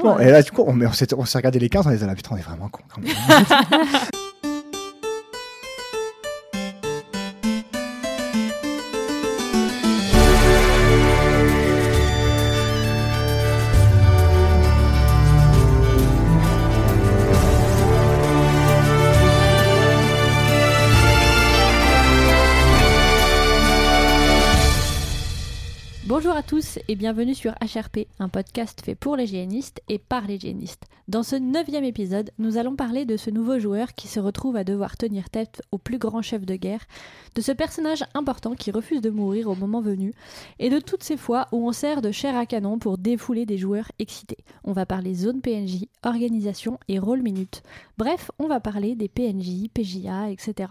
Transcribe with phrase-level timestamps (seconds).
[0.00, 2.04] Bon, et là, du coup, on, on s'est on s'est regardé les 15, on les
[2.04, 3.12] a là, putain, on est vraiment cons quand même.
[26.86, 30.84] et bienvenue sur HRP, un podcast fait pour les génistes et par les génistes.
[31.08, 34.64] Dans ce neuvième épisode, nous allons parler de ce nouveau joueur qui se retrouve à
[34.64, 36.86] devoir tenir tête au plus grand chef de guerre,
[37.34, 40.12] de ce personnage important qui refuse de mourir au moment venu,
[40.58, 43.58] et de toutes ces fois où on sert de chair à canon pour défouler des
[43.58, 44.38] joueurs excités.
[44.64, 47.62] On va parler zone PNJ, organisation et rôle minute.
[47.96, 50.68] Bref, on va parler des PNJ, PJA, etc.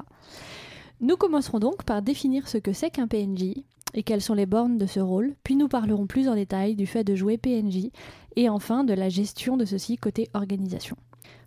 [1.00, 3.54] Nous commencerons donc par définir ce que c'est qu'un PNJ
[3.94, 6.88] et quelles sont les bornes de ce rôle, puis nous parlerons plus en détail du
[6.88, 7.92] fait de jouer PNJ
[8.36, 10.98] et enfin de la gestion de ceci côté organisation.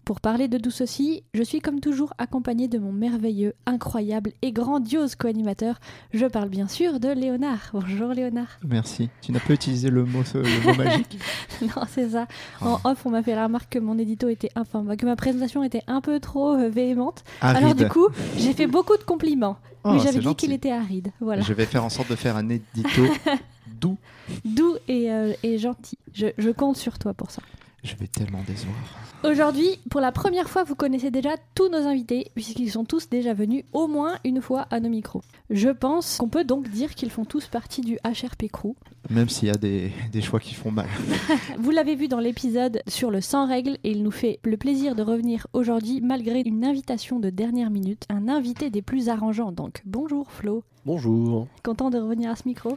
[0.04, 4.50] Pour parler de tout ceci, je suis comme toujours accompagné de mon merveilleux, incroyable et
[4.50, 5.78] grandiose co-animateur.
[6.12, 7.70] Je parle bien sûr de Léonard.
[7.72, 8.58] Bonjour Léonard.
[8.66, 9.08] Merci.
[9.22, 11.18] Tu n'as pas utilisé le mot, le mot magique
[11.62, 12.26] non, c'est ça.
[12.60, 15.62] En off, on m'a fait la remarque que mon édito était, enfin, que ma présentation
[15.62, 17.22] était un peu trop euh, véhémente.
[17.40, 17.58] Aride.
[17.58, 19.58] Alors du coup, j'ai fait beaucoup de compliments.
[19.84, 21.12] Oh, mais j'avais dit qu'il était aride.
[21.20, 21.42] Voilà.
[21.42, 23.02] Je vais faire en sorte de faire un édito
[23.80, 23.96] doux.
[24.44, 25.98] Doux et, euh, et gentil.
[26.12, 27.42] Je, je compte sur toi pour ça.
[27.82, 28.76] Je vais tellement décevoir.
[29.24, 33.32] Aujourd'hui, pour la première fois, vous connaissez déjà tous nos invités, puisqu'ils sont tous déjà
[33.32, 35.22] venus au moins une fois à nos micros.
[35.48, 38.74] Je pense qu'on peut donc dire qu'ils font tous partie du HRP Crew.
[39.08, 40.88] Même s'il y a des, des choix qui font mal.
[41.58, 44.94] Vous l'avez vu dans l'épisode sur le sans règles, et il nous fait le plaisir
[44.94, 49.52] de revenir aujourd'hui, malgré une invitation de dernière minute, un invité des plus arrangeants.
[49.52, 51.46] Donc, bonjour Flo, Bonjour.
[51.62, 52.76] content de revenir à ce micro?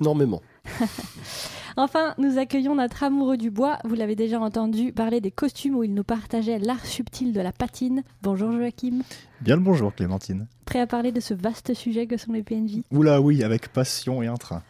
[0.00, 0.40] Énormément.
[1.78, 3.78] Enfin, nous accueillons notre amoureux du bois.
[3.84, 7.52] Vous l'avez déjà entendu parler des costumes où il nous partageait l'art subtil de la
[7.52, 8.02] patine.
[8.22, 9.02] Bonjour Joachim.
[9.42, 10.46] Bien le bonjour, Clémentine.
[10.64, 12.80] Prêt à parler de ce vaste sujet que sont les PNJ.
[12.90, 14.62] Oula, oui, avec passion et un train.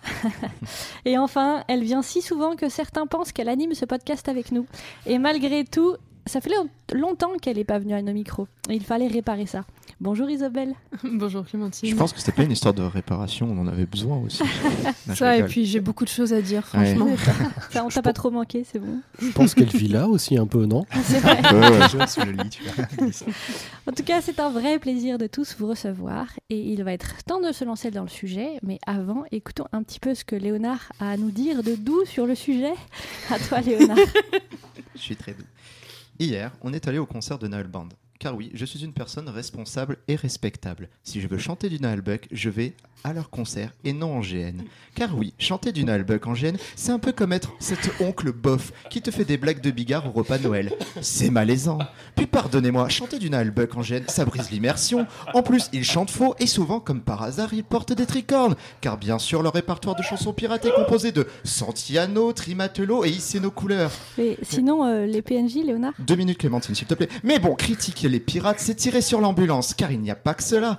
[1.04, 4.66] Et enfin, elle vient si souvent que certains pensent qu'elle anime ce podcast avec nous.
[5.06, 5.94] Et malgré tout,
[6.26, 8.48] ça fait long- longtemps qu'elle n'est pas venue à nos micros.
[8.68, 9.64] Et il fallait réparer ça.
[10.00, 10.74] Bonjour Isabelle.
[11.04, 11.88] Bonjour Clémentine.
[11.88, 14.42] Je pense que c'était pas une histoire de réparation, on en avait besoin aussi.
[15.06, 16.94] Non, je ça, et puis j'ai beaucoup de choses à dire, Ouais.
[16.94, 17.16] franchement.
[17.70, 18.98] Ça, on t'a pas trop manqué, c'est bon.
[19.20, 20.84] Je pense qu'elle vit là aussi un peu, non?
[21.04, 21.40] C'est vrai.
[21.52, 23.10] Ouais, ouais.
[23.86, 26.26] En tout cas, c'est un vrai plaisir de tous vous recevoir.
[26.50, 28.58] Et il va être temps de se lancer dans le sujet.
[28.64, 32.04] Mais avant, écoutons un petit peu ce que Léonard a à nous dire de doux
[32.04, 32.72] sur le sujet.
[33.30, 33.96] À toi, Léonard.
[34.96, 35.44] Je suis très doux.
[36.18, 37.88] Hier, on est allé au concert de Noël Band.
[38.18, 40.88] Car oui, je suis une personne responsable et respectable.
[41.02, 44.20] Si je veux chanter du Noël Buck, je vais à leur concert et non en
[44.20, 44.62] GN.
[44.94, 48.32] Car oui, chanter du Noël Buck en GN, c'est un peu comme être cet oncle
[48.32, 50.72] bof qui te fait des blagues de bigard au repas de Noël.
[51.02, 51.78] C'est malaisant.
[52.16, 55.06] Puis pardonnez-moi, chanter du Noël Buck en GN, ça brise l'immersion.
[55.34, 58.56] En plus, ils chantent faux et souvent, comme par hasard, ils portent des tricornes.
[58.80, 63.40] Car bien sûr, leur répertoire de chansons pirates est composé de Santiano, Trimatello et Hissez
[63.40, 63.92] nos couleurs.
[64.18, 65.92] Mais sinon, euh, les PNJ, Léonard?
[65.98, 67.08] Deux minutes Clémentine, s'il te plaît.
[67.22, 70.42] Mais bon, critiquer les pirates, c'est tirer sur l'ambulance, car il n'y a pas que
[70.42, 70.76] cela.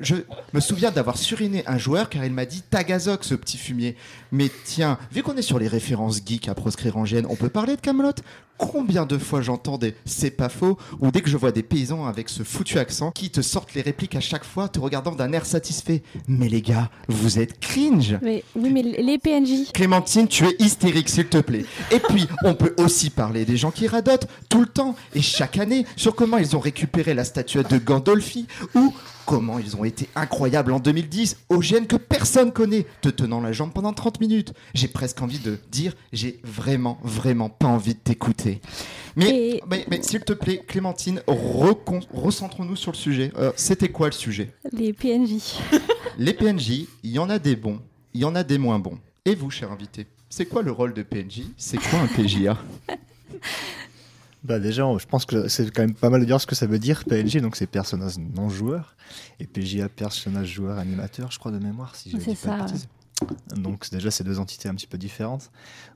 [0.00, 0.16] Je
[0.52, 3.96] me souviens d'avoir suriné un joueur car il m'a dit Tagazok, ce petit fumier.
[4.32, 7.48] Mais tiens, vu qu'on est sur les références geeks à proscrire en gêne, on peut
[7.48, 8.12] parler de Camelot?
[8.58, 12.06] Combien de fois j'entends des c'est pas faux ou dès que je vois des paysans
[12.06, 15.32] avec ce foutu accent qui te sortent les répliques à chaque fois te regardant d'un
[15.32, 16.02] air satisfait.
[16.26, 19.72] Mais les gars, vous êtes cringe mais, Oui, mais les PNJ.
[19.74, 21.66] Clémentine, tu es hystérique, s'il te plaît.
[21.90, 25.58] Et puis, on peut aussi parler des gens qui radotent tout le temps et chaque
[25.58, 28.92] année sur comment ils ont récupéré la statuette de Gandolfi ou
[29.24, 33.52] comment ils ont été incroyables en 2010 au gène que personne connaît, te tenant la
[33.52, 34.52] jambe pendant 30 minutes.
[34.74, 38.60] J'ai presque envie de dire, j'ai vraiment, vraiment pas envie de t'écouter.
[39.14, 43.30] Mais, Et- mais, mais s'il te plaît, Clémentine, recentrons-nous sur le sujet.
[43.38, 44.50] Euh, C'était quoi le sujet?
[44.72, 45.60] Les PNJ.
[46.18, 47.78] les PNJ, il y en a des bons,
[48.12, 48.98] il y en a des moins bons.
[49.24, 52.58] Et vous, cher invité, c'est quoi le rôle de PNJ C'est quoi un PJA
[54.46, 56.66] Bah déjà, je pense que c'est quand même pas mal de dire ce que ça
[56.66, 58.94] veut dire PNJ, donc c'est personnage non joueur,
[59.40, 62.76] et PJA personnage joueur animateur, je crois de mémoire, si je dis pas de ça.
[63.56, 65.50] Donc déjà, c'est deux entités un petit peu différentes.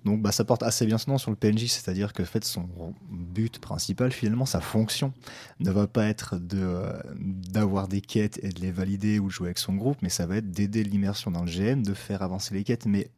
[0.05, 2.45] Donc bah, ça porte assez bien son nom sur le PNJ, c'est-à-dire que en fait,
[2.45, 2.69] son
[3.09, 5.13] but principal, finalement, sa fonction,
[5.61, 9.33] ne va pas être de euh, d'avoir des quêtes et de les valider ou de
[9.33, 12.23] jouer avec son groupe, mais ça va être d'aider l'immersion dans le GN, de faire
[12.23, 13.11] avancer les quêtes, mais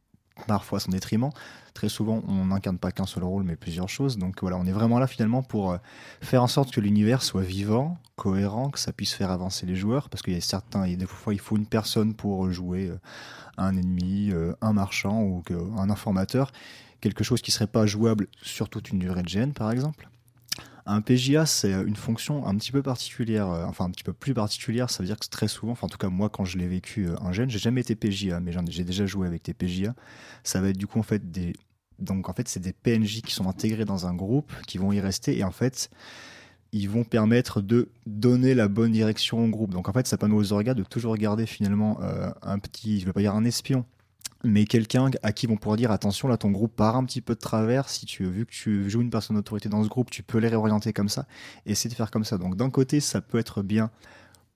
[0.47, 1.31] parfois à son détriment.
[1.75, 4.19] Très souvent, on n'incarne pas qu'un seul rôle, mais plusieurs choses.
[4.19, 5.79] Donc voilà, on est vraiment là finalement pour euh,
[6.21, 10.11] faire en sorte que l'univers soit vivant, cohérent, que ça puisse faire avancer les joueurs,
[10.11, 12.50] parce qu'il y a certains, il y a des fois, il faut une personne pour
[12.50, 12.99] jouer euh,
[13.56, 15.43] un ennemi, euh, un marchand ou
[15.79, 16.53] un informateur,
[17.00, 20.09] quelque chose qui serait pas jouable sur toute une durée de GN, par exemple.
[20.84, 24.34] Un PJA, c'est une fonction un petit peu particulière, euh, enfin un petit peu plus
[24.34, 24.90] particulière.
[24.90, 27.06] Ça veut dire que très souvent, enfin en tout cas moi quand je l'ai vécu
[27.08, 29.94] euh, en jeune, j'ai jamais été PJA, mais j'ai déjà joué avec des PJA.
[30.43, 31.52] Ça va être du coup en fait des,
[32.00, 35.00] donc en fait c'est des PNJ qui sont intégrés dans un groupe, qui vont y
[35.00, 35.88] rester et en fait
[36.73, 39.70] ils vont permettre de donner la bonne direction au groupe.
[39.70, 43.06] Donc en fait ça permet aux orgas de toujours garder finalement euh, un petit, je
[43.06, 43.84] veux pas dire un espion,
[44.44, 47.35] mais quelqu'un à qui vont pouvoir dire attention là ton groupe part un petit peu
[47.35, 47.89] de travers.
[47.89, 50.49] Si tu vu que tu joues une personne d'autorité dans ce groupe tu peux les
[50.49, 51.27] réorienter comme ça.
[51.67, 52.39] Essayer de faire comme ça.
[52.39, 53.91] Donc d'un côté ça peut être bien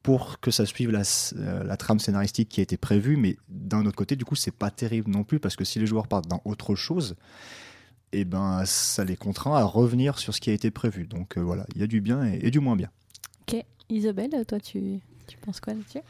[0.02, 1.02] pour que ça suive la,
[1.36, 4.54] euh, la trame scénaristique qui a été prévue mais d'un autre côté du coup c'est
[4.54, 7.16] pas terrible non plus parce que si les joueurs partent dans autre chose
[8.12, 11.06] et ben ça les contraint à revenir sur ce qui a été prévu.
[11.06, 12.90] Donc euh, voilà il y a du bien et, et du moins bien.
[13.48, 16.00] Ok, Isabelle, toi, tu, tu penses quoi là-dessus?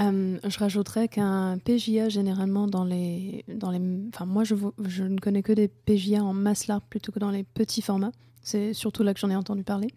[0.00, 3.44] Euh, je rajouterais qu'un PJA, généralement, dans les.
[3.48, 4.54] Dans les enfin, moi, je,
[4.84, 8.12] je ne connais que des PJA en masse large plutôt que dans les petits formats.
[8.42, 9.88] C'est surtout là que j'en ai entendu parler.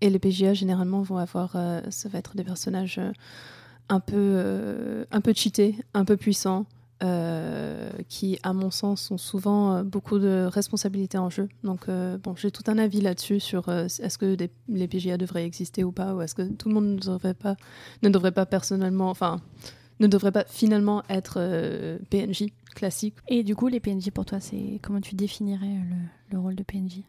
[0.00, 1.56] Et les PJA, généralement, vont avoir.
[1.56, 3.12] euh, ça va être des personnages euh,
[3.88, 6.64] un peu, un peu cheatés, un peu puissants,
[7.02, 11.48] euh, qui, à mon sens, ont souvent euh, beaucoup de responsabilités en jeu.
[11.64, 15.16] Donc, euh, bon, j'ai tout un avis là-dessus sur euh, est-ce que des- les PJA
[15.16, 17.56] devraient exister ou pas, ou est-ce que tout le monde ne devrait pas,
[18.02, 19.40] ne devrait pas personnellement, enfin,
[20.00, 21.40] ne devrait pas finalement être
[22.10, 23.14] PNJ classique.
[23.28, 25.96] Et du coup, les PNJ pour toi, c'est comment tu définirais le,
[26.32, 27.02] le rôle de PNJ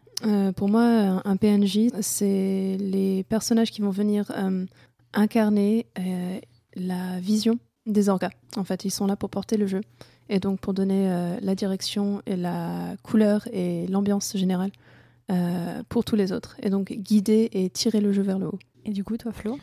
[0.55, 4.31] pour moi, un, PNJ, c'est les personnages qui vont venir
[5.13, 5.87] incarner
[6.75, 8.31] la vision des orgas.
[8.57, 9.81] En fait, ils sont là pour porter le jeu
[10.29, 14.71] et donc pour donner euh, la direction et la couleur et l'ambiance générale
[15.31, 16.57] euh, pour tous les autres.
[16.61, 18.59] Et donc guider et tirer le jeu vers le haut.
[18.85, 19.57] Et du coup, toi, Flo?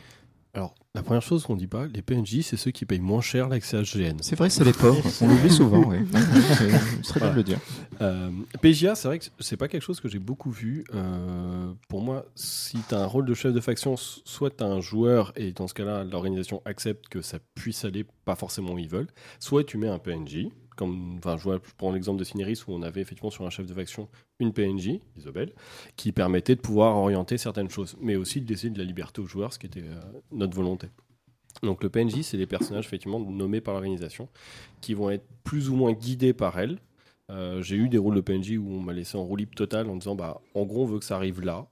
[0.55, 3.49] Alors, la première chose qu'on dit pas, les PNJ, c'est ceux qui payent moins cher
[3.49, 4.17] l'accès à GN.
[4.21, 5.03] C'est vrai, c'est les pauvres.
[5.21, 5.97] On l'oublie souvent, oui.
[7.01, 7.59] Ce serait bien de le dire.
[8.01, 8.29] Euh,
[8.61, 10.83] PJA, c'est vrai que c'est pas quelque chose que j'ai beaucoup vu.
[10.93, 14.67] Euh, pour moi, si tu as un rôle de chef de faction, soit tu as
[14.67, 18.77] un joueur et dans ce cas-là, l'organisation accepte que ça puisse aller pas forcément où
[18.77, 19.09] ils veulent,
[19.39, 20.49] soit tu mets un PNJ.
[20.75, 23.49] Comme, enfin, je, vois, je prends l'exemple de Cineris où on avait effectivement sur un
[23.49, 24.07] chef de faction
[24.39, 25.53] une PNJ, Isobel,
[25.95, 29.27] qui permettait de pouvoir orienter certaines choses, mais aussi de laisser de la liberté aux
[29.27, 30.87] joueurs, ce qui était euh, notre volonté.
[31.61, 34.27] Donc le PNJ, c'est des personnages effectivement nommés par l'organisation
[34.81, 36.79] qui vont être plus ou moins guidés par elle,
[37.31, 39.89] euh, j'ai eu des rôles de PNJ où on m'a laissé en roue libre totale
[39.89, 41.67] en disant bah en gros on veut que ça arrive là.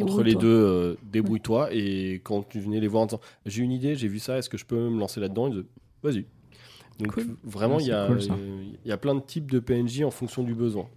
[0.00, 1.72] Entre les deux euh, débrouille-toi.
[1.72, 4.48] Et quand tu venais les voir en disant j'ai une idée j'ai vu ça est-ce
[4.48, 5.48] que je peux me lancer là-dedans?
[5.48, 5.66] Ils disaient
[6.02, 6.26] vas-y
[7.02, 7.36] donc Cool.
[7.44, 9.58] vraiment Ouais, il y a c'est cool, euh, il y a plein de types de
[9.60, 10.88] PNJ en fonction du besoin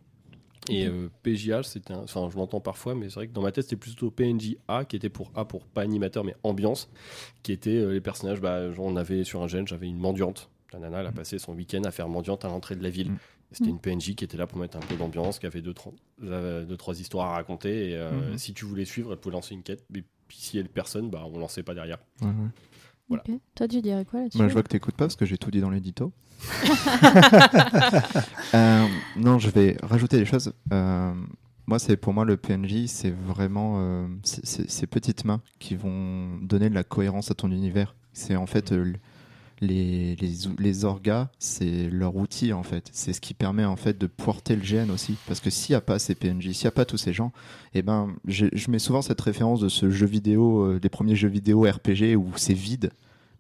[0.70, 3.52] et euh, PJH c'était un- enfin je l'entends parfois mais c'est vrai que dans ma
[3.52, 6.90] tête c'était plutôt PNJ A qui était pour A pour pas animateur mais ambiance
[7.44, 10.50] qui était euh, les personnages bah genre, on avait sur un gène j'avais une mendiante
[10.74, 13.12] la nana elle a passé son week-end à faire mendiante à l'entrée de la ville
[13.12, 13.18] Mm.
[13.52, 13.70] c'était Mm.
[13.76, 15.94] une PNJ qui était là pour mettre un peu d'ambiance, qui avait deux, trois,
[16.24, 17.92] euh, deux, trois histoires à raconter.
[17.92, 19.86] Et euh, si tu voulais suivre, elle pouvait lancer une quête.
[19.92, 22.00] Mais puis si elle personne, bah, on lançait pas derrière.
[22.22, 22.34] Ouais, ouais.
[23.08, 23.24] Voilà.
[23.28, 23.36] Ok.
[23.56, 25.52] Toi, tu dirais quoi là-dessus Bah, je vois que t'écoutes pas parce que j'ai tout
[25.52, 26.12] dit dans l'édito.
[28.54, 28.86] Euh,
[29.18, 30.54] non, je vais rajouter des choses.
[30.72, 31.14] Euh,
[31.68, 36.70] moi, c'est pour moi le PNJ, c'est vraiment euh, ces petites mains qui vont donner
[36.70, 37.96] de la cohérence à ton univers.
[38.14, 38.94] C'est en fait euh,
[39.62, 42.90] les, les, les orgas, c'est leur outil en fait.
[42.94, 45.16] C'est ce qui permet en fait de porter le GN aussi.
[45.28, 47.32] Parce que s'il n'y a pas ces PNJ, s'il n'y a pas tous ces gens,
[47.74, 51.16] et ben, je, je mets souvent cette référence de ce jeu vidéo, euh, des premiers
[51.16, 52.92] jeux vidéo RPG où c'est vide,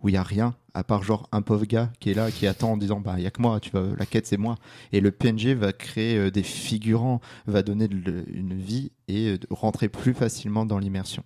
[0.06, 2.46] où il y a rien à part genre un pauvre gars qui est là, qui
[2.46, 4.56] attend en disant bah il y a que moi, tu vas, la quête c'est moi.
[4.92, 7.90] Et le PNJ va créer euh, des figurants, va donner
[8.28, 11.24] une vie et euh, rentrer plus facilement dans l'immersion.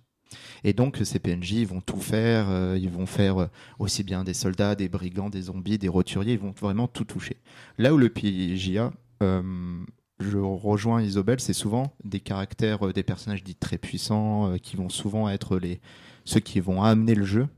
[0.64, 4.74] Et donc ces PNJ vont tout faire, euh, ils vont faire aussi bien des soldats,
[4.76, 7.36] des brigands, des zombies, des roturiers, ils vont vraiment tout toucher.
[7.76, 13.78] Là où le PJA, je rejoins Isobel, c'est souvent des caractères, des personnages dits très
[13.78, 15.80] puissants, qui vont souvent être les
[16.24, 17.48] ceux qui vont amener le jeu.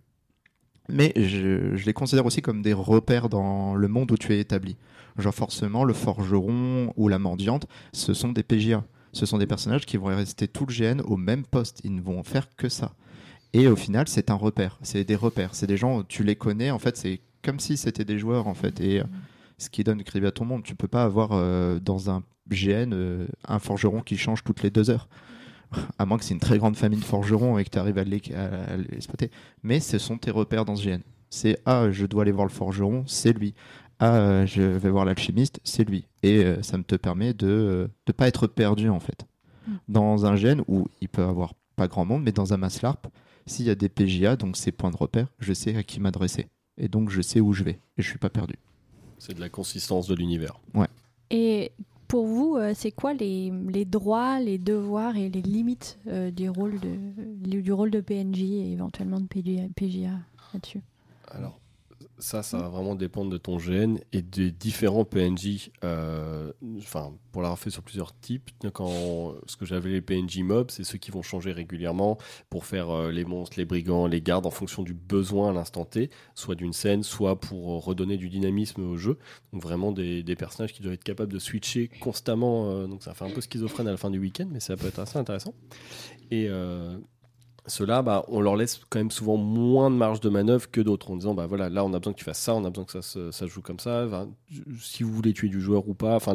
[0.92, 4.76] Mais je, les considère aussi comme des repères dans le monde où tu es établi.
[5.18, 8.84] Genre forcément, le forgeron ou la mendiante, ce sont des PJA.
[9.12, 11.80] Ce sont des personnages qui vont rester tout le GN au même poste.
[11.84, 12.94] Ils ne vont faire que ça.
[13.52, 14.78] Et au final, c'est un repère.
[14.82, 15.54] C'est des repères.
[15.54, 16.70] C'est des gens, tu les connais.
[16.70, 18.46] En fait, c'est comme si c'était des joueurs.
[18.46, 18.80] En fait.
[18.80, 19.04] Et euh,
[19.62, 20.62] ce qui donne crédit à ton monde.
[20.62, 24.70] Tu peux pas avoir euh, dans un GN euh, un forgeron qui change toutes les
[24.70, 25.08] deux heures.
[25.98, 28.04] À moins que c'est une très grande famille de forgerons et que tu arrives à
[28.04, 29.30] les, à les spotter.
[29.62, 31.00] Mais ce sont tes repères dans ce GN.
[31.30, 33.54] C'est Ah, je dois aller voir le forgeron, c'est lui.
[33.98, 36.06] ah, euh, je vais voir l'alchimiste, c'est lui.
[36.22, 39.26] Et euh, ça me te permet de ne pas être perdu en fait.
[39.66, 39.72] Mm.
[39.88, 43.06] Dans un gène où il peut avoir pas grand monde, mais dans un maslarp,
[43.46, 46.48] s'il y a des PJA, donc ces points de repère, je sais à qui m'adresser.
[46.78, 47.78] Et donc je sais où je vais.
[47.96, 48.54] Et je suis pas perdu.
[49.18, 50.60] C'est de la consistance de l'univers.
[51.30, 51.72] Et
[52.12, 53.50] pour vous, euh, c'est quoi les,
[53.86, 58.72] droits, les devoirs et les limites euh, du, rôle de, du rôle de PNJ et
[58.72, 60.18] éventuellement de PGA, PGA
[60.52, 60.82] là-dessus?
[62.22, 65.70] Ça, ça va vraiment dépendre de ton GN et des différents PNJ.
[65.84, 70.70] euh, Enfin, pour l'avoir fait sur plusieurs types, quand ce que j'avais les PNJ mobs,
[70.70, 74.46] c'est ceux qui vont changer régulièrement pour faire euh, les monstres, les brigands, les gardes
[74.46, 78.28] en fonction du besoin à l'instant T, soit d'une scène, soit pour euh, redonner du
[78.28, 79.18] dynamisme au jeu.
[79.52, 82.70] Donc vraiment des, des personnages qui doivent être capables de switcher constamment.
[82.70, 84.86] euh, donc ça fait un peu schizophrène à la fin du week-end, mais ça peut
[84.86, 85.54] être assez intéressant.
[86.30, 86.48] Et
[87.66, 91.10] ceux-là, bah, on leur laisse quand même souvent moins de marge de manœuvre que d'autres
[91.10, 92.84] en disant bah voilà là on a besoin que tu fasses ça, on a besoin
[92.84, 94.08] que ça se, ça joue comme ça.
[94.80, 96.34] Si vous voulez tuer du joueur ou pas, enfin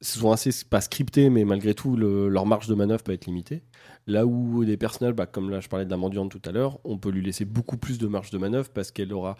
[0.00, 3.26] c'est souvent assez pas scripté mais malgré tout le- leur marge de manœuvre peut être
[3.26, 3.62] limitée.
[4.06, 6.78] Là où des personnages, bah, comme là je parlais de la mendiante tout à l'heure,
[6.84, 9.36] on peut lui laisser beaucoup plus de marge de manœuvre parce qu'elle aura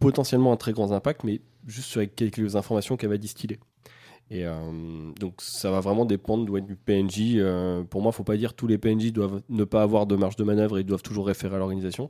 [0.00, 3.58] potentiellement un très grand impact mais juste sur quelques informations qu'elle va distiller.
[4.30, 7.36] Et euh, donc ça va vraiment dépendre du PNJ.
[7.36, 10.36] Euh, pour moi, faut pas dire tous les PNJ doivent ne pas avoir de marge
[10.36, 12.08] de manœuvre et doivent toujours référer à l'organisation.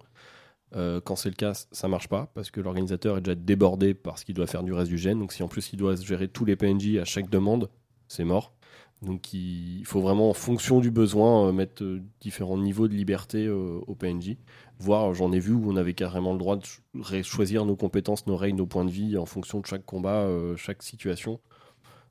[0.75, 4.25] Euh, quand c'est le cas, ça marche pas parce que l'organisateur est déjà débordé parce
[4.25, 5.19] qu'il doit faire du reste du gène.
[5.19, 7.69] Donc si en plus il doit gérer tous les PNJ à chaque demande,
[8.09, 8.55] c'est mort.
[9.03, 11.85] Donc il faut vraiment en fonction du besoin mettre
[12.23, 14.39] différents niveaux de liberté au PNJ.
[14.79, 18.37] Voir, j'en ai vu où on avait carrément le droit de choisir nos compétences, nos
[18.37, 21.41] règles, nos points de vie en fonction de chaque combat, chaque situation.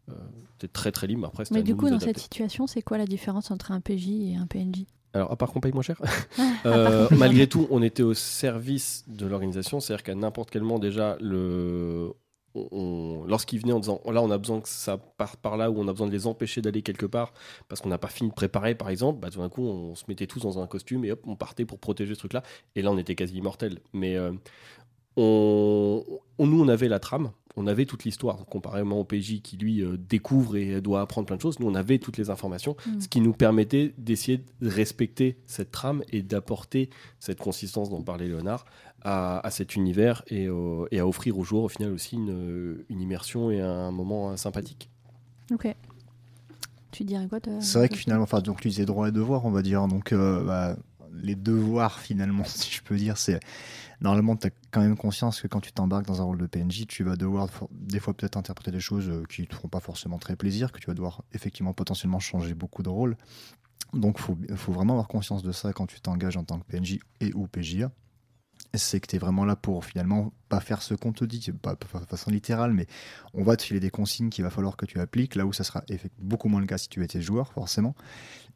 [0.09, 0.13] Euh,
[0.53, 1.25] C'était très très libre.
[1.27, 4.35] Après, Mais du coup, dans cette situation, c'est quoi la différence entre un PJ et
[4.35, 5.99] un PNJ Alors, à part qu'on paye moins cher,
[6.65, 11.15] Euh, malgré tout, on était au service de l'organisation, c'est-à-dire qu'à n'importe quel moment déjà,
[11.21, 12.11] le,
[13.27, 15.87] lorsqu'ils venaient en disant là, on a besoin que ça parte par là, ou on
[15.87, 17.33] a besoin de les empêcher d'aller quelque part
[17.67, 20.05] parce qu'on n'a pas fini de préparer, par exemple, bah, tout d'un coup, on se
[20.07, 22.43] mettait tous dans un costume et hop, on partait pour protéger ce truc-là.
[22.75, 23.79] Et là, on était quasi immortel.
[23.93, 24.31] Mais euh,
[25.17, 26.03] on,
[26.37, 27.31] on- nous, on avait la trame.
[27.57, 31.37] On avait toute l'histoire, comparément au PJ qui lui euh, découvre et doit apprendre plein
[31.37, 31.59] de choses.
[31.59, 32.99] Nous, on avait toutes les informations, Mm.
[33.01, 38.27] ce qui nous permettait d'essayer de respecter cette trame et d'apporter cette consistance dont parlait
[38.27, 38.65] Léonard
[39.03, 42.83] à, à cet univers et, au- et à offrir aux joueurs au final aussi une,
[42.89, 44.89] une immersion et un moment euh, sympathique.
[45.53, 45.73] Ok.
[46.91, 49.51] Tu dirais quoi C'est vrai que finalement, enfin, donc tu disais droits et devoirs, on
[49.51, 49.85] va dire.
[49.87, 50.77] Donc, euh, bah,
[51.21, 53.39] les devoirs, finalement, si je peux dire, c'est.
[54.01, 56.85] Normalement, tu as quand même conscience que quand tu t'embarques dans un rôle de PNJ,
[56.85, 60.19] tu vas devoir, des fois, peut-être interpréter des choses euh, qui te feront pas forcément
[60.19, 63.15] très plaisir, que tu vas devoir effectivement potentiellement changer beaucoup de rôles.
[63.93, 66.65] Donc, il faut, faut vraiment avoir conscience de ça quand tu t'engages en tant que
[66.65, 67.89] PNJ et ou PJA.
[68.73, 71.75] C'est que tu es vraiment là pour finalement pas faire ce qu'on te dit, pas
[71.75, 72.87] de façon littérale, mais
[73.33, 75.63] on va te filer des consignes qu'il va falloir que tu appliques, là où ça
[75.63, 75.83] sera
[76.19, 77.95] beaucoup moins le cas si tu étais joueur, forcément.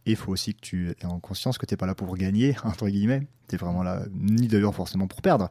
[0.05, 2.15] Et il faut aussi que tu aies en conscience que tu n'es pas là pour
[2.17, 3.27] gagner, entre guillemets.
[3.47, 5.49] Tu es vraiment là, ni d'ailleurs forcément pour perdre.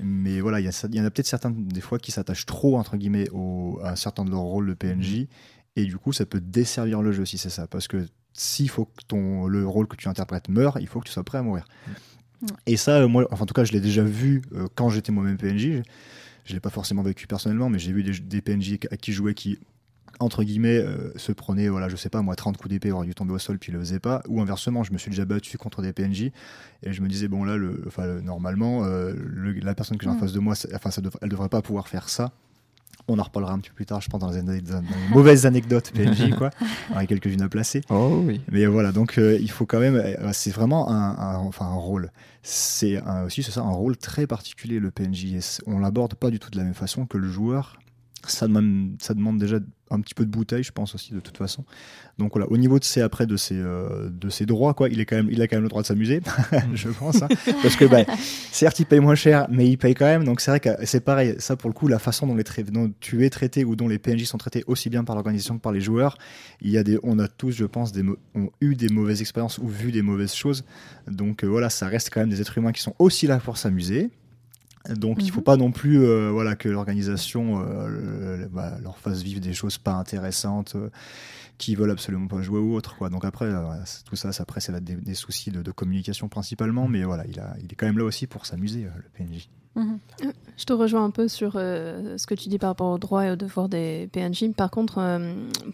[0.00, 3.30] Mais voilà, il y, en a peut-être certains, des fois, qui s'attachent trop, entre guillemets,
[3.30, 5.26] au, à un certain de leur rôle de PNJ.
[5.76, 7.66] Et du coup, ça peut desservir le jeu si c'est ça.
[7.66, 11.06] Parce que s'il faut que ton, le rôle que tu interprètes meure, il faut que
[11.06, 11.64] tu sois prêt à mourir.
[12.42, 12.46] Mm.
[12.66, 15.12] Et ça, euh, moi, enfin, en tout cas, je l'ai déjà vu euh, quand j'étais
[15.12, 15.82] moi-même PNJ.
[16.44, 19.34] Je l'ai pas forcément vécu personnellement, mais j'ai vu des, des PNJ à qui jouais
[19.34, 19.58] qui,
[20.18, 23.14] entre guillemets, euh, se prenaient, voilà, je sais pas, moi, 30 coups d'épée, auraient dû
[23.14, 24.22] tomber au sol, puis le faisaient pas.
[24.28, 26.30] Ou inversement, je me suis déjà battu contre des PNJ,
[26.82, 30.10] et je me disais, bon, là, le, le- normalement, euh, le- la personne que j'ai
[30.10, 30.20] en Mm.
[30.20, 32.32] face de moi, enfin, ça elle devrait pas pouvoir faire ça.
[33.08, 35.14] On en reparlera un petit peu plus tard, je pense, dans les, ane- dans les
[35.14, 36.50] mauvaises anecdotes PNJ, quoi,
[36.94, 37.82] avec quelques-unes à placer.
[37.90, 38.40] Oh oui.
[38.50, 39.94] Mais voilà, donc euh, il faut quand même.
[39.94, 42.10] euh, c'est vraiment un, un- enfin, un rôle.
[42.42, 45.24] C'est aussi, c'est ça, un rôle très particulier, le PNJ.
[45.34, 47.78] Et on l'aborde pas du tout de la même façon que le joueur.
[48.26, 49.58] Ça demande, ça demande déjà
[49.90, 51.64] un petit peu de bouteille, je pense aussi, de toute façon.
[52.18, 55.00] Donc voilà, au niveau de ses, après, de ses, euh, de ses droits, quoi, il,
[55.00, 56.20] est quand même, il a quand même le droit de s'amuser,
[56.74, 57.22] je pense.
[57.22, 57.28] hein.
[57.62, 58.04] parce que, bah,
[58.52, 60.24] certes, il paye moins cher, mais il paye quand même.
[60.24, 61.36] Donc c'est vrai que c'est pareil.
[61.38, 63.98] Ça, pour le coup, la façon dont, les dont tu es traité ou dont les
[63.98, 66.16] PNJ sont traités aussi bien par l'organisation que par les joueurs,
[66.60, 68.02] il y a des, on a tous, je pense, des,
[68.34, 70.64] ont eu des mauvaises expériences ou vu des mauvaises choses.
[71.06, 73.56] Donc euh, voilà, ça reste quand même des êtres humains qui sont aussi là pour
[73.56, 74.10] s'amuser.
[74.94, 75.30] Donc il Mhm.
[75.32, 77.88] faut pas non plus euh, voilà que l'organisation euh,
[78.38, 80.90] le- bah, leur fasse vivre des choses pas intéressantes euh,
[81.58, 83.08] qui veulent absolument pas jouer ou autre quoi.
[83.08, 83.62] Donc après euh,
[84.04, 87.04] tout ça, ça après ça va être des, des soucis de, de communication principalement, mais
[87.04, 89.48] voilà il a il est quand même là aussi pour s'amuser le PNJ.
[89.74, 89.98] Mhm.
[90.56, 93.30] Je te rejoins un peu sur ce que tu dis par rapport aux droits et
[93.30, 94.52] aux devoirs des PNJ.
[94.56, 95.20] Par contre,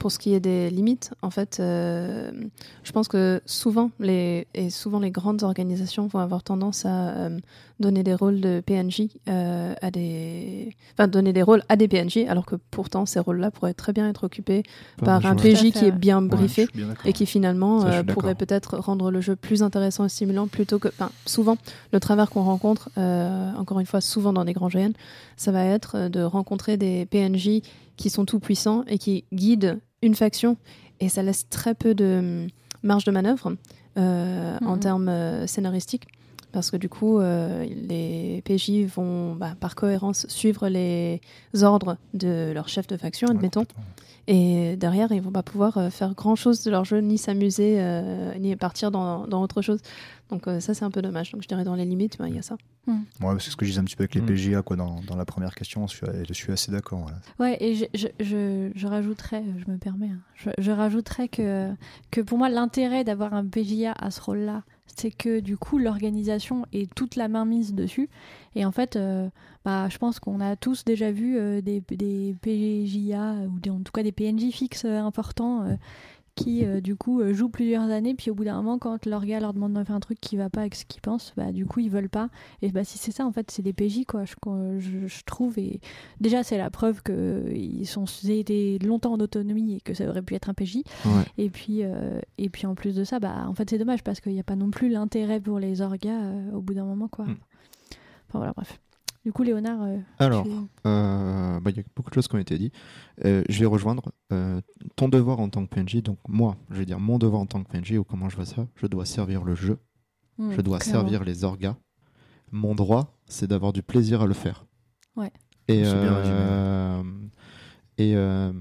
[0.01, 4.99] pour ce qui est des limites, en fait, je pense que souvent les et souvent
[4.99, 7.29] les grandes organisations vont avoir tendance à
[7.83, 12.21] donner des rôles de PNJ euh, à des, enfin donner des rôles à des PNJ,
[12.29, 14.63] alors que pourtant ces rôles-là pourraient très bien être occupés
[15.05, 18.79] par un PJ qui est bien briefé bien et qui finalement Ça, euh, pourrait peut-être
[18.79, 20.89] rendre le jeu plus intéressant et stimulant plutôt que.
[20.89, 21.59] Enfin, souvent,
[21.93, 24.93] le travers qu'on rencontre, euh, encore une fois, souvent dans des grands GN,
[25.37, 27.61] ça va être de rencontrer des PNJ
[27.99, 30.57] qui sont tout puissants et qui guident une faction
[31.01, 32.49] et ça laisse très peu de hum,
[32.83, 33.53] marge de manœuvre
[33.99, 34.81] euh, en Mhm.
[34.81, 36.07] termes euh, scénaristiques.
[36.53, 41.21] Parce que du coup, euh, les PJ vont, bah, par cohérence, suivre les
[41.63, 43.65] ordres de leur chef de faction, Ouais, admettons.
[44.29, 47.77] Et derrière, ils vont pas pouvoir euh, faire grand chose de leur jeu, ni s'amuser,
[47.81, 49.81] euh, ni partir dans, dans autre chose.
[50.31, 51.33] Donc euh, ça, c'est un peu dommage.
[51.33, 52.57] Donc je dirais dans les limites, ben, il y a ça.
[52.87, 54.27] Ouais, c'est ce que je disais un petit peu avec les Mm.
[54.27, 55.87] PGA quoi, dans, dans la première question.
[55.89, 57.01] Je suis, je suis assez d'accord.
[57.01, 57.17] voilà.
[57.41, 61.71] Ouais, et je, je, je, je rajouterais, je me permets, hein, je, je rajouterais que,
[62.13, 64.63] que pour moi, l'intérêt d'avoir un PJA à ce rôle-là,
[64.97, 68.09] c'est que du coup, l'organisation est toute la main mise dessus.
[68.55, 69.29] Et en fait, euh,
[69.65, 74.03] bah, je pense qu'on a tous déjà vu euh, des, des ou en tout cas
[74.03, 75.79] des PNJ fixes euh, importants.
[76.35, 79.25] Qui euh, du coup euh, jouent plusieurs années puis au bout d'un moment quand leur
[79.27, 81.53] gars leur demande de faire un truc qui va pas avec ce qu'ils pensent bah
[81.53, 82.31] du coup ils veulent pas.
[82.63, 84.35] Et bah si c'est ça en fait c'est des PJ quoi je,
[84.79, 85.59] je, je trouve.
[85.59, 85.81] Et
[86.21, 90.23] déjà c'est la preuve que ils sont étaient longtemps en autonomie et que ça aurait
[90.23, 91.25] pu être un PJ Ouais.
[91.37, 94.21] et puis euh, et puis en plus de ça bah en fait c'est dommage parce
[94.21, 97.27] qu'il n'y a pas non plus l'intérêt pour les orgas au bout d'un moment quoi.
[97.27, 97.37] Mm.
[98.29, 98.79] enfin voilà bref
[99.25, 100.51] du coup Léonard euh, Alors, tu-
[100.87, 102.75] Euh, bah, il y a beaucoup de choses qui ont été dites.
[103.25, 104.61] Euh, je vais rejoindre euh,
[104.97, 106.03] ton devoir en tant que PNJ.
[106.03, 108.47] Donc moi, je vais dire mon devoir en tant que PNJ ou comment je vois
[108.47, 108.67] ça.
[108.77, 109.79] Je dois servir le jeu.
[110.39, 111.03] Mm, je dois clairement.
[111.03, 111.77] servir les orgas.
[112.51, 114.67] Mon droit, c'est d'avoir du plaisir à le faire.
[115.17, 115.31] Ouais.
[115.69, 117.03] Et, euh,
[117.99, 118.53] et euh,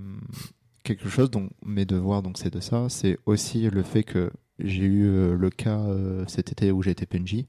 [0.84, 2.88] quelque chose dont mes devoirs, donc c'est de ça.
[2.90, 7.06] C'est aussi le fait que j'ai eu euh, le cas euh, cet été où j'étais
[7.06, 7.46] PNJ.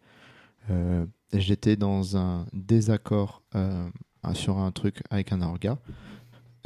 [1.32, 3.88] J'étais dans un désaccord euh,
[4.34, 5.78] sur un truc avec un orga.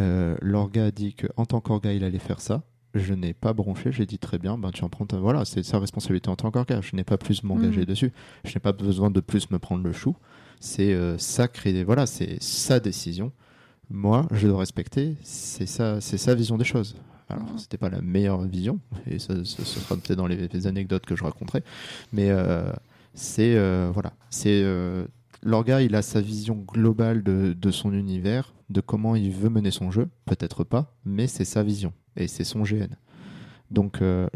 [0.01, 2.63] Euh, L'orga a dit qu'en tant qu'orga, il allait faire ça.
[2.95, 5.19] Je n'ai pas bronché, j'ai dit très bien, ben tu en prends ta...
[5.19, 6.81] Voilà, c'est sa responsabilité en tant qu'orga.
[6.81, 7.87] Je n'ai pas plus m'engager Mhm.
[7.87, 8.13] dessus.
[8.45, 10.17] Je n'ai pas besoin de plus me prendre le chou.
[10.61, 13.33] C'est euh, sacré, voilà, c'est sa décision.
[13.91, 15.17] Moi, je dois respecter.
[15.23, 16.97] C'est ça, c'est sa vision des choses.
[17.29, 17.59] Alors, Mhm.
[17.59, 21.05] c'était pas la meilleure vision, et ça, ça- ce sera peut-être dans les, les anecdotes
[21.05, 21.63] que je raconterai.
[22.13, 22.73] Mais euh,
[23.17, 25.07] c'est euh, voilà, c'est euh,
[25.43, 29.71] l'orga, il a sa vision globale de, de son univers, de comment il veut mener
[29.73, 30.09] son jeu.
[30.27, 32.95] Peut-être pas, mais c'est sa vision et c'est son GN.
[33.73, 34.29] Donc euh,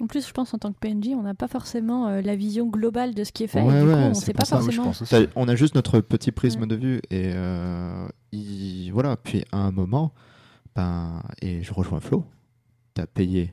[0.00, 2.66] En plus, je pense en tant que PNJ, on n'a pas forcément euh, la vision
[2.66, 3.60] globale de ce qui est fait.
[3.62, 4.92] Ouais, et du coup, ouais, on sait pas ça, forcément.
[5.36, 6.66] on a juste notre petit prisme Ouais.
[6.66, 9.16] de vue et euh, il- voilà.
[9.16, 10.12] Puis à un moment,
[10.74, 12.24] ben, et je rejoins Flo,
[12.94, 13.52] t'as payé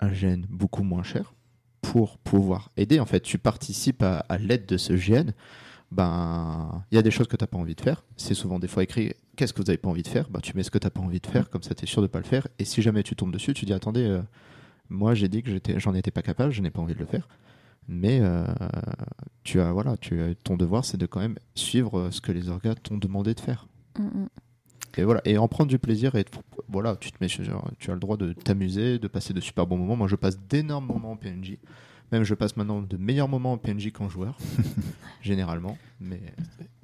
[0.00, 1.34] un GN beaucoup moins cher
[1.80, 3.00] pour pouvoir aider.
[3.00, 5.32] En fait, tu participes à, l'aide de ce GN.
[5.90, 8.04] Ben, il y a des choses que t'as pas envie de faire.
[8.16, 9.14] C'est souvent des fois écrit.
[9.36, 10.28] Qu'est-ce que vous avez pas envie de faire?
[10.28, 11.48] Ben, tu mets ce que t'as pas envie de faire.
[11.48, 12.46] Comme ça, t'es sûr de pas le faire.
[12.58, 14.20] Et si jamais tu tombes dessus, tu dis attendez, euh,
[14.90, 17.28] moi j'ai dit que j'en étais pas capable, je n'ai pas envie de le faire.
[17.88, 18.44] Mais euh,
[19.44, 22.50] tu as voilà, tu ton devoir, c'est de quand même suivre euh, ce que les
[22.50, 23.66] orgas t'ont demandé de faire.
[23.98, 24.28] Mm, mm.
[24.96, 26.24] Et voilà, et en prendre du plaisir et
[26.68, 27.44] voilà, tu te mets, sur-
[27.78, 29.96] tu as le droit de t'amuser, de passer de super bons moments.
[29.96, 31.58] Moi, je passe d'énormes moments en PNJ.
[32.10, 34.38] Même je passe maintenant de meilleurs moments en PNJ qu'en joueur,
[35.22, 35.76] généralement.
[36.00, 36.20] Mais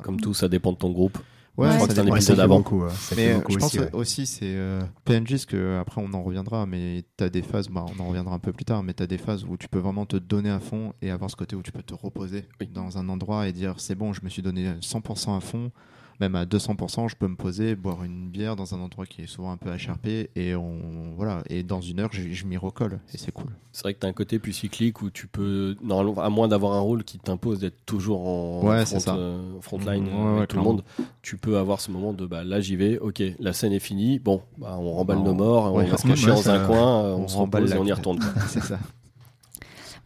[0.03, 1.17] Comme tout, ça dépend de ton groupe.
[1.57, 2.59] ouais, Ouais, Je crois que c'est un ça épisode avant.
[2.59, 2.83] beaucoup.
[2.91, 3.95] Ça Mais euh, beaucoup je pense aussi, ouais.
[3.95, 7.69] aussi, c'est euh, PNJ, parce que après on en reviendra, mais tu as des phases,
[7.69, 9.69] bah, on en reviendra un peu plus tard, mais tu as des phases où tu
[9.69, 12.45] peux vraiment te donner à fond et avoir ce côté où tu peux te reposer
[12.61, 12.67] Oui.
[12.67, 15.71] dans un endroit et dire c'est bon, je me suis donné 100% à fond,
[16.21, 19.27] même à 200%, je peux me poser, boire une bière dans un endroit qui est
[19.27, 23.01] souvent un peu HRP et on voilà, et dans une heure, je, je m'y recolle
[23.13, 23.51] et c'est cool.
[23.73, 26.47] C'est vrai que tu as un côté plus cyclique où tu peux, normalement, à moins
[26.49, 30.47] d'avoir un rôle qui t'impose d'être toujours en Ouais, front, euh, frontline Ouais, avec ouais,
[30.47, 30.85] tout le monde,
[31.23, 34.19] tu peux avoir ce moment de bah, là j'y vais, ok, la scène est finie,
[34.21, 37.23] bon, bah, on remballe Bah, nos morts, on va se cacher dans un coin, on,
[37.25, 38.21] on se remballe et on y retourne.
[38.49, 38.79] c'est ça.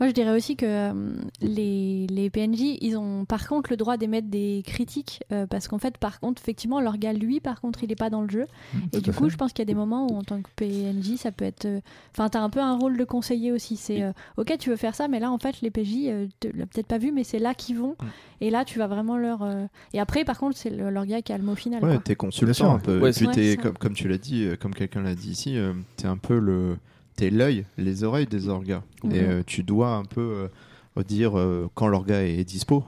[0.00, 3.96] Moi, je dirais aussi que euh, les, les PNJ, ils ont par contre le droit
[3.96, 7.82] d'émettre des critiques euh, parce qu'en fait, par contre, effectivement, leur gars, lui, par contre,
[7.84, 8.46] il est pas dans le jeu.
[8.92, 9.30] Et Tout du coup, fait.
[9.30, 11.64] je pense qu'il y a des moments où, en tant que PNJ, ça peut être.
[11.64, 11.80] euh,
[12.12, 13.76] Enfin, t'as un peu un rôle de conseiller aussi.
[13.76, 16.52] C'est euh, ok, tu veux faire ça, mais là, en fait, les PJ, euh, tu
[16.52, 17.96] l'as peut-être pas vu, mais c'est là qu'ils vont.
[18.00, 18.06] Mm.
[18.40, 19.42] Et là, tu vas vraiment leur.
[19.42, 21.82] euh, Et après, par contre, c'est le- leur gars qui a le mot final.
[21.84, 23.00] Ouais, t'es consultant un peu.
[23.00, 23.62] Ouais, et puis Ouais, ça.
[23.62, 26.38] comme, comme tu l'as dit, euh, comme quelqu'un l'a dit ici, euh, t'es un peu
[26.38, 26.76] le,
[27.18, 28.82] t'es l'œil, les oreilles des orgas.
[29.10, 30.48] Et euh, tu dois un peu
[30.96, 32.84] euh, dire euh, quand l'orga est dispo,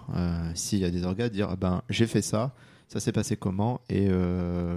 [0.54, 2.54] s'il y a des orgas, dire ah ben j'ai fait ça,
[2.86, 4.08] ça s'est passé comment et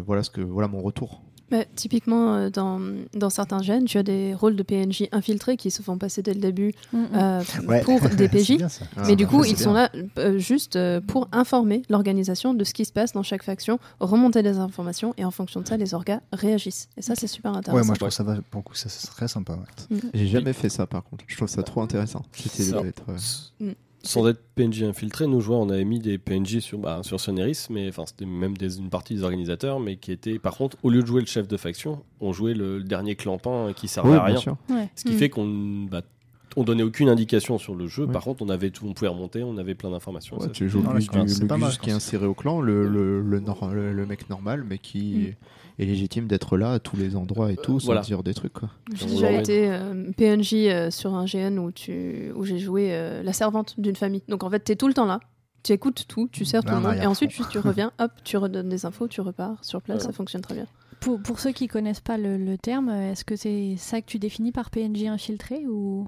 [0.05, 1.21] voilà ce que voilà mon retour.
[1.51, 2.79] Bah, typiquement, euh, dans,
[3.13, 6.33] dans certains gènes, tu as des rôles de PNJ infiltrés qui se font passer dès
[6.33, 7.07] le début Mm, mm.
[7.15, 7.81] euh, Ouais.
[7.81, 8.57] pour des PJ.
[9.05, 9.63] Mais du Ah, coup, c'est ils bien.
[9.63, 13.43] sont là euh, juste euh, pour informer l'organisation de ce qui se passe dans chaque
[13.43, 16.87] faction, remonter des informations et en fonction de ça, les orgas réagissent.
[16.97, 17.79] Et ça, c'est super intéressant.
[17.81, 19.53] Ouais, moi je trouve ça va, pour le coup, ça, c'est très sympa.
[19.53, 19.97] ouais.
[20.13, 21.23] J'ai jamais fait ça par contre.
[21.27, 22.23] Je trouve ça trop intéressant.
[22.33, 22.81] Ça.
[24.05, 27.67] Sans être PNJ infiltré, nous joueurs, on avait mis des PNJ sur, bah, sur Soneris,
[27.69, 30.89] mais enfin c'était même des- une partie des organisateurs, mais qui étaient, par contre, au
[30.89, 34.11] lieu de jouer le chef de faction, on jouait le, le dernier clampin qui servait
[34.11, 34.41] Oui, à rien.
[34.69, 34.89] Ouais.
[34.95, 35.17] Ce qui Mm.
[35.17, 36.01] fait qu'on bah,
[36.55, 38.07] on donnait aucune indication sur le jeu.
[38.07, 40.37] Par contre, on avait tout, on pouvait remonter, on avait plein d'informations.
[40.39, 42.25] Ouais, tu joues le, là, Gus- c'est le pas Gus mal, je qui est inséré
[42.25, 45.33] au clan, le, le, le, nor- le- le mec normal, mais qui
[45.79, 48.01] est légitime d'être là à tous les endroits et tout, sans voilà.
[48.01, 48.53] dire des trucs.
[48.93, 53.23] J'ai déjà été euh, PNJ euh, sur un GN où, tu, où j'ai joué euh,
[53.23, 54.21] la servante d'une famille.
[54.27, 55.19] Donc en fait, tu es tout le temps là.
[55.63, 58.35] Tu écoutes tout, tu sers tout le monde, et ensuite juste, tu reviens, hop, tu
[58.35, 60.65] redonnes des infos, tu repars sur place, ça fonctionne très bien.
[60.99, 64.19] Pour, pour ceux qui connaissent pas le, le terme, est-ce que c'est ça que tu
[64.19, 66.05] définis par PNJ infiltré ou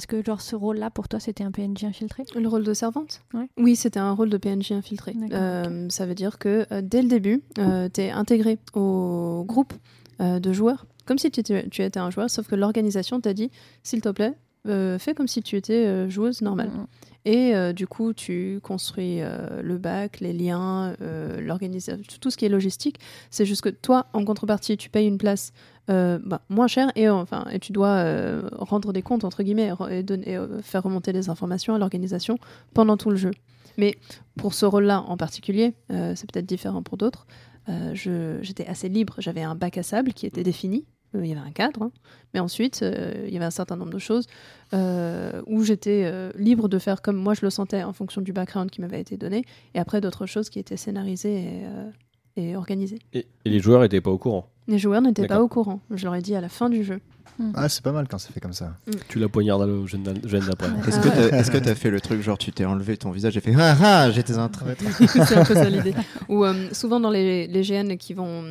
[0.00, 2.24] est-ce que genre ce rôle-là pour toi c'était un PNJ infiltré?
[2.34, 3.20] Le rôle de servante?
[3.34, 3.48] Ouais.
[3.58, 5.14] Oui, c'était un rôle de PNJ infiltré.
[5.30, 9.74] Euh, Ça veut dire que euh, dès le début, tu es intégré au groupe
[10.22, 13.34] euh, de joueurs, comme si tu étais, tu étais un joueur, sauf que l'organisation t'a
[13.34, 13.50] dit,
[13.82, 14.32] s'il te plaît,
[14.66, 16.68] euh, fais comme si tu étais euh, joueuse normale.
[16.68, 16.86] Mm, mm.
[17.24, 22.36] Et euh, du coup, tu construis euh, le bac, les liens, euh, l'organisation, tout ce
[22.36, 22.98] qui est logistique.
[23.30, 25.52] C'est juste que toi, en contrepartie, tu payes une place
[25.88, 28.04] bah, moins chère et, enfin, et tu dois
[28.52, 32.38] rendre des comptes, entre guillemets, et, et, faire remonter les informations à l'organisation
[32.74, 33.32] pendant tout le jeu.
[33.76, 33.96] Mais
[34.36, 37.26] pour ce rôle-là en particulier, c'est peut-être différent pour d'autres,
[37.92, 39.16] j'étais assez libre.
[39.18, 40.86] J'avais un bac à sable qui était défini.
[41.14, 41.92] Euh, Il y avait un cadre, hein.
[42.34, 44.26] mais ensuite euh, il y avait un certain nombre de choses
[44.74, 48.32] euh, où j'étais euh, libre de faire comme moi je le sentais en fonction du
[48.32, 49.44] background qui m'avait été donné,
[49.74, 51.64] et après d'autres choses qui étaient scénarisées
[52.36, 53.00] et, et organisées.
[53.12, 54.46] Et, et les joueurs n'étaient pas au courant.
[54.68, 55.80] Les joueurs n'étaient pas au courant.
[55.90, 57.00] Je leur ai dit à la fin du jeu.
[57.54, 58.74] Ah, c'est pas mal quand c'est fait comme ça.
[59.08, 60.68] Tu la poignardes au gène d'a- gène d'après.
[60.88, 63.54] Est-ce que que t'as fait le truc genre tu t'es enlevé ton visage et fait
[63.58, 65.94] ah ah j'étais un traître c'est un peu ça l'idée.
[66.28, 68.44] Ou euh, souvent dans les, les GN qui vont,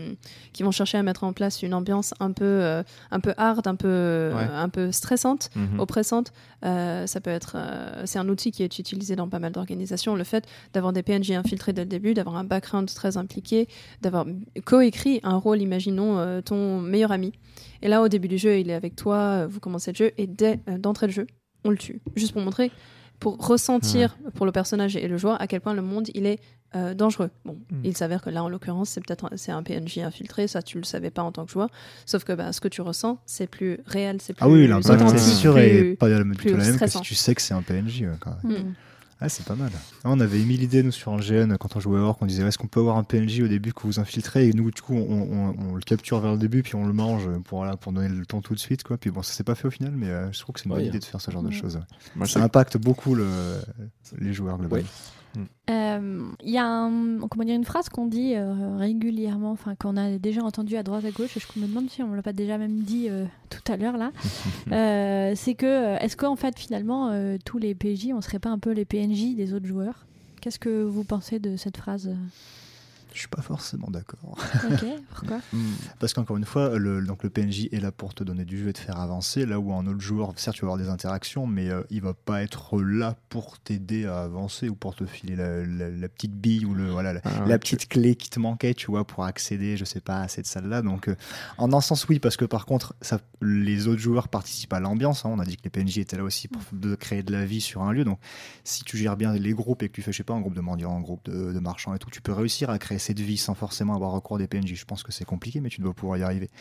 [0.54, 3.68] qui vont chercher à mettre en place une ambiance un peu, euh, un peu hard,
[3.68, 4.48] un peu, Ouais.
[4.54, 5.80] un peu stressante, Mhm.
[5.80, 6.32] oppressante.
[6.66, 10.16] Euh, ça peut être, euh, c'est un outil qui est utilisé dans pas mal d'organisations.
[10.16, 13.68] Le fait d'avoir des PNJ infiltrés dès le début, d'avoir un background très impliqué,
[14.02, 14.26] d'avoir
[14.66, 17.32] coécrit un rôle, imaginons euh, ton meilleur ami.
[17.82, 20.12] Et là, au début du jeu, il est avec toi, euh, vous commencez le jeu,
[20.18, 21.28] et dès euh, d'entrée de jeu,
[21.66, 22.02] on le tue.
[22.16, 22.72] Juste pour montrer,
[23.20, 26.40] pour ressentir pour le personnage et le joueur à quel point le monde il est
[26.76, 27.32] euh, dangereux.
[27.46, 27.82] Bon, Mm.
[27.84, 30.78] il s'avère que là, en l'occurrence, c'est peut-être un- c'est un PNJ infiltré, ça tu
[30.78, 31.68] le savais pas en tant que joueur.
[32.06, 35.10] Sauf que bah, ce que tu ressens, c'est plus réel, c'est plus Ah oui, l'impact
[35.18, 37.42] c'est sûr plus- et pas du plus tout la même que si tu sais que
[37.42, 38.02] c'est un PNJ.
[38.04, 38.54] ouais, quand même.
[38.70, 38.74] Mm.
[39.22, 39.70] Ah, c'est pas mal.
[40.06, 42.26] Ah, on avait émis l'idée, nous, sur un GN, quand on jouait à Orc, on
[42.26, 44.48] disait est-ce qu'on peut avoir un PNJ au début que vous infiltrez?
[44.48, 46.94] Et nous, du coup, on, on- on le capture vers le début, puis on le
[46.94, 48.84] mange pour, voilà, pour donner le ton tout de suite.
[48.84, 48.98] Quoi.
[48.98, 50.72] Puis bon, ça s'est pas fait au final, mais euh, je trouve que c'est une
[50.72, 50.80] Ouais.
[50.80, 51.82] bonne idée de faire ce genre de choses.
[52.18, 52.28] ouais.
[52.28, 53.28] Ça impacte beaucoup le,
[54.20, 54.88] les joueurs globalement.
[55.70, 59.96] Euh, Il y a un- comment dire, une phrase qu'on dit euh, régulièrement, enfin qu'on
[59.98, 62.24] a déjà entendu à droite à gauche, et je me demande si on ne l'a
[62.24, 64.12] pas déjà même dit euh, tout à l'heure là.
[64.72, 68.50] Euh, c'est que euh, est-ce qu'en fait finalement euh, tous les PJ on serait pas
[68.50, 70.06] un peu les PNJ des autres joueurs?
[70.42, 72.10] Qu'est-ce que vous pensez de cette phrase?
[73.20, 74.38] Je suis pas forcément d'accord.
[74.64, 75.40] Ok, pourquoi?
[75.52, 75.74] Mm.
[76.00, 78.70] Parce qu'encore une fois, le, donc le PNJ est là pour te donner du jeu
[78.70, 81.46] et te faire avancer, là où un autre joueur, certes, tu vas avoir des interactions,
[81.46, 85.36] mais euh, il va pas être là pour t'aider à avancer ou pour te filer
[85.36, 88.30] la, la- la petite bille ou le, voilà, la, Ah, la tu- petite clé qui
[88.30, 90.82] te manquait, tu vois, pour accéder, je sais pas, à cette salle-là.
[90.82, 91.16] Donc, euh,
[91.58, 95.26] en un sens, oui, parce que par contre, ça, les autres joueurs participent à l'ambiance.
[95.26, 95.30] hein.
[95.34, 97.60] On a dit que les PNJ étaient là aussi pour de créer de la vie
[97.60, 98.06] sur un lieu.
[98.06, 98.20] Donc,
[98.64, 100.56] si tu gères bien les groupes et que tu fais, je sais pas, un groupe
[100.56, 103.20] de mendiants, un groupe de, de marchands et tout, tu peux réussir à créer cette
[103.22, 104.76] vie sans forcément avoir recours à des PNJ.
[104.76, 106.52] Je pense que c'est compliqué, mais tu dois pouvoir y arriver.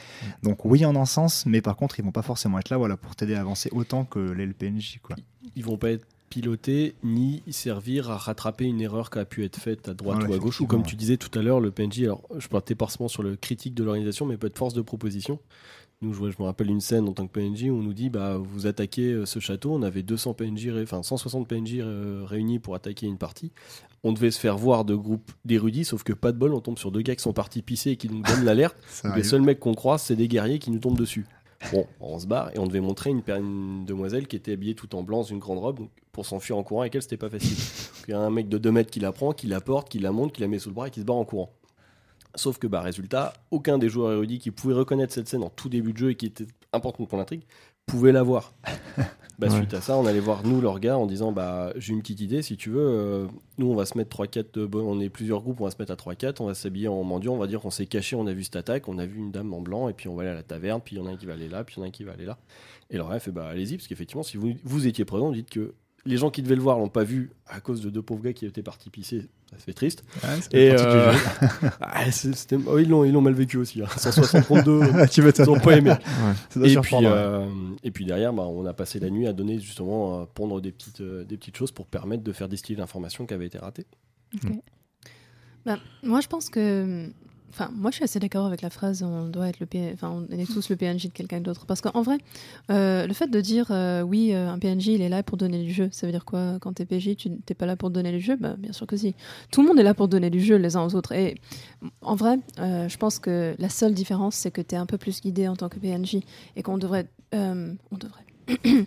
[0.43, 2.97] Donc, oui, en un sens, mais par contre, ils vont pas forcément être là, voilà,
[2.97, 5.15] pour t'aider à avancer autant que les PNJ, quoi.
[5.57, 9.59] Ils vont pas être pilotés ni servir à rattraper une erreur qui a pu être
[9.59, 10.61] faite à droite Voilà, ou à gauche.
[10.63, 13.37] Ou comme tu disais tout à l'heure, le PNJ, alors je partais forcément sur le
[13.37, 15.39] critique de l'organisation, mais peut être force de proposition.
[16.01, 18.09] Nous, je, je me rappelle une scène en tant que PNJ où on nous dit
[18.09, 19.75] bah, vous attaquez euh, ce château.
[19.75, 23.51] On avait 200 PNJ, enfin 160 PNJ euh, réunis pour attaquer une partie.
[24.05, 26.79] On devait se faire voir de groupes d'érudits, sauf que pas de bol, on tombe
[26.79, 28.77] sur deux gars qui sont partis pisser et qui nous donnent l'alerte.
[29.17, 31.27] Les seuls mecs qu'on croise, c'est des guerriers qui nous tombent dessus.
[31.73, 34.95] Bon, on se barre et on devait montrer une, une demoiselle qui était habillée tout
[34.95, 37.31] en blanc, dans une grande robe, donc pour s'enfuir en courant avec elle, c'était pas
[37.31, 37.57] facile.
[38.09, 39.99] Il y a un mec de 2 mètres qui la prend, qui la porte, qui
[39.99, 41.53] la monte, qui la met sous le bras et qui se barre en courant.
[42.35, 45.69] Sauf que, bah, résultat, aucun des joueurs érudits qui pouvait reconnaître cette scène en tout
[45.69, 47.43] début de jeu et qui était importante pour l'intrigue
[47.89, 48.55] pouvait la voir.
[49.39, 49.55] Bah, Ouais.
[49.55, 52.21] Suite à ça, on allait voir nous, leurs gars, en disant bah, J'ai une petite
[52.21, 52.81] idée, si tu veux.
[52.81, 55.71] euh, nous, on va se mettre 3-4, de bon, on est plusieurs groupes, on va
[55.71, 58.17] se mettre à 3-4, on va s'habiller en mendiant, on va dire qu'on s'est caché,
[58.17, 60.17] on a vu cette attaque, on a vu une dame en blanc, et puis on
[60.17, 61.63] va aller à la taverne, puis il y en a un qui va aller là,
[61.63, 62.37] puis il y en a un qui va aller là.
[62.91, 65.51] Et leur gars fait bah, Allez-y, parce qu'effectivement, si vous, vous étiez présent, vous dites
[65.51, 65.73] que
[66.05, 68.33] les gens qui devaient le voir l'ont pas vu à cause de deux pauvres gars
[68.33, 69.29] qui étaient partis pisser.
[69.51, 70.05] Ça fait triste.
[70.53, 71.13] Et Et euh,
[71.81, 72.05] ah,
[72.67, 73.81] oh, ils l'ont ils l'ont mal vécu aussi.
[73.83, 73.87] Hein.
[73.97, 75.95] 162, tu ils n'ont pas aimé.
[76.63, 77.07] Et puis, ouais.
[77.07, 77.47] euh,
[77.83, 80.71] et puis derrière, bah, on a passé la nuit à donner justement, à pondre des
[80.71, 83.87] petites, euh, des petites choses pour permettre de faire distiller l'information qui avait été ratée.
[85.65, 87.11] Bah, moi, je pense que.
[87.51, 90.25] Enfin, moi, je suis assez d'accord avec la phrase on doit être le P- enfin,
[90.31, 91.67] on est tous le PNJ de quelqu'un d'autre.
[91.67, 92.19] Parce qu'en vrai,
[92.71, 95.63] euh, le fait de dire euh, oui, euh, un PNJ, il est là pour donner
[95.63, 96.59] du jeu, ça veut dire quoi?
[96.61, 98.37] Quand t'es PJ, tu t'es pas là pour donner du jeu?
[98.37, 99.15] Bah, Bien sûr que si.
[99.51, 101.13] Tout le monde est là pour donner du jeu les uns aux autres.
[101.13, 101.37] Et
[102.03, 105.49] en vrai, je pense que la seule différence, c'est que t'es un peu plus guidé
[105.49, 106.19] en tant que PNJ
[106.57, 107.09] et qu'on devrait.
[107.33, 108.25] on devrait.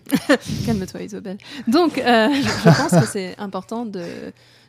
[0.65, 1.37] Calme-toi, Isobel.
[1.67, 4.03] Donc, je, pense que c'est important de,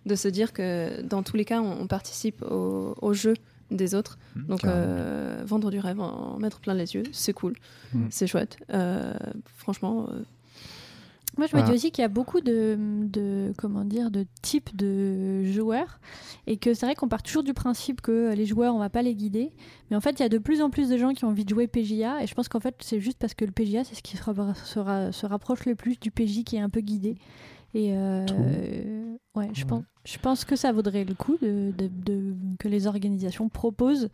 [0.06, 3.34] de se dire que dans tous les cas, on, participe au jeu
[3.76, 4.18] des autres.
[4.36, 7.54] Mmh, Donc, euh, vendre du rêve, en, en mettre plein les yeux, c'est cool,
[7.94, 8.06] Mm.
[8.10, 8.56] c'est chouette.
[8.72, 9.12] Euh,
[9.56, 10.22] franchement, euh,
[11.38, 14.76] Moi, je me dis aussi qu'il y a beaucoup de, de, comment dire, de types
[14.76, 15.98] de joueurs
[16.46, 19.00] et que c'est vrai qu'on part toujours du principe que les joueurs, on va pas
[19.00, 19.50] les guider.
[19.90, 21.46] Mais en fait, il y a de plus en plus de gens qui ont envie
[21.46, 23.94] de jouer PJA et je pense qu'en fait, c'est juste parce que le PJA, c'est
[23.94, 26.68] ce qui se, ra- se ra- se rapproche le plus du PJ qui est un
[26.68, 27.16] peu guidé.
[27.74, 28.26] Et euh,
[29.34, 29.66] ouais, je, Ouais.
[29.68, 34.10] Pense, je pense que ça vaudrait le coup de, de- de- que les organisations proposent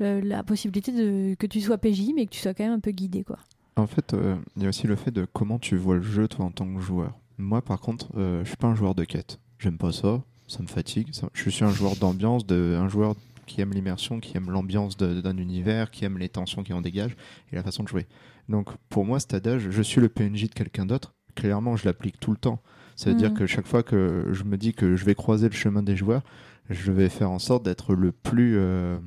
[0.00, 2.80] euh, la possibilité de, que tu sois PJ, mais que tu sois quand même un
[2.80, 3.24] peu guidé.
[3.24, 3.38] Quoi.
[3.76, 6.28] En fait, euh, il y a aussi le fait de comment tu vois le jeu,
[6.28, 7.18] toi, en tant que joueur.
[7.38, 9.40] Moi, par contre, euh, je suis pas un joueur de quête.
[9.58, 11.08] J'aime pas ça, ça me fatigue.
[11.12, 13.14] ça- Je suis un joueur d'ambiance, de, un joueur
[13.46, 17.16] qui aime l'immersion, qui aime l'ambiance d'un univers, qui aime les tensions qui en dégagent
[17.52, 18.06] et la façon de jouer.
[18.48, 22.20] Donc, pour moi, cet adage, je suis le PNJ de quelqu'un d'autre, clairement, je l'applique
[22.20, 22.60] tout le temps.
[23.00, 23.38] Ça veut dire Mhm.
[23.38, 26.22] que chaque fois que je me dis que je vais croiser le chemin des joueurs,
[26.68, 28.98] je vais faire en sorte d'être le plus euh,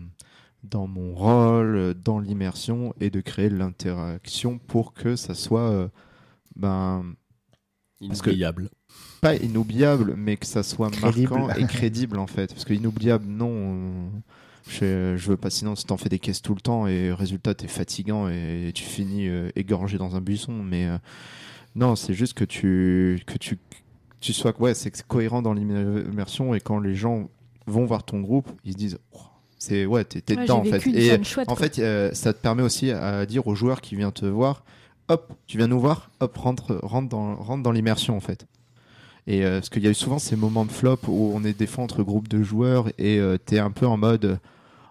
[0.64, 5.88] dans mon rôle, dans l'immersion et de créer l'interaction pour que ça soit euh,
[6.56, 7.06] ben,
[8.00, 8.70] que- Inoubliable.
[9.22, 11.30] pas inoubliable, mais que ça soit Crédible.
[11.36, 12.48] marquant et crédible en fait.
[12.52, 13.52] Parce que inoubliable, non.
[13.54, 14.10] euh,
[14.68, 17.54] Je, je veux pas, sinon si t'en fais des caisses tout le temps et résultat
[17.54, 20.54] t'es fatigant et tu finis euh, égorgé dans un buisson.
[20.64, 20.98] Mais euh,
[21.76, 23.58] non, c'est juste que tu, que tu,
[24.24, 27.30] tu sois ouais, c'est cohérent dans l'immersion et quand les gens
[27.68, 29.20] vont voir ton groupe, ils se disent Oh,
[29.58, 30.86] c'est ouais, t'es Ouais, dedans en fait.
[30.88, 31.68] Et chouette, en quoi.
[31.68, 34.64] fait, euh, ça te permet aussi à dire aux joueurs qui viennent te voir,
[35.10, 38.46] hop, tu viens nous voir, hop, rentre, rentre dans, rentre dans l'immersion en fait.
[39.28, 41.58] Et euh, parce qu'il y a eu souvent ces moments de flop où on est
[41.58, 44.40] des fois entre groupes de joueurs et euh, t'es un peu en mode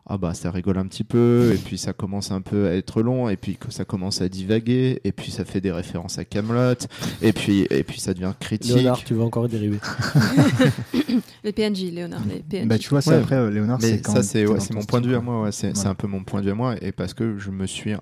[0.06, 3.02] ah bah ça rigole un petit peu et puis ça commence un peu à être
[3.02, 6.24] long et puis que ça commence à divaguer et puis ça fait des références à
[6.24, 6.74] Camelot
[7.22, 8.74] et puis et puis ça devient critique.
[8.74, 9.78] Léonard, tu veux encore dériver?
[11.44, 12.66] Les PNJ, Léonard, les PNJ.
[12.68, 13.16] Bah, tu vois, ça Ouais.
[13.18, 15.42] après, euh, Léonard, c'est quand ça, c'est ouais, mon point de vue à moi.
[15.42, 16.74] ouais, c'est un peu mon point de vue à moi.
[16.80, 17.92] Et parce que je me suis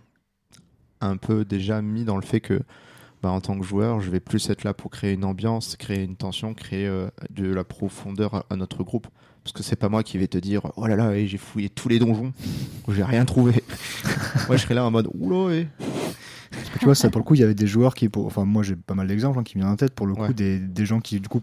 [1.01, 2.61] un peu déjà mis dans le fait que,
[3.23, 6.03] bah, en tant que joueur, je vais plus être là pour créer une ambiance, créer
[6.05, 9.07] une tension, créer euh, de la profondeur à, à notre groupe.
[9.53, 11.69] Parce que c'est pas moi qui vais te dire oh là là, eh, j'ai fouillé
[11.69, 12.33] tous les donjons,
[12.89, 13.65] j'ai rien trouvé.
[14.47, 15.67] moi, je serais là en mode oula, eh.
[16.79, 18.27] Tu vois, ça pour le coup, il y avait des joueurs qui, pour...
[18.27, 20.23] enfin, moi j'ai pas mal d'exemples hein, qui me viennent en tête pour le coup,
[20.23, 20.33] Ouais.
[20.35, 21.41] des, des gens qui du coup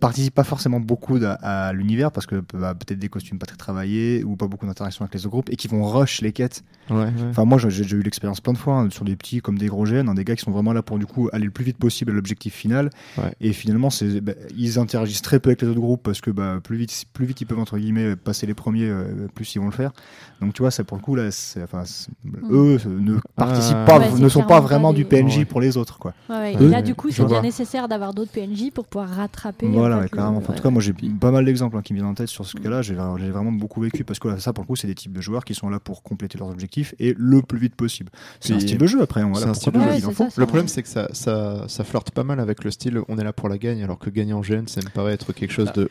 [0.00, 1.32] participent pas forcément beaucoup à,
[1.68, 5.04] à l'univers parce que bah, peut-être des costumes pas très travaillés ou pas beaucoup d'interaction
[5.04, 6.64] avec les autres groupes et qui vont rush les quêtes.
[6.88, 7.12] Ouais, ouais.
[7.30, 9.86] Enfin, moi j'ai eu l'expérience plein de fois hein, sur des petits comme des gros
[9.86, 11.76] gènes, hein, des gars qui sont vraiment là pour du coup aller le plus vite
[11.78, 12.90] possible à l'objectif final.
[13.18, 13.32] Ouais.
[13.40, 16.58] Et finalement, c'est bah, ils interagissent très peu avec les autres groupes parce que bah,
[16.62, 19.66] plus vite, plus vite ils peuvent entre guillemets passer les premiers, euh, plus ils vont
[19.66, 19.92] le faire.
[20.40, 21.28] Donc tu vois, ça pour le coup là,
[21.62, 22.10] enfin, c'est-
[22.50, 23.84] eux ne participent Ah.
[23.86, 25.44] pas, Ouais, c'est ne sont pas pas vraiment du PNJ Ouais.
[25.44, 26.14] pour les autres quoi.
[26.28, 26.56] Ouais, ouais.
[26.60, 29.66] Eux, Et là, du coup, c'est bien nécessaire d'avoir d'autres PNJ pour pouvoir rattraper.
[29.68, 30.38] Voilà, en ouais, fait, le- carrément.
[30.38, 32.28] Enfin, en tout cas, moi j'ai pas mal d'exemples hein, qui me viennent en tête
[32.28, 32.82] sur ce cas-là.
[32.82, 35.12] J'ai j'ai vraiment beaucoup vécu parce que là, ça, pour le coup, c'est des types
[35.12, 38.10] de joueurs qui sont là pour compléter leurs objectifs et le plus vite possible.
[38.40, 39.20] C'est un style de jeu après.
[39.20, 39.98] hein, Voilà, c'est un pourquoi style de pas, jeu.
[40.00, 40.24] il en Ouais, faut.
[40.24, 43.00] c'est ça, Le problème, c'est que ça, ça, ça flirte pas mal avec le style
[43.08, 45.32] on est là pour la gagne, alors que gagner en GN, ça me paraît être
[45.32, 45.88] quelque chose de.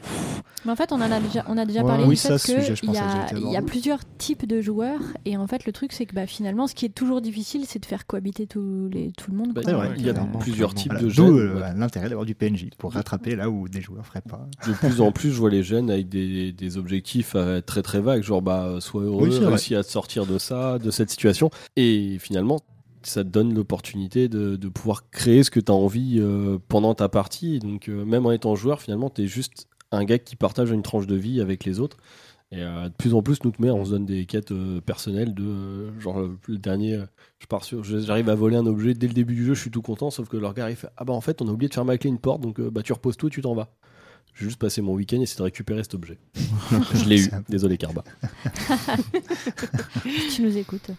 [0.65, 2.37] Mais en fait, on en a déjà, on a déjà parlé oui, du ça, fait
[2.37, 4.99] ce sujet, je qu'il y, pense, a plusieurs types de joueurs.
[5.25, 7.79] Et en fait, le truc, c'est que bah, finalement, ce qui est toujours difficile, c'est
[7.79, 9.53] de faire cohabiter tout, les, tout le monde.
[9.53, 9.61] Bah,
[9.97, 11.37] Il y a clairement, plusieurs types de D'où jeunes.
[11.37, 13.81] euh, l'intérêt d'avoir du PNJ pour rattraper là où des
[14.27, 14.47] pas.
[14.67, 18.01] De plus en plus, je vois les jeunes avec des, des objectifs euh, très très
[18.01, 21.49] vagues, genre bah sois heureux, Oui, réussis à te sortir de ça, de cette situation.
[21.75, 22.59] Et finalement,
[23.03, 26.93] ça te donne l'opportunité de, de pouvoir créer ce que tu as envie euh, pendant
[26.93, 27.59] ta partie.
[27.59, 30.83] Donc euh, même en étant joueur, finalement, tu es juste un gars qui partage une
[30.83, 31.97] tranche de vie avec les autres.
[32.51, 35.43] Et euh, de plus en plus, nous, on se donne des quêtes euh, personnelles de
[35.43, 36.99] euh, genre le dernier,
[37.37, 39.69] je pars sur, j'arrive à voler un objet dès le début du jeu, je suis
[39.69, 41.69] tout content, sauf que leur gars il fait ah bah en fait on a oublié
[41.69, 43.53] de fermer avec clé une porte, donc euh, bah tu reposes tout et tu t'en
[43.53, 43.69] vas.
[44.33, 46.17] J'ai juste passé mon week-end et essayer de récupérer cet objet.
[46.93, 47.29] je l'ai eu.
[47.29, 48.03] C'est Désolé Carba.
[50.33, 50.91] tu nous écoutes.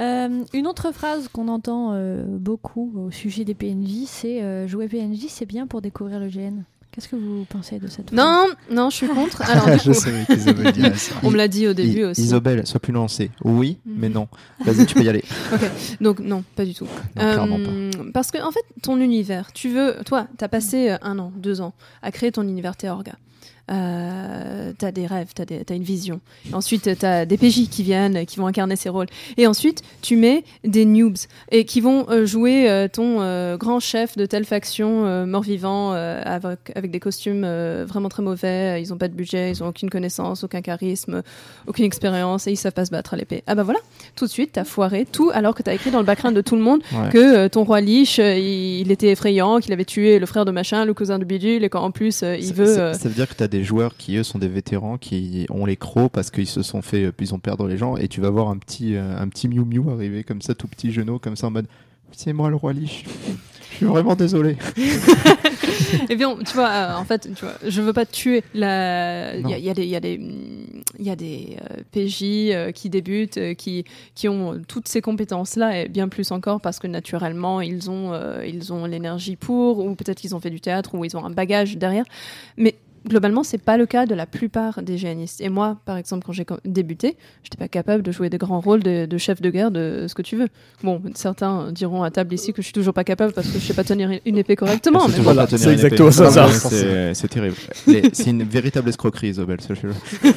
[0.00, 4.88] Euh, une autre phrase qu'on entend euh, beaucoup au sujet des PNJ, c'est euh, jouer
[4.88, 6.64] PNJ, c'est bien pour découvrir le GN.
[6.94, 9.42] Qu'est-ce que vous pensez de cette phrase Non, non, je suis contre.
[9.50, 11.14] Alors, je coup, savais qu'Isabelle dirait ça.
[11.24, 12.22] on me l'a dit au début I- aussi.
[12.22, 13.30] Isobel, sois plus lancée.
[13.42, 13.94] Oui, Mhm.
[13.98, 14.28] mais non.
[14.64, 15.24] Vas-y, tu peux y aller.
[16.00, 16.86] Donc, non, pas du tout.
[17.16, 17.70] Non, clairement pas.
[17.70, 19.96] Euh, Parce que, en fait, ton univers, tu veux.
[20.06, 23.14] Toi, t'as passé euh, un an, deux ans à créer ton univers Théorga.
[23.70, 26.20] Euh, t'as des rêves, t'as, des- t'as une vision.
[26.52, 29.06] Ensuite, t'as des PJ qui viennent, qui vont incarner ces rôles.
[29.38, 31.16] Et ensuite, tu mets des noobs
[31.50, 35.94] et qui vont euh, jouer euh, ton euh, grand chef de telle faction euh, mort-vivant
[35.94, 38.80] euh, avec, avec des costumes euh, vraiment très mauvais.
[38.80, 41.22] Ils ont pas de budget, ils ont aucune connaissance, aucun charisme,
[41.66, 43.42] aucune expérience et ils savent pas se battre à l'épée.
[43.46, 43.78] Ah bah voilà,
[44.16, 46.56] tout de suite, t'as foiré tout alors que t'as écrit dans le background de tout
[46.56, 47.08] le monde Ouais.
[47.10, 50.44] que euh, ton roi Lich, euh, il, il était effrayant, qu'il avait tué le frère
[50.44, 52.66] de machin, le cousin de bidule, et qu'en plus il Ça- veut.
[52.74, 55.46] ça, ça veut dire que tu as des joueurs qui, eux, sont des vétérans, qui
[55.50, 58.06] ont les crocs parce qu'ils se sont fait, euh, ils ont perdre les gens, et
[58.08, 61.18] tu vas voir un petit, un petit Miu Miu arriver comme ça, tout petit genou,
[61.18, 61.66] comme ça en mode
[62.12, 63.04] C'est moi le roi Lich.
[63.72, 64.56] Je suis vraiment désolé.
[66.08, 68.42] Eh bien, tu vois, euh, en fait, tu vois, je veux pas te tuer.
[68.54, 69.36] La...
[69.36, 70.20] Il y a, il y a des, il y a des,
[70.98, 72.22] il y a des euh, PJ
[72.52, 76.86] euh, qui débutent, qui, qui ont toutes ces compétences-là et bien plus encore parce que
[76.86, 78.12] naturellement ils ont,
[78.44, 81.30] ils ont l'énergie pour, ou peut-être qu'ils ont fait du théâtre, ou ils ont un
[81.30, 82.04] bagage derrière.
[82.56, 85.40] Mais globalement, c'est pas le cas de la plupart des géanistes.
[85.40, 88.82] Et moi, par exemple, quand j'ai débuté, j'étais pas capable de jouer des grands rôles
[88.82, 90.48] de, de chef de guerre, de ce que tu veux.
[90.82, 93.64] Bon, certains diront à table ici que je suis toujours pas capable parce que je
[93.64, 95.08] sais pas tenir une épée correctement.
[95.08, 95.72] C'est mais tenir c'est épée.
[95.72, 97.56] exactement ça, mais C'est c'est terrible.
[98.12, 99.94] C'est une véritable escroquerie, Isabelle, sachez-le.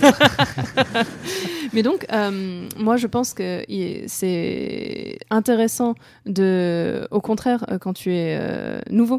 [1.74, 3.64] Mais donc, euh, moi, je pense que
[4.08, 9.18] c'est intéressant de, au contraire, euh, quand tu es euh, nouveau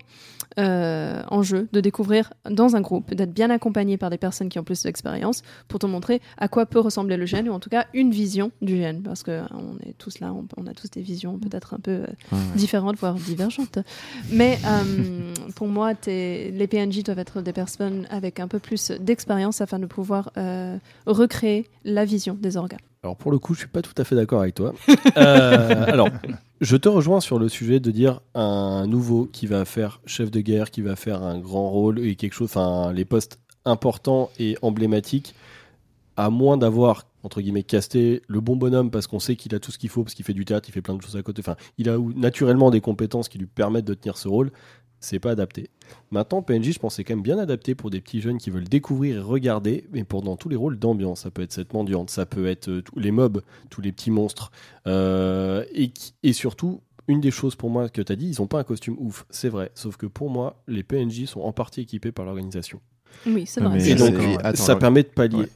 [0.59, 4.59] euh, en jeu, de découvrir dans un groupe, d'être bien accompagné par des personnes qui
[4.59, 7.71] ont plus d'expérience pour te montrer à quoi peut ressembler le gène, ou en tout
[7.71, 10.75] cas une vision du gène, parce que euh, on est tous là, on, on a
[10.75, 13.79] tous des visions peut-être un peu euh, différentes, voire divergentes.
[14.31, 19.61] Mais euh, pour moi, les PNJ doivent être des personnes avec un peu plus d'expérience
[19.61, 22.81] afin de pouvoir euh, recréer la vision des organes.
[23.03, 24.75] Alors pour le coup, je suis pas tout à fait d'accord avec toi.
[25.17, 26.09] Euh, alors,
[26.61, 30.41] je te rejoins sur le sujet de dire un nouveau qui va faire chef de
[30.41, 34.57] guerre, qui va faire un grand rôle et quelque chose, enfin les postes importants et
[34.63, 35.35] emblématiques,
[36.17, 39.71] à moins d'avoir entre guillemets casté le bon bonhomme parce qu'on sait qu'il a tout
[39.71, 41.41] ce qu'il faut, parce qu'il fait du théâtre, il fait plein de choses à côté.
[41.41, 44.51] Enfin, il a naturellement des compétences qui lui permettent de tenir ce rôle.
[45.01, 45.71] C'est pas adapté.
[46.11, 48.69] Maintenant, PNJ, je pense, c'est quand même bien adapté pour des petits jeunes qui veulent
[48.69, 51.21] découvrir et regarder, mais pour dans tous les rôles d'ambiance.
[51.23, 54.11] Ça peut être cette mendiante, ça peut être euh, tous les mobs, tous les petits
[54.11, 54.51] monstres.
[54.87, 55.65] Euh,
[56.23, 58.65] et, surtout, une des choses pour moi que tu as dit, ils ont pas un
[58.65, 59.25] costume ouf.
[59.31, 59.71] C'est vrai.
[59.75, 62.81] Sauf que pour moi, les PNJ sont en partie équipés par l'organisation.
[63.27, 63.77] Oui, c'est vrai.
[63.77, 65.39] mais Et ça, donc, attends, ça permet de pallier.
[65.39, 65.49] Ouais.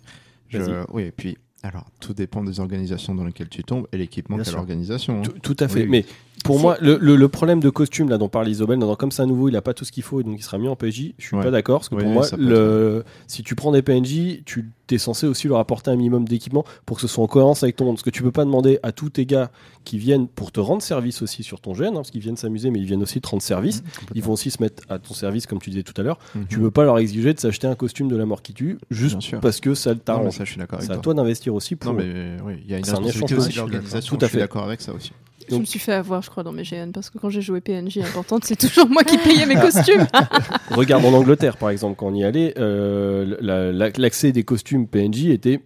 [0.48, 0.85] Je- Vas-y.
[0.92, 4.50] Oui, et puis, alors, tout dépend des organisations dans lesquelles tu tombes et l'équipement qu'a
[4.52, 5.18] l'organisation.
[5.18, 5.22] hein.
[5.22, 5.81] Tout, tout à fait.
[5.81, 5.88] Oui, oui.
[5.90, 6.05] Mais
[6.44, 9.11] pour moi, le, le- le problème de costume là dont parle Isobel, non, non, comme
[9.12, 10.68] c'est un nouveau, il a pas tout ce qu'il faut et donc il sera mis
[10.68, 11.12] en PNJ.
[11.18, 11.42] Je suis Ouais.
[11.42, 14.98] pas d'accord parce que Oui, pour moi, le, si tu prends des PNJ, tu es
[14.98, 17.87] censé aussi leur apporter un minimum d'équipement pour que ce soit en cohérence avec ton
[17.87, 17.94] monde.
[17.96, 19.50] Parce que tu peux pas demander à tous tes gars
[19.85, 22.70] qui viennent pour te rendre service aussi sur ton gène, hein, parce qu'ils viennent s'amuser,
[22.70, 23.83] mais ils viennent aussi te rendre service.
[24.14, 26.18] Ils vont aussi se mettre à ton service, comme tu disais tout à l'heure.
[26.35, 26.46] Mhm.
[26.48, 29.20] Tu peux pas leur exiger de s'acheter un costume de la mort qui tue juste
[29.22, 29.40] sûr.
[29.40, 30.37] parce que ça mais t'arrange.
[30.37, 31.14] ça, je suis d'accord avec C'est à toi.
[31.14, 31.92] d'investir aussi pour.
[31.92, 34.16] Non, mais oui, il y a une responsabilité aussi de l'organisation.
[34.16, 34.42] tout à Je suis fait.
[34.42, 35.12] d'accord avec ça aussi.
[35.48, 37.61] Je me suis fait avoir, je crois, dans mes GN, parce que quand j'ai joué
[37.61, 40.07] PNJ importante, c'est toujours moi qui payais mes costumes.
[40.70, 44.87] Regarde en Angleterre, par exemple, quand on y allait, euh, la- la- l'accès des costumes
[44.87, 45.61] PNJ était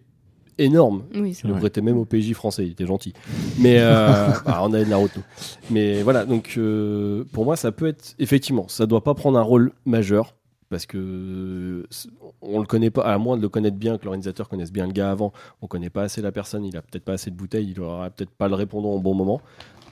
[0.59, 1.03] énorme.
[1.15, 1.59] oui, le Ouais.
[1.61, 3.12] prêtais même au PJ français, il était gentil.
[3.59, 5.23] Mais euh, bah, on avait de la route, nous.
[5.71, 9.43] Mais voilà, donc euh, pour moi, ça peut être effectivement, ça doit pas prendre un
[9.43, 10.36] rôle majeur
[10.68, 12.09] parce que c'est-
[12.42, 14.92] on le connaît pas, à moins de le connaître bien, que l'organisateur connaisse bien le
[14.92, 15.33] gars avant.
[15.62, 18.11] On connaît pas assez la personne, il a peut-être pas assez de bouteilles, il aura
[18.11, 19.40] peut-être pas le répondant au bon moment.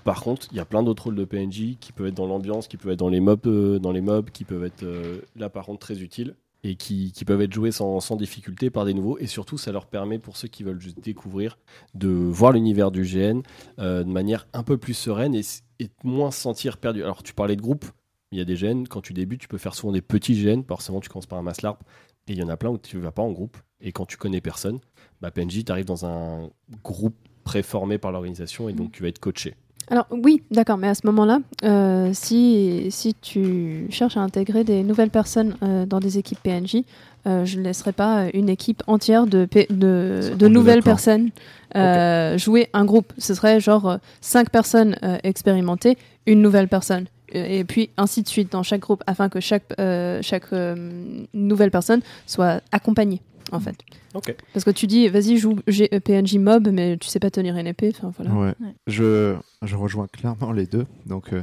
[0.04, 2.68] Par contre, il y a plein d'autres rôles de PNJ qui peuvent être dans l'ambiance,
[2.68, 5.48] qui peuvent être dans les mobs, euh, dans les mobs, qui peuvent être euh, là
[5.48, 6.34] par contre très utiles
[6.64, 9.18] et qui, peuvent être joués sans, difficulté par des nouveaux.
[9.18, 11.58] Et surtout, ça leur permet, pour ceux qui veulent juste découvrir,
[11.94, 13.42] de voir l'univers du GN
[13.78, 15.42] euh, de manière un peu plus sereine et,
[15.78, 17.02] et moins se sentir perdu.
[17.02, 17.84] Alors, tu parlais de groupe,
[18.34, 20.62] il y a des GN, quand tu débutes, tu peux faire souvent des petits GN,
[20.66, 21.82] forcément tu commences par un mass LARP,
[22.26, 24.16] et il y en a plein où tu vas pas en groupe, et quand tu
[24.16, 24.80] connais personne,
[25.20, 26.50] bah, PNJ, tu arrives dans un
[26.82, 29.54] groupe préformé par l'organisation, et donc tu vas être coaché.
[29.88, 34.82] Alors oui, d'accord, mais à ce moment-là, euh, si, si tu cherches à intégrer des
[34.82, 36.82] nouvelles personnes euh, dans des équipes PNJ,
[37.26, 39.46] euh, je ne laisserai pas une équipe entière de,
[40.48, 41.30] nouvelles personnes
[41.74, 43.12] jouer un groupe.
[43.18, 47.06] Ce serait genre cinq personnes expérimentées, une nouvelle personne.
[47.34, 51.70] Et puis ainsi de suite dans chaque groupe, afin que chaque, euh, chaque euh, nouvelle
[51.70, 53.20] personne soit accompagnée,
[53.52, 53.76] en fait.
[54.14, 54.34] Ok.
[54.52, 57.66] Parce que tu dis, vas-y, joue euh, PNJ mob, mais tu sais pas tenir une
[57.66, 57.92] épée.
[57.96, 58.32] Enfin, voilà.
[58.32, 58.54] Ouais.
[58.66, 58.74] Ouais.
[58.86, 60.86] Je, je rejoins clairement les deux.
[61.06, 61.42] Donc, euh,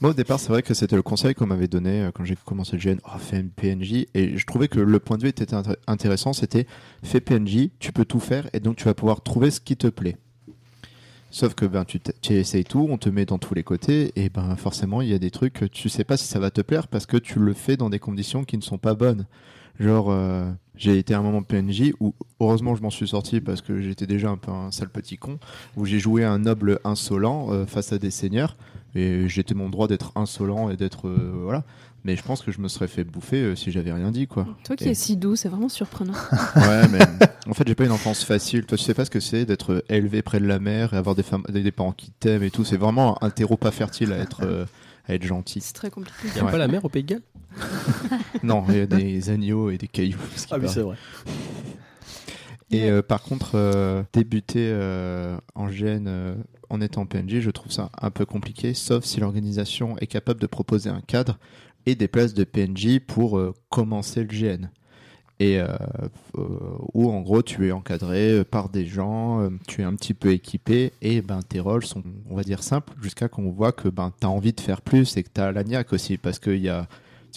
[0.00, 2.36] moi, au départ, c'est vrai que c'était le conseil qu'on m'avait donné euh, quand j'ai
[2.44, 2.98] commencé le GN.
[3.06, 4.06] Oh, fais un PNJ.
[4.14, 6.32] Et je trouvais que le point de vue était intér- intéressant.
[6.32, 6.66] C'était
[7.02, 9.88] fais PNJ, tu peux tout faire et donc tu vas pouvoir trouver ce qui te
[9.88, 10.16] plaît.
[11.32, 11.98] Sauf que ben, tu,
[12.34, 15.18] essayes tout, on te met dans tous les côtés et ben forcément il y a
[15.18, 17.54] des trucs que tu sais pas si ça va te plaire parce que tu le
[17.54, 19.24] fais dans des conditions qui ne sont pas bonnes.
[19.80, 20.44] Genre, euh,
[20.76, 24.06] j'ai été à un moment PNJ où heureusement je m'en suis sorti parce que j'étais
[24.06, 25.38] déjà un peu un sale petit con
[25.78, 28.54] où j'ai joué un noble insolent euh, face à des seigneurs
[28.94, 31.64] et j'étais mon droit d'être insolent et d'être euh, voilà
[32.04, 34.46] mais je pense que je me serais fait bouffer euh, si j'avais rien dit quoi
[34.64, 36.12] Toi qui Et- es si doux, c'est vraiment surprenant.
[36.56, 36.98] ouais mais
[37.48, 39.84] en fait j'ai pas une enfance facile toi tu sais pas ce que c'est d'être
[39.88, 42.50] élevé près de la mer et avoir des femmes des, des parents qui t'aiment et
[42.50, 44.64] tout c'est vraiment un terreau pas fertile à être euh,
[45.08, 46.16] à être gentil c'est très compliqué.
[46.24, 46.50] Il n'y a Ouais.
[46.52, 47.22] pas la mer au Pays de Galles?
[48.42, 50.96] Non il y a des agneaux et des cailloux ce qui Ah oui, c'est vrai.
[52.70, 56.34] Et euh, par contre, euh, débuter euh, en GN euh,
[56.70, 60.46] en étant PNJ, je trouve ça un peu compliqué, sauf si l'organisation est capable de
[60.46, 61.38] proposer un cadre
[61.86, 64.68] et des places de PNJ pour euh, commencer le GN.
[65.40, 65.66] Et euh,
[66.38, 66.46] euh,
[66.94, 70.92] où en gros tu es encadré par des gens, tu es un petit peu équipé
[71.02, 74.28] et ben tes rôles sont, on va dire, simples jusqu'à qu'on voit que ben as
[74.28, 76.16] envie de faire plus et que tu as la niaque aussi.
[76.16, 76.86] Parce que y a,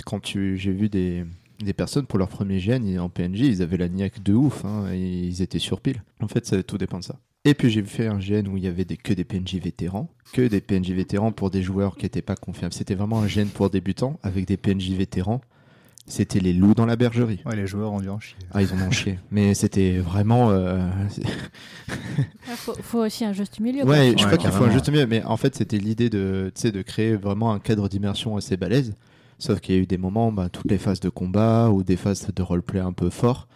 [0.05, 1.25] quand tu, j'ai vu des,
[1.59, 4.91] des personnes pour leur premier GN en PNJ, ils avaient la niaque de ouf, hein,
[4.91, 6.03] et ils étaient sur pile.
[6.21, 7.15] En fait, ça tout dépend de ça.
[7.45, 10.09] Et puis j'ai fait un GN où il y avait des, que des PNJ vétérans,
[10.33, 12.73] que des PNJ vétérans pour des joueurs qui n'étaient pas confiables.
[12.73, 15.41] C'était vraiment un GN pour débutants avec des PNJ vétérans.
[16.07, 17.41] C'était les loups dans la bergerie.
[17.47, 18.35] Ouais, les joueurs ont dû en chier.
[18.53, 19.17] Ah, ils en ont chié.
[19.31, 20.51] Mais c'était vraiment.
[20.51, 20.87] euh,
[21.17, 23.83] Il faut, faut aussi un juste milieu.
[23.83, 23.91] quoi.
[23.91, 25.07] Ouais, je Ouais, crois qu'il faut un juste milieu.
[25.07, 28.55] Mais en fait, c'était l'idée de, tu sais, de créer vraiment un cadre d'immersion assez
[28.55, 28.93] balèze.
[29.39, 31.97] Sauf qu'il y a eu des moments, bah, toutes les phases de combat ou des
[31.97, 33.47] phases de roleplay un peu fort.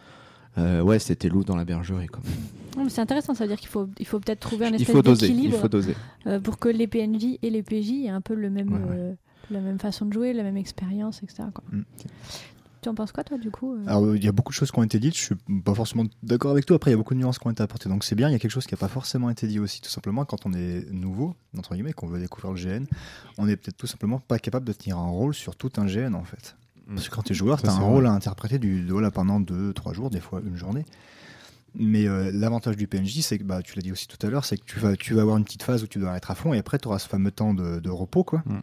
[0.57, 2.07] Euh, ouais, c'était loup dans la bergerie.
[2.07, 2.21] Quoi.
[2.23, 2.59] Non, mais
[2.89, 5.67] C'est intéressant, ça veut dire qu'il faut, il faut peut-être trouver un espèce d'équilibre faut
[5.67, 5.95] doser.
[6.28, 8.97] euh, pour que les PNJ et les PJ aient un peu le même, Ouais, ouais.
[8.97, 9.13] euh,
[9.51, 11.43] la même façon de jouer, la même expérience, etc.
[11.53, 11.63] quoi.
[11.72, 11.84] Mm.
[12.82, 14.72] Tu en penses quoi, toi, du coup euh Alors, il y a beaucoup de choses
[14.72, 16.78] qui ont été dites, je suis pas forcément d'accord avec toi.
[16.78, 17.89] Après, il y a beaucoup de nuances qui ont été apportées.
[17.89, 19.82] Donc, c'est bien, il y a quelque chose qui n'a pas forcément été dit aussi.
[19.82, 22.86] Tout simplement, quand on est nouveau, entre guillemets, qu'on veut découvrir le GN,
[23.38, 26.13] on est peut-être tout simplement pas capable de tenir un rôle sur tout un GN,
[26.15, 26.55] en fait.
[26.88, 29.11] Parce que quand tu es joueur, tu as un rôle à interpréter du, de, voilà,
[29.11, 30.86] pendant 2-3 jours, des fois une journée.
[31.76, 34.45] Mais euh, l'avantage du PNJ, c'est que bah, tu l'as dit aussi tout à l'heure,
[34.45, 36.36] c'est que tu vas, tu vas avoir une petite phase où tu dois être à
[36.36, 38.24] fond et après tu auras ce fameux temps de, de repos.
[38.24, 38.43] quoi.
[38.45, 38.59] Mm.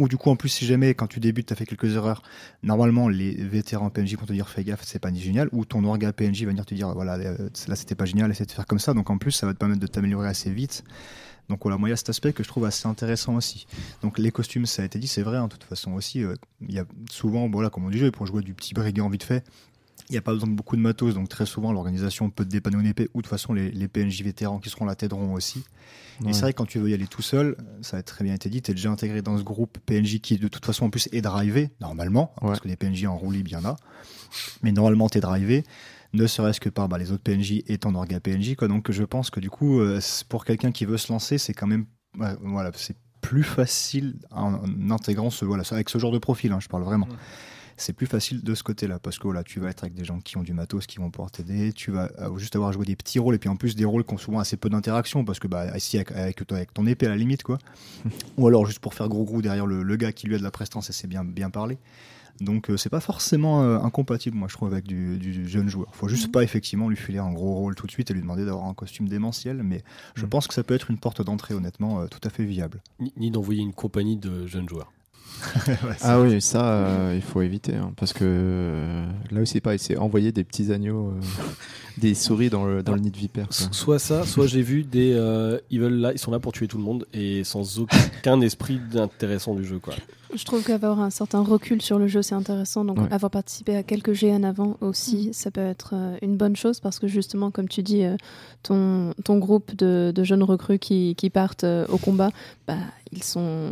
[0.00, 2.22] Ou du coup, en plus, si jamais quand tu débutes, tu as fait quelques erreurs,
[2.62, 5.48] normalement les vétérans PNJ vont te dire fais gaffe, c'est pas ni génial.
[5.52, 8.46] Ou ton orga PNJ va venir te dire voilà, euh, là c'était pas génial, essaie
[8.46, 8.94] de faire comme ça.
[8.94, 10.84] Donc en plus, ça va te permettre de t'améliorer assez vite.
[11.48, 13.66] Donc voilà, moi il y a cet aspect que je trouve assez intéressant aussi.
[14.02, 16.22] Donc les costumes, ça a été dit, c'est vrai, en toute façon aussi.
[16.22, 19.22] euh, Il y a souvent, voilà, comme on dit, pour jouer du petit brigand vite
[19.24, 19.44] fait,
[20.08, 22.50] il n'y a pas besoin de beaucoup de matos, donc très souvent l'organisation peut te
[22.50, 25.34] dépanner une épée, ou de toute façon les, les PNJ vétérans qui seront là t'aideront
[25.34, 25.64] aussi.
[26.20, 26.30] Ouais.
[26.30, 28.34] Et c'est vrai que quand tu veux y aller tout seul, ça a très bien
[28.34, 30.90] été dit, tu es déjà intégré dans ce groupe PNJ qui de toute façon en
[30.90, 33.64] plus est drivé, normalement, hein, parce que les PNJ en roue libre, il y en
[33.64, 33.76] a.
[34.62, 35.64] Mais normalement tu es drivé,
[36.14, 38.56] ne serait-ce que par bah, les autres PNJ et ton orga PNJ.
[38.56, 38.68] Quoi.
[38.68, 41.66] Donc je pense que du coup, euh, pour quelqu'un qui veut se lancer, c'est quand
[41.66, 41.84] même...
[42.18, 46.52] ouais, voilà, c'est plus facile en, en intégrant ce, voilà, avec ce genre de profil,
[46.52, 47.08] hein, je parle vraiment
[47.78, 50.18] c'est plus facile de ce côté-là parce que voilà, tu vas être avec des gens
[50.20, 51.72] qui ont du matos, qui vont pouvoir t'aider.
[51.72, 53.84] Tu vas euh, juste avoir à jouer des petits rôles et puis en plus des
[53.86, 56.74] rôles qui ont souvent assez peu d'interaction parce que bah ici avec, avec, toi- avec
[56.74, 57.58] ton épée à la limite quoi.
[58.36, 60.42] Ou alors juste pour faire gros gros derrière le, le gars qui lui a de
[60.42, 61.78] la prestance et c'est bien bien parlé.
[62.40, 65.88] Donc euh, c'est pas forcément euh, incompatible moi je trouve avec du, du jeune joueur.
[65.94, 66.32] Faut juste Mhm.
[66.32, 68.74] pas effectivement lui filer un gros rôle tout de suite et lui demander d'avoir un
[68.74, 69.82] costume démentiel, mais
[70.14, 70.28] je Mhm.
[70.30, 72.80] pense que ça peut être une porte d'entrée honnêtement euh, tout à fait viable.
[73.00, 74.92] Ni, ni d'envoyer une compagnie de jeunes joueurs.
[76.02, 77.74] Ah oui, ça, euh, il faut éviter.
[77.74, 81.20] hein, parce que euh, là aussi, pareil, c'est envoyer des petits agneaux, euh,
[81.98, 83.48] des souris dans le, dans le nid de vipère.
[83.48, 83.68] quoi.
[83.72, 85.12] Soit ça, soit j'ai vu des.
[85.14, 88.40] euh, ils veulent là, ils sont là pour tuer tout le monde et sans aucun
[88.40, 89.94] esprit d'intéressant du jeu, quoi.
[90.34, 92.84] Je trouve qu'avoir un certain recul sur le jeu, c'est intéressant.
[92.84, 93.10] Donc, Ouais.
[93.10, 96.98] avoir participé à quelques GN avant aussi, ça peut être euh, une bonne chose parce
[96.98, 98.14] que justement, comme tu dis, euh,
[98.62, 102.30] ton, ton groupe de, de jeunes recrues qui, qui partent euh, au combat,
[102.66, 102.76] bah,
[103.10, 103.70] ils, sont,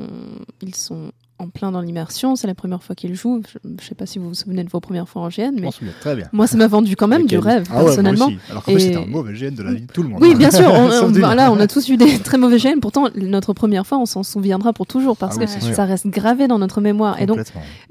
[0.62, 2.34] ils sont en plein dans l'immersion.
[2.36, 3.42] C'est la première fois qu'il joue.
[3.62, 5.68] Je ne sais pas si vous vous souvenez de vos premières fois en GN, mais
[6.00, 6.26] très bien.
[6.32, 8.26] moi, ça m'a vendu quand même du rêve, Ah ouais, moi personnellement.
[8.26, 8.38] aussi.
[8.50, 10.18] Alors qu'en fait, c'était un mauvais GN de la vie de tout le monde.
[10.22, 10.70] Oui, bien sûr.
[10.72, 12.80] On, voilà, on a tous eu des très mauvais GN.
[12.80, 16.48] Pourtant, notre première fois, on s'en souviendra pour toujours parce Ah que ça reste gravé
[16.48, 17.20] dans notre mémoire.
[17.20, 17.40] Et donc,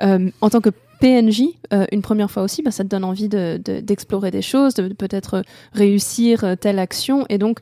[0.02, 0.70] euh, en tant que
[1.00, 1.44] PNJ,
[1.74, 4.74] euh, une première fois aussi, bah, ça te donne envie de- de- d'explorer des choses,
[4.76, 5.44] de peut-être
[5.74, 7.26] réussir euh, telle action.
[7.30, 7.60] Et donc,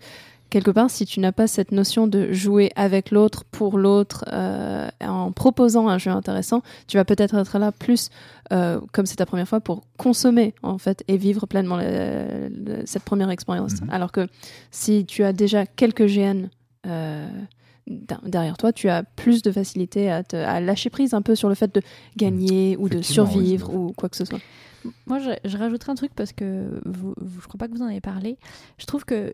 [0.54, 4.88] quelque part, si tu n'as pas cette notion de jouer avec l'autre, pour l'autre, euh,
[5.02, 8.10] en proposant un jeu intéressant, tu vas peut-être être là plus,
[8.52, 12.84] euh, comme c'est ta première fois, pour consommer, en fait, et vivre pleinement le- le-
[12.86, 13.82] cette première expérience.
[13.82, 13.90] Mhm.
[13.90, 14.28] Alors que
[14.70, 16.50] si tu as déjà quelques GN
[16.86, 17.28] euh,
[17.88, 21.34] der- derrière toi, tu as plus de facilité à, te- à lâcher prise un peu
[21.36, 21.82] sur le fait de
[22.16, 24.40] gagner ou de oui, survivre ou quoi que ce soit.
[25.08, 27.82] Moi, je, je rajouterai un truc parce que vous, vous- je crois pas que vous
[27.82, 28.38] en avez parlé.
[28.78, 29.32] Je trouve que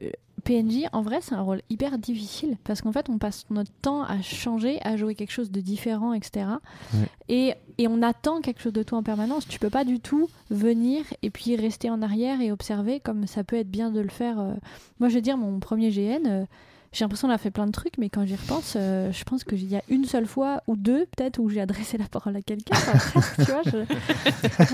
[0.49, 4.01] PNJ, en vrai, c'est un rôle hyper difficile parce qu'en fait, on passe notre temps
[4.03, 6.45] à changer, à jouer quelque chose de différent, etc.
[6.93, 6.99] Ouais.
[7.29, 9.47] Et, et on attend quelque chose de toi en permanence.
[9.47, 13.43] Tu peux pas du tout venir et puis rester en arrière et observer comme ça
[13.43, 14.39] peut être bien de le faire.
[14.39, 14.53] euh.
[14.99, 16.25] Moi, je veux dire, mon premier GN.
[16.25, 16.45] euh,
[16.91, 19.43] j'ai l'impression qu'on a fait plein de trucs, mais quand j'y repense, euh, je pense
[19.43, 22.41] qu'il y a une seule fois ou deux, peut-être, où j'ai adressé la parole à
[22.41, 22.75] quelqu'un.
[22.75, 23.21] Enfin,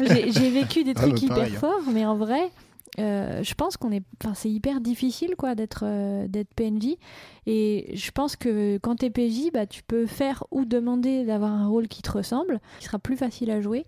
[0.07, 1.59] j'ai vécu des Ah, trucs bah, hyper pareil, hein.
[1.59, 2.49] forts, mais en vrai,
[2.99, 4.03] euh, je pense qu'on est,
[4.35, 6.95] c'est hyper difficile quoi d'être euh, d'être PNJ.
[7.45, 11.67] Et je pense que quand t'es PJ, bah tu peux faire ou demander d'avoir un
[11.67, 13.85] rôle qui te ressemble, qui sera plus facile à jouer.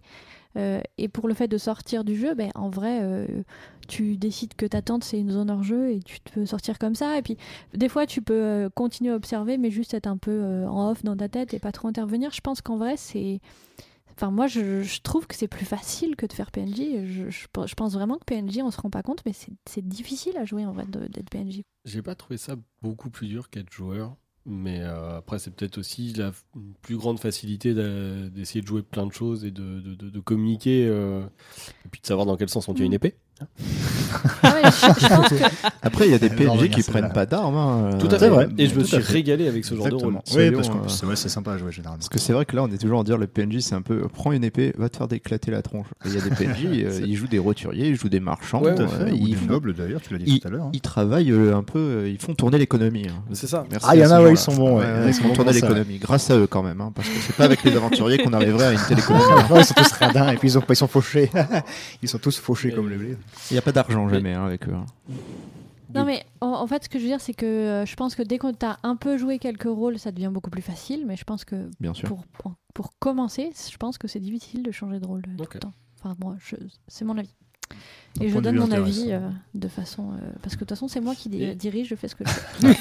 [0.57, 3.27] Euh, et pour le fait de sortir du jeu, ben, en vrai,
[3.87, 6.95] tu décides que ta tente c'est une zone hors jeu et tu peux sortir comme
[6.95, 7.17] ça.
[7.17, 7.37] Et puis
[7.73, 11.15] des fois, tu peux continuer à observer, mais juste être un peu en off dans
[11.15, 12.31] ta tête et pas trop intervenir.
[12.31, 13.39] Je pense qu'en vrai, c'est
[14.17, 17.05] Enfin, moi, je, je trouve que c'est plus facile que de faire PNJ.
[17.05, 20.37] Je, je, je pense vraiment que PNJ, on se rend pas compte, mais c'est- difficile
[20.37, 21.61] à jouer en vrai d'être PNJ.
[21.85, 24.15] J'ai pas trouvé ça beaucoup plus dur qu'être joueur.
[24.49, 26.31] Mais euh, après, c'est peut-être aussi la
[26.81, 30.87] plus grande facilité d'essayer de jouer plein de choses et de, de- de- de communiquer
[30.87, 31.21] euh,
[31.85, 33.15] et puis de savoir dans quel sens on tient une épée.
[34.43, 35.45] Ah que
[35.81, 37.55] Après, il y a des PNJ qui prennent pas d'armes.
[37.55, 38.29] hein, Tout à euh, fait.
[38.29, 38.47] vrai.
[38.57, 40.17] Et je me suis régalé avec ce genre de rôle.
[40.35, 41.97] Oui, parce qu'en euh, c'est ouais, sympa à jouer généralement.
[41.99, 43.81] Parce que c'est vrai que là, on est toujours en dire le PNJ, c'est un
[43.81, 45.87] peu prends une épée, va te faire déclater la tronche.
[46.05, 48.61] Il y a des PNJ, euh, ils jouent des roturiers, ils jouent des marchands.
[48.61, 49.11] Ouais, Tout à euh, fait.
[49.11, 50.65] Ou ils, des nobles d'ailleurs, tu l'as dit tout à l'heure.
[50.65, 50.71] hein.
[50.73, 53.07] ils travaillent euh, un peu, euh, ils font tourner l'économie.
[53.09, 53.23] hein.
[53.33, 53.65] C'est ça.
[53.69, 55.97] Merci Ah, il y en a, ils sont bons, Ils font tourner l'économie.
[55.99, 58.65] Grâce à eux quand même, hein, parce que c'est pas avec les aventuriers qu'on arriverait
[58.67, 59.23] à une telle économie.
[59.57, 61.29] Ils sont tous radins et puis ils, ont, ils sont fauchés.
[62.01, 63.17] ils sont tous fauchés comme les blés.
[63.49, 64.73] Il n'y a pas d'argent jamais hein, avec eux.
[64.73, 64.85] hein.
[65.95, 68.13] Non, mais en, en fait, ce que je veux dire, c'est que euh, je pense
[68.15, 71.05] que dès qu'on t'a un peu joué quelques rôles, ça devient beaucoup plus facile.
[71.07, 72.07] Mais je pense que Bien sûr.
[72.09, 75.49] pour, pour, pour commencer, je pense que c'est difficile de changer de rôle euh, Ok.
[75.51, 75.73] tout le temps.
[75.99, 76.55] Enfin, moi, je-
[76.87, 77.33] c'est mon avis.
[78.19, 79.25] Un Et je point de donne vue mon avis intéressant.
[79.25, 80.11] euh, de façon.
[80.11, 82.15] euh, parce que de toute façon, c'est moi qui di- Et- dirige, je fais ce
[82.15, 82.75] que je fais.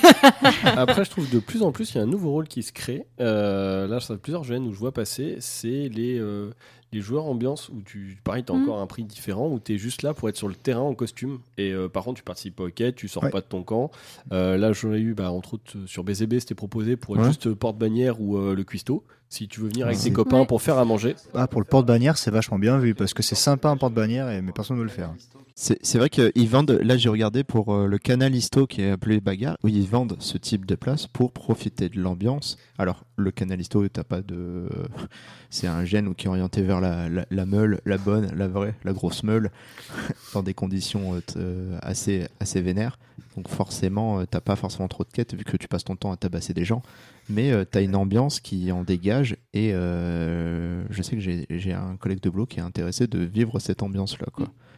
[0.76, 2.72] Après, je trouve de plus en plus, il y a un nouveau rôle qui se
[2.72, 3.06] crée.
[3.20, 6.52] Euh, là, ça fait plusieurs jeunes où je vois passer, c'est les, euh,
[6.92, 8.62] les joueurs ambiance où tu, pareil, tu as Mhm.
[8.62, 10.94] encore un prix différent, où tu es juste là pour être sur le terrain en
[10.94, 11.40] costume.
[11.58, 13.30] Et euh, par contre, tu participes pas aux quêtes, tu sors Ouais.
[13.30, 13.90] pas de ton camp.
[14.32, 17.28] Euh, là, j'en ai eu, bah, entre autres, sur BZB, c'était proposé pour être Ouais.
[17.28, 19.02] juste porte-bannière ou euh, le cuistot.
[19.28, 20.46] Si tu veux venir avec tes copains Ouais.
[20.46, 21.16] pour faire à manger.
[21.34, 24.40] Ah, pour le porte-bannière, c'est vachement bien vu parce que c'est sympa un porte-bannière, et-
[24.40, 25.12] mais personne ne veut le faire.
[25.58, 29.22] C'est vrai qu'ils vendent, là j'ai regardé pour euh, le canal Histo qui est appelé
[29.22, 32.58] Bagarre, où ils vendent ce type de place pour profiter de l'ambiance.
[32.76, 34.68] Alors le canal Histo, t'as pas de.
[35.50, 37.08] C'est un gène qui est orienté vers la,
[37.46, 39.50] meule, la bonne, la vraie, la grosse meule,
[40.34, 42.98] dans des conditions euh, euh, assez, assez vénères.
[43.36, 46.16] Donc forcément, t'as pas forcément trop de quêtes vu que tu passes ton temps à
[46.16, 46.82] tabasser des gens.
[47.30, 52.20] Mais euh, t'as une ambiance qui en dégage et je sais que j'ai un collègue
[52.20, 54.26] de boulot qui est intéressé de vivre cette ambiance-là.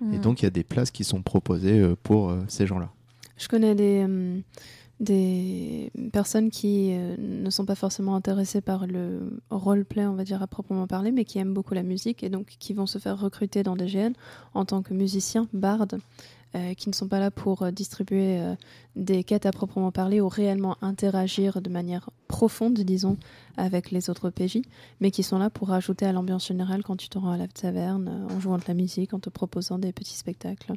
[0.01, 0.21] Et Mm.
[0.21, 2.91] donc, il y a des places qui sont proposées euh, pour euh, ces gens-là.
[3.37, 4.05] Je connais des,
[5.01, 10.43] des personnes qui euh, ne sont pas forcément intéressées par le roleplay, on va dire
[10.43, 13.19] à proprement parler, mais qui aiment beaucoup la musique et donc qui vont se faire
[13.19, 14.13] recruter dans des GN
[14.55, 16.01] en tant que musiciens, bardes,
[16.55, 18.55] euh, qui ne sont pas là pour euh, distribuer euh,
[18.97, 23.19] des quêtes à proprement parler ou réellement interagir de manière profonde, disons,
[23.59, 24.63] avec les autres PJ,
[25.01, 27.49] mais qui sont là pour rajouter à l'ambiance générale quand tu te rends à la
[27.49, 30.73] taverne, en jouant de la musique, en te proposant des petits spectacles.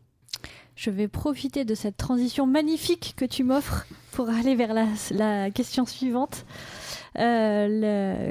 [0.76, 5.86] Je vais profiter de cette transition magnifique que tu m'offres pour aller vers la question
[5.86, 6.46] suivante.
[7.20, 7.68] Euh,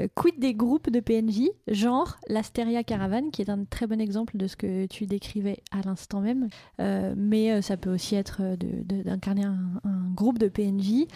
[0.04, 4.36] le quid des groupes de PNJ, genre l'Asteria Caravane, qui est un très bon exemple
[4.36, 6.48] de ce que tu décrivais à l'instant même.
[6.80, 9.80] Euh, mais euh, ça peut aussi être d'incarner un,
[10.14, 11.06] groupe de PNJ.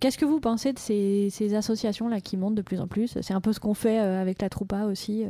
[0.00, 3.18] Qu'est-ce que vous pensez de ces, associations-là qui montent de plus en plus?
[3.20, 5.24] C'est un peu ce qu'on fait avec la Troupa aussi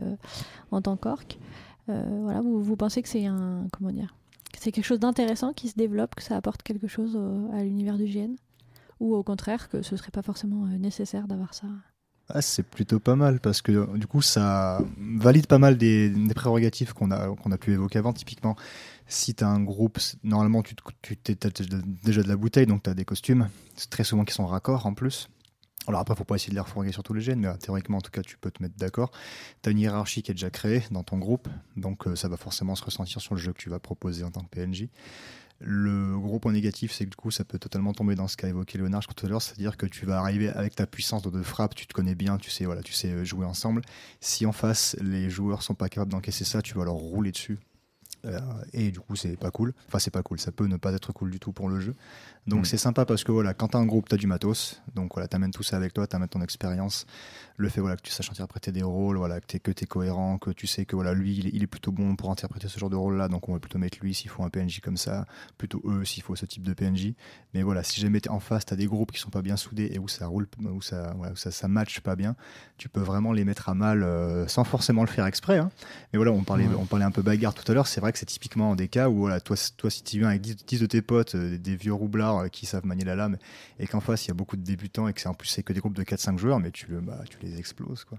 [0.70, 1.38] en tant qu'orc.
[1.88, 3.66] Euh, voilà, vous, pensez que c'est un.
[3.72, 4.14] Comment dire
[4.58, 7.18] c'est quelque chose d'intéressant qui se développe, que ça apporte quelque chose
[7.52, 8.36] à l'univers du GN
[9.00, 11.66] Ou au contraire, que ce serait pas forcément euh, nécessaire d'avoir ça?
[12.28, 16.94] Ah, c'est plutôt pas mal parce que du coup ça valide pas mal des, prérogatives
[16.94, 18.14] qu'on a, a pu évoquer avant.
[18.14, 18.56] Typiquement,
[19.06, 21.50] si tu as un groupe, normalement tu, tu as
[22.02, 23.48] déjà de la bouteille, donc tu as des costumes,
[23.90, 25.28] très souvent qui sont raccords en plus.
[25.86, 27.98] Alors après, faut pas essayer de les refourguer sur tous les gènes, mais euh, théoriquement,
[27.98, 29.10] en tout cas, tu peux te mettre d'accord.
[29.62, 32.36] Tu as une hiérarchie qui est déjà créée dans ton groupe, donc euh, ça va
[32.38, 34.88] forcément se ressentir sur le jeu que tu vas proposer en tant que PNJ.
[35.66, 38.48] Le gros point négatif, c'est que du coup, ça peut totalement tomber dans ce qu'a
[38.48, 41.74] évoqué Léonard tout à l'heure, c'est-à-dire que tu vas arriver avec ta puissance de frappe,
[41.74, 43.80] tu te connais bien, tu sais, voilà, tu sais euh, jouer ensemble.
[44.20, 47.58] Si en face, les joueurs sont pas capables d'encaisser ça, tu vas leur rouler dessus.
[48.26, 48.40] Euh,
[48.72, 49.72] et du coup, c'est pas cool.
[49.88, 50.38] Enfin, c'est pas cool.
[50.38, 51.94] Ça peut ne pas être cool du tout pour le jeu.
[52.46, 52.64] Donc, Mm.
[52.66, 54.82] c'est sympa parce que voilà, quand t'as un groupe, t'as du matos.
[54.94, 57.06] Donc, voilà, t'amènes tout ça avec toi, t'amènes ton expérience.
[57.56, 60.38] Le fait voilà, que tu saches interpréter des rôles, voilà, que t'es que t'es cohérent,
[60.38, 62.78] que tu sais que voilà, lui, il est, il est plutôt bon pour interpréter ce
[62.78, 63.28] genre de rôle-là.
[63.28, 65.24] Donc, on va plutôt mettre lui s'il faut un PNJ comme ça,
[65.56, 67.14] plutôt eux s'il faut ce type de PNJ.
[67.54, 69.98] Mais voilà, si jamais en face, t'as des groupes qui sont pas bien soudés et
[69.98, 72.34] où ça roule, où ça, voilà, où ça, ça match pas bien,
[72.76, 75.58] tu peux vraiment les mettre à mal euh, sans forcément le faire exprès.
[75.58, 75.70] hein.
[76.12, 76.74] Mais voilà, on parlait, Ouais.
[76.78, 77.86] on parlait un peu bagarre tout à l'heure.
[77.86, 80.40] C'est vrai que c'est typiquement des cas où, voilà, toi, toi si tu viens avec
[80.42, 83.36] 10, 10 de tes potes, euh, des vieux roublards euh, qui savent manier la lame,
[83.78, 85.62] et qu'en face il y a beaucoup de débutants et que c'est en plus c'est
[85.62, 88.04] que des groupes de 4-5 joueurs, mais tu, le, bah, tu les exploses.
[88.04, 88.18] Quoi.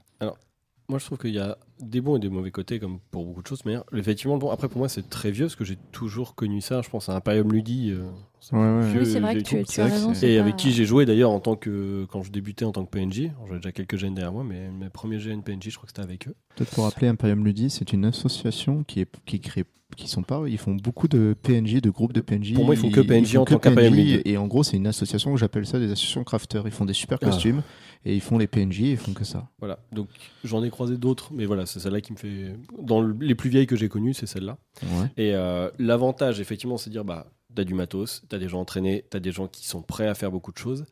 [0.88, 3.42] Moi, je trouve qu'il y a des bons et des mauvais côtés, comme pour beaucoup
[3.42, 3.66] de choses.
[3.66, 6.84] Mais effectivement, bon, après, pour moi, c'est très vieux, parce que j'ai toujours connu ça.
[6.84, 7.90] Je pense à Imperium Ludi.
[7.90, 8.08] euh,
[8.52, 8.92] Ouais, ouais.
[8.92, 10.14] vieux- Oui, c'est vrai que tu, tu as raison.
[10.14, 12.86] Et pas- avec qui j'ai joué d'ailleurs en tant que quand je débutais en tant
[12.86, 13.32] que PNJ.
[13.48, 16.02] J'avais déjà quelques gènes derrière moi, mais mes premiers gènes PNJ, je crois que c'était
[16.08, 16.36] avec eux.
[16.56, 19.64] Peut-être pour rappeler, Imperium Ludi, c'est une association qui est qui crée
[19.96, 22.78] qui sont pas ils font beaucoup de PNJ de groupes de PNJ Pour moi, ils
[22.82, 25.40] font que PNJ font en que tant qu'Imperium et en gros c'est une association que
[25.40, 27.26] j'appelle ça des associations crafters ils font des super Ah.
[27.28, 27.62] costumes
[28.04, 29.80] et ils font les PNJ et ils font que ça Voilà.
[29.94, 30.10] Donc
[30.44, 32.56] j'en ai croisé d'autres, mais voilà, c'est celle-là qui me fait.
[32.82, 34.58] Dans le- les plus vieilles que j'ai connues, c'est celle-là.
[34.84, 38.60] ouais Et euh, l'avantage, effectivement, c'est de dire bah, t'as du matos, t'as des gens
[38.62, 40.86] entraînés, t'as des gens qui sont prêts à faire beaucoup de choses.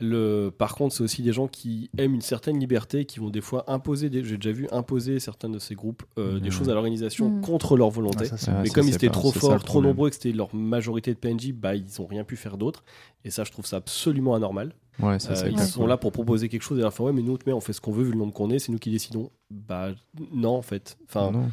[0.00, 3.40] Le, par contre, c'est aussi des gens qui aiment une certaine liberté, qui vont des
[3.40, 6.50] fois imposer, des, j'ai déjà vu imposer certains de ces groupes euh, des Mhm.
[6.50, 7.40] choses à l'organisation Mhm.
[7.42, 8.26] contre leur volonté.
[8.32, 10.54] Ah, ça, mais ça, comme ils étaient pas- trop forts, trop nombreux, que c'était leur
[10.54, 12.84] majorité de PNJ, bah, ils n'ont rien pu faire d'autre.
[13.24, 14.72] Et ça, je trouve ça absolument anormal.
[15.00, 17.22] ouais ça Euh, ils sont là pour proposer quelque chose et leur faire ouais, mais
[17.22, 18.90] nous, mais on fait ce qu'on veut vu le nombre qu'on est, c'est nous qui
[18.90, 19.30] décidons.
[19.50, 19.92] Bah
[20.32, 20.98] non, en fait.
[21.08, 21.50] Enfin, non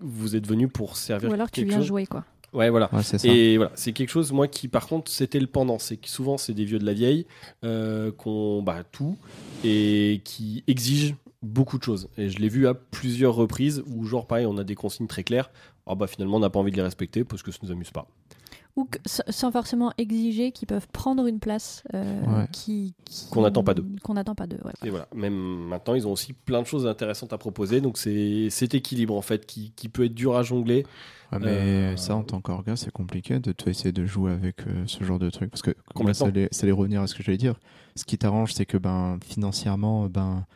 [0.00, 1.86] vous êtes venus pour servir Ou alors tu viens chose.
[1.86, 2.24] jouer, quoi.
[2.52, 2.88] Ouais, voilà.
[2.92, 5.78] ouais ça Et voilà, c'est quelque chose, moi, qui par contre, c'était le pendant.
[5.78, 7.26] C'est que souvent, c'est des vieux de la vieille
[7.64, 9.16] euh, qu'on bah, tout
[9.64, 12.08] et qui exigent beaucoup de choses.
[12.16, 15.24] Et je l'ai vu à plusieurs reprises où, genre, pareil, on a des consignes très
[15.24, 15.50] claires.
[15.86, 17.90] Ah bah finalement, on n'a pas envie de les respecter parce que ça nous amuse
[17.90, 18.06] pas.
[18.78, 22.46] Ou que- sans forcément exiger qu'ils peuvent prendre une place euh, Ouais.
[22.52, 23.84] qui, qui- Qu'on n'attend pas d'eux.
[24.04, 24.70] Qu'on n'attend pas d'eux, ouais.
[24.84, 27.80] Et voilà, même maintenant, ils ont aussi plein de choses intéressantes à proposer.
[27.80, 30.86] Donc, c'est cet équilibre, en fait, qui, qui peut être dur à jongler.
[31.32, 34.64] Ouais, mais Euh, ça, en tant qu'orga, c'est compliqué de toi essayer de jouer avec
[34.68, 35.50] euh, ce genre de truc.
[35.50, 35.74] Parce que
[36.14, 37.56] ça allait, ça allait revenir à ce que j'allais dire.
[37.96, 40.46] Ce qui t'arrange, c'est que ben, financièrement, ben,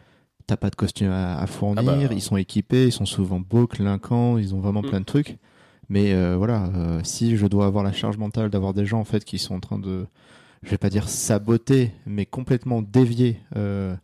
[0.47, 1.83] t'as pas de costume à, à fournir.
[1.89, 2.15] Ah bah.
[2.15, 4.89] Ils sont équipés, ils sont souvent beaux, clinquants, ils ont vraiment Mm.
[4.89, 5.39] plein de trucs.
[5.89, 9.05] Mais euh, voilà, euh, si je dois avoir la charge mentale d'avoir des gens en
[9.05, 10.07] fait qui sont en train de,
[10.63, 13.39] je vais pas dire saboter, mais complètement dévier.
[13.57, 13.95] euh,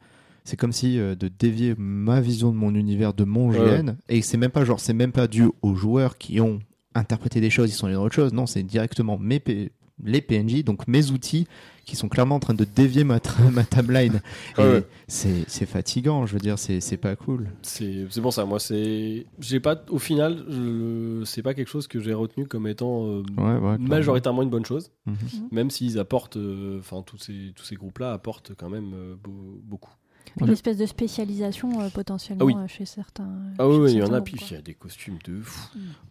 [0.45, 4.39] c'est comme si de dévier ma vision de mon univers, de mon GN, et c'est
[4.39, 6.61] même pas genre, c'est même pas dû aux joueurs qui ont
[6.95, 8.33] interprété des choses, ils sont allés dans autre chose.
[8.33, 9.70] Non, c'est directement mes P-
[10.05, 11.46] les PNJ, donc mes outils,
[11.84, 14.20] qui sont clairement en train de dévier ma, tra- ma timeline.
[14.59, 14.84] Et Ouais.
[15.07, 17.49] c'est c'est fatigant, je veux dire, c'est c'est pas cool.
[17.62, 19.26] C'est c'est pour ça, moi, c'est.
[19.40, 19.82] J'ai pas.
[19.88, 23.59] Au final, je- c'est pas quelque chose que j'ai retenu comme étant euh, Ouais, ouais,
[23.61, 23.78] clairement.
[23.88, 24.90] majoritairement une bonne chose.
[25.07, 25.16] Mhm.
[25.51, 26.36] Même s'ils apportent.
[26.36, 29.92] euh, Enfin, tous ces, tous ces groupes-là apportent quand même euh, beau- beaucoup.
[30.41, 30.53] Une Ouais.
[30.53, 32.55] espèce de spécialisation euh, potentiellement Ah oui.
[32.57, 33.29] euh, chez certains.
[33.59, 35.68] Ah oui, il y en a, puis il y a des costumes de fou.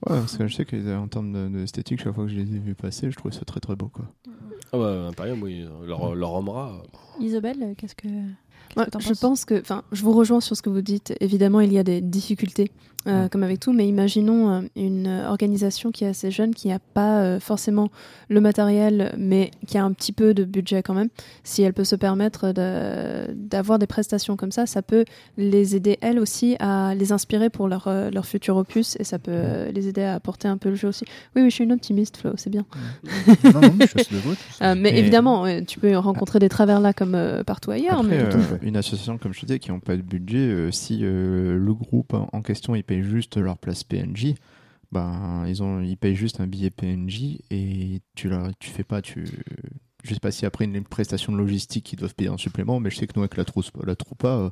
[0.08, 2.60] Ouais, parce que je sais qu'en termes de- d'esthétique, chaque fois que je les ai
[2.60, 3.88] vus passer, je trouvais ça très très beau.
[3.90, 4.06] Quoi.
[4.74, 6.82] Ah ouais, Imperium, oui, leur, leur Omra.
[7.20, 8.08] Isabelle, euh, qu'est-ce que.
[8.76, 9.20] Ouais, je penses?
[9.20, 11.14] pense que, enfin, je vous rejoins sur ce que vous dites.
[11.22, 12.72] Évidemment, il y a des difficultés,
[13.08, 13.30] euh, Mm.
[13.30, 16.80] comme avec tout, mais imaginons euh, une euh, organisation qui est assez jeune, qui n'a
[16.80, 17.90] pas euh, forcément
[18.30, 21.10] le matériel, mais qui a un petit peu de budget quand même.
[21.44, 25.06] Si elle peut se permettre de- d'avoir des prestations comme ça, ça peut
[25.38, 29.70] les aider elles aussi à les inspirer pour leur, leur futur opus, et ça peut
[29.74, 31.06] les aider à apporter un peu le jeu aussi.
[31.36, 32.66] Oui, oui, je suis une optimiste, Flo, c'est bien.
[33.44, 34.42] non, non, je suis de votre.
[34.62, 38.00] Mais, Mais- évidemment, tu peux rencontrer des travers là comme partout ailleurs.
[38.00, 38.18] Après,
[38.62, 42.28] mais une association comme je disais qui n'ont pas de budget, si le groupe en
[42.34, 44.36] en question il paye juste leur place PNJ,
[44.92, 49.02] ben ils ont ils payent juste un billet PNJ et tu leur tu fais pas
[49.02, 49.26] tu
[50.04, 52.90] je sais pas si après une, prestation de logistique qu'ils doivent payer en supplément, mais
[52.90, 54.52] je sais que nous avec la troupe la troupa,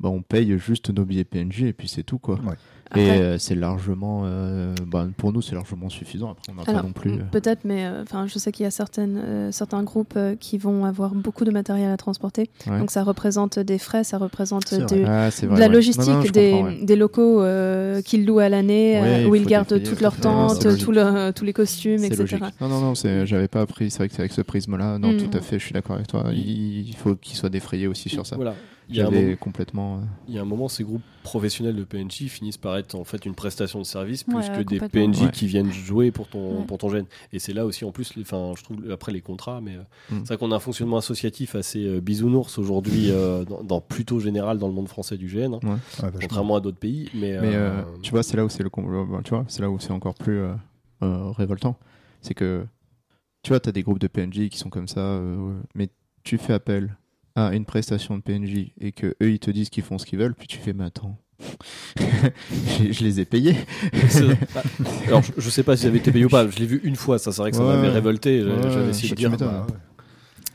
[0.00, 2.36] ben, on paye juste nos billets PNJ et puis c'est tout quoi.
[2.36, 2.54] Ouais.
[2.96, 6.32] Et euh, c'est largement, euh, bah, pour nous, c'est largement suffisant.
[6.32, 7.12] Après, on n'a pas non plus.
[7.12, 10.34] euh, Peut-être, mais euh, enfin, je sais qu'il y a certaines, euh, certains groupes euh,
[10.34, 12.50] qui vont avoir beaucoup de matériel à transporter.
[12.66, 12.80] Ouais.
[12.80, 15.68] Donc ça représente des frais, ça représente Ah, de la ouais.
[15.68, 16.84] logistique, Non, non, je des, comprends, ouais.
[16.84, 20.90] des locaux euh, qu'ils louent à l'année, euh, où ils gardent toutes leurs tentes, tout
[20.90, 22.16] le- tous les costumes, etc.
[22.22, 22.42] logique.
[22.60, 23.92] Non, non, non, c'est- j'avais pas appris.
[23.92, 24.98] C'est vrai que c'est avec ce prisme-là.
[24.98, 25.16] Non, Mm.
[25.18, 26.24] tout à fait, je suis d'accord avec toi.
[26.32, 28.34] Il, il faut qu'il soit défrayé aussi sur ça.
[28.34, 28.54] Voilà.
[28.90, 29.96] Il y, a un J'avais moment, complètement.
[29.98, 33.04] euh, il y a un moment, ces groupes professionnels de PNJ finissent par être en
[33.04, 34.80] fait une prestation de service plus Ouais, que des.
[34.80, 35.30] PNJ Ouais.
[35.30, 36.64] qui viennent jouer pour ton, Ouais.
[36.66, 37.06] pour ton gène.
[37.32, 39.80] Et c'est là aussi, en plus, les- enfin, je trouve après les contrats, mais euh,
[40.10, 40.18] Mm.
[40.20, 44.18] c'est vrai qu'on a un fonctionnement associatif assez euh, bisounours aujourd'hui, euh, dans, dans plutôt
[44.18, 45.70] général dans le monde français du GN, hein, Ouais,
[46.00, 46.18] vachement.
[46.20, 47.08] contrairement à d'autres pays.
[47.14, 49.62] Mais, Mais euh, euh, tu vois, c'est là où c'est le, bah, tu vois, c'est
[49.62, 50.52] là où c'est encore plus euh,
[51.02, 51.76] euh, révoltant.
[52.22, 52.66] C'est que
[53.42, 55.88] tu vois, t'as des groupes de PNJ qui sont comme ça, euh, mais
[56.24, 56.96] tu fais appel
[57.48, 60.18] à une prestation de PNJ et que eux ils te disent qu'ils font ce qu'ils
[60.18, 61.16] veulent, puis tu fais, mais attends,
[61.98, 63.56] je, je les ai payés.
[65.06, 66.48] alors, je, je sais pas si ça avait été payé ou pas.
[66.48, 67.18] Je l'ai vu une fois.
[67.18, 67.74] Ça, c'est vrai que ça Ouais.
[67.76, 68.40] m'avait révolté.
[68.42, 69.30] J'avais Ouais, j'avais essayé de dire.
[69.30, 69.66] bah,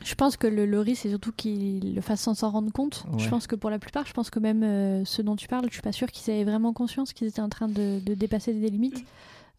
[0.04, 3.04] Je pense que le, le risque, c'est surtout qu'ils le fassent sans s'en rendre compte.
[3.18, 5.64] Je pense que pour la plupart, je pense que même euh, ceux dont tu parles,
[5.68, 8.52] je suis pas sûre qu'ils avaient vraiment conscience qu'ils étaient en train de, de dépasser
[8.54, 9.04] des limites.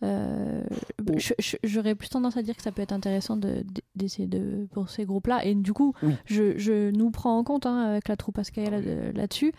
[0.03, 0.63] Euh,
[1.63, 3.63] J'aurais plus tendance à dire que ça peut être intéressant de-
[3.95, 5.43] d'essayer de, pour ces groupes-là.
[5.45, 6.13] Et du coup, Oui.
[6.25, 9.53] je, je nous prends en compte hein, avec la troupe Ascaïa là- là-dessus.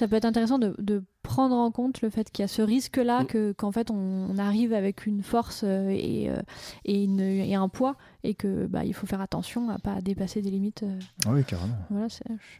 [0.00, 2.62] Ça peut être intéressant de, de prendre en compte le fait qu'il y a ce
[2.62, 3.26] risque-là, Mm.
[3.26, 3.94] que qu'en fait on,
[4.30, 6.40] on arrive avec une force euh, et, euh,
[6.84, 10.42] et, une- et un poids, et que bah, il faut faire attention à pas dépasser
[10.42, 10.82] des limites.
[10.82, 11.74] euh, Ah oui, carrément.
[11.90, 12.16] voilà, je,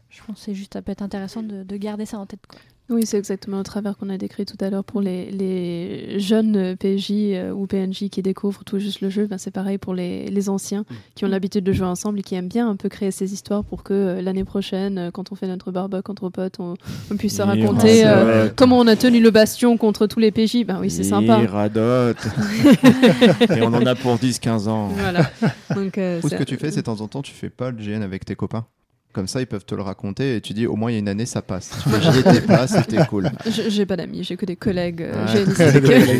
[0.09, 2.45] je pense que c'est juste, ça peut être intéressant de, de garder ça en tête.
[2.47, 2.59] quoi.
[2.89, 6.75] Oui, c'est exactement le travers qu'on a décrit tout à l'heure pour les, les jeunes
[6.75, 7.11] PJ
[7.55, 9.27] ou PNJ qui découvrent tout juste le jeu.
[9.27, 10.83] Ben, c'est pareil pour les, les anciens
[11.15, 13.63] qui ont l'habitude de jouer ensemble et qui aiment bien un peu créer ces histoires
[13.63, 16.73] pour que l'année prochaine, quand on fait notre barbecue entre potes, on,
[17.11, 20.65] on puisse se raconter euh, comment on a tenu le bastion contre tous les PJ.
[20.65, 21.37] Ben oui, c'est sympa.
[21.47, 22.17] radote.
[23.55, 24.89] Et on en a pour 10-15 ans.
[24.89, 25.29] Voilà.
[25.75, 27.71] Donc, euh, Ou ce que tu fais, c'est de temps en temps, tu fais pas
[27.71, 28.65] le GN avec tes copains?
[29.13, 30.99] Comme ça, ils peuvent te le raconter et tu dis au moins il y a
[30.99, 31.71] une année, ça passe.
[32.13, 33.29] J'y étais pas, c'était cool.
[33.67, 35.01] J'ai pas d'amis, j'ai que des collègues.
[35.01, 35.25] euh.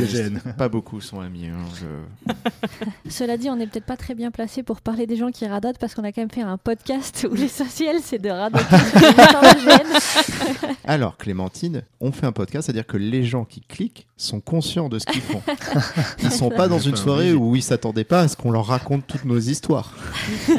[0.05, 0.39] GN.
[0.57, 1.47] Pas beaucoup sont amis.
[1.47, 5.31] hein, je- Cela dit, on n'est peut-être pas très bien placé pour parler des gens
[5.31, 8.63] qui radotent parce qu'on a quand même fait un podcast où l'essentiel c'est de radoter.
[10.85, 14.99] Alors, Clémentine, on fait un podcast, c'est-à-dire que les gens qui cliquent sont conscients de
[14.99, 15.41] ce qu'ils font.
[16.21, 19.05] Ils sont pas dans une soirée où ils s'attendaient pas à ce qu'on leur raconte
[19.07, 19.93] toutes nos histoires.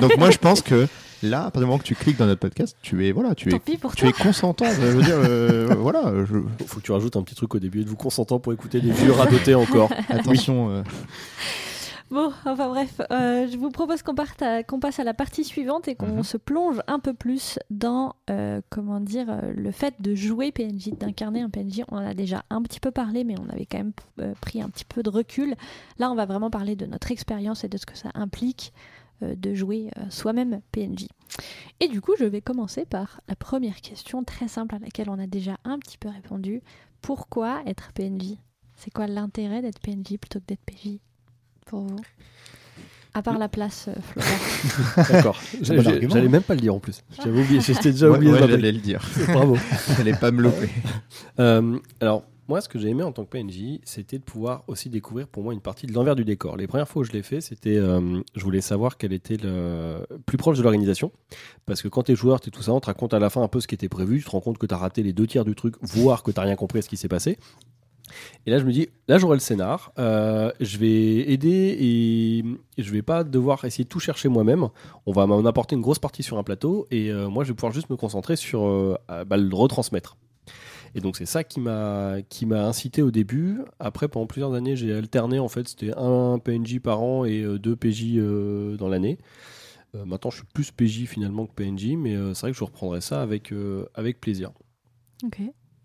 [0.00, 0.86] Donc moi, je pense que
[1.22, 3.48] là, à partir du moment que tu cliques dans notre podcast, tu es voilà, tu
[3.48, 4.08] Tant es pour tu toi.
[4.10, 4.64] es consentant.
[4.66, 6.12] Je veux dire, euh, voilà.
[6.24, 7.80] je- Faut que tu rajoutes un petit truc au début.
[7.82, 9.90] Êtes-vous consentant pour écouter des vieux radotés encore?
[10.08, 10.70] Attention.
[10.70, 10.82] euh,
[12.10, 14.14] Bon, enfin bref, euh, je vous propose qu'on
[14.68, 16.22] qu'on passe à la partie suivante et qu'on Mhm.
[16.22, 21.40] se plonge un peu plus dans, euh, comment dire, le fait de jouer PNJ, d'incarner
[21.40, 21.84] un PNJ.
[21.90, 24.60] On en a déjà un petit peu parlé, mais on avait quand même euh, pris
[24.60, 25.54] un petit peu de recul.
[25.98, 28.78] Là, on va vraiment parler de notre expérience et de ce que ça implique euh,
[29.36, 31.06] de jouer euh, soi-même PNJ.
[31.80, 35.18] Et du coup, je vais commencer par la première question très simple à laquelle on
[35.18, 36.62] a déjà un petit peu répondu.
[37.00, 38.36] Pourquoi être PNJ
[38.76, 40.98] C'est quoi l'intérêt d'être PNJ plutôt que d'être PJ
[41.66, 42.00] pour vous?
[43.14, 45.06] À part la place, euh, Florent.
[45.12, 45.40] D'accord.
[45.60, 47.02] J'allais même pas le dire en plus.
[47.22, 47.60] J'avais oublié.
[47.60, 48.32] J'étais déjà ouais, oublié.
[48.32, 49.06] ouais, j'allais le dire.
[49.28, 49.58] Bravo.
[49.98, 50.70] J'allais pas me louper.
[51.38, 54.90] Euh, alors, moi, ce que j'ai aimé en tant que PNJ, c'était de pouvoir aussi
[54.90, 56.56] découvrir pour moi une partie de l'envers du décor.
[56.56, 57.76] Les premières fois où je l'ai fait, c'était.
[57.76, 61.12] euh, je voulais savoir quel était le plus proche de l'organisation.
[61.66, 63.48] Parce que quand t'es joueur, t'es tout ça, on te raconte à la fin un
[63.48, 64.18] peu ce qui était prévu.
[64.18, 66.42] Tu te rends compte que t'as raté les deux tiers du truc, voire que t'as
[66.42, 67.38] rien compris à ce qui s'est passé.
[68.44, 69.92] Et là, je me dis, là, j'aurai le scénar.
[69.98, 72.44] euh, je vais aider et,
[72.76, 74.68] je vais pas devoir essayer de tout chercher moi-même.
[75.06, 77.54] On va m'en apporter une grosse partie sur un plateau et euh, moi, je vais
[77.54, 80.16] pouvoir juste me concentrer sur bah, le retransmettre.
[80.94, 83.58] Et donc c'est ça qui m'a qui m'a incité au début.
[83.78, 87.58] Après pendant plusieurs années j'ai alterné en fait c'était un PNJ par an et euh,
[87.58, 89.18] deux PJ euh, dans l'année.
[89.94, 92.64] Euh, maintenant je suis plus PJ finalement que PNJ mais euh, c'est vrai que je
[92.64, 94.50] reprendrai ça avec euh, avec plaisir.
[95.24, 95.40] ok.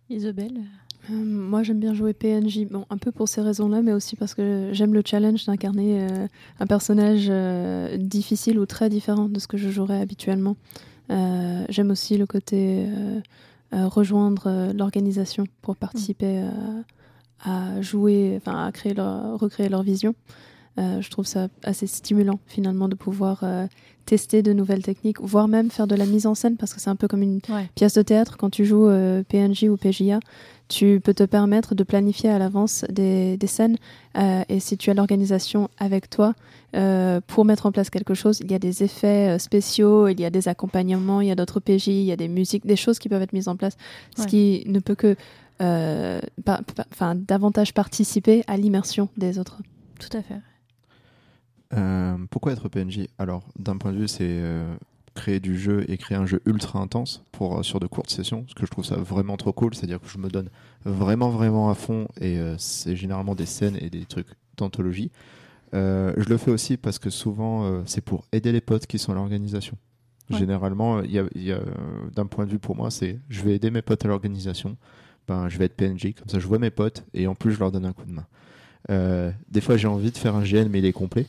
[0.09, 0.61] Isabelle?
[1.09, 4.33] Euh, moi, j'aime bien jouer PNJ, bon, un peu pour ces raisons-là, mais aussi parce
[4.33, 6.27] que j'aime le challenge d'incarner euh,
[6.59, 10.55] un personnage euh, difficile ou très différent de ce que je jouerais habituellement.
[11.09, 12.85] Euh, j'aime aussi le côté
[13.71, 16.81] rejoindre euh, l'organisation pour participer euh,
[17.43, 20.15] à jouer, enfin à créer leur, recréer leur vision.
[20.79, 23.65] Euh, je trouve ça assez stimulant finalement de pouvoir euh,
[24.07, 26.89] tester de nouvelles techniques, voire même faire de la mise en scène parce que c'est
[26.89, 27.69] un peu comme une Ouais.
[27.75, 30.19] pièce de théâtre quand tu joues euh, PNJ ou PJA.
[30.69, 33.77] Tu peux te permettre de planifier à l'avance des, des scènes
[34.17, 36.33] euh, et si tu as l'organisation avec toi
[36.75, 40.25] euh, pour mettre en place quelque chose, il y a des effets spéciaux, il y
[40.25, 42.99] a des accompagnements, il y a d'autres PJ, il y a des musiques, des choses
[42.99, 43.77] qui peuvent être mises en place,
[44.17, 45.15] ce qui ne peut que
[45.57, 46.61] pa-
[47.15, 49.61] davantage participer à l'immersion des autres.
[49.99, 50.35] Tout à fait.
[51.73, 54.75] Euh, pourquoi être PNJ Alors, d'un point de vue, c'est euh,
[55.15, 58.43] créer du jeu et créer un jeu ultra intense pour, euh, sur de courtes sessions,
[58.43, 59.75] parce que je trouve ça vraiment trop cool.
[59.75, 60.49] C'est-à-dire que je me donne
[60.85, 65.11] vraiment, vraiment à fond, et euh, c'est généralement des scènes et des trucs d'anthologie.
[65.73, 69.15] Je le fais aussi parce que souvent, c'est pour aider les potes qui sont à
[69.15, 69.77] l'organisation.
[70.29, 70.37] Ouais.
[70.37, 71.59] Généralement, il y a, y a,
[72.15, 74.77] d'un point de vue pour moi, c'est je vais aider mes potes à l'organisation.
[75.27, 77.59] Ben, je vais être PNJ, comme ça je vois mes potes et en plus je
[77.59, 78.25] leur donne un coup de main.
[78.89, 81.25] Euh, des fois j'ai envie de faire un GN mais il est complet.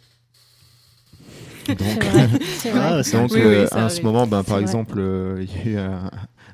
[1.68, 2.28] Donc, C'est vrai.
[2.58, 2.80] C'est vrai.
[2.82, 4.62] Ah, c'est donc, Oui, euh, oui, à ce moment, ben, par vrai.
[4.62, 6.10] exemple, euh, il y a eu un,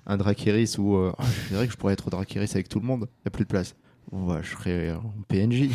[0.06, 2.80] un Drakiris où euh, Ah, je dirais que je pourrais être au Drakiris avec tout
[2.80, 3.74] le monde, il n'y a plus de place.
[4.12, 5.62] Ouais, je serais en PNJ.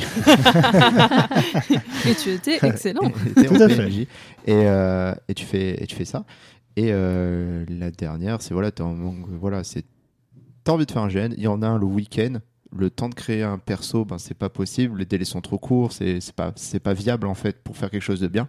[2.05, 3.11] Et tu étais excellent.
[3.35, 3.85] T'es en Tout à fait.
[3.87, 3.99] PNJ.
[4.01, 4.07] Et,
[4.49, 6.25] euh, et, tu fais, et tu fais ça.
[6.75, 9.83] Et euh, la dernière, c'est voilà, t'es en manque- voilà, c'est
[10.63, 12.33] t'as envie de faire un GN, il y en a un le week-end.
[12.71, 15.91] Le temps de créer un perso, ben c'est pas possible, les délais sont trop courts,
[15.91, 18.47] c'est pas c'est pas viable en fait pour faire quelque chose de bien.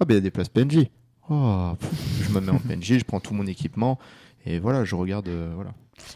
[0.00, 0.86] Ah ben il y a des places PNJ.
[1.30, 3.98] Oh, pff, je me mets en PNJ, je prends tout mon équipement
[4.46, 5.72] et voilà, je regarde euh, voilà.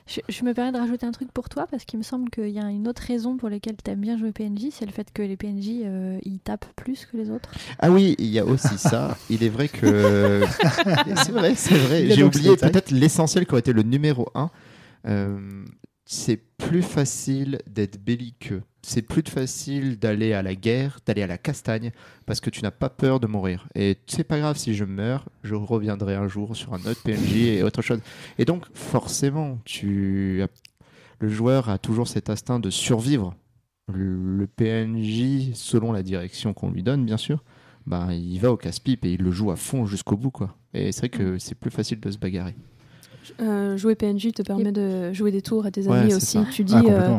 [0.06, 2.48] Je, je me permets de rajouter un truc pour toi parce qu'il me semble qu'il
[2.50, 5.12] y a une autre raison pour laquelle tu aimes bien jouer PNJ, c'est le fait
[5.12, 7.50] que les PNJ euh, ils tapent plus que les autres.
[7.80, 9.18] Ah oui, il y a aussi ça.
[9.28, 10.44] Il est vrai que.
[11.16, 12.02] c'est vrai, c'est vrai.
[12.04, 12.70] Il y a J'ai donc ce oublié détail.
[12.70, 14.50] peut-être l'essentiel qui aurait été le numéro 1.
[16.04, 18.62] C'est plus facile d'être belliqueux.
[18.82, 21.92] C'est plus facile d'aller à la guerre, d'aller à la castagne,
[22.26, 23.68] parce que tu n'as pas peur de mourir.
[23.76, 27.36] Et c'est pas grave si je meurs, je reviendrai un jour sur un autre PNJ
[27.36, 28.00] et autre chose.
[28.38, 30.42] Et donc, forcément, tu
[31.20, 33.36] le joueur a toujours cet instinct de survivre.
[33.92, 37.44] Le PNJ, selon la direction qu'on lui donne, bien sûr,
[37.86, 40.32] ben, il va au casse-pipe et il le joue à fond jusqu'au bout.
[40.32, 40.56] Quoi.
[40.74, 42.56] Et c'est vrai que c'est plus facile de se bagarrer.
[43.40, 46.38] Euh, jouer PNJ te permet de jouer des tours à tes amis aussi.
[46.38, 46.44] ça.
[46.50, 47.18] Tu dis, Ah, euh, complètement.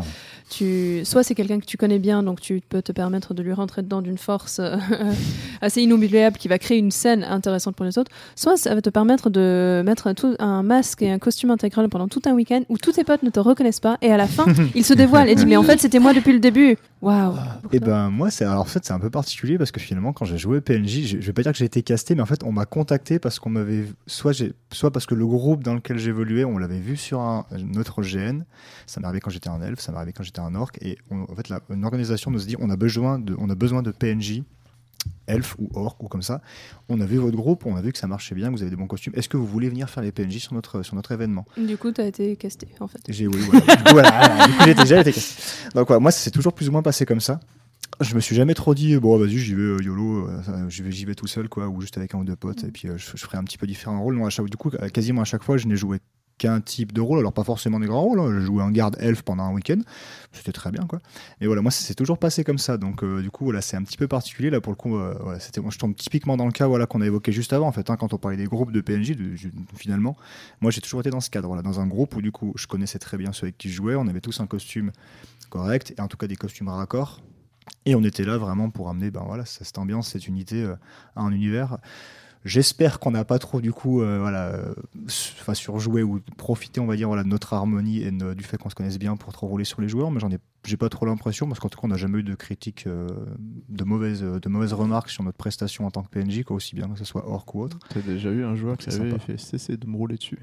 [0.49, 3.53] tu, soit c'est quelqu'un que tu connais bien, donc tu peux te permettre de lui
[3.53, 4.77] rentrer dedans d'une force euh,
[5.61, 8.11] assez inoubliable qui va créer une scène intéressante pour les autres.
[8.35, 12.07] Soit ça va te permettre de mettre tout, un masque et un costume intégral pendant
[12.07, 14.45] tout un week-end où tous tes potes ne te reconnaissent pas et à la fin
[14.75, 16.77] ils se dévoilent et disent mais en fait c'était moi depuis le début.
[17.03, 17.35] Waouh.
[17.61, 17.87] Pour Et toi.
[17.87, 20.37] ben moi c'est alors en fait c'est un peu particulier parce que finalement quand j'ai
[20.37, 22.51] joué PNJ, je, je vais pas dire que j'ai été casté mais en fait on
[22.53, 26.45] m'a contacté parce qu'on m'avait soit j'ai soit parce que le groupe dans lequel j'évoluais,
[26.45, 28.43] on l'avait vu sur un, un autre GN,
[28.87, 30.97] ça m'est arrivé quand j'étais un elfe, ça m'est arrivé quand j'étais un orc et
[31.11, 33.81] on- en fait la, une organisation nous dit on a besoin de on a besoin
[33.83, 34.43] de PNJ
[35.27, 36.41] elfe ou orc ou comme ça.
[36.89, 38.69] On a vu votre groupe, on a vu que ça marchait bien, que vous avez
[38.71, 39.13] des bons costumes.
[39.15, 41.45] Est-ce que vous voulez venir faire les PNJ sur notre sur notre événement?
[41.57, 42.99] Du coup t'as été casté en fait.
[43.09, 43.75] j'ai oui, voilà.
[43.75, 45.69] Du coup, voilà, du coup, j'étais déjà été cassé.
[45.75, 47.39] Donc voilà, moi c'est toujours plus ou moins passé comme ça.
[48.01, 50.91] Je me suis jamais trop dit bon vas-y j'y vais euh, yolo, euh, j'y vais
[50.91, 52.97] j'y vais tout seul quoi ou juste avec un ou deux potes et puis euh,
[52.97, 54.15] je, je ferai un petit peu différents rôles.
[54.15, 55.99] Non, à chaque, du coup quasiment à chaque fois je n'ai joué
[56.37, 58.19] qu'un type de rôle, alors pas forcément des grands rôles.
[58.19, 58.39] hein.
[58.39, 59.79] J'ai joué un garde elfe pendant un week-end,
[60.31, 60.99] c'était très bien quoi.
[61.39, 63.83] Mais voilà moi c'est toujours passé comme ça donc euh, du coup voilà c'est un
[63.83, 64.97] petit peu particulier là pour le coup.
[64.97, 67.53] euh, voilà, c'était moi je tombe typiquement dans le cas voilà qu'on a évoqué juste
[67.53, 70.15] avant en fait hein, quand on parlait des groupes de PNJ de- je- finalement.
[70.61, 72.99] Moi, j'ai toujours été dans ce cadre-là, dans un groupe où, du coup, je connaissais
[72.99, 73.95] très bien ceux avec qui je jouais.
[73.95, 74.91] On avait tous un costume
[75.49, 77.21] correct, et en tout cas des costumes raccords.
[77.85, 80.75] Et on était là vraiment pour amener ben, voilà, cette ambiance, cette unité euh,
[81.15, 81.77] à un univers.
[82.45, 84.73] J'espère qu'on n'a pas trop, du coup, euh, voilà, euh,
[85.39, 88.69] enfin, surjoué ou profité, on va dire, voilà, de notre harmonie et du fait qu'on
[88.69, 90.11] se connaisse bien pour trop rouler sur les joueurs.
[90.11, 92.23] Mais j'en ai, j'ai pas trop l'impression, parce qu'en tout cas, on n'a jamais eu
[92.23, 93.07] de critiques, euh,
[93.69, 96.87] de, mauvaises, de mauvaises remarques sur notre prestation en tant que PNJ, quoi, aussi bien
[96.89, 97.77] que ce soit orc ou autre.
[97.89, 99.19] T'as déjà eu un joueur qui avait sympa.
[99.19, 100.39] fait cesser de me rouler dessus.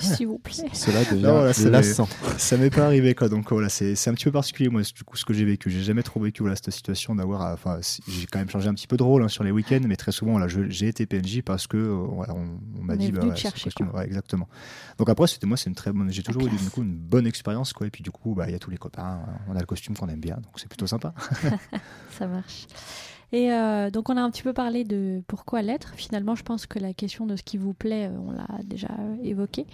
[0.00, 0.52] S'il vous plaît.
[0.72, 2.08] Cela devient Non, voilà, c'est lassant.
[2.38, 5.04] ça m'est pas arrivé quoi donc voilà c'est c'est un petit peu particulier moi du
[5.04, 8.26] coup ce que j'ai vécu j'ai jamais trop vécu voilà cette situation d'avoir enfin j'ai
[8.26, 10.46] quand même changé un petit peu de rôle hein, sur les week-ends mais très souvent
[10.48, 13.70] je- j'ai été PNJ parce que euh, voilà, on, on m'a dit bah, ouais, chercher,
[14.04, 14.48] exactement
[14.98, 17.26] donc après c'était moi c'est une très bonne j'ai toujours eu du coup une bonne
[17.26, 19.01] expérience quoi et puis du coup bah il y a tous les copains
[19.48, 21.14] on a le costume qu'on aime bien donc c'est plutôt sympa
[22.10, 22.66] Ça marche.
[23.32, 25.94] Et euh, donc on a un petit peu parlé de pourquoi l'être.
[25.96, 28.88] Finalement, je pense que la question de ce qui vous plaît, euh, on l'a déjà
[28.98, 29.66] euh, évoqué.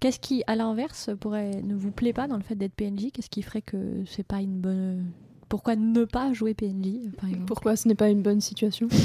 [0.00, 3.28] Qu'est-ce qui, à l'inverse, pourrait ne vous plaît pas dans le fait d'être PNJ Qu'est-ce
[3.28, 5.04] qui ferait que c'est pas une bonne
[5.48, 7.46] pourquoi ne pas jouer PNJ par exemple?
[7.46, 8.88] Pourquoi ce n'est pas une bonne situation?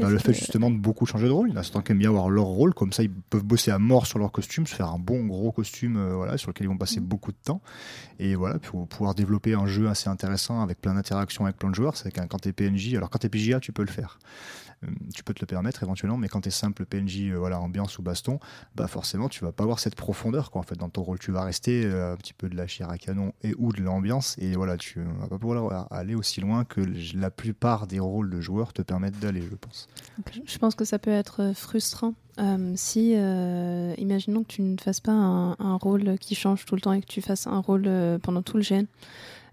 [0.00, 1.48] Bah, le fait que- justement de beaucoup changer de rôle.
[1.50, 3.44] Il y en a certains qui aiment bien avoir leur rôle, comme ça ils peuvent
[3.44, 6.50] bosser à mort sur leur costume, se faire un bon gros costume euh, voilà, sur
[6.50, 7.06] lequel ils vont passer Mhm.
[7.06, 7.60] beaucoup de temps.
[8.18, 11.74] Et voilà, pour pouvoir développer un jeu assez intéressant avec plein d'interactions avec plein de
[11.76, 11.96] joueurs.
[11.96, 14.18] C'est qu'un- quand t'es PNJ, alors quand t'es PJA, tu peux le faire.
[14.82, 17.98] Euh, Tu peux te le permettre éventuellement, mais quand t'es simple PNJ, euh, voilà, ambiance
[17.98, 18.38] ou baston,
[18.74, 21.18] bah forcément tu vas pas avoir cette profondeur quoi, en fait, dans ton rôle.
[21.18, 23.82] Tu vas rester euh, un petit peu de la chair à canon et ou de
[23.82, 26.80] l'ambiance, et voilà, tu vas pas pouvoir aller aussi loin que
[27.14, 29.88] la plupart des rôles de joueurs te permettent d'aller, je pense.
[30.44, 32.14] Je pense que ça peut être frustrant
[32.74, 37.00] si, imaginons que tu ne fasses pas un, rôle qui change tout le temps et
[37.00, 37.88] que tu fasses un rôle
[38.22, 38.86] pendant tout le GN.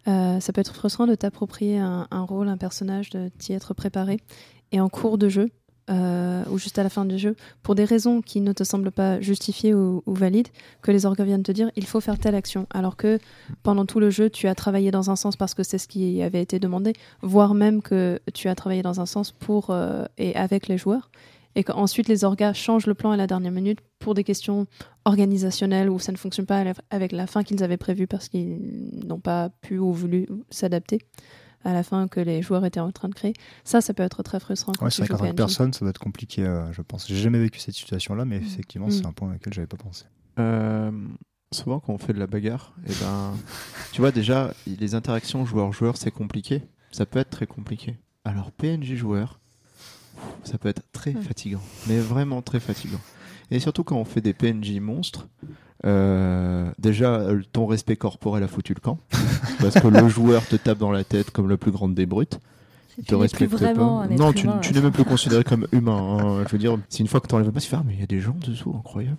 [0.05, 4.19] Ça peut être frustrant de t'approprier un, rôle, un personnage, de t'y être préparé.
[4.71, 5.49] Et en cours de jeu,
[5.89, 8.91] euh, ou juste à la fin du jeu, pour des raisons qui ne te semblent
[8.91, 10.47] pas justifiées ou, valides,
[10.81, 13.19] que les orgues viennent te dire il faut faire telle action, alors que
[13.63, 16.21] pendant tout le jeu tu as travaillé dans un sens parce que c'est ce qui
[16.21, 20.35] avait été demandé, voire même que tu as travaillé dans un sens pour euh, et
[20.35, 21.09] avec les joueurs,
[21.55, 24.67] et qu'ensuite les orgas changent le plan à la dernière minute pour des questions
[25.03, 29.19] organisationnelles où ça ne fonctionne pas avec la fin qu'ils avaient prévue parce qu'ils n'ont
[29.19, 30.99] pas pu ou voulu s'adapter
[31.63, 33.33] à la fin que les joueurs étaient en train de créer.
[33.63, 34.73] Ça, ça peut être très frustrant.
[34.81, 37.07] Ouais, c'est vrai qu'en tant que personne, ça va être compliqué, euh, je pense.
[37.07, 38.43] J'ai jamais vécu cette situation-là, mais mmh.
[38.43, 38.91] effectivement, mmh.
[38.91, 40.05] c'est un point auquel j'avais pas pensé.
[40.39, 40.91] Euh,
[41.51, 43.33] souvent, quand on fait de la bagarre, et eh ben,
[43.91, 46.61] tu vois, déjà, les interactions joueur-joueur, c'est compliqué.
[46.91, 47.97] Ça peut être très compliqué.
[48.25, 49.39] Alors, PNJ joueur,
[50.43, 52.99] ça peut être très fatigant, mais vraiment très fatigant.
[53.49, 55.27] Et surtout quand on fait des PNJ monstres,
[55.85, 58.99] euh, déjà, ton respect corporel a foutu le camp.
[59.59, 62.39] parce que le joueur te tape dans la tête comme la plus grande des brutes.
[62.97, 64.07] Il te respecte pas.
[64.09, 66.17] Non, tu, tu n'es même plus considéré comme humain.
[66.19, 66.43] Hein.
[66.45, 67.99] Je veux dire, c'est une fois que tu enlèves pas, tu fais Ah, mais il
[67.99, 69.17] y a des gens dessous, incroyable.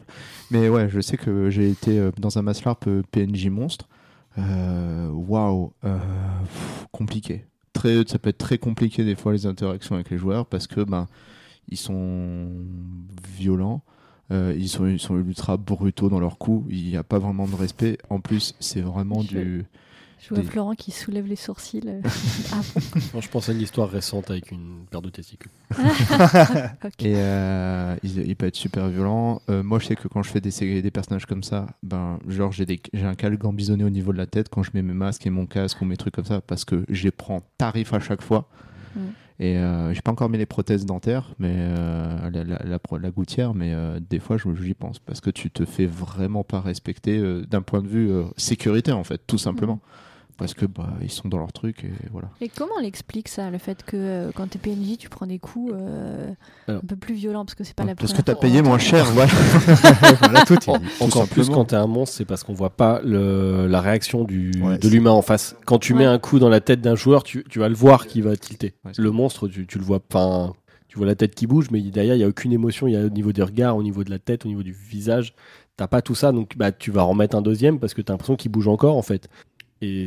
[0.51, 3.89] Mais ouais, je sais que j'ai été euh, dans un Maslarp euh, PNJ monstre.
[4.37, 5.73] Waouh, wow,
[6.91, 7.47] compliqué.
[7.73, 10.83] Très, ça peut être très compliqué des fois les interactions avec les joueurs parce que
[10.83, 11.07] ben
[11.69, 12.49] ils sont
[13.37, 13.83] violents.
[14.31, 16.66] Euh, ils, sont, ils sont ultra brutaux dans leurs coups.
[16.70, 17.99] Il n'y a pas vraiment de respect.
[18.09, 19.64] En plus, c'est vraiment je, du.
[20.20, 20.45] Je vois des...
[20.45, 21.83] Florent qui soulève les sourcils.
[22.53, 22.61] ah,
[23.12, 23.20] bon.
[23.20, 25.51] je pense à une histoire récente avec une paire de testicules.
[26.85, 27.11] okay.
[27.11, 29.43] Et euh, il, il, peut être super violent.
[29.51, 32.53] Euh, moi, je sais que quand je fais des, des personnages comme ça, ben, genre
[32.53, 32.66] j'ai
[33.03, 35.47] un cal gambisonné au niveau de la tête quand je mets mes masques et mon
[35.47, 38.49] casque ou mes trucs comme ça parce que je les prends tarif à chaque fois.
[38.95, 39.01] Mm.
[39.43, 43.55] Et euh, j'ai pas encore mis les prothèses dentaires, mais euh, la, la, la, gouttière,
[43.55, 47.45] mais euh, des fois j'y pense parce que tu te fais vraiment pas respecter euh,
[47.45, 49.74] d'un point de vue sécurité en fait, tout simplement.
[49.74, 49.80] Mmh.
[50.39, 52.28] Parce que bah, ils sont dans leur truc et voilà.
[52.41, 55.39] Et comment on l'explique ça, le fait que euh, quand t'es PNJ, tu prends des
[55.39, 55.72] coups
[56.68, 59.05] un peu plus violents parce que c'est pas la Parce que t'as payé moins cher,
[59.12, 63.01] voilà, tout, en, tout Encore plus quand t'es un monstre, c'est parce qu'on voit pas
[63.05, 65.57] le, la réaction du, ouais, de l'humain en face.
[65.66, 66.01] Quand tu ouais.
[66.01, 68.37] mets un coup dans la tête d'un joueur, tu, tu, vas le voir qui va
[68.37, 68.74] tilter.
[68.85, 70.53] Ouais, le monstre, tu, tu le vois pas.
[70.89, 72.87] Tu vois la tête qui bouge, mais derrière, il n'y a aucune émotion.
[72.87, 74.72] Il y a au niveau des regards, au niveau de la tête, au niveau du
[74.72, 75.35] visage.
[75.78, 78.37] T'as pas tout ça, donc bah, tu vas remettre un deuxième parce que t'as l'impression
[78.37, 79.28] qu'il bouge encore en fait.
[79.83, 80.07] Et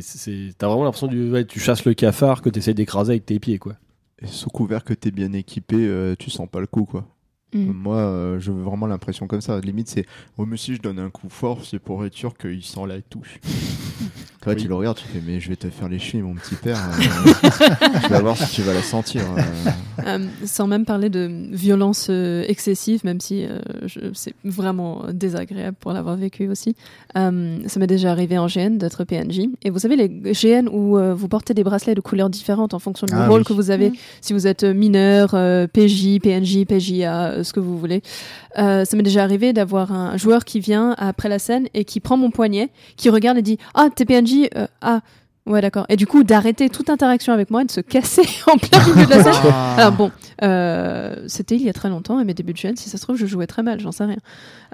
[0.56, 3.38] t'as vraiment l'impression que ouais, tu chasses le cafard que tu essaies d'écraser avec tes
[3.38, 3.74] pieds, quoi.
[4.22, 7.06] Et sous couvert que t'es bien équipé, euh, tu sens pas le coup, quoi.
[7.52, 7.72] Mm.
[7.72, 9.60] Moi, euh, je veux vraiment l'impression comme ça.
[9.60, 10.06] Limite, c'est
[10.38, 13.02] oh, mais si je donne un coup fort, c'est pour être sûr qu'il sent la
[13.02, 13.38] touche.
[14.46, 14.56] Oui.
[14.56, 16.76] tu le regardes, tu fais mais je vais te faire les chevilles, mon petit père.
[16.76, 17.32] Euh,
[18.04, 19.22] tu vas voir si tu vas la sentir.
[20.06, 23.46] Euh, sans même parler de violence excessive, même si
[24.14, 26.76] c'est vraiment désagréable pour l'avoir vécu aussi.
[27.14, 29.48] ça m'est déjà arrivé en GN d'être PNJ.
[29.62, 33.06] Et vous savez, les GN où vous portez des bracelets de couleurs différentes en fonction
[33.06, 33.46] du ah, rôle oui.
[33.46, 33.90] que vous avez.
[33.90, 33.96] Mm.
[34.20, 35.30] Si vous êtes mineur,
[35.72, 38.02] PJ, PNJ, PJA ce que vous voulez.
[38.58, 42.00] Euh, ça m'est déjà arrivé d'avoir un joueur qui vient après la scène et qui
[42.00, 45.00] prend mon poignet, qui regarde et dit Ah, t'es PNJ euh, Ah,
[45.46, 45.86] Ouais, d'accord.
[45.88, 49.06] Et du coup, d'arrêter toute interaction avec moi et de se casser en plein milieu
[49.06, 49.32] de la scène.
[49.44, 49.76] Ah.
[49.78, 50.10] Alors bon,
[50.42, 53.02] euh, c'était il y a très longtemps, à mes débuts de chaîne, si ça se
[53.02, 54.16] trouve, je jouais très mal, j'en sais rien.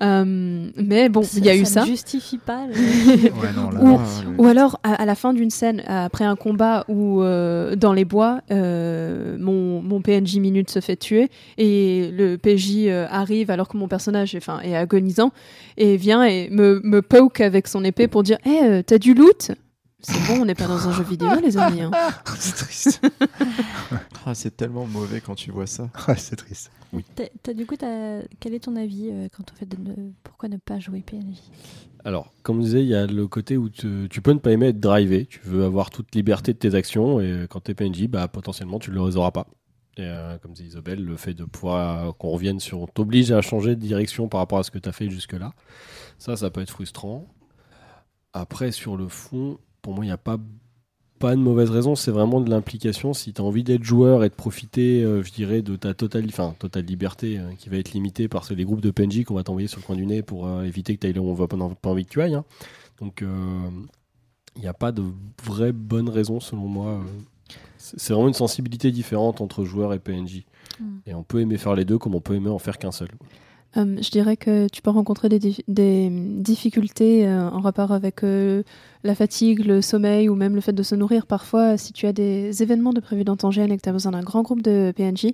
[0.01, 1.81] Euh, mais bon, il y a ça eu ça.
[1.83, 2.67] ne justifie pas.
[2.67, 2.73] Le...
[3.25, 4.01] ouais, non, là, ou, là,
[4.39, 8.07] ou, alors, à, à la fin d'une scène, après un combat où, euh, dans les
[8.07, 13.69] bois, euh, mon, mon PNJ minute se fait tuer et le PJ euh, arrive alors
[13.69, 15.33] que mon personnage est, est agonisant
[15.77, 19.13] et vient et me, me poke avec son épée pour dire Hé, hey, t'as du
[19.13, 19.53] loot?
[20.03, 21.83] C'est bon, on n'est pas dans un jeu vidéo, les amis.
[21.83, 21.91] Hein.
[22.39, 23.01] c'est triste.
[24.27, 25.89] ah, c'est tellement mauvais quand tu vois ça.
[26.09, 26.71] Ouais, c'est triste.
[26.93, 27.05] Oui.
[27.15, 29.77] T as, t as, du coup, quel est ton avis euh, quant au fait de
[29.77, 29.95] ne...
[30.23, 31.39] pourquoi ne pas jouer PNJ
[32.05, 34.51] Alors, comme je disais, il y a le côté où tu, tu, peux ne pas
[34.51, 35.27] aimer être drivé.
[35.27, 38.79] Tu veux avoir toute liberté de tes actions et quand tu es PNJ, bah, potentiellement,
[38.79, 39.47] tu ne les auras pas.
[39.99, 43.31] Et euh, comme dit Isabelle, le fait de pouvoir euh, qu'on revienne sur, on t'oblige
[43.31, 45.53] à changer de direction par rapport à ce que tu as fait jusque-là.
[46.19, 47.27] Ça, ça peut être frustrant.
[48.33, 50.39] Après, sur le fond, pour moi, il n'y a pas,
[51.19, 51.95] pas de mauvaise raison.
[51.95, 53.13] C'est vraiment de l'implication.
[53.13, 56.25] Si tu as envie d'être joueur et de profiter, euh, je dirais, de ta totale,
[56.29, 59.43] enfin, totale liberté euh, qui va être limitée par les groupes de PNJ qu'on va
[59.43, 61.35] t'envoyer sur le coin du nez pour euh, éviter que tu ailles là où on
[61.35, 62.35] va pas, pas envie que tu ailles.
[62.35, 62.45] Hein.
[63.01, 63.25] Donc,
[64.55, 65.03] il n'y a pas de
[65.45, 67.01] vraie bonne raison, selon moi.
[67.79, 70.45] C'est vraiment une sensibilité différente entre joueur et PNJ.
[70.79, 70.85] Mm.
[71.07, 73.09] Et on peut aimer faire les deux comme on peut aimer en faire qu'un seul.
[73.77, 78.63] Euh, je dirais que tu peux rencontrer des, des difficultés euh, en rapport avec euh,
[79.05, 81.27] la fatigue, le sommeil ou même le fait de se nourrir.
[81.27, 83.93] Parfois, si tu as des événements de prévu dans ton GN et que tu as
[83.93, 85.33] besoin d'un grand groupe de PNJ,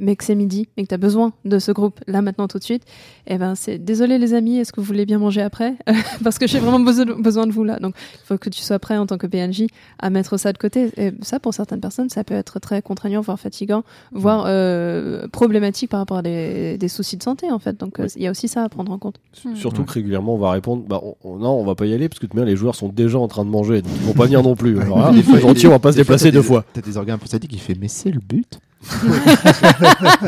[0.00, 2.58] mais que c'est midi et que tu as besoin de ce groupe là maintenant tout
[2.58, 2.84] de suite,
[3.26, 5.74] eh ben c'est désolé les amis, est-ce que vous voulez bien manger après?
[6.24, 7.78] Parce que j'ai vraiment besoin de, vous là.
[7.78, 9.66] Donc il faut que tu sois prêt en tant que PNJ
[9.98, 10.90] à mettre ça de côté.
[10.96, 15.90] Et ça, pour certaines personnes, ça peut être très contraignant, voire fatigant, voire euh, problématique
[15.90, 17.78] par rapport à des, des, soucis de santé en fait.
[17.78, 19.20] Donc euh, il y a aussi ça à prendre en compte.
[19.54, 22.18] Surtout que régulièrement on va répondre, bah, on, non, on va pas y aller parce
[22.18, 24.56] que les joueurs sont déjà en train de manger, donc ils vont pas venir non
[24.56, 24.80] plus.
[24.80, 26.64] Alors, hein, on va pas se déplacer deux fois.
[26.72, 28.58] T'as des organes pour ça qui fait, mais c'est le but.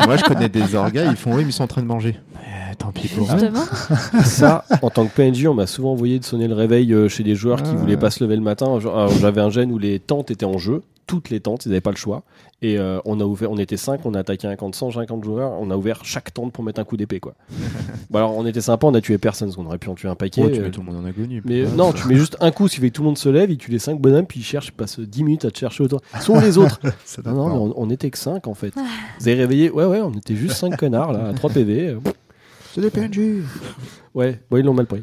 [0.04, 2.16] Moi, je connais des orgas, ils font oui, mais ils sont en train de manger.
[2.78, 3.50] tant pis pour eux.
[4.24, 7.22] Ça, en tant que PNJ, on m'a souvent envoyé de sonner le réveil euh, chez
[7.22, 8.78] des joueurs qui voulaient pas se lever le matin.
[9.20, 11.90] J'avais un gène où les tentes étaient en jeu toutes les tentes, ils n'avaient pas
[11.90, 12.22] le choix.
[12.62, 15.22] Et euh, on a ouvert, on était 5, on a attaqué un camp de 150
[15.22, 17.34] joueurs, on a ouvert chaque tente pour mettre un coup d'épée quoi.
[18.10, 20.08] bon, alors on était sympa, on a tué personne, parce qu'on aurait pu en tuer
[20.08, 20.40] un paquet.
[20.50, 21.42] tu mets euh, tout le monde en agonie.
[21.44, 23.58] Mais non, tu mets juste un coup, suffit que tout le monde se lève, il
[23.58, 26.00] tue les 5 bonhommes, puis il cherche, il passe 10 minutes à te chercher autour.
[26.22, 26.80] Sont les autres
[27.26, 28.72] Non, mais on, était que 5 en fait.
[29.18, 31.98] Vous avez réveillé Ouais, ouais, on était juste 5 connards là, à 3 PV.
[32.74, 33.42] C'est des PNJ
[34.14, 35.02] Ouais, bon, ils l'ont mal pris.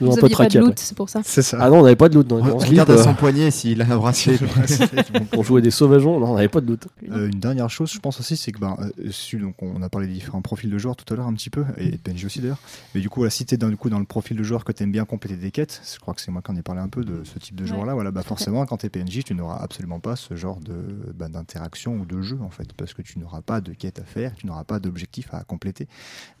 [0.00, 1.20] Ils Vous pas de loot, c'est pour ça.
[1.24, 1.58] C'est ça.
[1.60, 2.28] Ah non, on n'avait pas de loot.
[2.30, 4.38] Non, on regarde à son poignet s'il a un bracelet.
[5.32, 6.86] Pour jouer des sauvageons, non, on n'avait pas de loot.
[7.10, 10.06] Euh, une dernière chose, je pense aussi, c'est que ben, euh, donc on a parlé
[10.06, 12.40] des différents profils de joueurs tout à l'heure un petit peu, et de PNJ aussi
[12.40, 12.58] d'ailleurs.
[12.94, 14.64] Mais du coup, voilà, si tu es dans, du coup, dans le profil de joueur
[14.64, 16.62] que tu aimes bien compléter des quêtes, je crois que c'est moi qui en ai
[16.62, 19.24] parlé un peu de ce type de joueur-là, voilà, bah forcément, quand tu es PNJ,
[19.24, 20.74] tu n'auras absolument pas ce genre de
[21.14, 24.04] bah, d'interaction ou de jeu en fait, parce que tu n'auras pas de quête à
[24.04, 25.88] faire, tu n'auras pas d'objectif à compléter.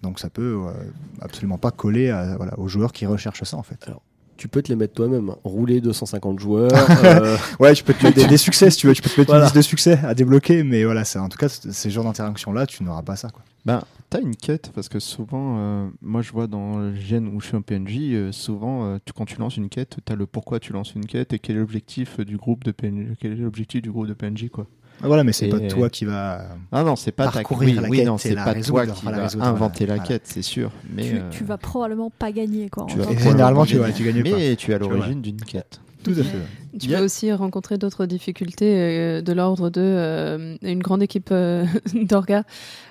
[0.02, 0.72] Donc ça peut euh,
[1.20, 3.78] absolument pas coller à, voilà, aux joueurs qui recherchent ça en fait.
[3.86, 4.02] Alors,
[4.36, 5.30] tu peux te les mettre toi-même.
[5.30, 5.36] Hein.
[5.44, 6.70] Rouler 250 joueurs.
[7.06, 8.94] Euh, ouais, tu peux te mettre des, succès si tu veux.
[8.94, 11.38] Tu peux te mettre une liste de succès à débloquer, mais voilà, c'est en tout
[11.38, 13.28] cas ces genres d'interaction-là, tu n'auras pas ça.
[13.28, 13.42] Quoi.
[13.64, 17.40] Ben, t'as une quête parce que souvent, euh, moi je vois dans le GN où
[17.40, 20.58] je suis un PNJ, euh, souvent tu, quand tu lances une quête, t'as le pourquoi
[20.58, 23.82] tu lances une quête et quel est l'objectif du groupe de PNJ, quel est l'objectif
[23.82, 24.66] du groupe de PNJ quoi.
[25.02, 26.46] Ah, voilà, mais c'est pas toi qui va.
[26.72, 28.08] Ah non, c'est pas parcourir la quête.
[28.18, 30.70] c'est pas toi qui va inventer la quête, c'est sûr.
[30.94, 32.86] Mais tu, tu, vas probablement pas gagner quoi.
[33.18, 34.36] généralement, tu, tu gagnes pas.
[34.36, 35.80] Mais tu es à l'origine d'une quête.
[36.02, 36.38] Tout à fait.
[36.78, 41.64] Tu peux aussi rencontrer d'autres difficultés euh, de l'ordre de euh, une grande équipe euh,
[41.94, 42.42] d'orgas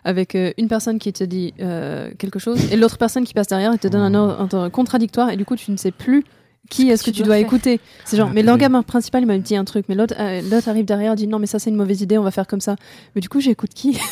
[0.03, 3.78] avec une personne qui te dit quelque chose et l'autre personne qui passe derrière et
[3.78, 6.24] te donne un ordre contradictoire et du coup tu ne sais plus
[6.70, 7.80] qui est-ce que, tu dois, écouter?
[8.05, 10.86] C'est genre, mais l'organe principal, il m'a dit un truc, mais l'autre euh, l'autre arrive
[10.86, 12.76] derrière, et dit non, mais ça c'est une mauvaise idée, on va faire comme ça.
[13.13, 13.99] Mais du coup, j'écoute qui?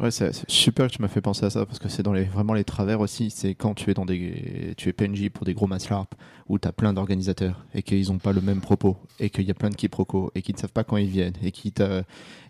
[0.00, 2.22] Ouais, c'est super que tu m'as fait penser à ça parce que c'est dans les,
[2.22, 3.30] vraiment les travers aussi.
[3.30, 6.14] C'est quand tu es dans des, tu es PNJ pour des gros mass LARP
[6.48, 9.50] où tu as plein d'organisateurs et qu'ils n'ont pas le même propos et qu'il y
[9.50, 11.74] a plein de quiproquos et qu'ils ne savent pas quand ils viennent et qui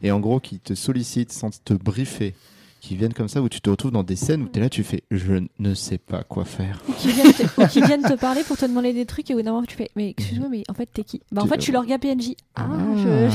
[0.02, 2.34] et en gros qui te sollicitent sans te briefer
[2.80, 4.68] qui viennent comme ça, où tu te retrouves dans des scènes où tu es là,
[4.68, 6.80] tu fais je ne sais pas quoi faire.
[6.88, 9.38] Ou qui viennent, te, qui viennent te parler pour te demander des trucs et au
[9.38, 11.20] bout d'un moment tu fais mais excuse-moi, mais en fait t'es qui?
[11.32, 12.34] Bah en fait je suis leur gars PNJ.
[12.54, 12.76] Ah, ah.
[12.96, 13.28] je,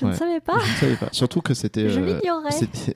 [0.00, 0.06] je...
[0.06, 0.58] ne savais pas.
[0.64, 1.08] Je ne savais pas.
[1.12, 2.20] Surtout que c'était euh,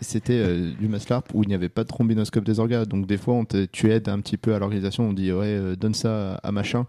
[0.00, 2.84] c'était euh, du Maslarp où il n'y avait pas de trombinoscope des orgas.
[2.84, 5.46] Donc des fois on te, tu aides un petit peu à l'organisation, on dit ouais
[5.46, 6.86] euh, donne ça à machin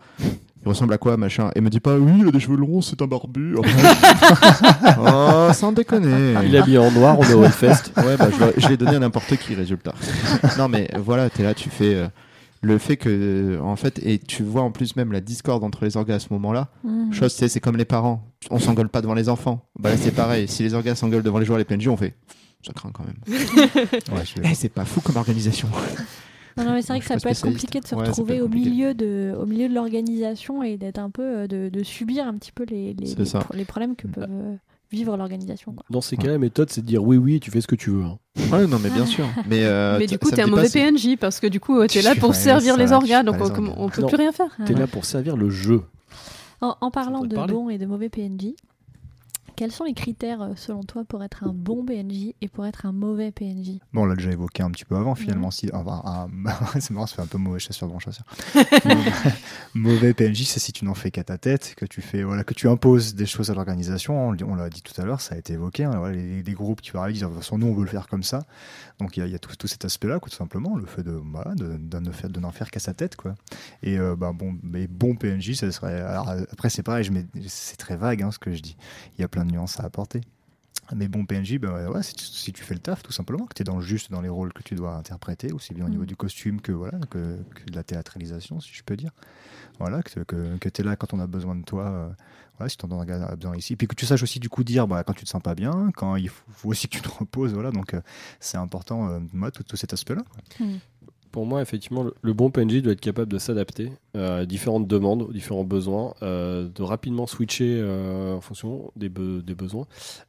[0.64, 2.82] il ressemble à quoi, machin Et me dit pas, oui, il a des cheveux longs,
[2.82, 3.56] c'est un barbu.
[5.00, 6.36] oh, sans déconner.
[6.44, 7.92] Il est habillé en noir, on est au Hellfest.
[7.98, 9.94] Ouais, bah, je, l'ai donné à n'importe qui, résultat.
[10.58, 11.96] non, mais voilà, t'es là, tu fais.
[11.96, 12.08] Euh,
[12.64, 15.98] le fait que, en fait, et tu vois en plus même la discorde entre les
[15.98, 16.68] orgas à ce moment-là.
[16.84, 17.12] Mmh.
[17.12, 18.32] Chose, c'est comme les parents.
[18.52, 19.66] On s'engueule pas devant les enfants.
[19.80, 20.48] Bah là, c'est pareil.
[20.48, 22.14] Si les orgas s'engueulent devant les joueurs, les PNJ, on fait.
[22.64, 23.18] Ça craint quand même.
[23.28, 25.68] ouais, eh, c'est pas fou comme organisation.
[26.58, 29.34] Non, mais c'est vrai que ça peut être compliqué de se retrouver au milieu de,
[29.40, 32.66] au milieu de l'organisation et d'être un peu, euh, de, de, subir un petit peu
[32.66, 33.16] les, les,
[33.54, 34.56] les, problèmes que peut euh,
[34.92, 35.76] vivre l'organisation.
[35.90, 37.90] Dans ces cas-là, la méthode, c'est de dire oui, oui, tu fais ce que tu
[37.90, 38.04] veux.
[38.04, 38.18] Hein.
[38.52, 39.26] Ouais, non, mais bien sûr.
[39.48, 42.16] Mais, euh, mais du coup, t'es un mauvais PNJ parce que du coup, t'es là
[42.16, 44.56] pour servir les organes, donc on, peut plus rien faire.
[44.66, 45.84] T'es là pour servir le jeu.
[46.62, 48.54] En, en parlant de bons et de mauvais PNJ,
[49.62, 52.88] quels sont les critères, euh, selon toi, pour être un bon PNJ et pour être
[52.88, 55.52] un mauvais PNJ Bon, on l'a déjà évoqué un petit peu avant, finalement.
[55.52, 56.28] Si, enfin,
[56.80, 58.26] c'est marrant, ça fait un peu mauvais chasseur, bon chasseur.
[59.76, 62.56] mauvais PNJ, c'est si tu n'en fais qu'à ta tête, que tu fais, voilà, que
[62.56, 64.30] tu imposes des choses à l'organisation.
[64.30, 65.84] On, l'a dit tout à l'heure, ça a été évoqué.
[65.84, 68.42] Hein, les, groupes qui disent, de toute façon, nous, on veut le faire comme ça.
[69.00, 72.12] Donc, il y a, tout, cet aspect-là, tout simplement, le fait de, voilà, de, de,
[72.12, 73.36] faire, de n'en faire qu'à sa tête, quoi.
[73.84, 76.02] Et euh, bah, bon, mais bon PNJ, ça serait.
[76.52, 77.08] après, c'est pareil,
[77.46, 78.76] c'est très vague, hein, ce que je dis.
[79.20, 80.22] Il y a plein de nuances à apporter.
[80.96, 83.64] Mais bon, PNJ, ben ouais, si, tu, fais le taf, tout simplement, que tu es
[83.64, 86.08] dans le juste dans les rôles que tu dois interpréter, aussi bien au niveau mm.
[86.08, 89.12] du costume que, voilà, que, de la théâtralisation, si je peux dire.
[89.80, 92.10] Voilà, que, que, tu es là quand on a besoin de toi, euh,
[92.58, 93.76] voilà, si tu en as besoin ici.
[93.76, 95.92] Puis que tu saches aussi du coup dire bah, quand tu te sens pas bien,
[95.96, 97.54] quand il faut, aussi que tu te reposes.
[97.54, 98.02] Voilà, donc euh,
[98.40, 100.24] c'est important, euh, moi, tout, cet aspect-là.
[100.60, 100.76] Mm.
[101.32, 105.22] Pour moi, effectivement, le- bon PNJ doit être capable de s'adapter euh, à différentes demandes,
[105.22, 109.86] aux différents besoins, euh, de rapidement switcher euh, en fonction des, des besoins,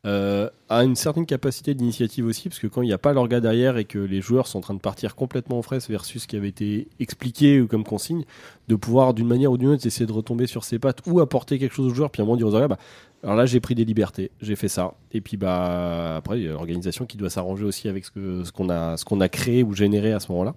[0.06, 3.40] euh, a une certaine capacité d'initiative aussi, parce que quand il n'y a pas l'orga
[3.40, 6.28] derrière et que les joueurs sont en train de partir complètement en fraise versus ce
[6.28, 8.24] qui avait été expliqué ou comme consigne,
[8.68, 11.58] de pouvoir d'une manière ou d'une autre essayer de retomber sur ses pattes ou apporter
[11.58, 12.78] quelque chose aux joueurs, puis à un moment dire aux orgas, bah,
[13.24, 16.48] alors là j'ai pris des libertés, j'ai fait ça, et puis bah après il y
[16.48, 19.64] a l'organisation qui doit s'arranger aussi avec ce que ce qu'on a qu'on a créé
[19.64, 20.54] ou généré à ce moment-là.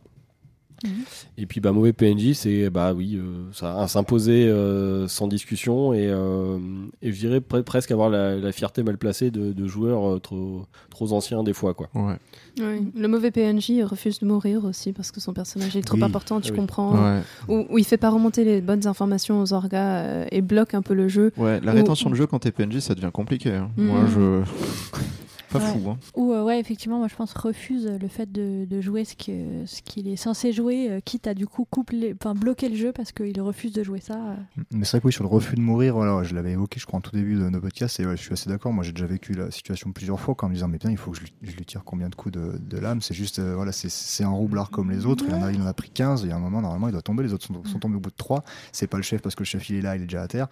[0.84, 0.92] Mhm.
[1.38, 5.94] Et puis bah mauvais PNJ c'est bah oui euh, ça à s'imposer euh, sans discussion
[5.94, 6.58] et, euh,
[7.02, 10.20] et je dirais pre- presque avoir la, la fierté mal placée de, de joueurs euh,
[10.20, 11.88] trop trop anciens des fois quoi.
[11.96, 12.18] Ouais.
[12.60, 12.92] Oui.
[12.96, 16.04] Le mauvais PNJ refuse de mourir aussi parce que son personnage est trop Oui.
[16.04, 16.58] important, tu Ah oui.
[16.60, 16.94] comprends.
[16.96, 17.22] Ouais.
[17.50, 20.82] Ou, ou il fait pas remonter les bonnes informations aux orgas euh, et bloque un
[20.82, 21.32] peu le jeu.
[21.38, 23.52] Ouais, la Ou- rétention de jeu quand t'es PNJ, ça devient compliqué.
[23.52, 23.70] hein.
[23.78, 23.86] Mm.
[23.86, 24.42] Moi, je.
[25.52, 25.66] Pas Ouais.
[25.66, 25.90] fou.
[25.90, 25.98] Hein.
[26.16, 29.66] Ou euh, ouais, effectivement, moi je pense refuse le fait de, de jouer ce que-
[29.66, 32.92] ce qu'il est censé jouer, euh, quitte à du coup couper, enfin bloquer le jeu
[32.92, 34.16] parce qu'il refuse de jouer ça.
[34.16, 34.36] euh.
[34.74, 36.86] Mais c'est vrai que oui, sur le refus de mourir, voilà, je l'avais évoqué, je
[36.86, 38.74] crois, en tout début de nos podcasts, et ouais, je suis assez d'accord.
[38.74, 40.98] Moi, j'ai déjà vécu la situation plusieurs fois, quand en me disant, mais bien, il
[40.98, 43.02] faut que je lui, je lui tire combien de coups de, de lame.
[43.02, 45.26] C'est juste, euh, voilà, c'est- c'est un roublard comme les autres.
[45.28, 47.02] Il en a, il en a pris 15, et à un moment, normalement, il doit
[47.02, 47.24] tomber.
[47.24, 48.44] Les autres sont, sont tombés au bout de 3.
[48.72, 50.28] C'est pas le chef parce que le chef, il est là, il est déjà à
[50.28, 50.48] terre.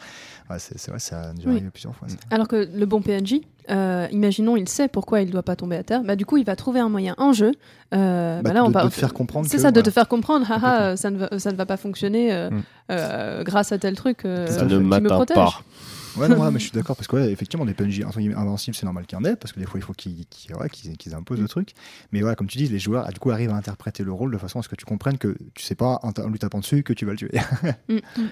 [0.50, 1.56] Ouais, c'est c'est vrai, ça a déjà Oui.
[1.56, 2.08] arrivé plusieurs fois.
[2.10, 2.16] ça.
[2.32, 3.42] Alors que le bon PNJ,
[3.72, 6.04] euh, imaginons, il sait pourquoi il doit pas tomber à terre.
[6.04, 7.52] Bah, du coup, il va trouver un moyen en jeu.
[7.94, 9.90] euh, Bah, bah, là, de- on de parle- te faire comprendre C'est ça, de te
[9.90, 10.50] faire comprendre.
[10.52, 12.62] Haha, euh, ça ne va, ça ne va pas fonctionner euh, Mm.
[12.92, 14.26] euh, grâce à tel truc.
[14.26, 15.62] euh, Ça ne me pas.
[16.18, 18.02] Ouais, non, ouais, mais je suis d'accord parce que ouais, effectivement, des PNJ
[18.36, 20.26] invincibles, c'est normal qu'il y en ait parce que des fois, il faut qu'ils
[20.60, 21.74] ouais, qu'ils- qu'ils imposent le truc.
[22.12, 24.38] Mais ouais, comme tu dis, les joueurs du coup arrivent à interpréter le rôle de
[24.38, 26.94] façon à ce que tu comprennes que tu sais pas en, lui tapant dessus que
[26.94, 27.32] tu vas le tuer.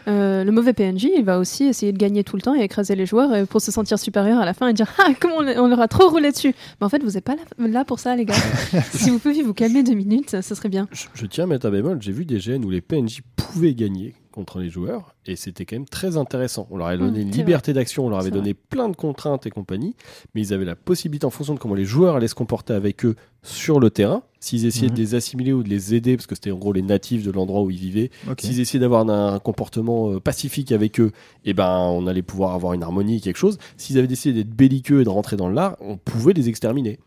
[0.07, 2.95] Euh, le mauvais PNJ, il va aussi essayer de gagner tout le temps et écraser
[2.95, 5.47] les joueurs euh, pour se sentir supérieur à la fin et dire Ah, comment on,
[5.47, 7.99] on leur a trop roulé dessus Mais en fait, vous n'êtes pas là, là pour
[7.99, 8.33] ça, les gars.
[8.93, 10.87] si vous pouviez vous calmer deux minutes, ce serait bien.
[10.91, 13.73] Je, je tiens à mettre un bémol, j'ai vu des GN où les PNJ pouvaient
[13.75, 16.67] gagner contre les joueurs et c'était quand même très intéressant.
[16.71, 18.95] On leur avait donné une c'est liberté d'action, on leur avait C'est donné plein de
[18.95, 19.95] contraintes et compagnie,
[20.33, 23.05] mais ils avaient la possibilité en fonction de comment les joueurs allaient se comporter avec
[23.05, 26.35] eux sur le terrain, s'ils essayaient de les assimiler ou de les aider, parce que
[26.35, 29.39] c'était en gros les natifs de l'endroit où ils vivaient, s'ils essayaient d'avoir un, un
[29.39, 31.11] comportement euh, pacifique avec eux,
[31.45, 33.57] et ben on allait pouvoir avoir une harmonie, quelque chose.
[33.77, 36.99] S'ils avaient décidé d'être belliqueux et de rentrer dans l'art, on pouvait les exterminer.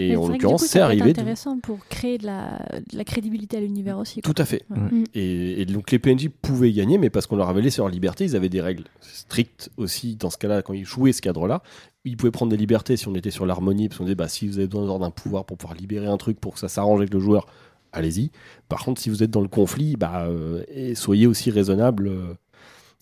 [0.00, 1.04] Et Mais en c'est l'occurrence, c'est arrivé.
[1.12, 2.58] de- intéressant pour créer de la,
[2.92, 4.20] de la crédibilité à l'univers aussi.
[4.22, 4.32] quoi.
[4.32, 4.62] Tout à fait.
[4.70, 4.78] Ouais.
[4.78, 5.04] Mm.
[5.14, 8.24] Et, et donc les PNJ pouvaient gagner, mais parce qu'on leur avait laissé leur liberté,
[8.24, 11.62] ils avaient des règles strictes aussi dans ce cas-là, quand ils jouaient ce cadre-là.
[12.04, 14.46] Ils pouvaient prendre des libertés si on était sur l'harmonie, parce qu'on disait bah, si
[14.48, 17.12] vous avez besoin d'un pouvoir pour pouvoir libérer un truc, pour que ça s'arrange avec
[17.12, 17.46] le joueur,
[17.92, 18.30] allez-y.
[18.68, 22.06] Par contre, si vous êtes dans le conflit, bah, euh, et soyez aussi raisonnable.
[22.08, 22.34] euh,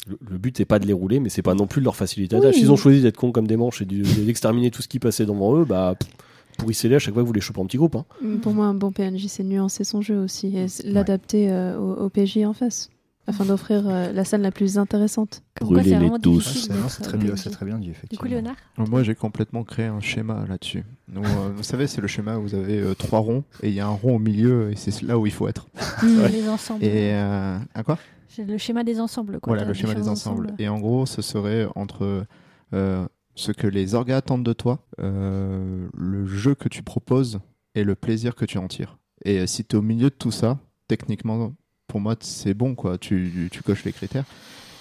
[0.09, 1.97] le, le but c'est pas de les rouler, mais c'est pas non plus de leur
[1.97, 2.47] faciliter la Oui.
[2.47, 2.55] tâche.
[2.57, 5.27] S'ils ont choisi d'être cons comme des manches et de- d'exterminer tout ce qui passait
[5.27, 6.09] devant eux, bah pff,
[6.57, 7.97] pourrissez-les à chaque fois que vous les chopez en petits groupes.
[7.97, 8.05] hein.
[8.43, 12.09] Pour moi, un bon PNJ, c'est nuancer son jeu aussi et l'adapter euh, au, au
[12.09, 12.91] PJ en face
[13.29, 15.43] afin d'offrir euh, la scène la plus intéressante.
[15.61, 16.39] Brûlez-les tous.
[16.39, 18.23] Difficile c'est très euh, bien, c'est très bien dit Du effectivement.
[18.23, 20.85] coup, Léonard Moi, j'ai complètement créé un schéma là-dessus.
[21.09, 23.75] Donc, euh, vous savez, c'est le schéma où vous avez euh, trois ronds et il
[23.75, 25.67] y a un rond au milieu et c'est là où il faut être.
[26.31, 26.85] Les ensembles.
[26.85, 27.99] Et euh, à quoi?
[28.29, 29.41] C'est le schéma des ensembles.
[29.41, 29.55] Quoi.
[29.55, 30.53] Voilà, le schéma des ensembles.
[30.61, 32.27] Et en gros, ce serait entre
[32.75, 33.07] euh,
[33.37, 37.39] ce que les orgas attendent de toi, euh, le jeu que tu proposes
[37.75, 38.99] et le plaisir que tu en tires.
[39.25, 40.59] Et euh, si tu es au milieu de tout ça,
[40.89, 41.53] techniquement,
[41.87, 42.99] pour moi, c'est bon, quoi.
[42.99, 44.25] Tu, tu coches les critères.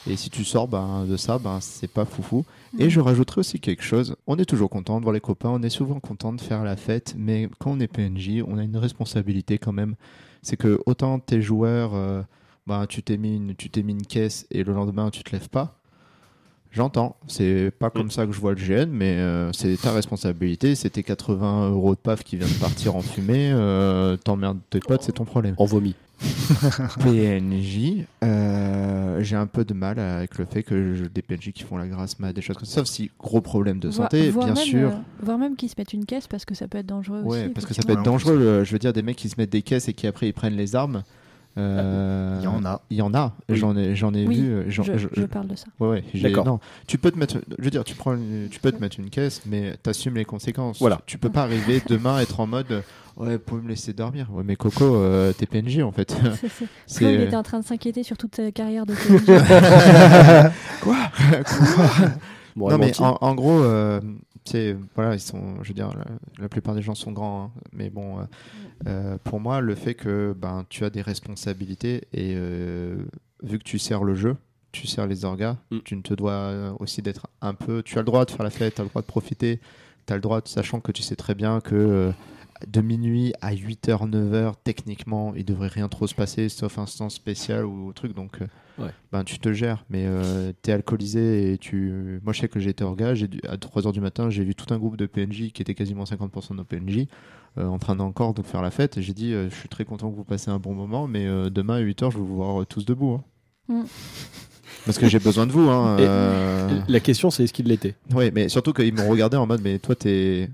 [0.07, 2.45] Et si tu sors ben, de ça, ben, c'est pas foufou.
[2.77, 4.15] Et je rajouterai aussi quelque chose.
[4.27, 6.75] On est toujours content de voir les copains, on est souvent content de faire la
[6.75, 9.95] fête, mais quand on est PNJ, on a une responsabilité quand même.
[10.43, 12.21] C'est que autant tes joueurs, euh,
[12.67, 15.31] ben, tu t'es mis, une- tu t'es mis une caisse et le lendemain tu te
[15.31, 15.79] lèves pas.
[16.75, 20.75] J'entends, c'est pas comme ça que je vois le GN, mais euh, c'est ta responsabilité.
[20.75, 23.49] C'est tes 80 euros de paf qui viennent de partir en fumée.
[23.53, 25.55] Euh, T'emmerdes tes potes, c'est ton problème.
[25.57, 25.95] En vomi.
[27.03, 31.63] PNJ, euh, j'ai un peu de mal avec le fait que je- des PNJ qui
[31.63, 32.75] font la grâce mat, des choses comme ça.
[32.75, 34.89] Sauf si gros problème de Voire- santé, voire bien même, sûr.
[34.89, 37.43] euh, voire même qu'ils se mettent une caisse parce que ça peut être dangereux Ouais,
[37.45, 37.49] aussi.
[37.49, 37.99] parce que ça peut effectivement.
[38.17, 38.37] être dangereux.
[38.37, 40.33] le- je veux dire, des mecs qui se mettent des caisses et qui après ils
[40.33, 41.03] prennent les armes.
[41.57, 42.81] Euh, Il y en a.
[42.89, 43.33] Il y en a.
[43.49, 43.55] Oui.
[43.57, 44.49] J'en ai, j'en ai Oui, vu.
[44.51, 45.67] euh, Je, je- je parle de ça.
[45.79, 46.45] Ouais, ouais, D'accord.
[46.45, 46.59] non.
[46.87, 49.09] Tu peux te mettre, je veux dire, tu prends, une- tu peux te mettre une
[49.09, 50.79] caisse, mais t'assumes les conséquences.
[50.79, 50.99] Voilà.
[51.05, 52.83] Tu peux pas arriver demain être en mode,
[53.17, 54.27] ouais, vous pouvez me laisser dormir.
[54.33, 56.15] Ouais, mais Coco, euh, t'es PNJ en fait.
[56.87, 60.51] C'est- il était en train de s'inquiéter sur toute sa carrière de PNJ.
[60.81, 60.97] Quoi?
[62.55, 63.99] Bon, Non mais en, en gros, euh,
[64.45, 66.05] c'est voilà, ils sont, je veux dire, la,
[66.39, 68.23] la plupart des gens sont grands, hein, mais bon, euh,
[68.87, 72.97] euh, pour moi, le fait que ben tu as des responsabilités et euh,
[73.43, 74.35] vu que tu sers le jeu,
[74.71, 75.77] tu sers les orgas, Mm.
[75.83, 78.49] tu ne te dois aussi d'être un peu, tu as le droit de faire la
[78.49, 79.59] fête, tu as le droit de profiter,
[80.05, 82.11] tu as le droit, de, sachant que tu sais très bien que euh,
[82.67, 87.65] de minuit à 8h, 9h, techniquement, il devrait rien trop se passer, sauf instant spécial
[87.65, 88.13] ou truc.
[88.13, 88.47] Donc, euh,
[88.77, 88.89] Ouais.
[89.11, 89.85] ben, tu te gères.
[89.89, 92.19] Mais euh, t'es alcoolisé et tu.
[92.23, 93.13] Moi, je sais que j'ai été orga.
[93.15, 95.75] j'ai dû- À 3h du matin, j'ai vu tout un groupe de PNJ qui était
[95.75, 97.07] quasiment 50% de nos PNJ
[97.57, 98.97] euh, en train d'encore de faire la fête.
[98.97, 101.25] Et j'ai dit, euh, je suis très content que vous passez un bon moment, mais
[101.25, 103.13] euh, demain à 8h, je vais vous voir tous debout.
[103.13, 103.23] hein.
[103.69, 103.83] Mm.
[104.85, 105.69] Parce que j'ai besoin de vous.
[105.69, 107.95] Hein, euh, La question, c'est est-ce qu'il l'était?
[108.13, 110.49] Oui, mais surtout qu'ils m'ont regardé en mode, mais toi, t'es,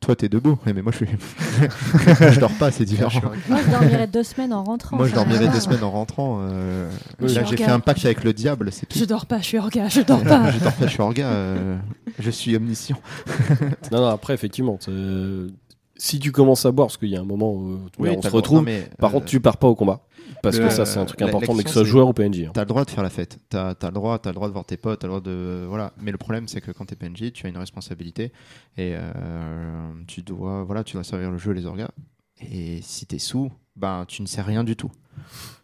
[0.00, 0.58] toi, t'es debout.
[0.66, 1.06] Ouais, mais moi, je suis,
[2.32, 3.20] je dors pas, c'est différent.
[3.48, 4.96] Moi, je dormirais deux semaines en rentrant.
[4.96, 5.52] Moi, je ça dormirai va.
[5.52, 6.40] deux semaines en rentrant.
[6.42, 6.90] euh,
[7.20, 7.32] Oui.
[7.32, 8.98] Là, j'ai fait un pacte avec le diable, c'est tout.
[8.98, 10.50] Je dors pas, je suis orga, je dors pas.
[10.52, 11.26] je dors pas, je suis orga.
[11.26, 11.76] euh,
[12.18, 13.00] je suis omniscient.
[13.92, 14.78] Non, non, après, effectivement,
[15.96, 18.28] si tu commences à boire, parce qu'il y a un moment où Oui, on se
[18.28, 20.00] retrouve, non, mais, par euh, contre, tu pars pas au combat.
[20.42, 22.44] Parce le- que ça, c'est un truc important, mais que ce soit joueur ou PNJ.
[22.46, 22.50] hein.
[22.54, 23.38] T'as le droit de faire la fête.
[23.48, 25.64] T'as as le droit, t'as le droit de voir tes potes, t'as le droit de
[25.68, 25.92] voilà.
[26.00, 28.32] Mais le problème, c'est que quand t'es PNJ, tu as une responsabilité
[28.76, 31.90] et euh, tu dois voilà, tu dois servir le jeu, les orgas.
[32.40, 34.90] Et si t'es sous, ben tu ne sais rien du tout.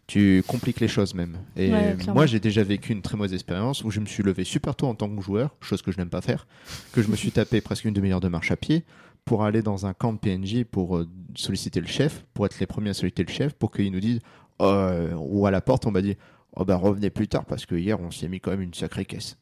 [0.07, 1.37] Tu compliques les choses même.
[1.55, 4.43] Et Ouais, moi, j'ai déjà vécu une très mauvaise expérience où je me suis levé
[4.43, 6.45] super tôt en tant que joueur, chose que je n'aime pas faire,
[6.91, 8.83] que je me suis tapé presque une demi-heure de marche à pied
[9.23, 12.67] pour aller dans un camp de PNJ pour euh, solliciter le chef, pour être les
[12.67, 14.19] premiers à solliciter le chef, pour qu'il nous dise
[14.61, 16.15] euh, ou à la porte, on m'a dit
[16.55, 19.05] Oh ben revenez plus tard parce que hier on s'est mis quand même une sacrée
[19.05, 19.37] caisse.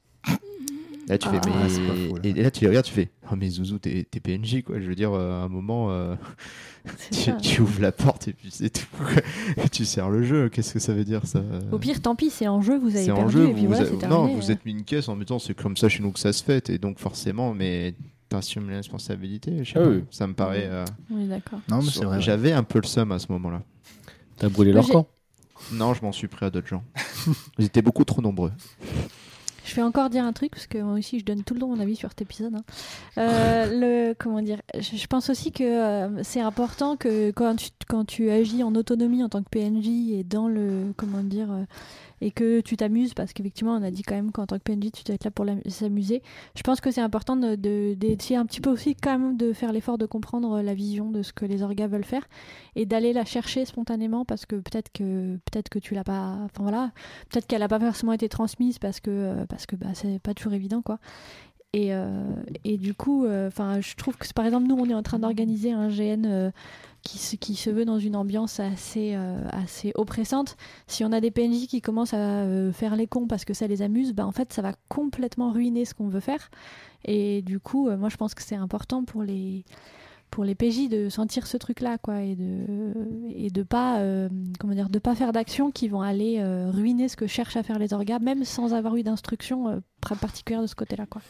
[1.09, 1.69] Là tu fais Ah, mais
[2.07, 2.21] fou, là.
[2.23, 4.79] et, et là tu les regardes tu fais oh mais Zouzou t'es t'es PNJ quoi
[4.79, 6.15] je veux dire euh, à un moment euh,
[7.41, 8.85] tu, ouvres la porte et puis c'est tout
[9.71, 11.43] tu sers le jeu qu'est-ce que ça veut dire ça?
[11.73, 13.65] Au pire, tant pis, c'est en jeu, vous avez c'est en perdu, jeu et puis
[13.65, 14.35] vous, voilà, non terminé.
[14.35, 16.41] vous êtes mis une caisse en mettant c'est comme ça chez nous que ça se
[16.41, 17.95] fait et donc forcément mais
[18.29, 19.89] t'assumes les responsabilités je sais Ah pas.
[19.89, 20.03] oui.
[20.09, 21.59] ça me paraît euh, Oui, d'accord.
[22.19, 23.61] J'avais un peu le seum à ce moment là
[24.37, 25.07] T'as brûlé leur camp.
[25.71, 26.83] non je m'en suis pris à d'autres gens
[27.59, 28.51] ils étaient beaucoup trop nombreux
[29.65, 31.69] Je vais encore dire un truc, parce que moi aussi, je donne tout le temps
[31.69, 32.53] mon avis sur cet épisode.
[32.55, 32.63] hein.
[33.17, 37.69] Euh, le, comment dire je, je pense aussi que euh, c'est important que quand tu,
[37.87, 40.93] quand tu agis en autonomie en tant que PNJ et dans le.
[40.97, 41.63] Comment dire euh,
[42.25, 44.91] et que tu t'amuses, parce qu'effectivement, on a dit quand même qu'en tant que PNJ,
[44.93, 46.21] tu dois être là pour s'amuser.
[46.55, 49.51] Je pense que c'est important de- de- d'essayer un petit peu aussi, quand même, de
[49.51, 52.25] faire l'effort de comprendre la vision de ce que les orgas veulent faire
[52.75, 56.37] et d'aller la chercher spontanément, parce que peut-être que, peut que tu l'as pas.
[56.45, 56.91] Enfin voilà,
[57.29, 60.33] peut-être qu'elle n'a pas forcément été transmise parce que euh, parce que bah, c'est pas
[60.33, 60.99] toujours évident quoi.
[61.75, 62.23] Et, euh,
[62.63, 63.49] et du coup, euh,
[63.81, 66.51] je trouve que par exemple nous on est en train d'organiser un GN euh,
[67.03, 70.55] qui, se, veut dans une ambiance assez euh, assez oppressante.
[70.87, 73.67] Si on a des PNJ qui commencent à euh, faire les cons parce que ça
[73.67, 76.49] les amuse, bah en fait ça va complètement ruiner ce qu'on veut faire.
[77.05, 79.65] Et du coup, euh, moi je pense que c'est important pour les
[80.31, 82.65] pour les PJ de sentir ce truc là quoi et de
[83.35, 84.01] et de pas
[84.59, 87.77] comment dire de pas faire d'actions qui vont aller ruiner ce que cherchent à faire
[87.77, 91.21] les orgas même sans avoir eu d'instruction particulière de ce côté là quoi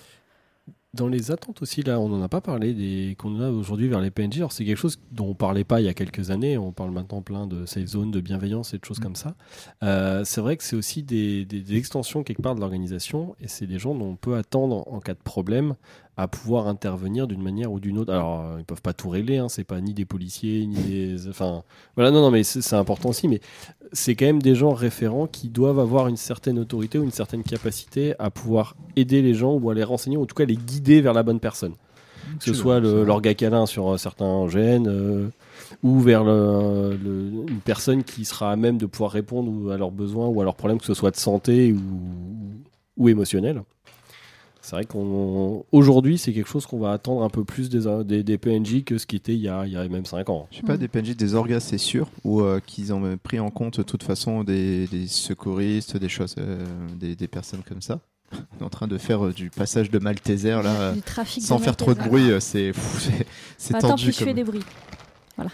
[0.95, 3.99] Dans les attentes aussi, là, on n'en a pas parlé des qu'on a aujourd'hui vers
[3.99, 4.38] les PNJ.
[4.38, 6.56] Alors, c'est quelque chose dont on parlait pas il y a quelques années.
[6.56, 9.03] On parle maintenant plein de safe zone, de bienveillance et de choses Mm.
[9.03, 9.34] comme ça.
[9.82, 13.48] Euh, c'est vrai que c'est aussi des, des- des extensions quelque part de l'organisation et
[13.48, 15.74] c'est des gens dont on peut attendre en cas de problème
[16.15, 18.14] à pouvoir intervenir d'une manière ou d'une autre.
[18.14, 19.40] Alors, euh, ils peuvent pas tout régler.
[19.40, 21.28] Hein, c'est pas ni des policiers ni des.
[21.28, 21.64] Enfin,
[21.95, 22.11] voilà.
[22.11, 23.28] Non, non, mais c'est c'est important aussi.
[23.28, 23.40] Mais
[23.94, 27.44] c'est quand même des gens référents qui doivent avoir une certaine autorité ou une certaine
[27.44, 30.56] capacité à pouvoir aider les gens ou à les renseigner, ou en tout cas les
[30.57, 31.74] guider vers la bonne personne.
[32.40, 35.28] Que ce soit le- l'orga câlin sur euh, certains gènes, euh,
[35.84, 39.91] ou vers le- le- une personne qui sera à même de pouvoir répondre à leurs
[39.91, 41.80] besoins ou à leurs problèmes, que ce soit de santé ou,
[42.98, 43.61] ou émotionnel.
[44.65, 48.38] C'est vrai qu'aujourd'hui, c'est quelque chose qu'on va attendre un peu plus des, des, des
[48.38, 50.48] PNJ que ce qui était il y a, il y a même 5 ans.
[50.52, 50.77] Je sais pas, Mm.
[50.77, 54.03] des PNJ, des orgas, c'est sûr, ou euh, qu'ils ont pris en compte de toute
[54.03, 56.65] façon des, des secouristes, des choses, euh,
[56.98, 57.99] des, des personnes comme ça.
[58.31, 61.57] On est en train de faire euh, du passage de Malteser là, du trafic sans
[61.57, 63.27] de faire trop de bruit, euh, c'est c'est-
[63.57, 64.06] c'est attends tendu.
[64.06, 64.64] puis je comme- fais des bruits
[65.35, 65.52] Voilà,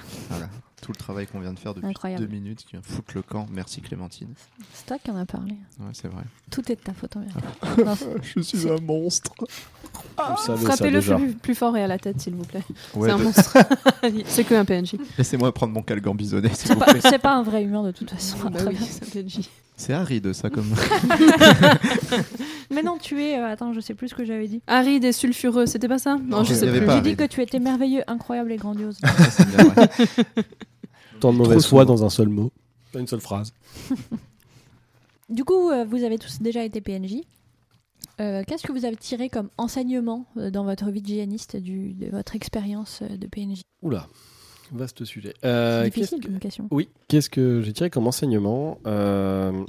[0.89, 2.25] tout le travail qu'on vient de faire depuis Incroyable.
[2.25, 3.45] deux minutes qui vient foutre le camp.
[3.51, 4.29] Merci Clémentine.
[4.73, 6.23] c'est toi qui en as parlé Ouais, c'est vrai.
[6.49, 7.39] tout est de ta faute en vérité
[7.95, 9.31] c'est- Je suis un monstre.
[9.39, 9.45] Vous
[10.43, 12.63] savez ça Frappez-le plus, plus fort et à la tête, s'il vous plaît.
[12.95, 13.57] Ouais, c'est un de- monstre.
[14.25, 14.95] c'est que un PNJ.
[15.19, 17.01] Laissez-moi prendre mon calgan bisonné, s'il c'est vous pas, plaît.
[17.03, 19.41] c'est pas un vrai humain de toute façon à Bah oui, c'est un PNJ.
[19.77, 20.73] C'est aride ça comme.
[22.71, 25.13] mais non tu es euh, attends je sais plus ce que j'avais dit Aride et
[25.13, 26.15] sulfureux, c'était pas ça?
[26.15, 26.85] Non, Non, je sais plus.
[26.85, 26.95] pas.
[26.97, 29.89] j'ai dit que tu étais merveilleux incroyable et grandiose Ça, c'est bien vrai.
[31.19, 32.51] Tant de mauvaise foi dans un seul mot,
[32.95, 33.53] une seule phrase.
[35.29, 37.17] Du coup, euh, vous avez tous déjà été PNJ.
[38.19, 41.93] Euh, Qu'est-ce que vous avez tiré comme enseignement euh, dans votre vie de géaniste du,
[41.93, 44.07] de votre expérience de PNJ Oula,
[44.71, 45.35] vaste sujet.
[45.45, 46.67] Euh, C'est difficile qu'est-ce que- comme question.
[46.71, 49.63] Oui, qu'est-ce que j'ai tiré comme enseignement Euh,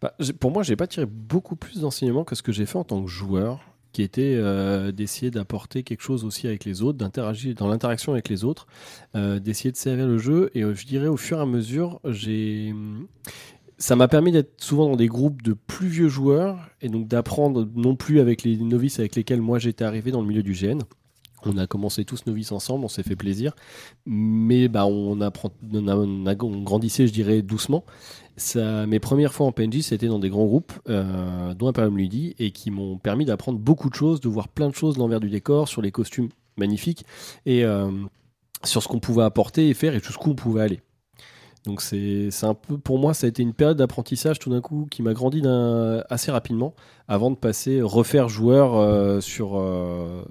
[0.00, 2.84] bah, Pour moi, j'ai pas tiré beaucoup plus d'enseignements que ce que j'ai fait en
[2.84, 3.60] tant que joueur.
[3.94, 8.28] Qui était euh, d'essayer d'apporter quelque chose aussi avec les autres, d'interagir dans l'interaction avec
[8.28, 8.66] les autres,
[9.14, 10.50] euh, d'essayer de servir le jeu.
[10.54, 12.00] Et euh, je dirais au fur et à mesure,
[13.78, 17.68] ça m'a permis d'être souvent dans des groupes de plus vieux joueurs et donc d'apprendre
[17.76, 20.80] non plus avec les novices avec lesquels moi j'étais arrivé dans le milieu du GN.
[21.46, 23.54] On a commencé tous novices ensemble, on s'est fait plaisir,
[24.06, 27.84] mais bah on, apprend, on grandissait, je dirais, doucement.
[28.56, 32.50] Mes premières fois en PNJ, c'était dans des grands groupes, euh, dont Imperium Ludi, et
[32.50, 35.68] qui m'ont permis d'apprendre beaucoup de choses, de voir plein de choses, l'envers du décor,
[35.68, 37.04] sur les costumes magnifiques,
[37.46, 37.90] et euh,
[38.64, 40.80] sur ce qu'on pouvait apporter et faire, et jusqu'où on pouvait aller.
[41.66, 44.86] Donc c'est un peu pour moi ça a été une période d'apprentissage tout d'un coup
[44.90, 45.42] qui m'a grandi
[46.10, 46.74] assez rapidement
[47.08, 50.24] avant de passer refaire joueur euh, sur euh,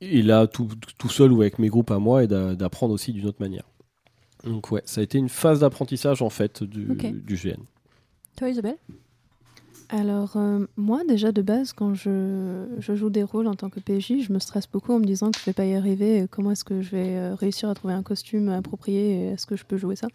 [0.00, 0.70] et là tout,
[1.10, 3.64] seul ou avec mes groupes à moi et d'a- d'apprendre aussi d'une autre manière.
[4.44, 7.62] Donc ouais, ça a été une phase d'apprentissage en fait du, du GN.
[8.36, 8.76] Toi, Isabelle?
[9.88, 13.78] Alors, euh, moi, déjà de base, quand je, je joue des rôles en tant que
[13.78, 16.18] PJ, je me stresse beaucoup en me disant que je vais pas y arriver.
[16.18, 19.46] et Comment est-ce que je vais euh, réussir à trouver un costume approprié et Est-ce
[19.46, 20.08] que je peux jouer ça?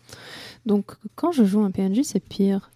[0.65, 2.71] Donc, quand je joue un PNJ, c'est pire.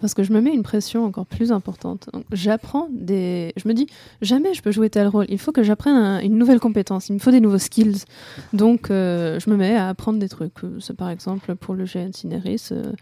[0.00, 2.08] Parce que je me mets une pression encore plus importante.
[2.32, 3.52] J'apprends des.
[3.56, 3.88] Je me dis,
[4.22, 5.26] jamais je peux jouer tel rôle.
[5.28, 7.08] Il faut que j'apprenne un- une nouvelle compétence.
[7.08, 8.04] Il me faut des nouveaux skills.
[8.52, 10.52] Donc, euh, je me mets à apprendre des trucs.
[10.62, 12.68] Euh, par exemple pour le GN Cineris.
[12.72, 12.92] euh,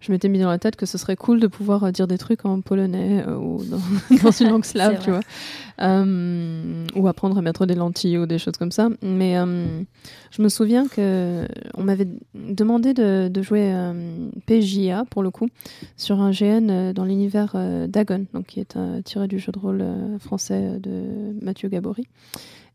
[0.00, 2.18] je m'étais mis dans la tête que ce serait cool de pouvoir euh, dire des
[2.18, 3.80] trucs en polonais euh, ou dans,
[4.22, 5.20] dans une langue slave, tu vois.
[5.82, 8.88] Euh, ou apprendre à mettre des lentilles ou des choses comme ça.
[9.02, 9.82] Mais euh,
[10.30, 13.72] je me souviens que on m'avait demandé de, de jouer
[14.46, 15.48] PJA, pour le coup,
[15.96, 17.54] sur un GN dans l'univers
[17.88, 19.84] Dagon, donc qui est tiré du jeu de rôle
[20.18, 22.06] français de Mathieu Gabory.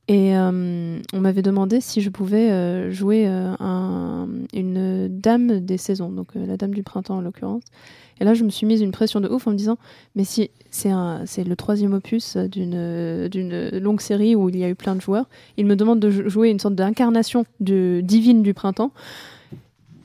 [0.08, 5.78] Et euh, on m'avait demandé si je pouvais euh, jouer euh, un- une dame des
[5.78, 7.64] saisons, donc la dame du printemps en l'occurrence.
[8.20, 9.78] Et là, je me suis mise une pression de ouf en me disant,
[10.16, 14.96] mais si c'est le troisième opus d'une longue série où il y a eu plein
[14.96, 18.92] de joueurs, il me demande de jou- jouer une sorte d'incarnation divine du printemps.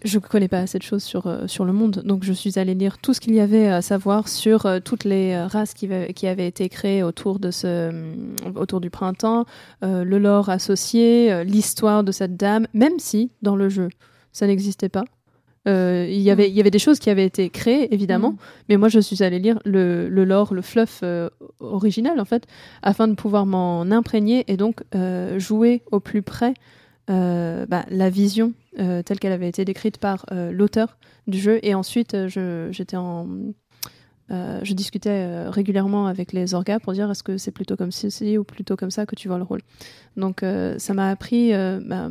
[0.05, 2.75] Je connais pas assez de choses sur, euh, sur le monde, donc je suis allée
[2.75, 5.89] lire tout ce qu'il y avait à savoir sur euh, toutes les euh, races qui,
[6.15, 7.91] qui avaient été créées autour, de ce,
[8.55, 9.47] autour du printemps,
[9.83, 13.89] le lore associé, l'histoire de cette dame, même si dans le jeu
[14.33, 15.05] ça n'existait pas.
[15.67, 18.37] Euh, il, y avait, y avait des choses qui avaient été créées, évidemment, Mm.
[18.69, 21.29] mais moi je suis allée lire le, le lore, le fluff euh,
[21.59, 22.47] original, en fait,
[22.83, 26.55] afin de pouvoir m'en imprégner et donc euh, jouer au plus près
[27.09, 31.59] bah, la vision euh, telle qu'elle avait été décrite par euh, l'auteur du jeu.
[31.63, 33.29] Et ensuite, euh, je, j'étais en.
[34.31, 38.39] euh, je discutais régulièrement avec les orgas pour dire est-ce que c'est plutôt comme ceci
[38.39, 39.61] ou plutôt comme ça que tu vois le rôle?
[40.17, 40.43] Donc
[40.79, 42.09] ça m'a appris bah,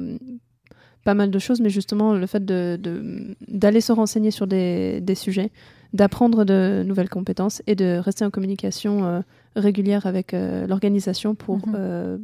[1.04, 5.02] pas mal de choses, mais justement le fait de, de- d'aller se renseigner sur des,
[5.02, 5.52] des sujets,
[5.94, 9.24] d'apprendre de nouvelles compétences et de rester en communication
[9.56, 11.74] régulière avec l'organisation pour Mhm.
[11.76, 12.18] euh,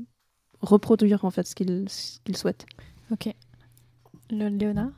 [0.61, 2.65] reproduire en fait ce qu'ils ce qu'ils souhaitent.
[3.11, 3.27] Ok.
[4.32, 4.91] Le Léonard?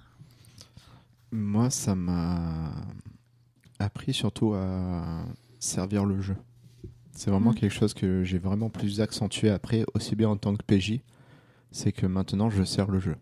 [1.31, 2.71] Moi, ça m'a
[3.79, 5.25] appris surtout à
[5.59, 6.35] servir le jeu.
[7.15, 7.55] C'est vraiment Mm.
[7.55, 10.99] quelque chose que j'ai vraiment plus accentué après, aussi bien en tant que PJ,
[11.71, 13.15] c'est que maintenant je sers le jeu.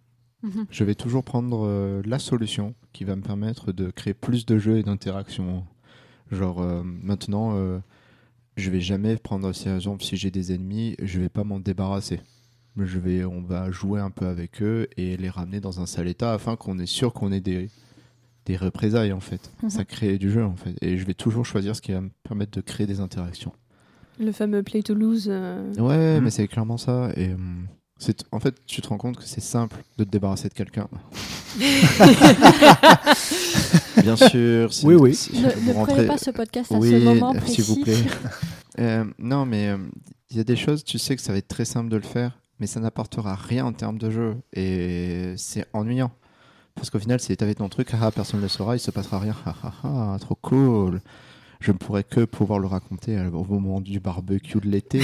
[0.44, 0.66] Mhm.
[0.72, 4.58] Je vais toujours prendre euh, la solution qui va me permettre de créer plus de
[4.58, 5.66] jeux et d'interactions.
[6.32, 7.80] Genre euh, maintenant, euh,
[8.58, 9.70] je vais jamais prendre, si
[10.00, 12.22] si j'ai des ennemis, je vais pas m'en débarrasser.
[12.78, 16.08] Je vais, on va jouer un peu avec eux et les ramener dans un sale
[16.08, 17.70] état afin qu'on est sûr qu'on ait des,
[18.46, 19.52] des représailles en fait.
[19.62, 19.70] Mhm.
[19.70, 20.76] Ça crée du jeu en fait.
[20.82, 23.52] Et je vais toujours choisir ce qui va me permettre de créer des interactions.
[24.20, 25.28] Le fameux play to lose.
[25.30, 26.24] euh, Ouais, Mhm.
[26.24, 27.12] mais c'est clairement ça.
[27.18, 27.68] Et hum,
[27.98, 30.88] c'est, en fait, tu te rends compte que c'est simple de te débarrasser de quelqu'un.
[34.02, 34.74] Bien sûr.
[34.74, 35.14] si- Oui, oui.
[35.16, 37.62] si Ne, vous ne rentrez- prenez pas ce podcast à oui, ce moment précis.
[37.62, 37.98] s'il vous plaît.
[38.80, 39.78] Euh, non, mais euh,
[40.30, 42.04] il y a des choses, tu sais que ça va être très simple de le
[42.04, 44.38] faire, mais ça n'apportera rien en termes de jeu.
[44.54, 46.12] Et c'est ennuyant.
[46.76, 49.18] Parce qu'au final, si t'avais ton truc, ah, personne ne le saura, il se passera
[49.20, 49.36] rien.
[49.48, 51.02] Ah, ah, ah, trop cool.
[51.60, 55.02] Je ne pourrais que pouvoir le raconter euh, au moment du barbecue de l'été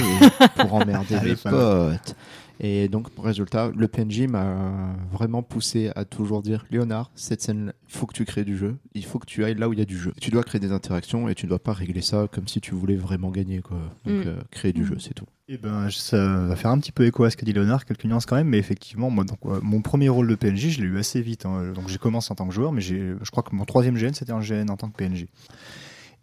[0.56, 1.36] pour emmerder mal.
[1.36, 2.16] potes.
[2.60, 7.94] Et donc, résultat, le PNJ m'a vraiment poussé à toujours dire Léonard, cette scène, il
[7.94, 9.82] faut que tu crées du jeu, il faut que tu ailles là où il y
[9.82, 10.12] a du jeu.
[10.20, 12.74] Tu dois créer des interactions et tu ne dois pas régler ça comme si tu
[12.74, 13.60] voulais vraiment gagner.
[13.60, 13.78] Quoi.
[14.04, 14.28] Donc, Mm.
[14.28, 14.86] euh, créer du Mm.
[14.86, 15.26] jeu, c'est tout.
[15.48, 18.04] Eh ben, ça va faire un petit peu écho à ce qu'a dit Léonard, quelques
[18.04, 20.88] nuances quand même, mais effectivement, moi, donc, euh, mon premier rôle de PNJ, je l'ai
[20.88, 21.46] eu assez vite.
[21.46, 21.72] hein.
[21.74, 24.32] Donc, j'ai commencé en tant que joueur, mais je crois que mon troisième GN, c'était
[24.32, 25.26] un GN en tant que PNJ.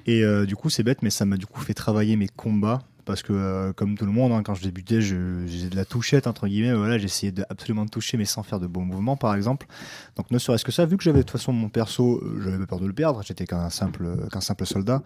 [0.06, 2.84] Et euh, du coup, c'est bête, mais ça m'a du coup fait travailler mes combats
[3.06, 6.27] parce que euh, comme tout le monde, hein, quand je débutais, j'ai de la touchette
[6.27, 6.73] entre guillemets.
[6.73, 9.68] Voilà, j'essayais absolument de toucher, mais sans faire de bons mouvements, par exemple.
[10.15, 12.65] Donc ne serait-ce que ça, vu que j'avais de toute façon mon perso, euh, j'avais
[12.65, 13.22] peur de le perdre.
[13.23, 15.03] J'étais qu'un simple, qu'un simple soldat.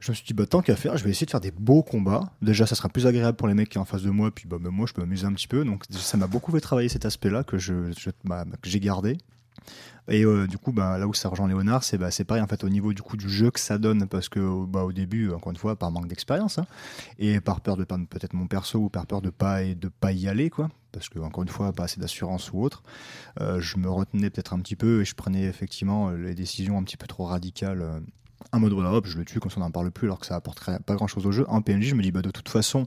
[0.00, 1.82] Je me suis dit, bah tant qu'à faire, je vais essayer de faire des beaux
[1.82, 2.32] combats.
[2.42, 4.46] Déjà, ça sera plus agréable pour les mecs qui sont en face de moi, puis
[4.48, 5.64] bah moi, je peux m'amuser un petit peu.
[5.64, 7.92] Donc ça m'a beaucoup fait travailler cet aspect-là que je-
[8.24, 9.16] bah, que j'ai gardé.
[10.10, 12.64] Et euh, du coup, bah, là où ça rejoint Léonard, c'est bah, pareil en fait
[12.64, 15.52] au niveau du coup du jeu que ça donne, parce que bah, au début, encore
[15.52, 16.66] une fois, par manque d'expérience, hein,
[17.18, 19.88] et par peur de perdre peut-être mon perso ou par peur de pas et de
[19.88, 20.50] pas y aller,
[20.92, 22.82] parce que encore une fois, pas assez d'assurance ou autre,
[23.40, 26.76] euh, je me retenais peut-être un petit peu et je prenais effectivement euh, les décisions
[26.76, 27.82] un petit peu trop radicales.
[27.82, 28.00] euh,
[28.52, 30.26] en mode voilà, hop, je le tue comme ça on n'en parle plus alors que
[30.26, 31.44] ça apporterait pas grand chose au jeu.
[31.48, 32.86] En PNJ, je me dis bah de toute façon,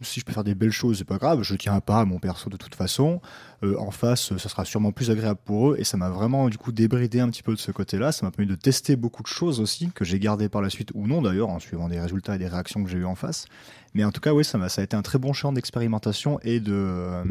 [0.00, 2.18] si je peux faire des belles choses, c'est pas grave, je tiens pas à mon
[2.18, 3.20] perso de toute façon.
[3.62, 6.58] Euh, en face, ça sera sûrement plus agréable pour eux et ça m'a vraiment du
[6.58, 8.10] coup débridé un petit peu de ce côté-là.
[8.10, 10.90] Ça m'a permis de tester beaucoup de choses aussi que j'ai gardé par la suite
[10.94, 13.46] ou non d'ailleurs en suivant des résultats et des réactions que j'ai eu en face.
[13.94, 16.72] Mais en tout cas, oui, ça, a été un très bon champ d'expérimentation et de
[16.74, 17.22] euh,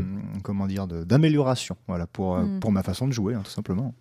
[0.43, 2.59] comment dire d'amélioration, voilà pour euh, Mm.
[2.59, 3.93] pour ma façon de jouer, hein, tout simplement.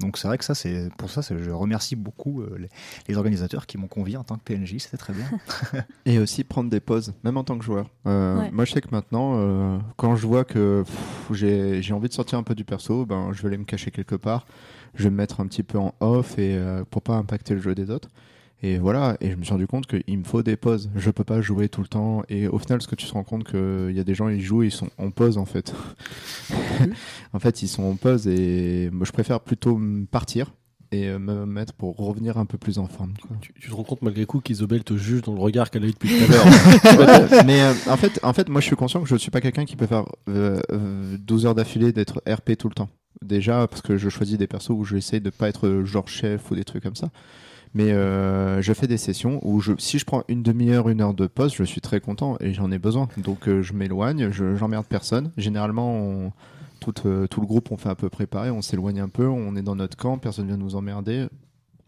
[0.00, 2.68] Donc c'est vrai que ça, c'est pour ça, je remercie beaucoup euh, les,
[3.08, 5.26] les organisateurs qui m'ont convié en tant que PNJ, c'était très bien.
[6.06, 7.88] Et aussi prendre des pauses, même en tant que joueur.
[8.06, 8.50] Euh, Ouais.
[8.50, 10.84] Moi, je sais que maintenant, euh, quand je vois que
[11.32, 13.90] j'ai j'ai envie de sortir un peu du perso, ben, je vais aller me cacher
[13.90, 14.46] quelque part.
[14.94, 17.60] Je vais me mettre un petit peu en off et euh, pour pas impacter le
[17.60, 18.08] jeu des autres.
[18.62, 20.90] Et voilà, et je me suis rendu compte qu'il me faut des pauses.
[20.96, 22.22] Je peux pas jouer tout le temps.
[22.28, 24.40] Et au final, ce que tu te rends compte qu'il y a des gens, ils
[24.40, 25.74] jouent, ils sont en pause en fait.
[27.32, 29.78] en fait, ils sont en pause et moi, je préfère plutôt
[30.10, 30.52] partir
[30.92, 33.12] et euh, me mettre pour revenir un peu plus en forme.
[33.20, 33.36] quoi.
[33.40, 35.88] Tu, tu te rends compte malgré coup qu'Isobel te juge dans le regard qu'elle a
[35.88, 37.44] eu depuis tout à l'heure.
[37.44, 39.40] Mais euh, en fait, en fait, moi, je suis conscient que je ne suis pas
[39.40, 42.88] quelqu'un qui peut faire euh, euh, 12 heures d'affilée d'être RP tout le temps.
[43.22, 46.50] Déjà, parce que je choisis des persos où j'essaie de pas être euh, genre chef
[46.50, 47.10] ou des trucs comme ça.
[47.74, 51.14] Mais euh, je fais des sessions où je, si je prends une demi-heure, une heure
[51.14, 53.08] de pause, je suis très content et j'en ai besoin.
[53.18, 55.30] Donc euh, je m'éloigne, je j'emmerde personne.
[55.36, 56.32] Généralement,
[56.80, 59.26] tout, euh, tout le groupe, on fait à peu près pareil, on s'éloigne un peu,
[59.26, 61.26] on est dans notre camp, personne vient nous emmerder,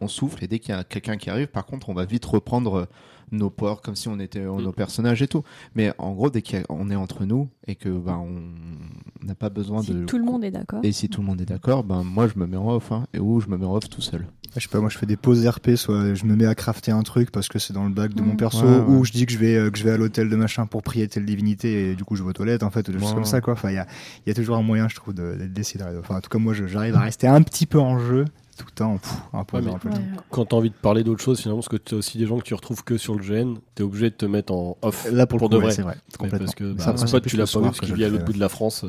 [0.00, 2.24] on souffle et dès qu'il y a quelqu'un qui arrive, par contre, on va vite
[2.24, 2.88] reprendre
[3.32, 5.42] nos ports comme si on était euh, nos personnages et tout.
[5.74, 9.82] Mais en gros, dès qu'on est entre nous et que ben on n'a pas besoin
[9.82, 10.80] Si de tout le monde est d'accord.
[10.82, 13.04] et si tout le monde est d'accord, ben moi je me mets en off hein,
[13.14, 14.26] et ou je me mets en off tout seul.
[14.56, 16.90] Je sais pas, moi je fais des pauses RP, soit je me mets à crafter
[16.90, 18.36] un truc parce que c'est dans le bac de mon Mm.
[18.38, 18.84] perso, Ouais, ouais.
[18.96, 20.82] ou je dis que je vais euh, que je vais à l'hôtel de machin pour
[20.82, 23.08] prier telle divinité et du coup je vais aux toilettes en fait, ou des choses
[23.10, 23.14] Ouais.
[23.14, 23.52] comme ça quoi.
[23.52, 23.86] Enfin il y a,
[24.24, 25.84] il y a toujours un moyen je trouve de, de décider.
[26.00, 28.24] Enfin en tout cas moi je- j'arrive à rester un petit peu en jeu
[28.58, 29.88] tout le temps, pff, un peu, Ouais, mais- un peu.
[29.88, 29.94] Ouais.
[30.30, 32.36] Quand t'as envie de parler d'autre chose, finalement, parce que tu as aussi des gens
[32.38, 35.06] que tu retrouves que sur le GN, t'es obligé de te mettre en off.
[35.12, 35.72] Là pour, le coup, de ouais, vrai.
[35.72, 36.38] c'est vrai, complètement.
[36.46, 38.40] parce que bah, ça, tu l'as pas que parce qu'il vit à l'autre bout de
[38.40, 38.82] la France.
[38.84, 38.88] euh.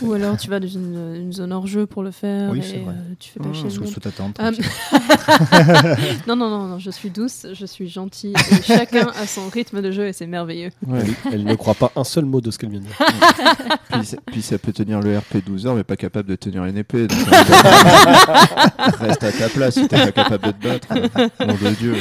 [0.00, 2.62] Ou alors tu vas dans une, une zone hors jeu pour le faire Oui, et
[2.62, 2.94] c'est vrai.
[2.94, 3.92] euh, tu fais pas Mmh, chier le Sous, monde.
[3.92, 4.36] sous ta tente.
[4.38, 4.50] Ah,
[6.26, 8.32] non, non, non, non, je suis douce, je suis gentille.
[8.52, 10.70] Et chacun a son rythme de jeu et c'est merveilleux.
[10.90, 12.96] Elle, elle ne croit pas un seul mot de ce qu'elle vient de dire.
[13.92, 16.64] puis, ça- puis ça peut tenir le RP 12 heures mais pas capable de tenir
[16.64, 17.06] une épée.
[17.06, 17.18] donc,
[18.98, 20.88] Reste à ta place si t'es pas capable de te battre.
[21.46, 21.94] Nom de Dieu.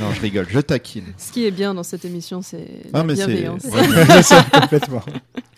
[0.00, 1.04] non, je rigole, je taquine.
[1.18, 3.64] Ce qui est bien dans cette émission, c'est Ah, la mais bienveillance.
[3.64, 4.22] Ouais.
[4.22, 5.02] C'est complètement.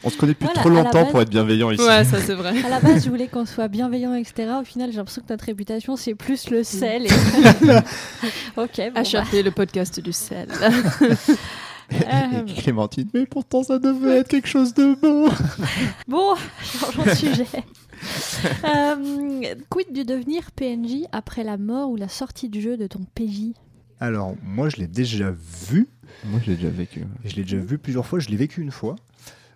[0.05, 1.82] On se connaît depuis Voilà, trop longtemps base- pour être bienveillant ici.
[1.84, 2.52] Ouais, ça c'est vrai.
[2.64, 4.51] À la base, je voulais qu'on soit bienveillant, etc.
[4.60, 7.06] Au final, j'ai l'impression que notre réputation, c'est plus le sel.
[7.06, 7.09] et-
[8.56, 10.48] ok, bon, bah, HRP, le podcast du sel.
[11.93, 15.28] Euh, Et Clémentine, mais pourtant ça devait être quelque chose de beau.
[16.09, 17.47] Bon, changeons de sujet.
[18.64, 23.01] Euh, quid du devenir PNJ après la mort ou la sortie du jeu de ton
[23.14, 23.52] PJ
[24.03, 25.87] Alors moi je l'ai déjà vu,
[26.24, 27.05] Moi j'ai déjà vécu.
[27.24, 28.97] Je l'ai déjà vu plusieurs fois, je l'ai vécu une fois.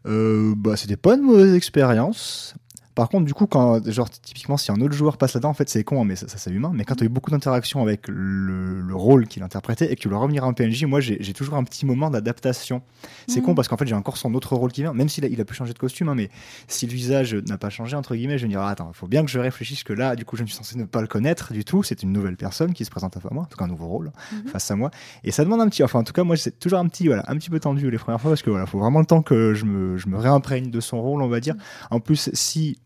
[0.06, 2.54] Euh, bah, c'était pas une mauvaise expérience.
[2.96, 5.68] Par contre, du coup, quand, genre, typiquement, si un autre joueur passe là-dedans, en fait,
[5.68, 6.72] c'est con, hein, mais ça, ça, c'est humain.
[6.74, 10.00] Mais quand tu as eu beaucoup d'interactions avec le, le rôle qu'il interprétait et que
[10.00, 12.82] tu le revenir en PNJ, moi, j'ai toujours un petit moment d'adaptation.
[13.28, 15.28] C'est con parce qu'en fait, j'ai encore son autre rôle qui vient, même s'il a,
[15.28, 16.30] il a pu changer de costume, hein, mais
[16.66, 18.96] si le visage n'a pas changé, entre guillemets, je vais me dire, ah, attends, il
[18.96, 21.00] faut bien que je réfléchisse que là, du coup, je ne suis censé ne pas
[21.02, 21.82] le connaître du tout.
[21.82, 24.06] C'est une nouvelle personne qui se présente à moi, en tout cas, un nouveau rôle
[24.32, 24.48] Mhm.
[24.50, 24.90] face à moi.
[25.22, 27.24] Et ça demande un petit, enfin en tout cas moi c'est toujours un petit, voilà,
[27.28, 29.52] un petit peu tendu les premières fois parce que voilà, faut vraiment le temps que
[29.54, 31.54] je me, je me réimprègne de son rôle, on va dire.
[31.90, 32.85] En plus, si mm,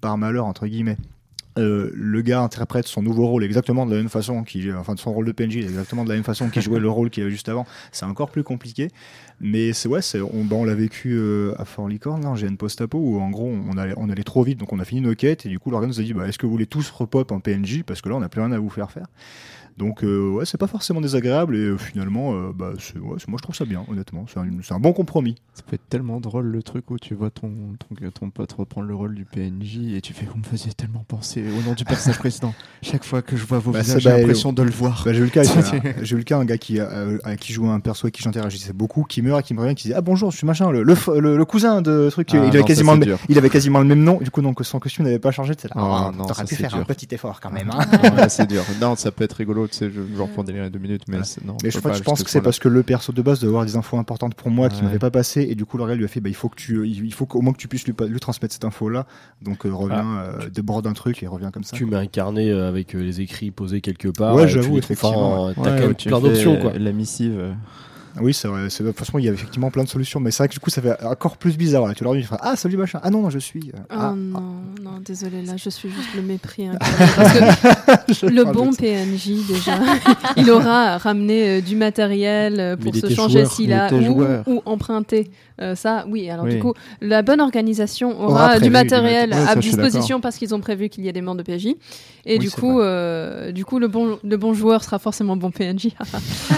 [0.00, 0.96] par malheur entre guillemets,
[1.58, 5.12] euh, le gars interprète son nouveau rôle exactement de la même façon qu'il, enfin son
[5.12, 7.48] rôle de PNJ exactement de la même façon qu'il jouait le rôle qu'il avait juste
[7.48, 8.88] avant, c'est encore plus compliqué.
[9.40, 10.00] Mais c'est ouais,
[10.32, 13.30] on, bah, on l'a vécu euh, à Fort Licorne, là, en GN Post-Apo, où en
[13.30, 15.58] gros on allait, on allait trop vite, donc on a fini nos quêtes et du
[15.58, 18.00] coup l'organe nous a dit, bah, est-ce que vous voulez tous repop en PNJ parce
[18.02, 19.06] que là on n'a plus rien à vous faire faire.
[19.78, 23.28] Donc euh, ouais, c'est pas forcément désagréable et euh, finalement, euh, bah, c'est- ouais, c'est-
[23.28, 24.26] moi je trouve ça bien, honnêtement.
[24.32, 25.36] C'est un, c'est un bon compromis.
[25.54, 28.86] Ça peut être tellement drôle le truc où tu vois ton, ton, ton pote reprendre
[28.88, 31.84] le rôle du PNJ et tu fais Vous me faisiez tellement penser au nom du
[31.84, 32.52] personnage précédent.
[32.82, 35.02] Chaque fois que je vois vos Bah, visages, j'ai bah, l'impression de le voir.
[35.04, 35.42] Bah, j'ai eu le cas,
[35.72, 38.22] avec- j'ai eu le cas un gars qui, euh, qui jouait un perso et qui
[38.22, 40.70] j'interagissais beaucoup, qui meurt et qui me revient, qui disait ah bonjour, je suis machin,
[40.72, 42.28] le, le, f- le- le cousin de truc.
[42.32, 44.18] Ah, il, avait non, quasiment le, il avait quasiment le même nom.
[44.20, 45.52] Du coup donc son costume n'avait pas changé.
[45.62, 47.70] Là, Ah, oh, non, t'aurais pu faire un petit effort quand même.
[47.72, 47.86] hein.
[48.16, 48.62] Ouais, c'est dur.
[48.80, 51.24] Non, ça peut être rigolo, tu sais, je- genre pour délire deux minutes, mais Voilà.
[51.24, 51.56] c'est- non.
[51.62, 53.48] Mais on je, pas pense que ce c'est parce que le perso de base doit
[53.48, 54.82] avoir des infos importantes pour moi qui Ouais.
[54.86, 56.86] m'avait pas passé et du coup L'Oréal lui a fait bah, il faut que tu
[56.88, 59.06] il faut qu'au moins que tu puisses lui, transmettre cette info là
[59.42, 61.76] donc euh, reviens euh, déborde un truc et reviens comme ça.
[61.76, 64.34] Tu mets un carnet euh, avec euh, les écrits posés quelque part.
[64.34, 66.72] Ouais, j'avoue, effectivement, T'as quand même plein d'options, quoi.
[66.78, 67.54] La missive.
[68.20, 70.54] Oui c'est vrai franchement il y a effectivement plein de solutions mais c'est vrai que
[70.54, 72.76] du coup ça fait encore plus bizarre là tu leur dis tu feras, ah salut
[72.76, 74.40] machin ah non non je suis euh, Oh ah, non,
[74.82, 76.68] non, désolé, là je suis juste le mépris.
[76.68, 77.50] incarné,
[77.86, 78.76] Parce que le bon de.
[78.76, 79.78] PNJ, déjà,
[80.36, 84.24] il aura ramené euh, du matériel euh, Mais pour se changer s'il il a ou,
[84.46, 85.30] ou emprunté.
[85.60, 86.54] Euh, ça, oui, alors Oui.
[86.54, 90.54] du coup, la bonne organisation aura, Aura prévu du matériel Ouais, à disposition parce qu'ils
[90.54, 91.74] ont prévu qu'il y ait des membres de PNJ.
[92.24, 95.50] Et Oui, du, coup, euh, du coup, le bon, le bon joueur sera forcément bon
[95.50, 95.88] PNJ.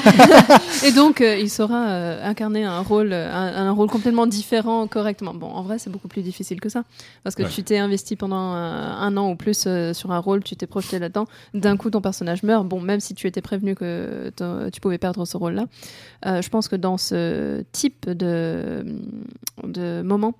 [0.85, 4.87] Et donc, euh, il saura euh, incarner un rôle, euh, un, un rôle complètement différent
[4.87, 5.35] correctement.
[5.35, 6.85] Bon, en vrai, c'est beaucoup plus difficile que ça.
[7.25, 7.49] Parce que Ouais.
[7.49, 10.67] tu t'es investi pendant un, un an ou plus euh, sur un rôle, tu t'es
[10.69, 11.27] projeté là-dedans.
[11.55, 12.67] D'un coup, ton personnage meurt.
[12.69, 14.31] Bon, même si tu étais prévenu que
[14.73, 15.65] tu pouvais perdre ce rôle-là,
[16.27, 18.85] euh, je pense que dans ce type de,
[19.65, 20.35] de moment,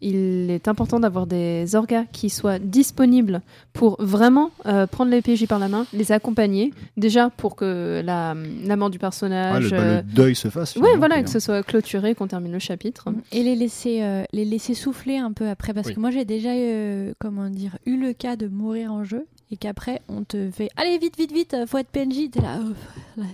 [0.00, 3.40] il est important d'avoir des orgas qui soient disponibles
[3.72, 8.34] pour vraiment euh, prendre les PJ par la main, les accompagner, déjà pour que la,
[8.64, 9.64] la mort du Ouais, personnage...
[9.64, 12.26] le, bah, euh, le deuil se fasse Ouais, finalement, voilà, que ce soit clôturé, qu'on
[12.26, 13.08] termine le chapitre.
[13.32, 15.72] Et les laisser, euh, les laisser souffler un peu après.
[15.74, 15.94] Parce Oui.
[15.94, 19.56] que moi, j'ai déjà euh, comment dire, eu le cas de mourir en jeu et
[19.56, 22.30] qu'après, on te fait Allez, vite, vite, vite, euh, faut être PNJ.
[22.30, 22.72] T'es là, oh,
[23.20, 23.24] là,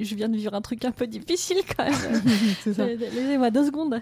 [0.00, 1.94] je viens de vivre un truc un peu difficile quand même.
[2.62, 2.86] C'est ça.
[2.86, 4.00] Laissez-moi deux secondes.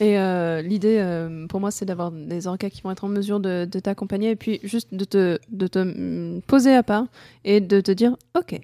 [0.00, 3.40] Et euh, l'idée, euh, pour moi, c'est d'avoir des orgas qui vont être en mesure
[3.40, 7.06] de, de t'accompagner et puis juste de te, de te mm, poser à part
[7.44, 8.60] et de te dire Ok,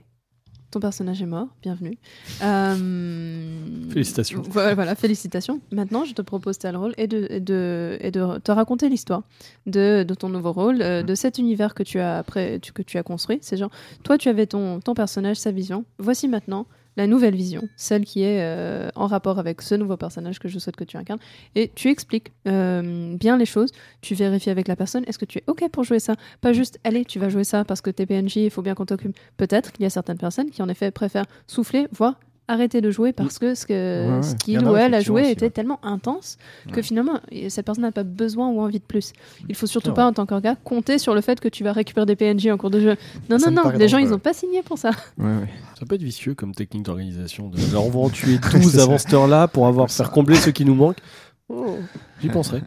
[0.70, 1.98] ton personnage est mort, bienvenue.
[2.42, 4.42] Euh, Félicitations.
[4.48, 5.60] Voilà, voilà, félicitations.
[5.72, 9.22] Maintenant, je te propose tel rôle et de, et de, et de te raconter l'histoire
[9.66, 12.82] de, de ton nouveau rôle, euh, de cet univers que tu as, après, tu, que
[12.82, 13.38] tu as construit.
[13.42, 13.70] C'est genre,
[14.04, 15.84] toi, tu avais ton, ton personnage, sa vision.
[15.98, 16.66] Voici maintenant
[17.00, 20.58] la nouvelle vision, celle qui est euh, en rapport avec ce nouveau personnage que je
[20.58, 21.18] souhaite que tu incarnes.
[21.54, 23.72] Et tu expliques euh, bien les choses,
[24.02, 26.16] tu vérifies avec la personne, est-ce que tu es OK pour jouer ça?
[26.42, 28.84] Pas juste, allez, tu vas jouer ça parce que t'es PNJ, il faut bien qu'on
[28.84, 29.16] t'occupe.
[29.38, 32.20] Peut-être qu'il y a certaines personnes qui en effet préfèrent souffler, voire
[32.50, 35.00] arrêter de jouer parce que ce que- Ouais, ce qu'il en a ou elle a
[35.00, 35.50] joué aussi, était ouais.
[35.50, 36.36] tellement intense
[36.70, 36.82] que Ouais.
[36.82, 39.12] finalement, cette personne n'a pas besoin ou envie de plus.
[39.48, 42.06] Il faut surtout pas, en tant qu'orga, compter sur le fait que tu vas récupérer
[42.06, 42.96] des PNJ en cours de jeu.
[43.28, 44.90] Non, Ça non, non, les gens, ils n'ont pas signé pour ça.
[45.18, 45.48] Ouais, ouais.
[45.78, 47.48] Ça peut être vicieux comme technique d'organisation.
[47.48, 47.58] De...
[47.70, 50.50] Alors, on va en tuer 12 C'est avant cette heure-là pour avoir faire combler ceux
[50.52, 51.00] qui nous manquent.
[51.48, 51.78] Oh,
[52.20, 52.62] J'y penserai.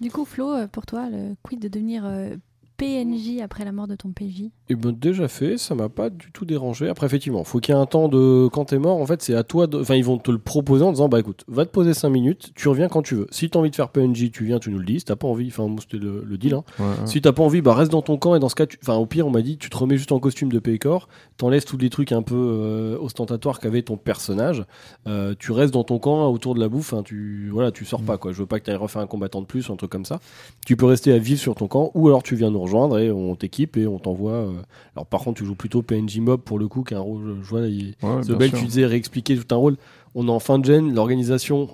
[0.00, 2.34] Du coup, Flo, euh, pour toi, le quid de devenir euh,
[2.82, 6.32] PNJ après la mort de ton PJ Et ben déjà fait, ça m'a pas du
[6.32, 6.88] tout dérangé.
[6.88, 9.36] Après effectivement, faut qu'il y ait un temps de quand t'es mort, en fait, c'est
[9.36, 11.70] à toi de enfin ils vont te le proposer en disant bah écoute, va te
[11.70, 13.26] poser 5 minutes, tu reviens quand tu veux.
[13.30, 14.98] Si t'as envie de faire PNJ, tu viens, tu nous le dis.
[14.98, 16.64] Si t'as pas envie, enfin moi, c'était le, le deal hein.
[16.80, 17.06] Ouais, ouais.
[17.06, 18.96] Si t'as pas envie, bah reste dans ton camp et dans ce cas, tu- enfin
[18.96, 21.78] au pire on m'a dit tu te remets juste en costume de Pécor, t'enlèves tous
[21.78, 24.64] les trucs un peu euh, ostentatoires qu'avait ton personnage,
[25.06, 28.02] euh, tu restes dans ton camp autour de la bouffe, hein, tu voilà tu sors
[28.02, 28.32] pas quoi.
[28.32, 30.18] Je veux pas que t'ailles refaire un combattant de plus ou un truc comme ça.
[30.66, 33.10] Tu peux rester à vivre sur ton camp ou alors tu viens nous rejoindre et
[33.10, 34.32] on t'équipe et on t'envoie.
[34.32, 34.52] euh,
[34.96, 37.36] Alors par contre tu joues plutôt PNJ mob pour le coup qu'un rôle.
[37.42, 37.94] Je vois il...
[38.02, 38.58] Ouais, sûr.
[38.58, 39.76] tu disais réexpliquer tout un rôle.
[40.14, 41.68] On est en fin de gen, l'organisation,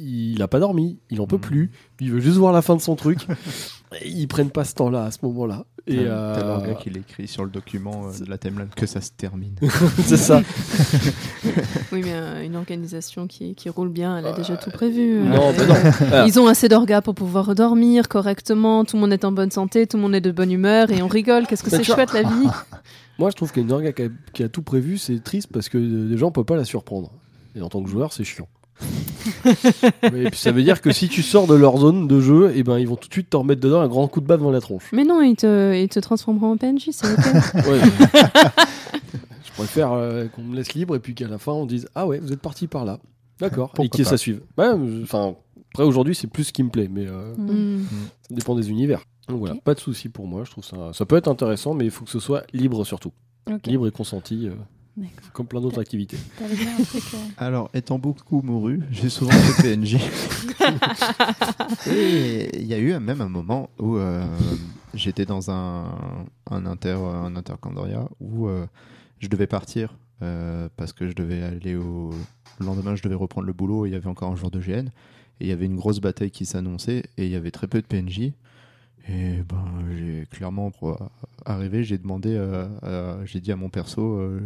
[0.00, 1.40] il a pas dormi, il en peut Mhm.
[1.42, 1.70] plus,
[2.00, 3.26] il veut juste voir la fin de son truc.
[4.04, 5.64] Ils prennent pas ce temps-là à ce moment-là.
[5.86, 8.86] Et Ouais, euh, T'as l'orga qui l'écrit sur le document euh, de la timeline que
[8.86, 9.54] ça se termine.
[10.04, 10.42] c'est ça.
[11.92, 15.18] Oui, mais euh, une organisation qui, qui roule bien, elle a déjà tout prévu.
[15.18, 15.74] Euh, Non, Euh, mais non.
[16.12, 19.50] Ah, Ils ont assez d'orgas pour pouvoir dormir correctement, tout le monde est en bonne
[19.50, 21.46] santé, tout le monde est de bonne humeur et on rigole.
[21.46, 22.46] Qu'est-ce que Mais c'est chouette la vie
[23.18, 25.78] Moi, je trouve qu'une orga qui a, qui a tout prévu, c'est triste parce que
[26.08, 27.10] des gens peuvent pas la surprendre.
[27.56, 28.48] Et en tant que joueur, c'est chiant.
[30.12, 32.62] Mais puis ça veut dire que si tu sors de leur zone de jeu, et
[32.62, 34.50] ben ils vont tout de suite te remettre dedans un grand coup de baffe dans
[34.50, 34.88] la tronche.
[34.92, 37.18] Mais non, ils te, ils te transformeront en PNJ, c'est ok.
[37.66, 37.80] Ouais.
[39.44, 42.06] je préfère euh, qu'on me laisse libre et puis qu'à la fin on dise ah
[42.06, 42.98] ouais vous êtes parti par là.
[43.40, 43.72] D'accord.
[43.80, 44.40] Et qui ça suive.
[44.58, 45.34] Ouais, euh, enfin
[45.72, 47.84] après aujourd'hui c'est plus ce qui me plaît, mais euh, Mm.
[48.28, 49.02] ça dépend des univers.
[49.28, 50.42] Donc voilà, pas de souci pour moi.
[50.44, 53.12] Je trouve ça ça peut être intéressant, mais il faut que ce soit libre surtout,
[53.66, 54.54] libre et consenti, euh.
[55.32, 56.16] Comme plein d'autres activités.
[56.42, 57.02] Un truc.
[57.14, 59.96] euh, Alors, étant beaucoup mouru, j'ai souvent fait PNJ.
[61.86, 64.24] Et il y a eu même un moment où euh,
[64.94, 65.86] j'étais dans un,
[66.50, 68.66] un, inter, un intercandoria où euh,
[69.18, 72.10] je devais partir euh, parce que je devais aller au.
[72.58, 74.60] Le lendemain, je devais reprendre le boulot et il y avait encore un jour de
[74.60, 74.88] GN.
[75.40, 77.80] Et il y avait une grosse bataille qui s'annonçait et il y avait très peu
[77.80, 78.32] de PNJ.
[79.08, 79.64] Et ben,
[79.96, 80.98] j'ai clairement, pour
[81.46, 84.40] arriver, j'ai demandé, euh, j'ai dit à mon perso euh,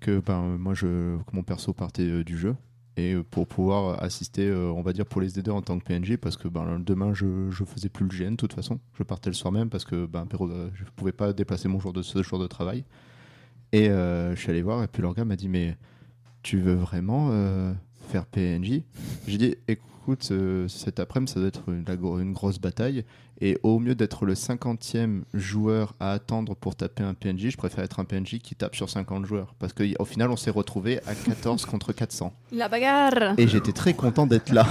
[0.00, 2.54] que ben, moi, je, que mon perso partait euh, du jeu.
[2.96, 5.84] Et euh, pour pouvoir assister, euh, on va dire, pour les aider en tant que
[5.84, 8.80] PNJ, parce que ben, demain, je, je faisais plus le GN de toute façon.
[8.98, 10.26] Je partais le soir même parce que ben,
[10.74, 12.84] je pouvais pas déplacer mon jour de, ce jour de travail.
[13.72, 15.76] Et je suis allé voir, et puis le gars m'a dit Mais
[16.42, 17.30] tu veux vraiment
[18.06, 18.82] faire PNJ
[19.26, 23.04] J'ai dit Écoute, euh, cet après-midi, ça doit être une, grosse bataille.
[23.40, 27.82] Et au mieux d'être le 50e joueur à attendre pour taper un PNJ, je préfère
[27.82, 29.56] être un PNJ qui tape sur 50 joueurs.
[29.58, 32.32] Parce qu'au final, on s'est retrouvé à 14 contre 400.
[32.52, 34.64] La bagarre Et j'étais très content d'être là.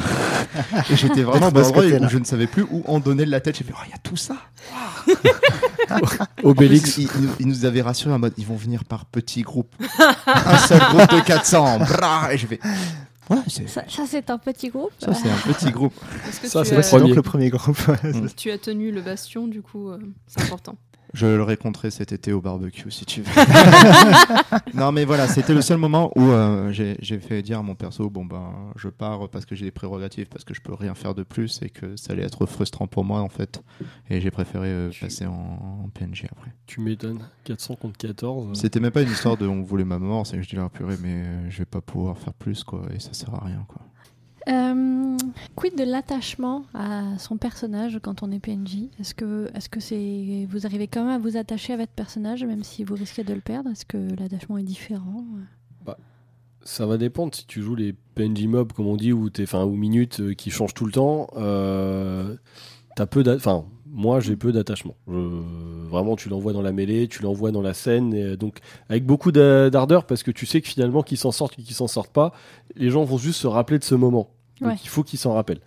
[0.90, 3.58] Et j'étais vraiment dans où je ne savais plus où en donner de la tête.
[3.58, 4.38] J'ai fait, oh, il y a tout ça.
[6.44, 6.98] Obélix.
[6.98, 9.76] Il, il nous- il nous avait rassuré en mode, ils vont venir par petits groupes.
[10.28, 11.80] un seul groupe de 400.
[11.80, 12.62] Brah Et j'ai fait,
[13.68, 14.92] Ça, ça, c'est un petit groupe.
[15.00, 15.94] ça, c'est un petit groupe.
[16.28, 17.14] Est-ce que Ça, tu, c'est as, donc premier.
[17.16, 17.78] le premier groupe.
[18.38, 19.98] tu as tenu le bastion, du coup, euh,
[20.28, 20.76] c'est important.
[21.16, 23.32] Je le raconterai cet été au barbecue si tu veux.
[24.74, 28.10] non mais voilà, c'était le seul moment où euh, j'ai fait dire à mon perso
[28.10, 31.16] bon ben je pars parce que j'ai des prérogatives, parce que je peux rien faire
[31.16, 33.64] de plus et que ça allait être frustrant pour moi en fait.
[34.10, 36.54] Et j'ai préféré euh, passer en, en PNJ après.
[36.68, 37.26] Tu m'étonnes.
[37.46, 38.60] 400 contre 14.
[38.60, 40.68] C'était même pas une histoire de on voulait ma mort, c'est que je dis là
[40.68, 43.64] purée mais euh, je vais pas pouvoir faire plus quoi et ça sert à rien
[43.70, 43.82] quoi.
[44.48, 45.18] Euh,
[45.56, 50.48] quid de l'attachement à son personnage quand on est PNJ Est-ce que, est-ce que c'est,
[50.50, 53.34] vous arrivez quand même à vous attacher à votre personnage même si vous risquez de
[53.34, 53.72] le perdre?
[53.72, 55.24] Est-ce que l'attachement est différent?
[56.68, 59.30] Ça va dépendre si tu joues les PNJ mobs, comme on dit, ou,
[59.76, 61.28] minutes euh, qui changent tout le temps.
[61.38, 62.36] Euh,
[62.96, 63.24] t'as peu
[63.96, 64.96] moi, j'ai peu d'attachement.
[65.08, 68.58] Vraiment, tu l'envoies dans la mêlée, tu l'envoies dans la scène, donc
[68.90, 71.76] avec beaucoup d'a- d'ardeur, parce que tu sais que finalement, qu'ils s'en sortent ou qu'ils
[71.76, 72.34] s'en sortent pas,
[72.76, 74.32] les gens vont juste se rappeler de ce moment.
[74.62, 74.78] Donc, Ouais.
[74.84, 75.62] il faut qu'ils s'en rappellent.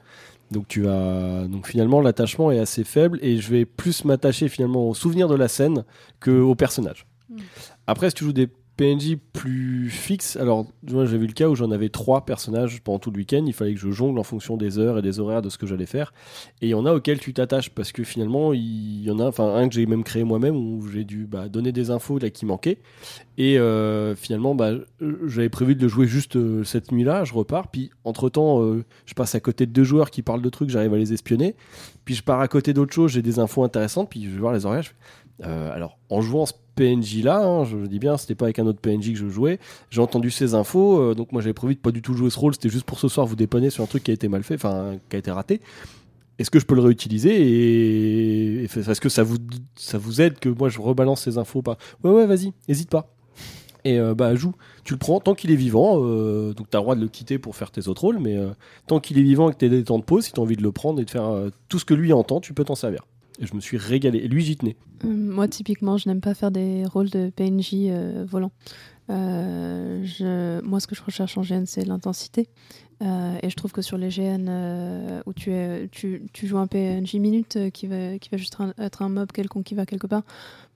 [0.51, 1.47] Donc, tu vas...
[1.47, 5.35] donc finalement, l'attachement est assez faible, et je vais plus m'attacher finalement au souvenir de
[5.35, 5.85] la scène
[6.21, 7.07] qu'au personnage.
[7.29, 7.37] Mm.
[7.87, 8.49] Après, si tu joues des
[8.79, 13.01] PNJ plus fixes, alors moi j'avais eu le cas où j'en avais trois personnages pendant
[13.01, 15.43] tout le week-end, il fallait que je jongle en fonction des heures et des horaires
[15.43, 16.15] de ce que j'allais faire.
[16.63, 19.25] Et il y en a auxquels tu t'attaches parce que finalement il y en a,
[19.25, 22.31] enfin un que j'ai même créé moi-même où j'ai dû bah, donner des infos là
[22.31, 22.79] qui manquaient.
[23.37, 24.71] Et euh, finalement bah,
[25.27, 29.15] j'avais prévu de le jouer juste euh, cette nuit-là, je repars, puis entre-temps euh, je
[29.15, 31.57] passe à côté de deux joueurs qui parlent de trucs, j'arrive à les espionner,
[32.05, 34.53] puis je pars à côté d'autres choses, j'ai des infos intéressantes, puis je vais voir
[34.53, 34.85] les horaires.
[35.43, 36.47] alors, en jouant
[36.79, 39.59] PNJ là, hein, je dis bien, c'était pas avec un autre PNJ que je jouais.
[39.91, 42.39] J'ai entendu ces infos, euh, donc moi j'avais prévu de pas du tout jouer ce
[42.39, 42.55] rôle.
[42.55, 44.55] C'était juste pour ce soir vous dépanner sur un truc qui a été mal fait,
[44.55, 45.61] enfin qui a été raté.
[46.39, 50.81] Est-ce que je peux le réutiliser et, est-ce que ça vous aide que moi je
[50.81, 51.79] rebalance ces infos pas?
[52.05, 53.13] Ouais ouais, vas-y, hésite pas.
[53.85, 56.83] Et euh, bah joue, tu le prends tant qu'il est vivant, euh, donc t'as le
[56.83, 58.37] droit de le quitter pour faire tes autres rôles, mais
[58.87, 60.63] tant qu'il est vivant et que t'as des temps de pause, si t'as envie de
[60.63, 61.29] le prendre et de faire
[61.69, 63.03] tout ce que lui entend, tu peux t'en servir.
[63.39, 64.19] Et je me suis régalé.
[64.19, 64.77] Et lui, j'y tenais.
[65.05, 68.53] Euh, Moi, typiquement, je n'aime pas faire des rôles de PNJ euh, volants.
[69.11, 70.61] Euh.
[70.63, 72.49] Moi, ce que je recherche en GN, c'est l'intensité.
[73.01, 76.67] Euh, et je trouve que sur les GN où tu, es, tu, tu joues un
[76.67, 80.23] PNJ minute qui, va, juste être un mob quelconque qui va quelque part,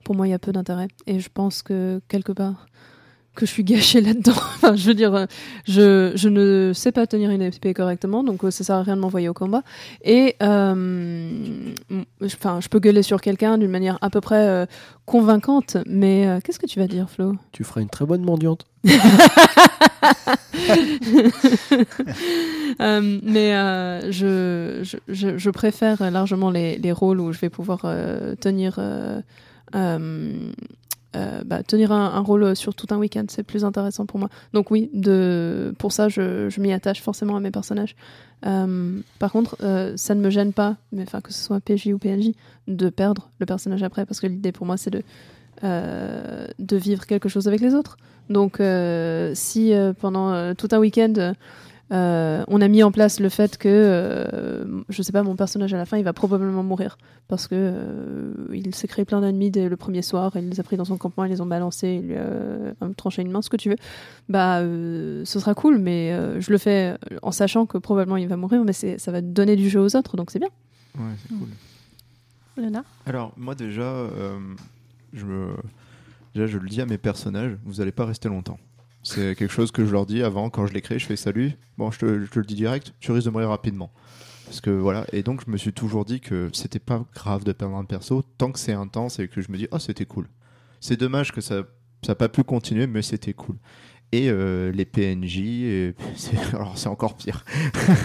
[0.05, 0.87] pour moi, il y a peu d'intérêt.
[1.05, 2.67] Et je pense que quelque part,
[3.35, 4.33] que je suis gâchée là-dedans.
[4.55, 5.27] enfin, je veux dire,
[5.67, 8.95] je, je ne sais pas tenir une épée correctement, donc euh, ça sert à rien
[8.95, 9.63] de m'envoyer au combat.
[10.03, 11.73] Et euh,
[12.23, 14.65] enfin, je peux gueuler sur quelqu'un d'une manière à peu près euh,
[15.05, 17.35] convaincante, mais euh, qu'est-ce que tu vas dire, Flo?
[17.51, 18.65] Tu feras une très bonne mendiante.
[22.81, 27.49] Euh, mais euh, je, je, je, je préfère largement les, les rôles où je vais
[27.49, 28.79] pouvoir euh, tenir,
[31.15, 33.25] euh, bah, tenir un, rôle sur tout un week-end.
[33.27, 34.29] C'est plus intéressant pour moi.
[34.53, 37.95] Donc oui, de, pour ça, je, m'y attache forcément à mes personnages.
[38.45, 41.97] Euh, par contre, euh, ça ne me gêne pas, mais que ce soit PJ ou
[41.97, 42.31] PNJ,
[42.67, 45.03] de perdre le personnage après, parce que l'idée pour moi, c'est de
[45.61, 47.95] de vivre quelque chose avec les autres.
[48.29, 48.61] Donc,
[49.33, 49.71] si
[50.01, 51.33] pendant tout un week-end,
[51.91, 55.73] euh, on a mis en place le fait que, euh, je sais pas, mon personnage
[55.73, 56.97] à la fin, il va probablement mourir
[57.27, 60.63] parce que euh, il s'est créé plein d'ennemis dès le premier soir, il les a
[60.63, 63.41] pris dans son campement, ils les ont balancés, il lui a euh, tranché une main,
[63.41, 63.75] ce que tu veux.
[64.29, 68.27] Bah, euh, ce sera cool, mais euh, je le fais en sachant que probablement il
[68.27, 70.49] va mourir, mais c'est- ça va donner du jeu aux autres, donc c'est bien.
[70.97, 71.47] Ouais, c'est cool.
[72.57, 72.83] Léna?
[73.05, 74.37] Alors, moi déjà, euh,
[75.11, 75.55] je, me-
[76.35, 78.59] déjà, je le dis à mes personnages, vous n'allez pas rester longtemps.
[79.03, 81.51] C'est quelque chose que je leur dis avant, quand je les crée, je fais salut.
[81.77, 83.91] Bon, je te, je te le dis direct, tu risques de mourir rapidement.
[84.45, 87.51] Parce que voilà, et donc je me suis toujours dit que c'était pas grave de
[87.51, 90.27] perdre un perso tant que c'est intense et que je me dis, oh, c'était cool.
[90.79, 91.63] C'est dommage que ça
[92.07, 93.57] n'a pas pu continuer, mais c'était cool.
[94.11, 95.93] Et euh, les PNJ,
[96.53, 97.43] alors c'est encore pire.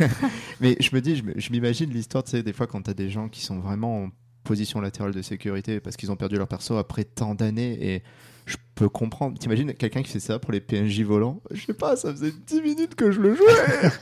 [0.60, 3.10] mais je me dis, je m'imagine l'histoire, tu sais, des fois quand tu as des
[3.10, 4.10] gens qui sont vraiment en
[4.42, 8.02] position latérale de sécurité parce qu'ils ont perdu leur perso après tant d'années et
[8.48, 9.38] je peux comprendre.
[9.38, 11.40] T'imagines quelqu'un qui fait ça pour les PNJ volants?
[11.52, 13.46] Je sais pas, ça faisait 10 minutes que je le jouais.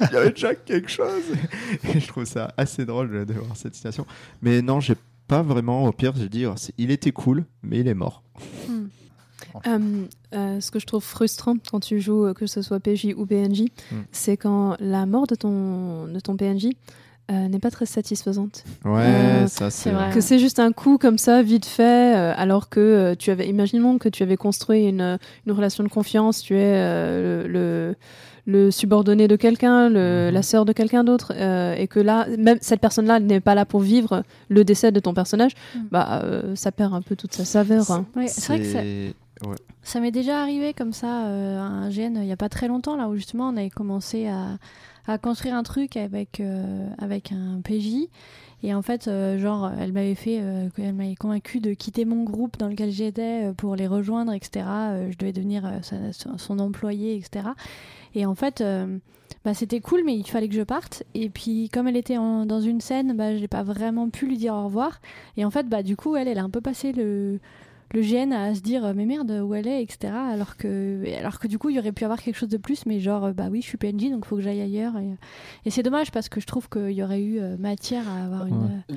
[0.01, 1.25] Il y avait déjà quelque chose.
[1.93, 4.07] Et je trouve ça assez drôle de voir cette situation.
[4.43, 4.95] Mais non, j'ai
[5.29, 5.85] pas vraiment.
[5.87, 8.23] Au pire, j'ai dit, oh, il était cool, mais il est mort.
[9.67, 10.05] Euh,
[10.35, 13.27] euh, ce que je trouve frustrant quand tu joues, euh, que ce soit PJ ou
[13.27, 13.97] PNJ, Mm.
[14.13, 16.69] c'est quand la mort de ton, de ton PNJ
[17.31, 18.63] euh, n'est pas très satisfaisante.
[18.85, 20.11] Ouais, Euh, ça c'est vrai.
[20.13, 23.49] Que c'est juste un coup comme ça, vite fait, euh, alors que euh, tu avais,
[23.49, 27.95] imaginons que tu avais construit une, une relation de confiance, tu es euh, le, le,
[28.65, 30.31] le subordonné de quelqu'un, Mhm.
[30.33, 33.65] la sœur de quelqu'un d'autre, euh, et que là, même cette personne-là n'est pas là
[33.65, 35.89] pour vivre le décès de ton personnage, Mhm.
[35.91, 37.91] bah euh, ça perd un peu toute sa saveur.
[37.91, 38.07] hein.
[38.15, 39.51] Ouais, c'est vrai que ça,
[39.83, 42.69] ça m'est déjà arrivé comme ça euh, à un GN il n'y a pas très
[42.69, 44.57] longtemps, là où justement on avait commencé à,
[45.07, 48.09] à construire un truc avec, euh, avec un PJ.
[48.63, 52.25] Et en fait, euh, genre, elle m'avait fait, euh, elle m'avait convaincu de quitter mon
[52.25, 54.65] groupe dans lequel j'étais pour les rejoindre, etc.
[55.11, 55.81] Je devais devenir
[56.37, 57.49] son, employé, etc.
[58.15, 58.65] Et en fait,
[59.45, 61.05] bah, c'était cool, mais il fallait que je parte.
[61.15, 64.39] Et puis, comme elle était en- dans une scène, bah, j'ai pas vraiment pu lui
[64.39, 65.01] dire au revoir.
[65.37, 67.39] Et en fait, bah, du coup, elle, elle a un peu passé le,
[67.95, 70.13] le GN à se dire, mais merde, où elle est, etc.
[70.15, 72.85] Alors que, alors que du coup, il y aurait pu avoir quelque chose de plus,
[72.87, 74.97] mais genre, euh, bah oui, je suis PNJ, donc faut que j'aille ailleurs.
[74.99, 75.17] Et,
[75.65, 78.47] et c'est dommage parce que je trouve qu'il y aurait eu euh, matière à avoir
[78.47, 78.57] une.
[78.65, 78.71] Ouais.
[78.91, 78.95] euh,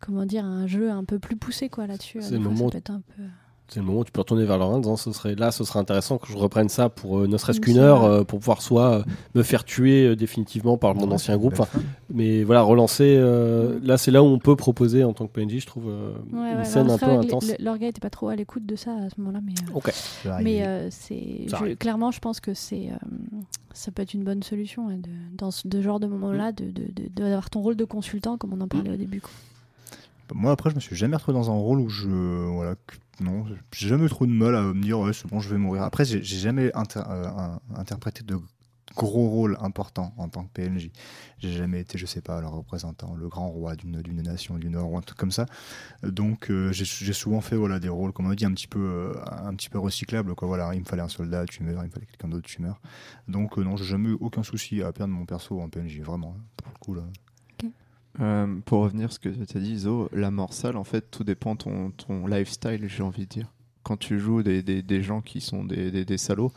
[0.00, 2.18] Comment dire, un jeu un peu plus poussé quoi là-dessus.
[2.22, 3.24] C'est Des le moment- peu-
[3.70, 5.62] C'est le moment où tu peux retourner vers leur en disant ce serait là, ce
[5.62, 8.38] serait intéressant que je reprenne ça pour euh, ne serait-ce Mm, qu'une heure euh, pour
[8.38, 9.02] pouvoir soit euh,
[9.34, 11.60] me faire tuer euh, définitivement par mon Ouais, ancien groupe,
[12.08, 13.14] mais voilà relancer.
[13.18, 16.12] euh, là, c'est là où on peut proposer en tant que PNJ, je trouve euh,
[16.32, 17.52] Ouais, une ouais, scène un peu intense.
[17.58, 19.52] L'orga était pas trop à l'écoute de ça à ce moment-là, mais.
[20.62, 22.96] euh, euh, c'est je- clairement, je pense que c'est euh,
[23.74, 26.90] ça peut être une bonne solution de, dans ce de genre de moment-là, de de-
[26.94, 29.20] de- d'avoir ton rôle de consultant, comme on en parlait au début.
[29.20, 29.30] quoi.
[30.34, 32.08] Moi, après, je me suis jamais retrouvé dans un rôle où je.
[32.08, 32.74] Voilà,
[33.20, 35.58] non, j'ai jamais eu trop de mal à me dire, ouais, c'est bon, je vais
[35.58, 35.82] mourir.
[35.82, 38.38] Après, j'ai jamais euh, interprété de
[38.96, 40.90] gros rôles importants en tant que PNJ.
[41.38, 44.90] J'ai jamais été, je sais pas, le représentant, le grand roi d'une nation du Nord
[44.90, 45.46] ou un truc comme ça.
[46.02, 48.80] Donc, euh, j'ai souvent fait voilà, des rôles, comme on dit, un petit peu,
[49.14, 49.14] euh,
[49.44, 50.34] un petit peu recyclables.
[50.34, 50.48] Quoi.
[50.48, 52.80] Voilà, il me fallait un soldat, tu meurs, il me fallait quelqu'un d'autre, tu meurs.
[53.28, 56.34] Donc, euh, non, j'ai jamais eu aucun souci à perdre mon perso en PNJ, vraiment.
[56.36, 57.02] hein, Pour le coup, là.
[58.20, 61.24] Euh, pour revenir à ce que tu as dit, Zo, la morsale, en fait, tout
[61.24, 63.52] dépend ton, ton lifestyle, j'ai envie de dire.
[63.82, 66.52] Quand tu joues des, des, des gens qui sont des, des salauds,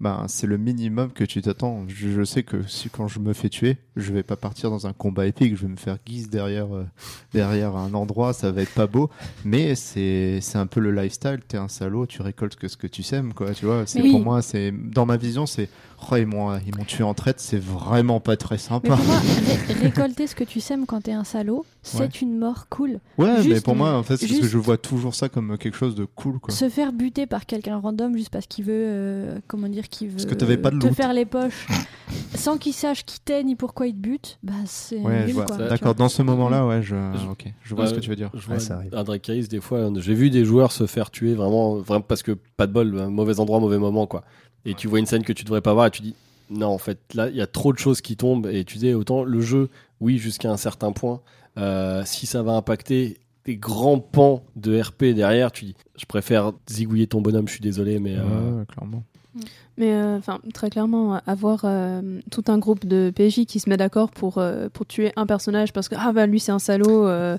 [0.00, 1.84] ben, c'est le minimum que tu t'attends.
[1.88, 4.86] Je, je sais que si quand je me fais tuer, je vais pas partir dans
[4.86, 6.84] un combat épique, je vais me faire guise derrière, euh,
[7.32, 9.10] derrière un endroit, ça va être pas beau.
[9.44, 12.86] Mais c'est c'est un peu le lifestyle, t'es un salaud, tu récoltes que ce que
[12.86, 13.84] tu sèmes, quoi, tu vois.
[13.86, 15.68] C'est pour moi, c'est dans ma vision, c'est
[16.12, 18.96] oh, ils m'ont ils m'ont tué en traite, c'est vraiment pas très Mais sympa.
[18.96, 19.18] pour moi,
[19.68, 22.08] ré- récolter ce que tu sèmes quand t'es un salaud, c'est Ouais.
[22.20, 23.00] une mort cool.
[23.16, 25.76] Ouais, mais pour moi, en fait, c'est parce que je vois toujours ça comme quelque
[25.76, 26.52] chose de cool, quoi.
[26.52, 30.14] Se faire buter par quelqu'un random juste parce qu'il veut, euh, comment dire, qu'il veut
[30.16, 31.66] Parce que t'avais pas de te faire les poches,
[32.34, 35.94] sans qu'il sache qui t'es ni pourquoi il te bute, bah c'est Ouais, tu D'accord,
[35.94, 38.30] dans ce moment-là, ouais, je, Je- ok, je vois ce que Ouais, tu veux dire.
[38.34, 38.94] Je Ouais, vois ça arrive.
[38.94, 42.32] à Drakeis, des fois, j'ai vu des joueurs se faire tuer vraiment, vraiment parce que
[42.56, 44.24] pas de bol, mauvais endroit, mauvais moment, quoi.
[44.64, 46.14] Et tu vois une scène que tu devrais pas voir et tu dis,
[46.50, 48.46] non, en fait, là, il y a trop de choses qui tombent.
[48.46, 49.68] Et tu dis, autant le jeu,
[50.00, 51.20] oui, jusqu'à un certain point,
[51.58, 56.52] euh, si ça va impacter des grands pans de RP derrière, tu dis, je préfère
[56.68, 58.14] zigouiller ton bonhomme, je suis désolé, mais.
[58.16, 59.04] euh, Ouais, clairement.
[59.78, 62.00] Mais euh, enfin, très clairement, avoir euh,
[62.30, 65.72] tout un groupe de PJ qui se met d'accord pour, euh, pour tuer un personnage
[65.74, 67.36] parce que ah bah lui c'est un salaud, euh,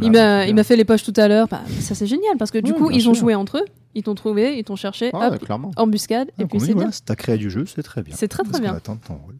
[0.00, 2.36] il m'a c'est il m'a fait les poches tout à l'heure, bah, ça c'est génial
[2.38, 3.64] parce que du Ouais, coup ils ont joué entre eux,
[3.96, 5.72] ils t'ont trouvé, ils t'ont cherché, Ouais, hop, clairement.
[5.76, 6.90] embuscade et Ah, puis comme c'est bien.
[7.04, 8.14] t'as créé du jeu, c'est très bien.
[8.16, 8.72] C'est très très bien.
[8.74, 9.34] attend ton rôle.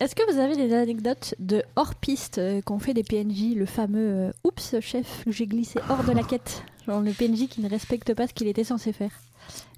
[0.00, 3.98] Est-ce que vous avez des anecdotes de hors-piste euh, qu'ont fait des PNJ, le fameux
[4.10, 8.12] euh, Oups, chef, j'ai glissé hors de la quête Genre le PNJ qui ne respecte
[8.14, 9.10] pas ce qu'il était censé faire.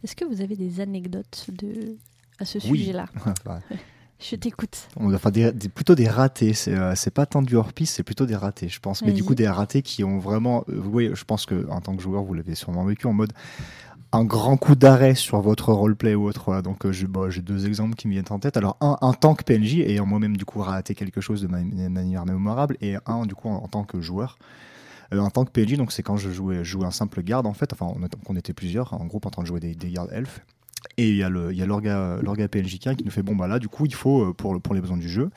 [0.05, 1.97] Est-ce que vous avez des anecdotes de...
[2.39, 2.79] à ce Oui.
[2.79, 3.07] sujet-là
[4.23, 4.89] Je t'écoute.
[4.99, 6.53] enfin, des- des- plutôt des ratés.
[6.53, 9.01] C'est euh, pas tant du hors-piste, c'est plutôt des ratés, je pense.
[9.03, 10.63] Mais du coup, des ratés qui ont vraiment.
[10.69, 13.33] euh, oui, je pense que en tant que joueur, vous l'avez sûrement vécu en mode
[14.13, 16.43] un grand coup d'arrêt sur votre roleplay ou autre.
[16.47, 16.61] Voilà.
[16.61, 17.07] Donc, euh, j'ai
[17.41, 18.59] deux exemples qui me viennent en tête.
[18.59, 21.63] Alors, un, en tant que PNJ, ayant moi-même du coup raté quelque chose de ma-
[21.63, 24.37] de manière mémorable, et un du coup en, en tant que joueur.
[25.13, 27.53] Euh, en tant que PNJ, donc c'est quand je jouais, jouais un simple garde en
[27.53, 27.73] fait.
[27.73, 27.93] Enfin,
[28.29, 30.41] on, était- plusieurs en groupe en train de jouer des, des gardes elfes.
[30.97, 33.95] Et il y a l'orga, PNJ qui nous fait bon bah là du coup il
[33.95, 35.31] faut euh, pour pour les besoins du jeu,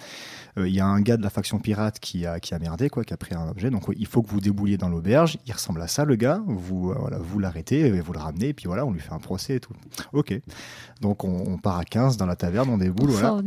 [0.57, 3.03] il y a un gars de la faction pirate qui a qui a merdé quoi,
[3.03, 5.37] qui a pris un objet, donc il faut que vous débouliez dans l'auberge.
[5.47, 8.49] Il ressemble à ça le gars, vous euh, voilà, vous l'arrêtez, et vous le ramenez,
[8.49, 9.73] et puis voilà, on lui fait un procès et tout.
[10.13, 10.39] Ok.
[11.01, 13.41] Donc on, on part à 15 dans la taverne, on déboule, Pour voilà.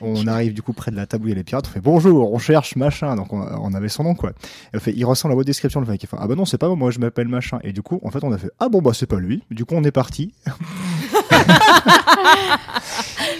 [0.00, 1.70] On arrive du coup près de la table où il y a les pirates, on
[1.70, 4.32] fait bonjour, on cherche machin, donc on, on avait son nom quoi.
[4.72, 6.58] Elle fait, il ressemble à votre description, le mec il fait ah bah non c'est
[6.58, 7.58] pas moi, moi je m'appelle machin.
[7.64, 9.42] Et du coup en fait on a fait ah bon bah c'est pas lui.
[9.50, 10.32] Du coup on est parti.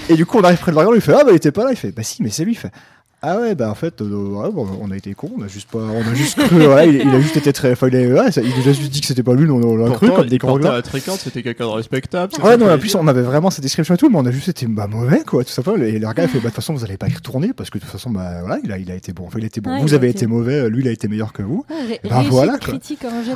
[0.08, 1.64] et du coup on arrive près de l'organe, il fait ah bah il était pas
[1.64, 2.72] là, il fait bah si mais c'est lui, il fait
[3.22, 5.70] ah ouais bah en fait euh, ouais, bon, on a été con, on a juste
[5.70, 8.00] pas, on a juste cru, voilà, il, il a juste été très, enfin, il, a,
[8.00, 10.38] ouais, il a juste dit que c'était pas lui, on, on l'a cru comme des
[10.82, 12.32] tricante, c'était quelqu'un de respectable.
[12.42, 14.48] Ouais, non, en plus, on avait vraiment cette description et tout, mais on a juste
[14.48, 15.82] été bah, mauvais, quoi, tout simplement.
[15.84, 17.70] Et le gars, il fait, bah, de toute façon, vous allez pas y retourner, parce
[17.70, 19.24] que de toute façon, bah, voilà, il a, il a été bon.
[19.26, 19.70] Enfin, il a été bon.
[19.70, 21.64] Ouais, vous a avez été- mauvais, lui, il a été meilleur que vous.
[21.70, 22.74] Ah, ré- Bah, voilà, quoi.
[22.74, 22.78] en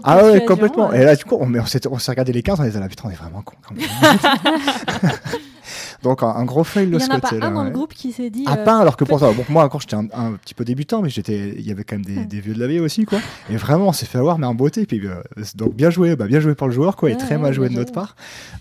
[0.05, 0.93] Ah ouais, complètement.
[0.93, 2.81] Et là, du coup, on, mais on s'est, on s'est regardé les 15, on était
[2.81, 3.87] là, putain, on est vraiment con quand même.
[6.03, 7.47] Donc, un, un gros fail de Il y ce en a pas côté-là.
[7.47, 8.45] un dans le groupe qui s'est dit.
[8.47, 11.03] À euh, pas, alors que pourtant, bon, moi encore j'étais un, un petit peu débutant,
[11.03, 13.19] mais j'étais, il y avait quand même des, vieux de la vie aussi, quoi.
[13.51, 14.87] Et vraiment, on s'est fait avoir, mais en beauté.
[14.87, 15.23] Puis, euh,
[15.55, 17.53] donc bien joué, bah, bien joué par le joueur, quoi, et Ouais, très ouais, mal
[17.55, 18.15] joué de notre part.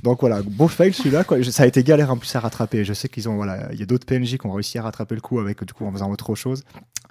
[0.03, 1.43] Donc voilà, beau fail celui-là, quoi.
[1.43, 2.83] Ça a été galère en plus à rattraper.
[2.85, 5.15] Je sais qu'ils ont, voilà, il y a d'autres PNJ qui ont réussi à rattraper
[5.15, 6.63] le coup avec, du coup, en faisant autre chose.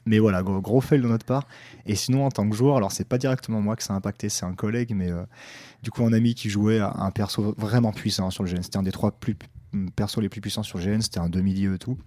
[0.06, 1.46] Mais voilà, gros, gros fail de notre part.
[1.86, 4.28] Et sinon, en tant que joueur, alors c'est pas directement moi que ça a impacté,
[4.28, 5.22] c'est un collègue, mais euh,
[5.82, 8.62] du coup, un ami qui jouait à un perso vraiment puissant sur le GN.
[8.62, 9.36] C'était un des trois plus
[9.96, 11.98] persos les plus puissants sur GN, c'était un demi-dieu et tout.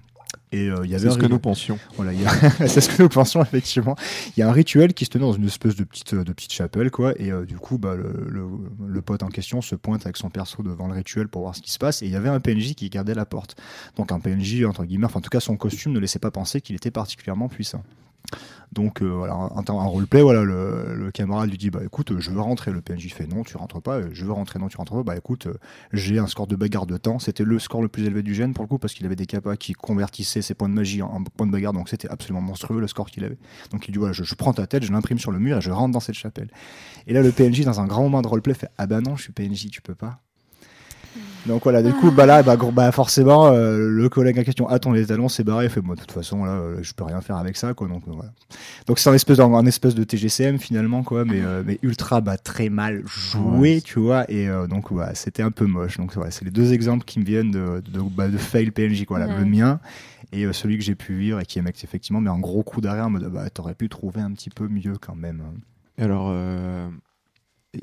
[0.52, 1.80] Et euh, il y avait C'est ce que nous pensions.
[1.96, 3.96] voilà, a- c'est ce que nous pensions effectivement.
[4.36, 6.52] Il y a un rituel qui se tenait dans une espèce de petite de petite
[6.52, 8.46] chapelle quoi, et euh, du coup bah le, le,
[8.88, 11.62] le pote en question se pointe avec son perso devant le rituel pour voir ce
[11.62, 13.56] qui se passe, et il y avait un PNJ qui gardait la porte.
[13.96, 16.60] Donc un PNJ entre guillemets, enfin en tout cas son costume ne laissait pas penser
[16.62, 17.84] qu'il était particulièrement puissant.
[18.74, 19.34] Donc euh, voilà,
[19.66, 22.72] temps- en roleplay, voilà, le, camarade lui dit bah écoute, je veux rentrer.
[22.72, 23.98] Le PNJ fait non, tu rentres pas.
[23.98, 25.04] Euh, Je veux rentrer, non, tu rentres pas.
[25.04, 25.54] Bah écoute, euh,
[25.94, 27.18] j'ai un score de bagarre de temps.
[27.18, 29.26] C'était le score le plus élevé du gène pour le coup parce qu'il avait des
[29.26, 31.74] capas qui convertissaient ses points de magie en, en points de bagarre.
[31.74, 33.38] Donc c'était absolument monstrueux le score qu'il avait.
[33.72, 35.62] Donc il dit voilà, je, je prends ta tête, je l'imprime sur le mur et
[35.62, 36.50] je rentre dans cette chapelle.
[37.08, 39.24] Et là le PNJ dans un grand moment de roleplay fait ah bah non, je
[39.24, 40.20] suis PNJ, tu peux pas.
[41.48, 44.92] Donc voilà, du coup, bah là, bah, bah forcément, euh, le collègue en question attend
[44.92, 47.22] les talons, c'est barré, il fait, moi, de toute façon, là, euh, je peux rien
[47.22, 47.88] faire avec ça, quoi.
[47.88, 48.32] Donc euh, voilà.
[48.86, 52.22] Donc c'est un espèce, de, un espèce de TGCM finalement, quoi, mais, euh, mais ultra,
[52.22, 53.82] bah, très mal joué, Ouais.
[53.82, 54.30] tu vois.
[54.30, 55.98] Et euh, donc, voilà, c'était un peu moche.
[55.98, 59.06] Donc voilà, c'est les deux exemples qui me viennent de, de, bah, de fail PNJ,
[59.06, 59.20] quoi.
[59.20, 59.28] Ouais.
[59.40, 59.80] Le mien
[60.34, 62.62] et euh, celui que j'ai pu vivre et qui est mec, effectivement, mais un gros
[62.62, 65.42] coup d'arrêt en mode, bah, t'aurais pu trouver un petit peu mieux quand même.
[65.98, 66.90] Alors, euh,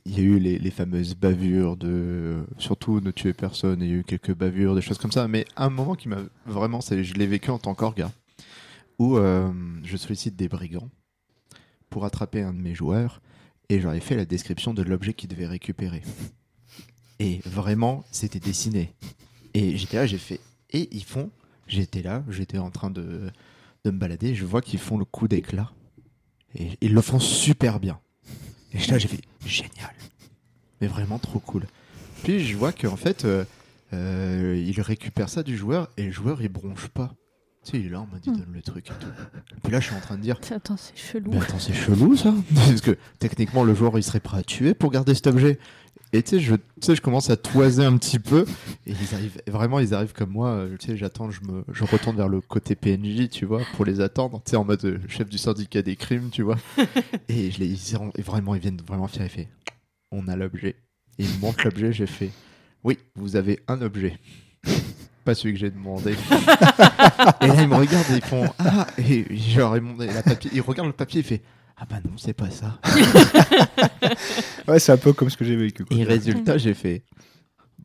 [0.05, 2.45] il y a eu les, fameuses bavures de.
[2.59, 5.29] Surtout ne tuer personne, il y a eu quelques bavures, des choses comme ça.
[5.29, 6.81] Mais un moment qui m'a vraiment.
[6.81, 8.11] Je l'ai vécu en tant qu'orga.
[8.99, 9.53] Où euh,
[9.83, 10.89] je sollicite des brigands
[11.91, 13.21] pour attraper un de mes joueurs.
[13.69, 16.03] Et j'aurais fait la description de l'objet qu'ils devaient récupérer.
[17.19, 18.95] Et vraiment, c'était dessiné.
[19.55, 20.41] Et j'étais là, j'ai fait.
[20.71, 21.31] Et ils font.
[21.67, 23.31] J'étais là, j'étais en train de,
[23.85, 24.35] de me balader.
[24.35, 25.73] Je vois qu'ils font le coup d'éclat.
[26.55, 27.99] Et ils le font super bien.
[28.75, 29.95] Et là, j'ai fait génial.
[30.81, 31.67] Mais vraiment trop cool.
[32.25, 33.45] Puis je vois qu'en fait, euh,
[33.93, 37.15] euh, il récupère ça du joueur et le joueur il bronche pas.
[37.65, 39.07] Tu sais, il est là, on m'a dit donne le truc et tout.
[39.63, 41.31] Puis là, je suis en train de dire Attends, c'est chelou.
[41.31, 44.75] mais attends, c'est chelou ça Parce que techniquement, le joueur il serait prêt à tuer
[44.75, 45.59] pour garder cet objet.
[46.15, 48.45] Et tu sais, je, commence à toiser un petit peu.
[48.87, 50.51] Et ils arrivent, vraiment, ils arrivent comme moi.
[50.51, 53.85] euh, Tu sais, j'attends, je, me, je retourne vers le côté PNJ, tu vois, pour
[53.85, 54.41] les attendre.
[54.45, 56.57] Tu sais, en mode euh, chef du syndicat des crimes, tu vois.
[57.29, 59.25] et je les, ils, vraiment, ils viennent vraiment fiers.
[59.25, 59.47] Ils font
[60.13, 60.77] On a l'objet.
[61.19, 61.93] Et ils me montrent l'objet.
[61.93, 62.31] J'ai fait
[62.85, 64.17] Oui, vous avez un objet.
[65.25, 66.13] Pas celui que j'ai demandé.
[66.13, 69.25] et là, ils me regardent et ils font Ah Et
[70.07, 70.51] la papier.
[70.55, 71.43] Ils regardent le papier et fait
[71.77, 72.79] Ah bah non, c'est pas ça.
[74.69, 75.85] Ouais, c'est un peu comme ce que j'ai vécu.
[75.85, 75.97] quoi.
[75.97, 77.03] Et résultat, j'ai fait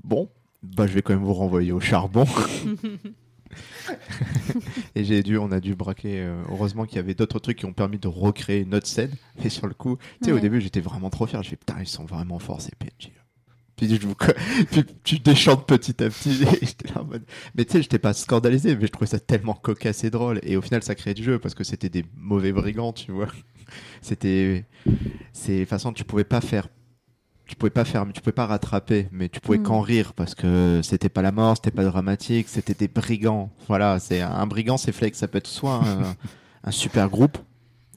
[0.03, 0.29] Bon,
[0.63, 2.25] bah je vais quand même vous renvoyer au charbon.
[4.95, 6.19] et j'ai dû, on a dû braquer.
[6.21, 9.11] euh, heureusement qu'il y avait d'autres trucs qui ont permis de recréer une autre scène.
[9.43, 11.41] Et sur le coup, tu sais, au début, j'étais vraiment trop fier.
[11.43, 13.11] J'ai fait putain, ils sont vraiment forts ces PNJ.
[13.75, 14.15] Puis, je vous...
[14.71, 16.43] Puis tu déchantes petit à petit.
[16.61, 17.25] Et j'étais là en mode-
[17.55, 20.39] Mais tu sais, j'étais pas scandalisé, mais je trouvais ça tellement cocasse et drôle.
[20.43, 23.27] Et au final, ça créait du jeu parce que c'était des mauvais brigands, tu vois.
[24.01, 24.65] C'était.
[25.33, 25.53] C'est.
[25.53, 26.67] De toute façon, tu pouvais pas faire
[27.45, 29.63] tu pouvais pas faire, tu pouvais pas rattraper, mais tu pouvais Mm.
[29.63, 33.49] qu'en rire parce que c'était pas la mort, c'était pas dramatique, c'était des brigands.
[33.67, 36.15] Voilà, c'est un brigand, c'est flex, ça peut être soit un,
[36.63, 37.39] un super groupe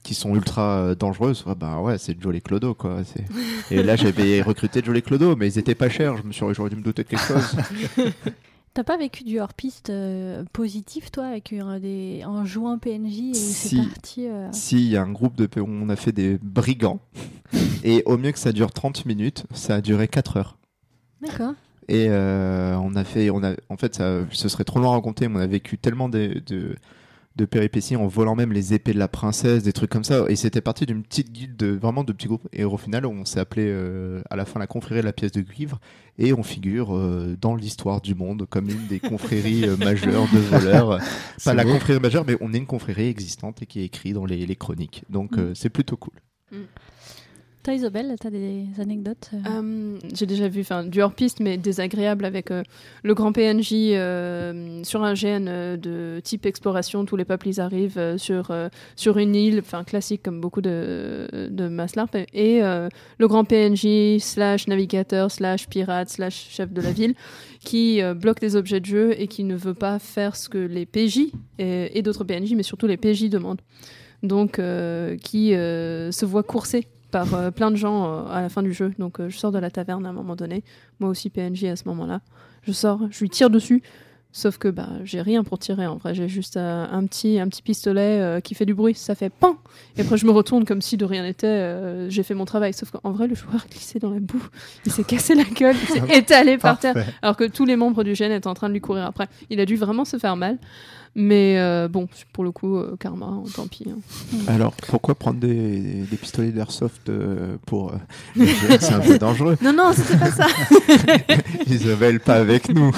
[0.01, 3.03] qui sont ultra euh, dangereux, soit bah ouais, c'est Joel et Clodo quoi.
[3.03, 3.25] c'est-
[3.71, 6.17] Et là j'avais recruté Joel et Clodo, mais ils étaient pas chers.
[6.17, 7.55] Je me suis, j'aurais dû me douter de quelque chose.
[8.73, 12.23] T'as pas vécu du hors-piste euh, positif, toi, avec un des...
[12.25, 13.77] en jouant PNJ et c'est Si.
[13.77, 14.27] parti.
[14.27, 16.99] euh, si il y a un groupe de, on a fait des brigands,
[17.83, 20.57] et au mieux que ça dure 30 minutes, ça a duré 4 heures.
[21.21, 21.53] D'accord.
[21.87, 24.93] Et euh, on a fait, on a, en fait, ça, ce serait trop long à
[24.93, 26.75] raconter, mais on a vécu tellement de, de,
[27.35, 30.25] de péripéties en volant même les épées de la princesse, des trucs comme ça.
[30.29, 32.47] Et c'était parti d'une petite guilde, de, vraiment de petits groupes.
[32.53, 35.31] Et au final, on s'est appelé euh, à la fin la confrérie de la pièce
[35.31, 35.79] de cuivre.
[36.19, 40.37] Et on figure euh, dans l'histoire du monde comme une des confréries euh, majeures de
[40.37, 40.99] voleurs.
[41.43, 44.25] Pas la confrérie majeure, mais on est une confrérie existante et qui est écrite dans
[44.25, 45.03] les, les chroniques.
[45.09, 46.13] Donc euh, c'est plutôt cool.
[47.63, 52.51] Toi, Isobel, t'as des anecdotes euh Euh, J'ai déjà vu du hors-piste, mais désagréable avec
[52.51, 52.61] euh,
[53.03, 57.05] le grand PNJ euh, sur un GN de type exploration.
[57.05, 58.51] Tous les peuples, ils arrivent sur,
[58.97, 62.17] sur une île, enfin classique comme beaucoup de, de Maslarp.
[62.33, 67.15] Et le grand PNJ slash navigateur slash pirate slash chef de la ville
[67.61, 70.85] qui bloque des objets de jeu et qui ne veut pas faire ce que les
[70.85, 73.61] PJ et, et d'autres PNJ, mais surtout les PJ demandent.
[74.21, 78.73] Donc, qui se voit coursé par euh, plein de gens euh, à la fin du
[78.73, 78.91] jeu.
[78.97, 80.63] Donc euh, je sors de la taverne à un moment donné,
[80.99, 82.21] moi aussi PNJ à ce moment-là.
[82.63, 83.83] Je sors, je lui tire dessus,
[84.31, 87.61] sauf que bah j'ai rien pour tirer en vrai, j'ai juste un petit un petit
[87.61, 89.57] pistolet qui fait du bruit, ça fait pan.
[89.97, 92.73] Et après je me retourne comme si de rien n'était, j'ai fait mon travail.
[92.73, 94.47] Sauf qu'en vrai le joueur a glissé dans la boue,
[94.85, 98.05] il s'est cassé la gueule, il s'est étalé par terre, alors que tous les membres
[98.05, 99.27] du GN étaient en train de lui courir après.
[99.49, 100.57] Il a dû vraiment se faire mal.
[101.15, 103.85] Mais euh, bon, pour le coup, euh, karma, hein, tant pis.
[103.87, 103.99] hein.
[104.47, 105.79] Alors pourquoi prendre des,
[106.09, 107.97] des pistolets d'airsoft euh, pour euh,
[108.35, 108.77] les jeux?
[108.79, 109.55] C'est un peu dangereux.
[109.61, 110.47] Non, non, c'était pas ça.
[111.67, 112.91] Isabelle, pas avec nous.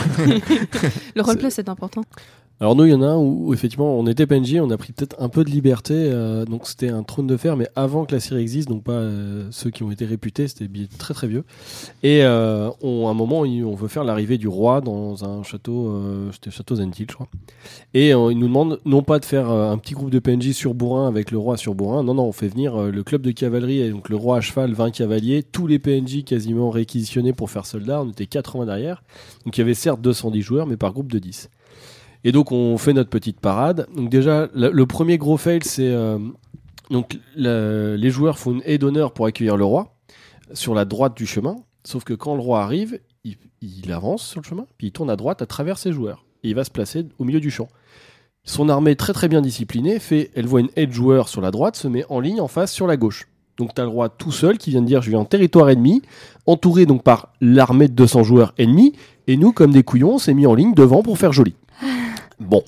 [1.15, 2.03] Le roleplay, c'est important.
[2.61, 4.93] Alors nous, il y en a un où, effectivement on était PNJ, on a pris
[4.93, 5.93] peut-être un peu de liberté.
[5.93, 8.93] euh, donc c'était un trône de fer, mais avant que la série existe, donc pas
[8.93, 11.43] euh, ceux qui ont été réputés, c'était très très vieux.
[12.01, 15.89] Et euh, on, à un moment, on veut faire l'arrivée du roi dans un château,
[15.89, 17.27] euh, c'était château Zentil, je crois.
[17.93, 20.53] Et euh, il nous demande non pas de faire euh, un petit groupe de PNJ
[20.53, 23.31] sur bourrin avec le roi sur bourrin, non non, on fait venir le club de
[23.31, 27.49] cavalerie et donc le roi à cheval, 20 cavaliers, tous les PNJ quasiment réquisitionnés pour
[27.49, 28.01] faire soldat.
[28.01, 29.03] On était 80 derrière,
[29.43, 31.49] donc il y avait certes 210 joueurs, mais par groupe de 10.
[32.25, 33.87] Et donc on fait notre petite parade.
[33.95, 36.17] Donc déjà, le, premier gros fail, c'est euh,
[36.89, 39.95] donc les joueurs font une haie d'honneur pour accueillir le roi
[40.51, 41.55] sur la droite du chemin.
[41.83, 45.15] Sauf que quand le roi arrive, il, avance sur le chemin, puis il tourne à
[45.15, 46.25] droite à travers ses joueurs.
[46.43, 47.67] Et il va se placer au milieu du champ.
[48.43, 51.51] Son armée très très bien disciplinée fait, elle voit une haie de joueurs sur la
[51.51, 53.27] droite, se met en ligne en face sur la gauche.
[53.57, 55.69] Donc tu as le roi tout seul qui vient de dire je viens en territoire
[55.69, 56.01] ennemi,
[56.47, 58.93] entouré donc par l'armée de 200 joueurs ennemis,
[59.27, 61.55] et nous comme des couillons on s'est mis en ligne devant pour faire joli.
[62.39, 62.63] Bon,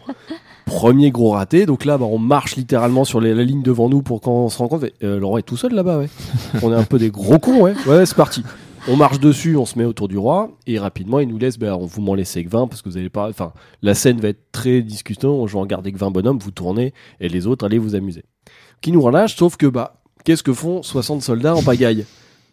[0.65, 1.65] premier gros raté.
[1.65, 4.49] Donc là, bah, on marche littéralement sur les- la ligne devant nous pour quand on
[4.49, 4.85] se rend compte.
[5.03, 6.09] euh, Laurent est tout seul là-bas, ouais.
[6.63, 7.73] on est un peu des gros cons, ouais.
[7.85, 8.43] Ouais, c'est parti.
[8.89, 11.57] On marche dessus, on se met autour du roi et rapidement il nous laisse.
[11.59, 13.27] Ben, on vous m'en laissez que 20 parce que vous allez pas.
[13.29, 15.45] Enfin, la scène va être très discutante.
[15.49, 16.39] Je vais en garder que 20 bonhommes.
[16.39, 18.23] Vous tournez et les autres allez vous amuser.
[18.79, 22.05] Qui nous relâche, sauf que bah, qu'est-ce que font 60 soldats en pagaille?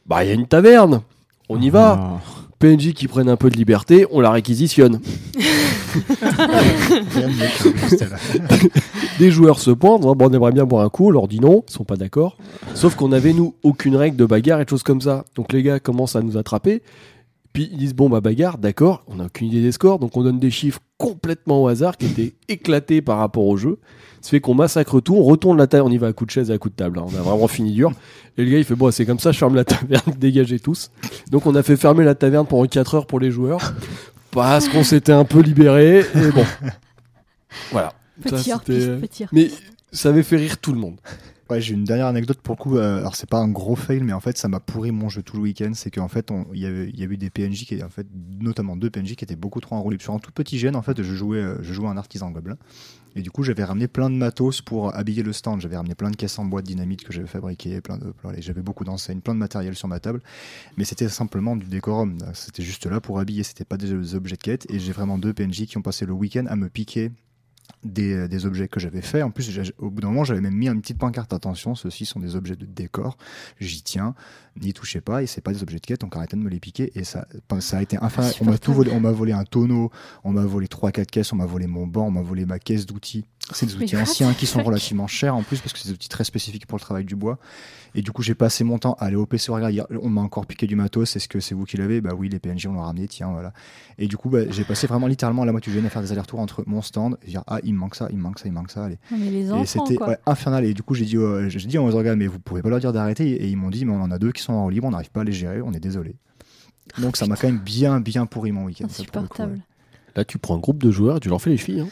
[0.06, 1.02] Bah, il y a une taverne.
[1.48, 2.00] On y va.
[2.00, 2.20] Ah.
[2.58, 5.00] PNJ qui prennent un peu de liberté, on la réquisitionne.
[9.18, 11.64] Des joueurs se pointent, bon, on aimerait bien boire un coup, on leur dit non,
[11.68, 12.36] ils sont pas d'accord.
[12.74, 15.24] Sauf qu'on avait, nous, aucune règle de bagarre et de choses comme ça.
[15.34, 16.82] Donc les gars commencent à nous attraper.
[17.52, 20.24] Puis ils disent, bon, bah bagarre, d'accord, on n'a aucune idée des scores, donc on
[20.24, 23.78] donne des chiffres complètement au hasard qui étaient éclatés par rapport au jeu.
[24.24, 26.30] Ça fait qu'on massacre tout, on retourne la table, on y va à coup de
[26.30, 26.98] chaise et à coup de table.
[26.98, 27.04] hein.
[27.06, 27.92] On a vraiment fini dur.
[28.38, 30.90] Et le gars, il fait, bon, c'est comme ça, je ferme la taverne, dégagez tous.
[31.30, 33.74] Donc on a fait fermer la taverne pendant 4 heures pour les joueurs.
[34.30, 35.98] Parce qu'on s'était un peu libéré.
[36.00, 36.44] Et bon.
[37.70, 37.92] Voilà.
[38.26, 38.62] Ça, Petit hors-
[39.32, 39.50] mais
[39.92, 40.96] ça avait fait rire tout le monde.
[41.50, 42.78] Ouais, j'ai une dernière anecdote pour le coup.
[42.78, 45.22] euh, alors c'est pas un gros fail, mais en fait ça m'a pourri mon jeu
[45.22, 45.72] tout le week-end.
[45.74, 48.06] C'est qu'en fait il y avait y avait des PNJ qui en fait
[48.40, 50.74] notamment deux PNJ qui étaient beaucoup trop enroulés sur un tout petit gène.
[50.74, 52.56] En fait je jouais euh, je jouais un artisan gobelin
[53.14, 55.60] et du coup j'avais ramené plein de matos pour habiller le stand.
[55.60, 58.62] J'avais ramené plein de caisses en bois de dynamite que j'avais fabriqué, plein de j'avais
[58.62, 60.20] beaucoup d'enseignes, plein de matériel sur ma table.
[60.76, 62.18] Mais c'était simplement du décorum.
[62.32, 63.42] C'était juste là pour habiller.
[63.42, 64.66] C'était pas des objets de quête.
[64.70, 67.10] Et j'ai vraiment deux PNJ qui ont passé le week-end à me piquer
[67.84, 69.22] des, des objets que j'avais fait.
[69.22, 72.20] En plus, au bout d'un moment, j'avais même mis une petite pancarte attention, ceux-ci sont
[72.20, 73.16] des objets de décor.
[73.60, 74.14] J'y tiens,
[74.60, 76.60] n'y touchez pas, et c'est pas des objets de quête, donc arrêtez de me les
[76.60, 76.92] piquer.
[76.94, 77.26] Et ça,
[77.60, 78.32] ça a été infernal.
[78.40, 79.90] On m'a tout volé, on m'a volé un tonneau,
[80.24, 82.86] on m'a volé 3-4 caisses, on m'a volé mon banc, on m'a volé ma caisse
[82.86, 83.24] d'outils.
[83.52, 86.08] C'est des outils anciens qui sont relativement chers en plus, parce que c'est des outils
[86.08, 87.38] très spécifiques pour le travail du bois.
[87.94, 89.82] Et du coup, j'ai passé mon temps à aller au PC regarder.
[90.02, 91.14] On m'a encore piqué du matos.
[91.14, 92.00] Est-ce que c'est vous qui l'avez?
[92.00, 93.06] Bah oui, les PNJ, on l'a ramené.
[93.06, 93.52] Tiens, voilà.
[93.98, 96.10] Et du coup, bah, j'ai passé vraiment littéralement la moitié du week-end à faire des
[96.10, 98.46] allers-retours entre mon stand et dire ah, il me manque ça, il me manque ça,
[98.46, 98.86] il me manque ça.
[98.86, 98.98] Allez.
[99.12, 100.64] Non, mais les Et c'était ouais, infernal.
[100.64, 102.80] Et du coup, j'ai dit, euh, j'ai dit aux organes, mais vous pouvez pas leur
[102.80, 103.30] dire d'arrêter.
[103.30, 105.10] Et ils m'ont dit, mais on en a deux qui sont en libre, on n'arrive
[105.10, 106.16] pas à les gérer, on est désolé.
[106.98, 108.88] Donc ça m'a quand même bien, bien pourri mon week-end.
[108.88, 109.44] ça, pour le coup, ouais.
[109.44, 109.60] Insupportable.
[110.16, 111.80] Là, tu prends un groupe de joueurs et tu leur fais les chevilles.
[111.80, 111.88] hein.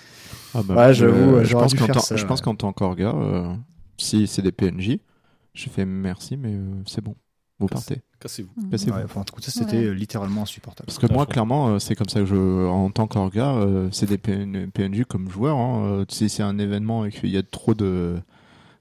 [0.54, 2.44] Ah bah, Ouais, j'avoue, je pense qu'en faire tant- ça, je pense ouais.
[2.44, 3.54] qu'en tant qu'orga, euh,
[3.96, 4.98] si c'est des PNJ,
[5.54, 7.14] je fais merci, mais euh, c'est bon.
[7.58, 8.02] vous partez.
[8.18, 8.50] Cassez-vous.
[8.70, 8.96] Cassez-vous.
[8.96, 9.84] Ouais, enfin, en tout cas, c'était Ouais.
[9.84, 10.86] euh, littéralement insupportable.
[10.86, 14.06] Parce que moi, clairement, euh, c'est comme ça que je, en tant qu'orga, euh, c'est
[14.06, 15.56] des PN PNJ comme joueur.
[15.56, 18.16] Hein, euh, si c'est un événement et qu'il y a trop de.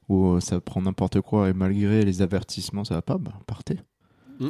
[0.10, 3.80] où euh, ça prend n'importe quoi et malgré les avertissements, ça va pas, bah, partez.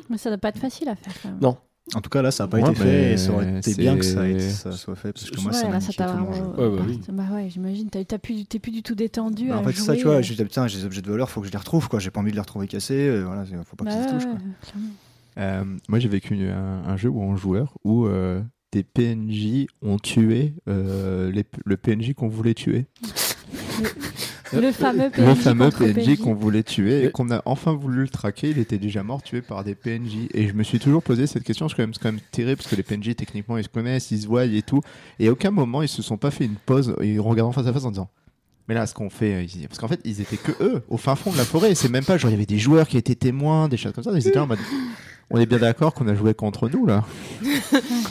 [0.09, 1.39] Mais ça doit pas être facile à faire quand même.
[1.41, 1.57] Non.
[1.93, 3.97] En tout cas, là, ça n'a pas Ouais, été fait et ça aurait été bien
[3.97, 6.41] que ça, ça soit fait parce que moi, ouais, ça m'a ça jeu.
[6.41, 6.99] Ouais, bah oui.
[7.09, 7.89] Bah ouais, j'imagine.
[7.89, 9.49] Plus- T'es plus du tout détendu.
[9.49, 10.21] Bah, à en fait, c'est jouer, ça, tu vois, euh.
[10.21, 11.99] j'ai dit, putain, j'ai des objets de valeur, faut que je les retrouve, quoi.
[11.99, 14.33] J'ai pas envie de les retrouver cassés, euh, voilà, faut pas Bah qu'ils se quoi.
[14.35, 14.89] ouais, clairement.
[15.37, 18.41] Euh, moi, j'ai vécu un, un jeu où en joueur où euh,
[18.71, 22.85] des PNJ ont tué euh, les- le PNJ qu'on voulait tuer.
[24.53, 25.25] Le fameux PNJ.
[25.27, 28.49] le fameux PNJ qu'on voulait tuer et qu'on a enfin voulu le traquer.
[28.49, 30.27] Il était déjà mort, tué par des PNJ.
[30.33, 31.69] Et je me suis toujours posé cette question.
[31.69, 34.21] C'est quand même, quand même terrible parce que les PNJ, techniquement, ils se connaissent, ils
[34.21, 34.81] se voient et tout.
[35.19, 37.73] Et à aucun moment, ils se sont pas fait une pause et regardant face à
[37.73, 38.09] face en disant.
[38.67, 40.97] Mais là, ce qu'on fait, euh, ils- parce qu'en fait, ils étaient que eux, au
[40.97, 41.73] fin fond de la forêt.
[41.75, 44.03] C'est même pas genre, il y avait des joueurs qui étaient témoins, des choses comme
[44.03, 44.11] ça.
[44.13, 44.59] Ils étaient là en mode,
[45.29, 47.03] on est bien d'accord qu'on a joué contre nous, là.
[47.41, 47.49] tu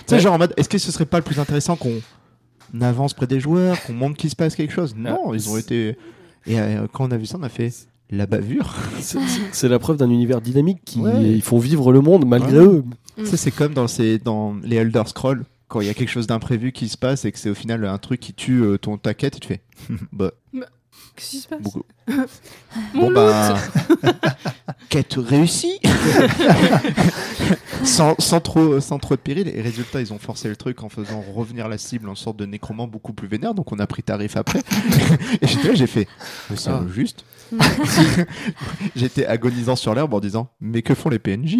[0.07, 2.01] sais, genre en mode, est-ce que ce serait pas le plus intéressant qu'on
[2.81, 4.95] avance près des joueurs, qu'on montre qu'il se passe quelque chose?
[4.97, 5.97] Non, Ah, ils ont été.
[6.47, 7.73] Et euh, quand on a vu ça, on a fait
[8.11, 8.75] la bavure.
[9.01, 11.23] C'est- la preuve d'un univers dynamique qui Ouais.
[11.23, 12.65] ils font vivre le monde malgré Ouais.
[12.65, 12.85] eux.
[13.19, 13.25] Mm.
[13.25, 16.27] Ça, c'est comme dans, ces, dans les Elder Scrolls, quand il y a quelque chose
[16.27, 18.97] d'imprévu qui se passe et que c'est au final un truc qui tue euh, ton
[18.99, 19.61] ta quête et tu fais.
[20.13, 20.33] bah,
[21.21, 21.83] Qu'est-ce qui se passe beaucoup.
[22.95, 23.57] Mon Bon, bah.
[24.89, 25.79] quête réussie
[27.85, 29.49] sans, sans, trop, sans trop de péril.
[29.55, 32.47] Et résultat, ils ont forcé le truc en faisant revenir la cible en sorte de
[32.47, 33.55] nécromant beaucoup plus vénère.
[33.55, 34.61] Donc on a pris tarif après.
[35.43, 36.09] et j'étais là, j'ai fait.
[36.49, 36.83] Mais c'est Ah.
[36.93, 37.25] juste.
[38.97, 41.59] J'étais agonisant sur l'herbe en disant Mais que font les PNJ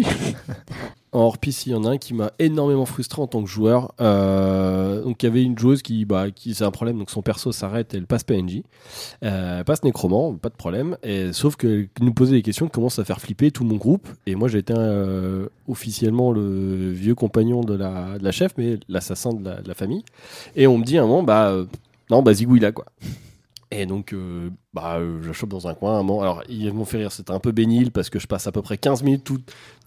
[1.13, 3.49] En hors piste, il y en a un qui m'a énormément frustré en tant que
[3.49, 3.93] joueur.
[3.99, 6.97] Euh, donc, il y avait une joueuse qui, bah, qui c'est un problème.
[6.99, 8.61] Donc, son perso s'arrête elle passe PNJ.
[9.23, 10.97] Euh, passe nécromant, pas de problème.
[11.03, 14.07] Et, sauf qu'elle nous posait des questions qui commencent à faire flipper tout mon groupe.
[14.25, 19.73] Et moi, j'étais euh, officiellement le vieux compagnon de la, chef, mais l'assassin de la,
[19.73, 20.05] famille.
[20.55, 21.65] Et on me dit à un moment, bah, euh,
[22.09, 22.85] non, bah, zigouille quoi.
[23.71, 25.97] Et donc, euh, bah, je la chope dans un coin.
[25.97, 26.21] Un moment.
[26.21, 27.11] Alors, ils m'ont fait rire.
[27.11, 29.29] C'était un peu bénil parce que je passe à peu près 15 minutes.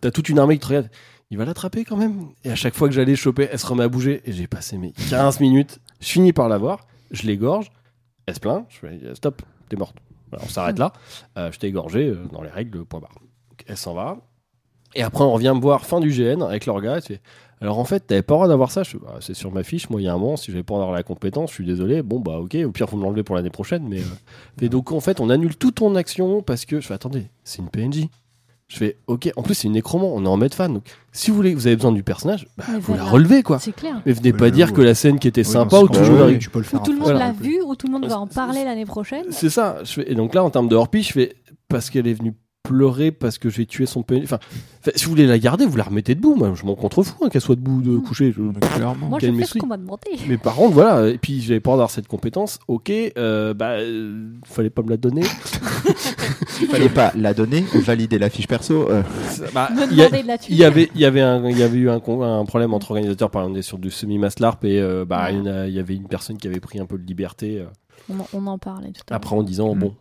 [0.00, 0.90] T'as toute une armée qui te regarde.
[1.30, 2.28] Il va l'attraper quand même.
[2.44, 4.22] Et à chaque fois que j'allais choper, elle se remet à bouger.
[4.24, 5.80] Et j'ai passé mes 15 minutes.
[6.00, 6.86] Je finis par l'avoir.
[7.10, 7.70] Je l'égorge.
[8.26, 8.66] Elle se plaint.
[8.68, 9.96] Je fais euh, stop, t'es morte.
[10.32, 10.92] On s'arrête là.
[11.38, 13.14] Euh, je t'ai égorgé euh, dans les règles, point barre.
[13.66, 14.18] Elle s'en va.
[14.94, 16.68] Et après, on revient me voir fin du GN avec.
[16.68, 17.20] Elle fait,
[17.60, 18.82] Alors en fait, t'avais pas le droit d'avoir ça.
[19.02, 19.90] Bah, c'est sur ma fiche.
[19.90, 22.02] Moi, il y a un moment, si j'avais pas avoir la compétence, je suis désolé.
[22.02, 22.56] Bon, bah ok.
[22.64, 23.86] Au pire, faut me l'enlever pour l'année prochaine.
[23.88, 24.02] Mais
[24.60, 27.60] et donc en fait, on annule toute ton action parce que je fais attendez, c'est
[27.60, 28.08] une PNJ.
[28.68, 29.30] Je fais ok.
[29.36, 30.12] En plus, c'est une nécromant.
[30.14, 30.72] On est en mode fan.
[30.72, 33.42] Donc si vous voulez, vous avez besoin du personnage, bah, Mais Ah, vous la relevez
[33.42, 33.58] quoi.
[33.58, 34.00] C'est clair.
[34.06, 36.38] Mais venez pas dire que la scène qui était sympa ou c'est toujours pas- la
[36.38, 38.26] tu peux le Où tout le monde l'a vu, où tout le monde va en
[38.26, 39.26] parler l'année prochaine.
[39.30, 39.78] C'est ça.
[39.84, 41.34] Je fais- Et donc là, en termes de hors je fais
[41.68, 42.34] parce qu'elle est venue
[42.68, 44.22] pleurer parce que j'ai tué son PNJ.
[44.24, 44.38] Enfin,
[44.96, 46.34] si vous voulez la garder, vous la remettez debout.
[46.34, 48.32] Moi, je m'en contrefous hein, qu'elle soit debout, de coucher.
[48.32, 49.06] Je- Clairement.
[49.06, 50.02] Moi, je fais ce qu'on m'a demandé.
[50.26, 51.08] Mais par contre, voilà.
[51.08, 52.58] Et puis, j'avais pas d'avoir cette compétence.
[52.66, 55.22] Ok, euh, bah, euh, fallait pas me la donner.
[56.70, 58.88] Fallait pas la donner, valider la fiche perso.
[58.90, 59.02] euh,
[59.52, 60.54] Bah, Me il y a- demander de la tuer.
[60.54, 63.30] Il y avait, il y avait, un, il y avait eu un, problème entre organisateurs.
[63.30, 66.38] Par exemple, on est sur du semi-maslarp et euh, bah, il y avait une personne
[66.38, 67.66] qui avait pris un peu de liberté euh,
[68.08, 69.16] On en, on en parlait tout à l'heure.
[69.16, 69.78] après en disant Mm.
[69.78, 69.94] bon,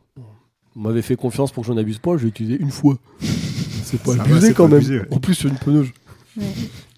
[0.75, 2.97] on m'avait fait confiance pour que j'en abuse pas, je l'ai utilisé une fois.
[3.83, 4.77] C'est pas Ça abusé quand pas même.
[4.77, 5.07] abusé, ouais.
[5.11, 5.87] En plus sur une peneuse.
[6.35, 6.45] Ouais.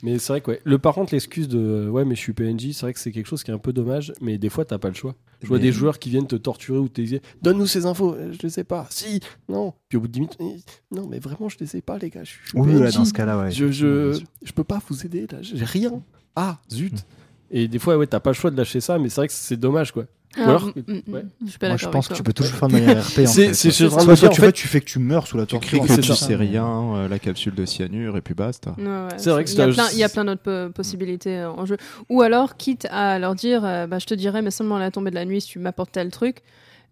[0.01, 0.61] Mais c'est vrai que ouais.
[0.63, 3.25] le par contre l'excuse de ouais mais je suis PNJ, c'est vrai que c'est quelque
[3.27, 4.13] chose qui est un peu dommage.
[4.21, 5.13] Mais des fois t'as pas le choix.
[5.41, 8.13] Je vois Mais- des joueurs qui viennent te torturer ou te dire donne-nous ces infos,
[8.13, 8.87] Euh, je les sais pas.
[8.91, 9.19] Si,
[9.49, 9.73] non.
[9.89, 12.09] Puis au bout de 10 minutes, eh, non mais vraiment je les sais pas les
[12.09, 12.23] gars.
[12.23, 12.79] Je suis Oui, PNJ.
[12.81, 13.51] là, dans ce cas-là, ouais.
[13.51, 16.01] je, je, je peux pas vous aider là, j'ai rien.
[16.37, 17.05] Ah zut.
[17.51, 19.33] Et des fois ouais t'as pas le choix de lâcher ça, mais c'est vrai que
[19.33, 20.03] c'est dommage quoi.
[20.37, 21.25] Ou Ah, alors- mm, mm, ouais.
[21.45, 22.17] Je suis pas Moi, je pense que toi.
[22.17, 23.19] tu peux toujours faire de manière RP.
[23.19, 23.53] en C'est- fait.
[23.53, 25.51] c'est- Soit soit tu en fais, fait- tu fais que tu meurs sous la Tu
[25.51, 25.69] torture.
[25.69, 26.15] cries en que fait, tu ça.
[26.15, 26.65] sais rien,
[26.95, 28.75] euh, la capsule de cyanure et puis basta.
[28.77, 30.41] Ouais, ouais, C'est vrai que il y a c'est- plein, il y a plein d'autres
[30.41, 31.77] po- possibilités euh, en jeu.
[32.09, 34.91] Ou alors, quitte à leur dire, euh, bah, je te dirai, mais seulement à la
[34.91, 36.41] tombée de la nuit si tu m'apportes tel truc.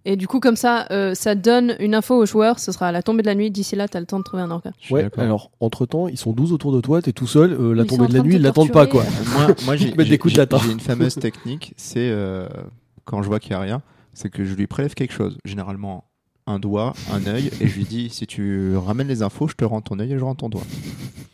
[0.06, 2.60] Et du coup, comme ça, euh, ça donne une info aux joueurs.
[2.60, 3.52] Ce sera à la tombée de la nuit.
[3.52, 6.34] D'ici là, t'as le temps de trouver un suis Ouais, alors entre temps, ils sont
[6.34, 8.20] 12 autour de toi, t'es tout seul, euh, la Ils sont tombée en de la
[8.20, 9.04] train de nuit, te ils l'attendent pas quoi.
[9.04, 9.26] torturer.
[9.46, 10.58] Moi, moi j'ai Mettre des j'ai- coups de j'ai- latin.
[10.66, 12.48] j'ai une fameuse technique, c'est euh,
[13.06, 13.82] quand je vois qu'il n'y a rien,
[14.14, 16.04] c'est que je lui prélève quelque chose, généralement
[16.48, 19.64] un doigt, un œil, et je lui dis si tu ramènes les infos, je te
[19.64, 20.64] rends ton œil et je rends ton doigt.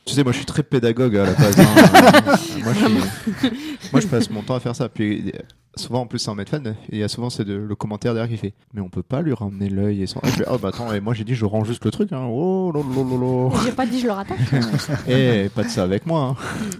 [0.05, 1.59] Tu sais, moi je suis très pédagogue à la base.
[1.59, 1.65] hein.
[2.63, 3.51] moi, je suis-
[3.91, 4.87] moi, je passe mon temps à faire ça.
[4.89, 5.31] Puis
[5.79, 7.75] souvent en plus c'est en mode fan, et il y a souvent c'est de- le
[7.75, 10.19] commentaire derrière qui fait mais on peut pas lui ramener l'œil et son.
[10.23, 12.11] Et je fais, oh bah attends, et moi j'ai dit je rends juste le truc.
[12.11, 12.25] Hein.
[12.29, 13.51] Oh lolo lolo.
[13.65, 14.37] J'ai pas dit je le rattache.
[15.07, 16.35] Eh, pas de ça avec moi.
[16.39, 16.75] hein.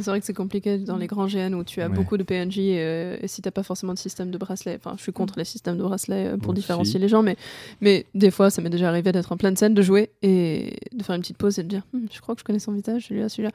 [0.00, 1.94] C'est vrai que c'est compliqué dans les grands GN où tu as Ouais.
[1.94, 4.76] beaucoup de PNJ euh, et si t'as pas forcément de système de bracelet.
[4.78, 7.36] Enfin, je suis contre les systèmes de bracelet euh, pour différencier les gens, mais,
[7.80, 11.02] mais des fois, ça m'est déjà arrivé d'être en pleine scène, de jouer et de
[11.02, 13.06] faire une petite pause et de dire Hmm, Je crois que je connais son visage,
[13.08, 13.50] celui-là, celui-là.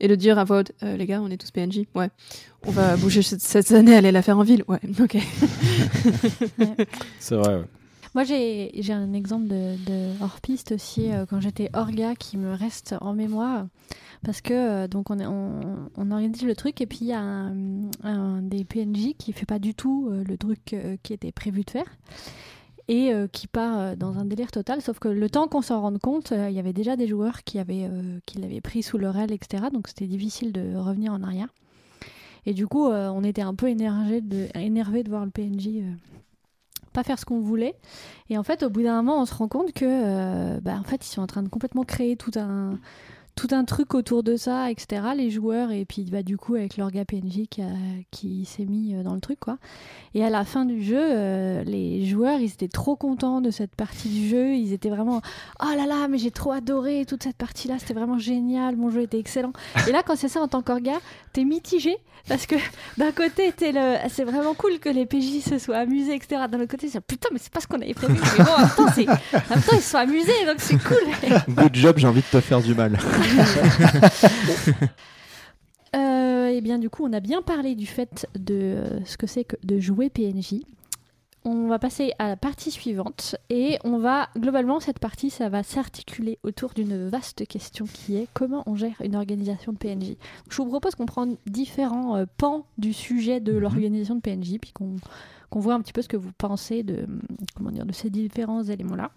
[0.00, 1.86] Et de dire à voix haute Euh, Les gars, on est tous PNJ.
[1.94, 2.08] Ouais.
[2.66, 4.64] On va bouger cette, année, aller la faire en ville.
[4.68, 5.16] Ouais, ok.
[7.18, 7.64] C'est vrai, ouais.
[8.14, 12.52] Moi, j'ai j'ai un exemple de, de hors-piste aussi, euh, quand j'étais orga, qui me
[12.54, 13.66] reste en mémoire.
[14.24, 15.60] Parce que, euh, donc, on, est- on,
[15.96, 17.52] on organise le truc, et puis il y a un,
[18.02, 21.62] un des PNJ qui fait pas du tout euh, le truc euh, qui était prévu
[21.64, 21.86] de faire.
[22.88, 25.82] Et euh, qui part euh, dans un délire total, sauf que le temps qu'on s'en
[25.82, 27.88] rende compte, euh, il y avait déjà des joueurs qui, avaient,
[28.24, 29.64] qui l'avaient pris sous leur aile, etc.
[29.72, 31.48] Donc c'était difficile de revenir en arrière.
[32.46, 35.82] Et du coup, on était un peu énervé de, voir le PNJ
[36.94, 37.74] pas faire ce qu'on voulait.
[38.30, 41.04] Et en fait, au bout d'un moment, on se rend compte que, bah, en fait,
[41.06, 42.78] ils sont en train de complètement créer tout un
[43.38, 45.00] tout un truc autour de ça, etc.
[45.16, 47.66] Les joueurs et puis bah, du coup avec leur gars PNJ qui, a-
[48.10, 49.58] qui s'est mis euh, dans le truc quoi.
[50.14, 53.76] Et à la fin du jeu, euh, les joueurs ils étaient trop contents de cette
[53.76, 54.54] partie du jeu.
[54.54, 55.22] Ils étaient vraiment
[55.62, 58.90] oh là là mais j'ai trop adoré toute cette partie là, c'était vraiment génial, mon
[58.90, 59.52] jeu était excellent.
[59.86, 60.94] Et là quand c'est ça en tant qu'orga,
[61.32, 61.96] t'es mitigé
[62.28, 62.56] parce que
[62.98, 66.42] d'un côté t'es le c'est vraiment cool que les PJ se soient amusés etc.
[66.50, 68.14] D'un autre côté c'est putain mais c'est pas ce qu'on avait prévu.
[68.36, 70.76] Mais bon en même temps c'est en même temps ils se sont amusés donc c'est
[70.82, 71.54] cool.
[71.54, 72.98] Good job, j'ai envie de te faire du mal.
[75.96, 79.26] Euh, et bien du coup, on a bien parlé du fait de euh, ce que
[79.26, 80.56] c'est que de jouer PNJ.
[81.46, 85.62] On va passer à la partie suivante et on va globalement cette partie ça va
[85.62, 90.16] s'articuler autour d'une vaste question qui est comment on gère une organisation de PNJ.
[90.50, 93.58] Je vous propose qu'on prenne différents euh, pans du sujet de Mhm.
[93.60, 94.96] l'organisation de PNJ puis qu'on
[95.48, 97.22] qu'on voit un petit peu ce que vous pensez de hum,
[97.56, 99.10] comment dire de ces différents éléments là.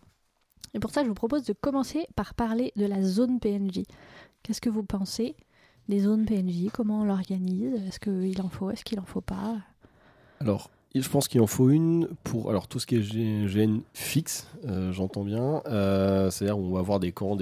[0.74, 3.84] Et pour ça, je vous propose de commencer par parler de la zone PNJ.
[4.44, 5.36] Qu'est-ce que vous pensez
[5.90, 7.74] des zones PNJ, comment on l'organise?
[7.88, 9.58] Est-ce qu'il en faut, est-ce qu'il en faut pas?
[10.40, 14.48] Alors, je pense qu'il en faut une pour alors tout ce qui est GN fixe,
[14.66, 15.62] euh, j'entends bien.
[15.68, 17.38] Euh, C'est-à-dire on va avoir des camps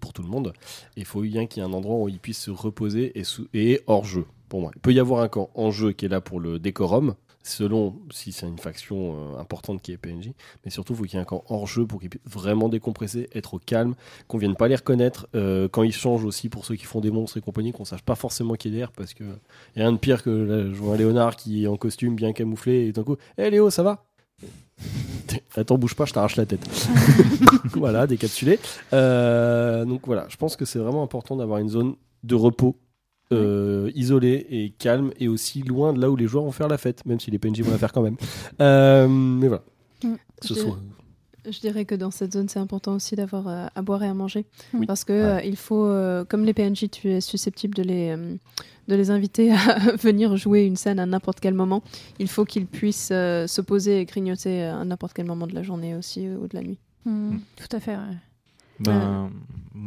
[0.00, 0.52] pour tout le monde.
[0.96, 3.24] Il faut bien qu'il y ait un endroit où ils puissent se reposer et,
[3.54, 4.26] et hors jeu.
[4.48, 6.58] Pour moi, il peut y avoir un camp en jeu qui est là pour le
[6.58, 10.32] décorum, selon si c'est une faction euh, importante qui est PNJ.
[10.64, 12.68] Mais surtout, il faut qu'il y ait un camp hors jeu pour qu'ils puissent vraiment
[12.68, 13.94] décompresser, être au calme,
[14.28, 17.10] qu'on vienne pas les reconnaître euh, quand ils changent aussi pour ceux qui font des
[17.10, 19.92] monstres et compagnie, qu'on sache pas forcément qui est derrière parce que y a rien
[19.92, 22.92] de pire que là, je vois un Léonard qui est en costume bien camouflé et
[22.92, 24.04] d'un coup, hé Léo, ça va?
[25.56, 26.66] Attends, bouge pas, je t'arrache la tête.
[27.74, 28.58] voilà, décapsulé.
[28.92, 32.76] Euh, donc voilà, je pense que c'est vraiment important d'avoir une zone de repos
[33.32, 36.78] euh, isolée et calme et aussi loin de là où les joueurs vont faire la
[36.78, 38.16] fête, même si les PNJ vont la faire quand même.
[38.60, 39.62] Euh, mais voilà.
[40.04, 40.14] Mm.
[40.42, 40.78] Ce Je- soit-
[41.50, 44.14] Je dirais que dans cette zone, c'est important aussi d'avoir euh, à boire et à
[44.14, 44.44] manger.
[44.74, 44.86] Oui.
[44.86, 48.34] Parce que euh, il faut, euh, comme les PNJ, tu es susceptible de les, euh,
[48.88, 49.56] de les inviter à
[50.00, 51.82] venir jouer une scène à n'importe quel moment.
[52.20, 55.64] Il faut qu'ils puissent euh, se poser et grignoter à n'importe quel moment de la
[55.64, 56.78] journée aussi ou de la nuit.
[57.06, 57.96] Hmm, Tout à fait.
[57.96, 58.16] ouais.
[58.84, 59.30] Ben,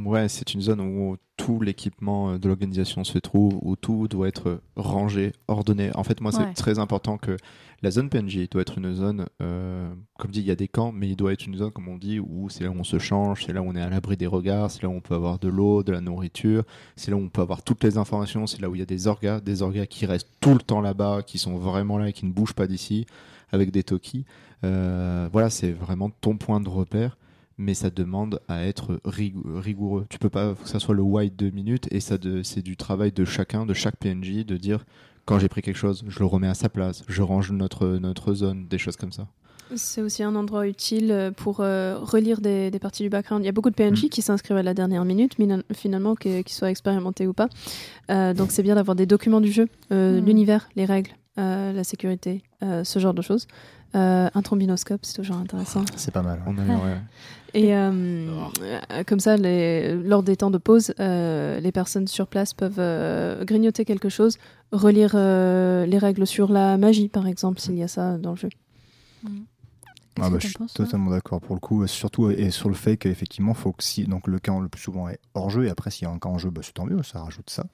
[0.05, 4.27] ouais, c'est une zone où tout l'équipement euh, de l'organisation se trouve, où tout doit
[4.27, 5.91] être rangé, ordonné.
[5.95, 6.53] En fait, moi, c'est Ouais.
[6.53, 7.35] très important que
[7.81, 10.91] la zone PNJ doit être une zone, euh, comme dit, il y a des camps,
[10.91, 12.97] mais il doit être une zone, comme on dit, où c'est là où on se
[12.99, 15.13] change, c'est là où on est à l'abri des regards, c'est là où on peut
[15.13, 16.63] avoir de l'eau, de la nourriture,
[16.95, 18.85] c'est là où on peut avoir toutes les informations, c'est là où il y a
[18.88, 22.13] des orgas, des orgas qui restent tout le temps là-bas, qui sont vraiment là et
[22.13, 23.05] qui ne bougent pas d'ici,
[23.51, 24.26] avec des tokis.
[24.63, 27.17] Euh, voilà, c'est vraiment ton point de repère
[27.57, 30.06] mais ça demande à être rig- rigoureux.
[30.10, 32.76] Tu peux pas faut que ça soit le white de minutes et ça c'est du
[32.77, 34.86] travail de chacun, de chaque PNJ, de dire
[35.26, 38.34] quand j'ai pris quelque chose, je le remets à sa place, je range notre notre
[38.34, 39.27] zone, des choses comme ça.
[39.76, 43.44] C'est aussi un endroit utile euh, pour euh, relire des, des parties du background.
[43.44, 44.10] Il y a beaucoup de PNJ Mm.
[44.10, 45.34] qui s'inscrivent à la dernière minute,
[45.73, 47.49] finalement, qu'ils soient expérimentés ou pas.
[48.11, 50.26] Euh, donc c'est bien d'avoir des documents du jeu, euh, Mm.
[50.26, 51.10] l'univers, les règles,
[51.40, 53.48] euh, la sécurité, euh, ce genre de choses.
[53.95, 55.85] Euh, un trombinoscope, c'est toujours intéressant.
[55.95, 56.39] C'est pas mal.
[56.39, 56.53] ouais.
[56.53, 56.97] On a ouais.
[57.55, 58.27] Et euh,
[59.07, 63.45] comme ça, les, lors des temps de pause, euh, les personnes sur place peuvent euh,
[63.45, 64.38] grignoter quelque chose,
[64.73, 68.35] relire euh, les règles sur la magie, par exemple, s'il y a ça dans le
[68.35, 68.49] jeu.
[69.23, 69.55] Qu'est-ce
[70.21, 72.75] Ah bah, je suis penses, totalement d'accord pour le coup, euh, surtout et sur le
[72.75, 75.69] fait qu'effectivement, faut que si donc le camp le plus souvent est hors jeu et
[75.69, 77.65] après s'il y a un camp en jeu, bah, c'est tant mieux, ça rajoute ça.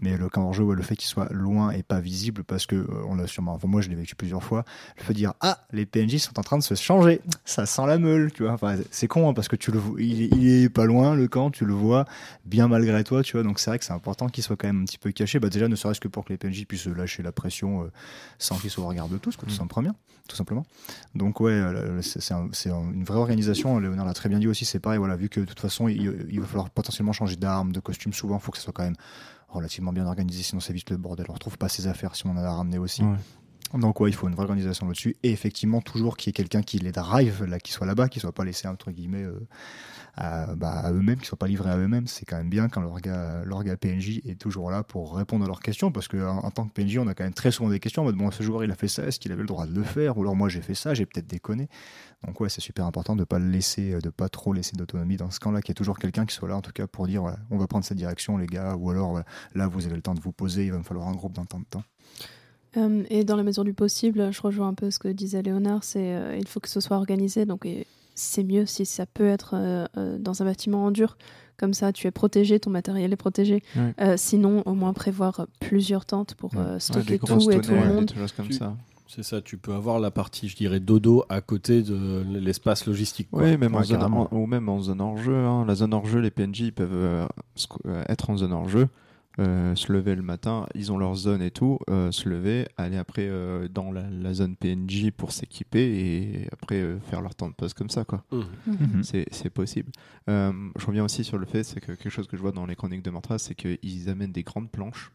[0.00, 2.66] Mais le camp hors jeu, ouais, le fait qu'il soit loin et pas visible parce
[2.66, 4.64] que euh, on l'a sûrement, enfin, moi je l'ai vécu plusieurs fois,
[4.98, 7.86] le fait de dire ah les PNJ sont en train de se changer, ça sent
[7.86, 8.52] la meule, tu vois.
[8.52, 11.14] Enfin, c'est con hein, parce que tu le vois, il, est- il est pas loin
[11.14, 12.04] le camp, tu le vois
[12.44, 13.42] bien malgré toi, tu vois.
[13.44, 15.38] Donc c'est vrai que c'est important qu'il soit quand même un petit peu caché.
[15.40, 17.90] Bah déjà ne serait-ce que pour que les PNJ puissent lâcher la pression euh,
[18.38, 19.58] sans qu'ils soient au regard de tous, quoi, tout Mm.
[19.58, 19.94] simplement,
[20.28, 20.66] tout simplement.
[21.14, 23.78] Donc ouais, euh, c'est c'est un- c'est un- une vraie organisation.
[23.78, 24.64] Léonard l'a très bien dit aussi.
[24.64, 27.80] C'est pareil, voilà, vu que de toute façon, il, va falloir potentiellement changer d'armes, de
[27.80, 28.96] costume souvent, il faut que ce soit quand même
[29.48, 31.26] relativement bien organisé, sinon c'est vite le bordel.
[31.28, 33.02] On retrouve pas ses affaires si on en a ramené aussi.
[33.74, 36.62] Donc ouais, il faut une vraie organisation là-dessus et effectivement toujours qu'il y ait quelqu'un
[36.62, 39.46] qui les drive, là, qui soit là-bas, qui soit pas laissé entre guillemets euh,
[40.16, 42.06] à, bah, à eux-mêmes, qui soit pas livrés à eux-mêmes.
[42.06, 45.92] C'est quand même bien quand l'orga, PNJ est toujours là pour répondre à leurs questions
[45.92, 48.04] parce que en, tant que PNJ, on a quand même très souvent des questions en
[48.06, 49.82] mode bon, ce joueur il a fait ça, est-ce qu'il avait le droit de le
[49.82, 50.16] faire?
[50.16, 51.68] Ou alors moi j'ai fait ça, j'ai peut-être déconné.
[52.26, 55.18] Donc ouais, c'est super important de pas le laisser, euh, de pas trop laisser d'autonomie
[55.18, 57.06] dans ce camp-là, qu'il y ait toujours quelqu'un qui soit là en tout cas pour
[57.06, 59.22] dire on va prendre cette direction les gars, ou alors
[59.54, 61.44] là vous avez le temps de vous poser, il va me falloir un groupe dans
[61.44, 61.84] tant de temps.
[62.76, 65.84] Euh, et dans la mesure du possible, je rejoins un peu ce que disait Léonard,
[65.84, 67.66] c'est euh, il faut que ce soit organisé, donc
[68.14, 71.16] c'est mieux si ça peut être euh, euh, dans un bâtiment en dur,
[71.56, 73.62] comme ça tu es protégé, ton matériel est protégé.
[73.76, 73.94] Ouais.
[74.00, 76.60] Euh, sinon, au moins prévoir plusieurs tentes pour Ouais.
[76.60, 78.04] euh, Ouais, stocker des grosses tout et tout le monde.
[78.04, 78.76] des choses comme Tu- ça.
[79.10, 83.28] C'est ça, tu peux avoir la partie, je dirais, dodo à côté de l'espace logistique.
[83.30, 83.42] quoi.
[83.44, 85.34] Oui, même en Ouais, zone, en- ou même en zone hors jeu.
[85.34, 85.64] hein.
[85.66, 87.26] La zone hors jeu, les PNJ ils peuvent
[88.08, 88.88] être en zone hors jeu,
[89.40, 92.96] euh, se lever le matin, ils ont leur zone et tout, euh, se lever, aller
[92.96, 97.48] après euh, dans la, la zone PNJ pour s'équiper et après euh, faire leur temps
[97.48, 98.24] de pause comme ça, quoi.
[98.32, 98.44] Mhm.
[98.66, 99.02] Mhm.
[99.04, 99.92] C'est c'est possible.
[100.28, 102.66] Euh, je reviens aussi sur le fait, c'est que quelque chose que je vois dans
[102.66, 105.12] les chroniques de Mantra, c'est qu'ils amènent des grandes planches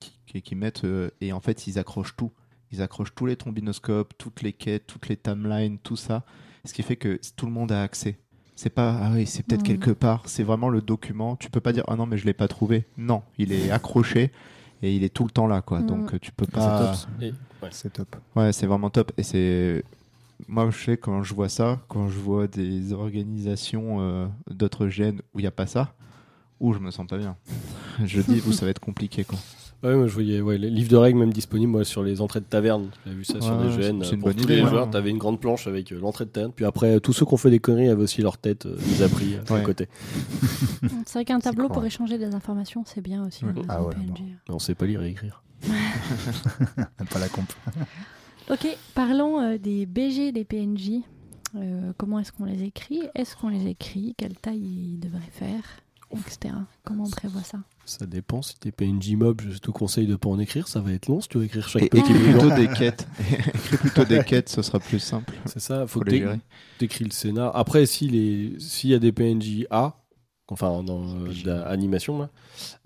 [0.00, 2.32] qui, qui- qui mettent euh, et en fait ils accrochent tout.
[2.70, 6.24] Ils accrochent tous les trombinoscopes, toutes les quêtes, toutes les timelines, tout ça,
[6.66, 8.18] ce qui fait que tout le monde a accès.
[8.60, 9.66] C'est pas ah oui c'est peut-être Mhm.
[9.68, 11.36] quelque part, c'est vraiment le document.
[11.36, 12.86] Tu peux pas dire ah non mais je l'ai pas trouvé.
[12.96, 14.32] Non, il est accroché
[14.82, 15.78] et il est tout le temps là quoi.
[15.78, 15.86] Mhm.
[15.86, 16.96] Donc euh, tu peux C'est pas.
[16.96, 17.22] top.
[17.22, 17.26] Et-
[17.62, 17.68] ouais.
[17.70, 18.16] C'est top.
[18.34, 19.12] Ouais, c'est vraiment top.
[19.16, 19.84] Et c'est.
[20.48, 25.20] Moi, je sais, quand je vois ça, quand je vois des organisations euh, d'autres gènes
[25.34, 25.94] où il n'y a pas ça,
[26.58, 27.36] où je me sens pas bien.
[28.04, 29.38] je dis, où ça va être compliqué, quoi.
[29.84, 32.40] Ouais, moi je voyais ouais, les livres de règles même disponibles moi, sur les entrées
[32.40, 32.90] de taverne.
[33.04, 34.02] J'avais vu ça sur des GN.
[34.02, 34.68] c'est une Pour bonne tous idée, les ouais.
[34.68, 36.52] joueurs, t'avais une grande planche avec euh, l'entrée de taverne.
[36.54, 39.02] Puis après, tous ceux qui ont fait des conneries avaient aussi leur tête euh, mise
[39.02, 39.62] à prix euh, à Ouais.
[39.62, 39.86] côté.
[41.06, 43.44] C'est vrai qu'un tableau pour échanger des informations, c'est bien aussi.
[43.68, 44.20] Ah ouais, PNJ.
[44.48, 45.42] Mais on sait pas lire et écrire.
[47.10, 47.46] Pas la comp.
[48.50, 51.02] Ok, parlons euh, des BG des PNJ.
[51.56, 53.02] Euh, comment est-ce qu'on les écrit?
[53.14, 54.14] Est-ce qu'on les écrit?
[54.16, 54.58] Quelle taille
[54.94, 55.60] ils devraient faire?
[56.12, 56.54] Etc.
[56.84, 58.40] Comment on prévoit ça Ça dépend.
[58.42, 60.66] Si t'es PNJ mob, je te conseille de pas en écrire.
[60.68, 63.06] Ça va être long si tu veux écrire chaque Et petit plutôt des quêtes.
[63.54, 65.34] écris plutôt des quêtes, ce sera plus simple.
[65.46, 66.40] C'est ça, faut Faut que les t'é- gérer.
[66.78, 67.54] t'écris le scénar.
[67.56, 69.96] Après, si les- s'il y a des PNJ A,
[70.50, 71.44] enfin dans euh, PJ.
[71.44, 72.30] l'animation, là,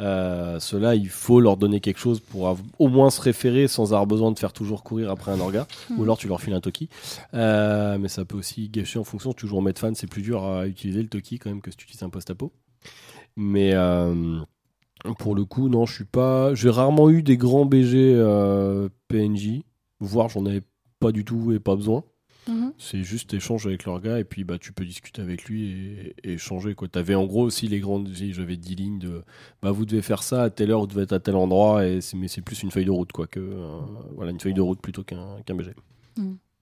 [0.00, 4.08] euh, ceux-là, il faut leur donner quelque chose pour au moins se référer sans avoir
[4.08, 5.68] besoin de faire toujours courir après un orga.
[5.90, 5.98] Mhm.
[6.00, 6.88] Ou alors tu leur files un Toki.
[7.34, 9.32] Euh, mais ça peut aussi gâcher en fonction.
[9.32, 11.70] Tu joues en maître fan, c'est plus dur à utiliser le Toki quand même que
[11.70, 12.52] si tu utilises un post-apo.
[13.36, 14.40] Mais euh,
[15.18, 16.54] pour le coup, non, je suis pas.
[16.54, 19.62] J'ai rarement eu des grands BG euh, PNJ.
[20.00, 20.62] Voire j'en avais
[20.98, 22.04] pas du tout et pas besoin.
[22.48, 22.72] Mhm.
[22.76, 25.70] C'est juste échange avec leur gars et puis bah tu peux discuter avec lui
[26.24, 26.88] et, échanger quoi.
[26.88, 29.22] T'avais en gros aussi les grandes, j'avais 10 lignes de
[29.62, 32.00] bah vous devez faire ça à telle heure, vous devez être à tel endroit et
[32.00, 33.78] c'est mais c'est plus une feuille de route quoi que euh,
[34.16, 35.72] voilà une feuille de route plutôt qu'un BG.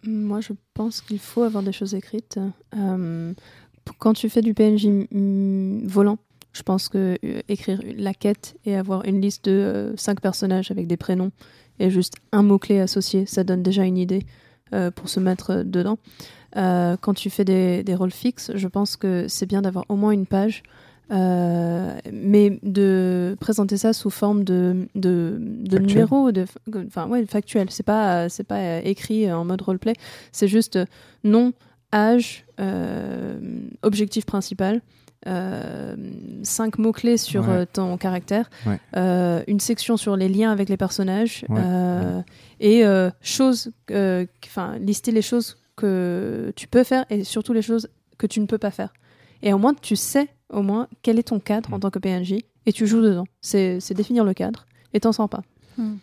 [0.04, 2.40] Moi, je pense qu'il faut avoir des choses écrites.
[2.74, 3.34] Euh,
[3.98, 6.18] quand tu fais du PNJ mm, volant,
[6.52, 10.70] je pense que euh, écrire la quête et avoir une liste de euh, cinq personnages
[10.70, 11.30] avec des prénoms
[11.78, 14.26] et juste un mot-clé associé, ça donne déjà une idée
[14.72, 15.98] euh, pour se mettre dedans.
[16.52, 20.10] Quand tu fais des, des rôles fixes, je pense que c'est bien d'avoir au moins
[20.10, 20.64] une page,
[21.10, 25.86] mais de présenter ça sous forme de, de, de Factuel.
[25.86, 26.46] numéros, de,
[26.88, 27.70] enfin ouais, factuel.
[27.70, 29.94] C'est pas, c'est pas écrit en mode roleplay.
[30.32, 30.76] C'est juste
[31.22, 31.52] nom,
[31.94, 32.44] âge,
[33.82, 34.82] objectif principal,
[35.26, 35.94] euh,
[36.42, 37.54] cinq mots-clés sur Ouais.
[37.56, 38.78] euh, ton caractère, Ouais.
[38.96, 41.60] euh, une section sur les liens avec les personnages, Ouais.
[41.62, 42.22] euh,
[42.60, 42.84] et
[43.22, 43.70] choses,
[44.46, 47.88] enfin, lister les choses que tu peux faire et surtout les choses
[48.18, 48.92] que tu ne peux pas faire.
[49.42, 51.80] Et au moins, tu sais au moins quel est ton cadre en Mm.
[51.80, 52.34] tant que PNJ
[52.66, 53.24] et tu joues dedans.
[53.40, 55.42] C'est c'est définir le cadre et t'en sors pas.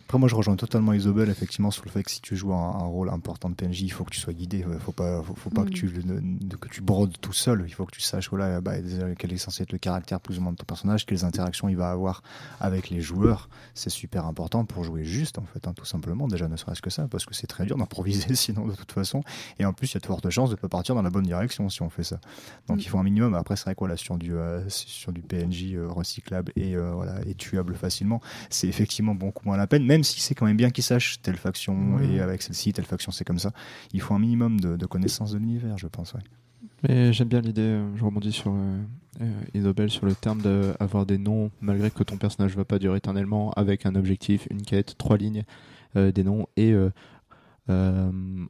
[0.06, 2.56] Après, moi, je rejoins totalement Isobel, effectivement, sur le fait que si tu joues un,
[2.76, 4.64] un rôle important de PNJ, il faut que tu sois guidé.
[4.70, 5.72] Il faut pas, faut, faut pas que, Mm.
[5.72, 7.64] tu, ne- que tu brodes tout seul.
[7.66, 8.72] Il faut que tu saches voilà, bah,
[9.18, 11.76] quel est censé être le caractère plus ou moins de ton personnage, quelles interactions il
[11.76, 12.22] va avoir
[12.60, 13.48] avec les joueurs.
[13.74, 16.26] C'est super important pour jouer juste, en fait, hein, tout simplement.
[16.28, 19.22] Déjà, ne serait-ce que ça, parce que c'est très dur d'improviser sinon, de toute façon.
[19.58, 21.10] Et en plus, il y a de fortes chances de ne pas partir dans la
[21.10, 22.18] bonne direction si on fait ça.
[22.66, 22.80] Donc, Mm.
[22.80, 23.34] il faut un minimum.
[23.34, 26.92] Après, c'est vrai quoi, là, sur du, euh, sur du PNJ euh, recyclable et, euh,
[26.94, 30.56] voilà, et tuable facilement, c'est effectivement beaucoup moins la peine, même si c'est quand même
[30.56, 32.10] bien qu'ils sachent telle faction Mhm.
[32.10, 33.52] et avec celle-ci, telle faction c'est comme ça.
[33.92, 36.14] Il faut un minimum de, de connaissance de l'univers, je pense.
[36.14, 36.20] Ouais.
[36.88, 38.78] Mais j'aime bien l'idée, euh, je rebondis sur euh,
[39.20, 42.78] euh, Isobel, sur le terme d'avoir des noms, malgré que ton personnage ne va pas
[42.78, 45.44] durer éternellement, avec un objectif, une quête, trois lignes,
[45.96, 46.46] euh, des noms.
[46.56, 46.74] Et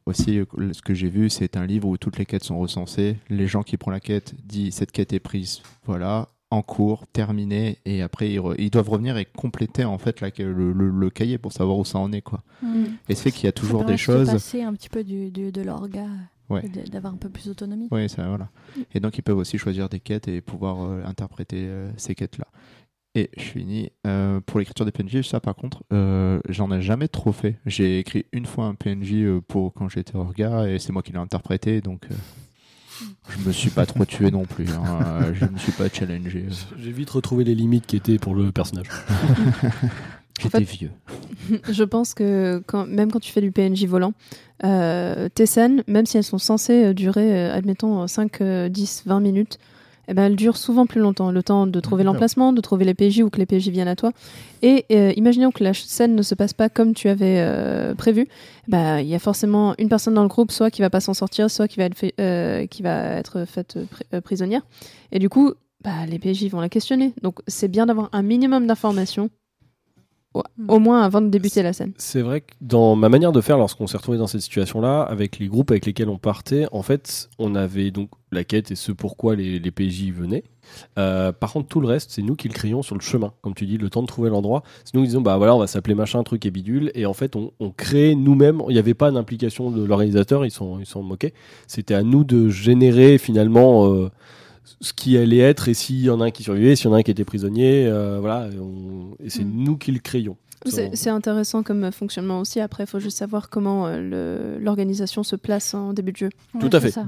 [0.07, 0.41] aussi,
[0.73, 3.17] ce que j'ai vu, c'est un livre où toutes les quêtes sont recensées.
[3.29, 6.29] Les gens qui prennent la quête disent cette quête est prise, voilà.
[6.51, 10.31] En cours, terminés, et après ils, re- ils doivent revenir et compléter en fait la-
[10.39, 12.43] le, le- le cahier pour savoir où ça en est quoi.
[12.63, 12.85] Mm.
[13.09, 14.31] Et ce fait qu'il y a toujours des permet de se choses.
[14.31, 16.07] passer un petit peu du, du- de l'orga,
[16.49, 16.63] Ouais.
[16.91, 17.89] d'avoir un peu plus d'autonomie.
[17.91, 18.49] Oui, ça voilà.
[18.95, 22.47] Et donc ils peuvent aussi choisir des quêtes et pouvoir euh, interpréter euh, ces quêtes-là.
[23.15, 23.91] Et je finis.
[24.07, 27.57] Euh, pour l'écriture des PNJ, ça par contre, euh, j'en ai jamais trop fait.
[27.67, 31.19] J'ai écrit une fois un PNJ pour quand j'étais orga et c'est moi qui l'ai
[31.19, 32.15] interprété, donc euh,
[33.31, 34.69] je me suis pas trop tué non plus.
[34.71, 35.01] hein.
[35.23, 36.47] Euh, Je me suis pas challengé.
[36.81, 38.87] J'ai vite retrouvé les limites qui étaient pour le personnage.
[40.41, 40.91] J'étais fait- vieux.
[41.71, 44.13] Je pense que quand, même quand tu fais du PNJ volant,
[44.65, 49.21] euh, tes scènes, même si elles sont censées euh, durer, admettons, 5, euh, 10, 20
[49.21, 49.59] minutes,
[50.09, 51.31] eh ben, elles durent souvent plus longtemps.
[51.31, 53.95] Le temps de trouver l'emplacement, de trouver les PJ ou que les PJ viennent à
[53.97, 54.13] toi.
[54.63, 58.27] Et euh, imaginons que la scène ne se passe pas comme tu avais euh, prévu.
[58.69, 61.15] ben, Il y a forcément une personne dans le groupe, soit qui va pas s'en
[61.15, 63.79] sortir, soit qui va être, fait- euh, qui va être faite
[64.15, 64.63] euh, prisonnière.
[65.13, 65.53] Et du coup,
[65.85, 67.13] bah, les PJ vont la questionner.
[67.23, 69.31] Donc c'est bien d'avoir un minimum d'informations,
[70.35, 70.71] au, Mm.
[70.71, 71.93] au moins avant de débuter la scène.
[71.97, 75.39] C'est vrai que dans ma manière de faire, lorsqu'on s'est retrouvé dans cette situation-là, avec
[75.39, 78.93] les groupes avec lesquels on partait, en fait, on avait donc la quête et ce
[78.93, 80.45] pourquoi les, les PJ venaient.
[80.99, 83.33] Euh, par contre, tout le reste, c'est nous qui le créions sur le chemin.
[83.41, 84.63] Comme tu dis, le temps de trouver l'endroit.
[84.85, 86.91] C'est nous qui disons, bah voilà, on va s'appeler machin, truc et bidule.
[86.95, 88.61] Et en fait, on, on crée nous-mêmes.
[88.69, 91.33] Il n'y avait pas d'implication de l'organisateur, ils s'en ils s'en moquaient.
[91.67, 94.11] C'était à nous de générer finalement euh,
[94.81, 96.95] ce qui allait être et s'il y en a un qui survivait, s'il y en
[96.95, 97.87] a un qui était prisonnier.
[97.87, 99.65] euh, voilà, et, on- et c'est Mm.
[99.65, 100.37] nous qui le créions.
[100.67, 102.59] C'est c'est intéressant comme fonctionnement aussi.
[102.61, 106.29] Après, il faut juste savoir comment euh, le- l'organisation se place en début de jeu.
[106.59, 106.91] Tout à fait.
[106.91, 107.07] ça.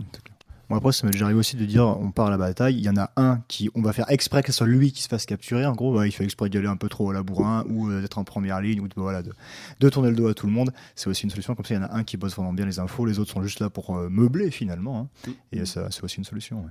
[0.68, 2.84] Bon, après, ça m'est déjà arrivé aussi de dire on part à la bataille, il
[2.84, 5.08] y en a un qui, on va faire exprès que ce soit lui qui se
[5.08, 5.66] fasse capturer.
[5.66, 7.90] En gros, bah, il fait exprès d'y aller un peu trop à la bourrin ou
[7.90, 9.32] euh, d'être en première ligne ou de, voilà, de,
[9.80, 10.70] de tourner le dos à tout le monde.
[10.94, 11.56] C'est aussi une solution.
[11.56, 13.32] Comme ça, il y en a un qui bosse vraiment bien les infos, les autres
[13.32, 15.10] sont juste là pour euh, meubler finalement.
[15.26, 15.32] hein.
[15.50, 16.58] Et ça, c'est aussi une solution.
[16.60, 16.70] ouais.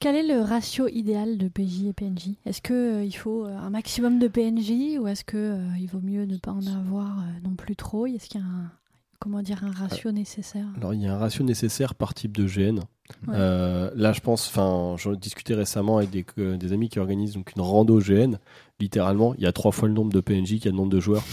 [0.00, 4.20] Quel est le ratio idéal de PJ et PNJ Est-ce qu'il faut euh, un maximum
[4.20, 8.06] de PNJ ou est-ce qu'il vaut mieux ne pas en avoir euh, non plus trop?
[8.06, 8.70] Est-ce qu'il y a un,
[9.18, 10.66] comment dire, un ratio nécessaire?
[10.76, 12.80] Alors, il y a un ratio nécessaire par type de GN.
[13.26, 13.34] Ouais.
[13.36, 17.34] Euh, là, je pense, enfin, j'en discutais récemment avec des, euh, des amis qui organisent
[17.34, 18.36] donc une rando GN.
[18.80, 20.90] Littéralement, il y a trois fois le nombre de PNJ qu'il y a le nombre
[20.92, 21.24] de joueurs.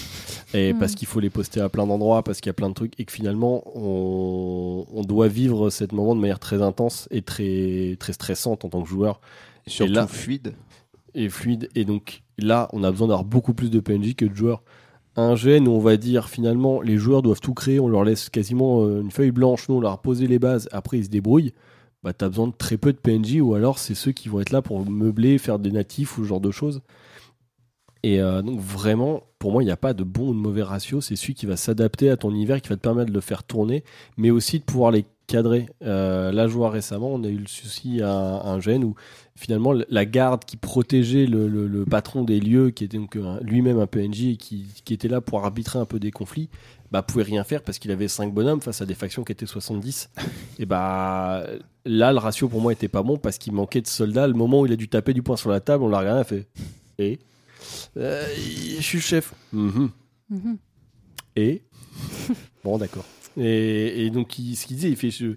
[0.54, 0.80] Et Mm.
[0.80, 3.00] parce qu'il faut les poster à plein d'endroits, parce qu'il y a plein de trucs,
[3.00, 7.98] et que finalement, on, on doit vivre cet moment de manière très intense et très,
[8.00, 9.20] très stressante en tant que joueur
[9.68, 10.54] Surtout là- fluide.
[11.14, 11.70] et fluide.
[11.76, 14.64] Et donc là, on a besoin d'avoir beaucoup plus de PNJ que de joueurs.
[15.16, 18.30] Un GN où on va dire finalement les joueurs doivent tout créer, on leur laisse
[18.30, 21.54] quasiment euh, une feuille blanche, nous on leur a les bases, après ils se débrouillent.
[22.04, 24.52] Bah t'as besoin de très peu de PNJ ou alors c'est ceux qui vont être
[24.52, 26.82] là pour meubler, faire des natifs ou ce genre de choses.
[28.06, 30.62] Et euh, donc vraiment, pour moi, il n'y a pas de bon ou de mauvais
[30.62, 31.02] ratio.
[31.02, 33.44] C'est celui qui va s'adapter à ton univers, qui va te permettre de le faire
[33.44, 33.84] tourner,
[34.16, 35.68] mais aussi de pouvoir les cadrer.
[35.84, 38.96] Euh, là, je vois récemment, on a eu le souci à un, un gène où
[39.36, 43.40] finalement la garde qui protégeait le, le- le patron des lieux, qui était donc un-
[43.42, 46.50] lui-même un PNJ et qui, qui était là pour arbitrer un peu des conflits,
[46.92, 49.46] bah pouvait rien faire parce qu'il avait 5 bonhommes face à des factions qui étaient
[49.46, 50.10] 70.
[50.60, 51.46] et bah
[51.86, 54.28] là, le ratio pour moi était pas bon parce qu'il manquait de soldats.
[54.28, 56.20] Le moment où il a dû taper du poing sur la table, on l'a regardé,
[56.20, 56.48] il a fait
[57.00, 57.20] Et?
[57.98, 58.26] Euh,
[58.78, 59.34] Je suis le chef.
[59.52, 59.90] Mhm.
[60.30, 60.58] Mhm.
[61.36, 61.64] Et?
[62.64, 63.06] Bon, d'accord.
[63.38, 65.12] Et, et donc, il- ce qu'il disait, il fait.
[65.12, 65.36] je-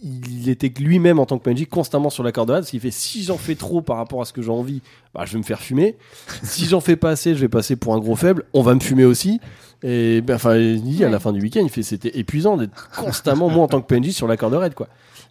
[0.00, 2.92] il était lui-même en tant que PNJ constamment sur la corde raide, parce qu'il fait
[2.92, 4.80] si j'en fais trop par rapport à ce que j'ai envie,
[5.12, 5.96] bah, je vais me faire fumer.
[6.44, 8.44] si j'en fais pas assez, je vais passer pour un gros faible.
[8.52, 9.40] On va me fumer aussi.
[9.82, 12.90] Et ben, enfin, il dit à la fin du week-end, il fait c'était épuisant d'être
[12.96, 14.88] constamment moi en tant que PNJ sur la corde raide, quoi.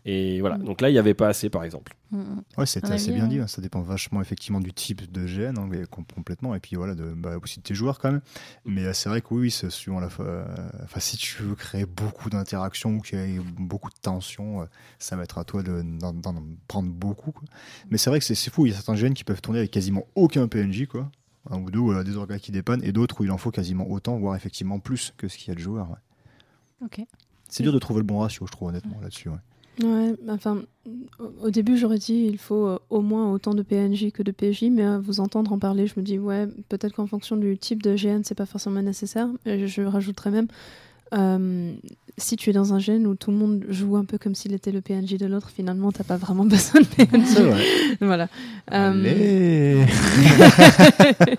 [0.10, 0.58] Et voilà.
[0.58, 1.94] Donc là, il y avait pas assez, par exemple.
[2.12, 2.42] Mhm.
[2.58, 3.28] Ouais, c'était assez bien hein.
[3.28, 3.40] dit.
[3.40, 3.48] hein.
[3.48, 5.70] Ça dépend vachement effectivement du type de GN hein,
[6.16, 6.56] complètement.
[6.56, 8.22] Et puis voilà, de, bah, aussi de tes joueurs quand même.
[8.66, 10.08] Mais euh, c'est vrai que oui, oui, c'est suivant la.
[10.22, 10.46] euh,
[10.86, 14.66] Enfin, si tu veux créer beaucoup d'interactions ou qu'il y ait beaucoup de tensions, euh,
[14.98, 17.32] ça va être à toi de- d'en d'en prendre beaucoup.
[17.34, 17.44] quoi.
[17.90, 18.66] Mais c'est vrai que c'est fou.
[18.66, 21.12] Il y a certains GN qui peuvent tourner avec quasiment aucun PNJ, quoi.
[21.50, 23.52] Un ou deux, ou euh, des orgas qui dépannent, et d'autres où il en faut
[23.52, 25.90] quasiment autant, voire effectivement plus que ce qu'il y a de joueurs.
[25.90, 26.86] ouais.
[26.86, 27.02] Ok.
[27.50, 29.28] C'est dur de trouver le bon ratio, je trouve, honnêtement, là-dessus.
[29.30, 29.38] ouais.
[29.84, 30.64] Ouais, enfin,
[31.44, 34.64] au- début, j'aurais dit il faut euh, au moins autant de PNJ que de PJ,
[34.72, 37.84] mais à vous entendre en parler, je me dis, ouais, peut-être qu'en fonction du type
[37.84, 39.28] de GN, c'est pas forcément nécessaire.
[39.46, 40.48] Et je, rajouterais même,
[41.14, 41.74] euh,
[42.18, 44.54] si tu es dans un GN où tout le monde joue un peu comme s'il
[44.54, 47.38] était le PNJ de l'autre, finalement, t'as pas vraiment besoin de PNJ.
[48.02, 48.30] Voilà.
[48.74, 49.86] Euh,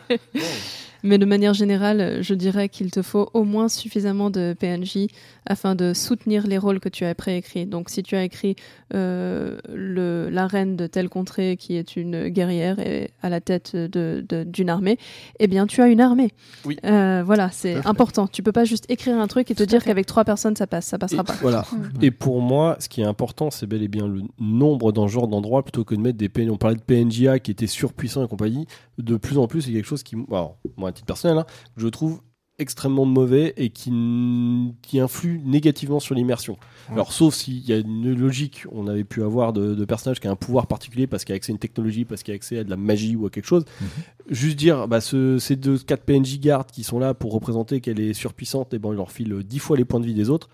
[1.02, 5.06] Mais de manière générale, je dirais qu'il te faut au moins suffisamment de PNJ
[5.46, 7.66] afin de soutenir les rôles que tu as préécrits.
[7.66, 8.56] Donc, si tu as écrit
[8.94, 13.76] euh, le, la reine de telle contrée qui est une guerrière et à la tête
[13.76, 14.98] de- de- d'une armée,
[15.38, 16.32] eh bien, tu as une armée.
[16.64, 16.76] Oui.
[16.84, 18.26] Euh, voilà, c'est important.
[18.26, 20.86] Tu peux pas juste écrire un truc et te dire qu'avec trois personnes, ça passe.
[20.86, 21.34] Ça passera Et pas.
[21.40, 21.64] Voilà.
[22.02, 25.28] Et pour moi, ce qui est important, c'est bel et bien le nombre d'un genre
[25.28, 26.50] d'endroits plutôt que de mettre des PNJ.
[26.50, 28.66] On parlait de PNJA qui étaient surpuissants et compagnie.
[28.98, 31.46] De plus en plus, c'est quelque chose qui, alors, moi, à titre personnel, hein,
[31.76, 32.20] je trouve
[32.60, 33.92] extrêmement mauvais et qui,
[34.82, 36.54] qui influe négativement sur l'immersion.
[36.88, 36.94] Ouais.
[36.94, 40.26] Alors, sauf s'il y a une logique, on avait pu avoir de, de personnages qui
[40.26, 42.58] a un pouvoir particulier parce qu'il a accès à une technologie, parce qu'il a accès
[42.58, 43.64] à de la magie ou à quelque chose.
[44.28, 48.00] Juste dire, bah, ce- ces deux, quatre PNJ gardes qui sont là pour représenter qu'elle
[48.00, 50.48] est surpuissante, et ben, il leur file 10 fois les points de vie des autres.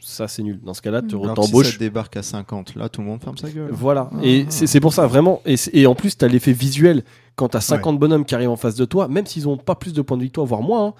[0.00, 0.58] Ça c'est nul.
[0.64, 1.72] Dans ce cas-là, tu que si t'embauches.
[1.72, 3.68] ça débarque à 50, là, tout le monde ferme sa gueule.
[3.70, 5.42] Voilà, et c'est c'est pour ça vraiment.
[5.44, 7.04] Et, et en plus, tu as l'effet visuel
[7.36, 9.74] quand tu as 50 bonhommes qui arrivent en face de toi, même s'ils ont pas
[9.74, 10.86] plus de points de victoire, voire moins.
[10.88, 10.94] hein.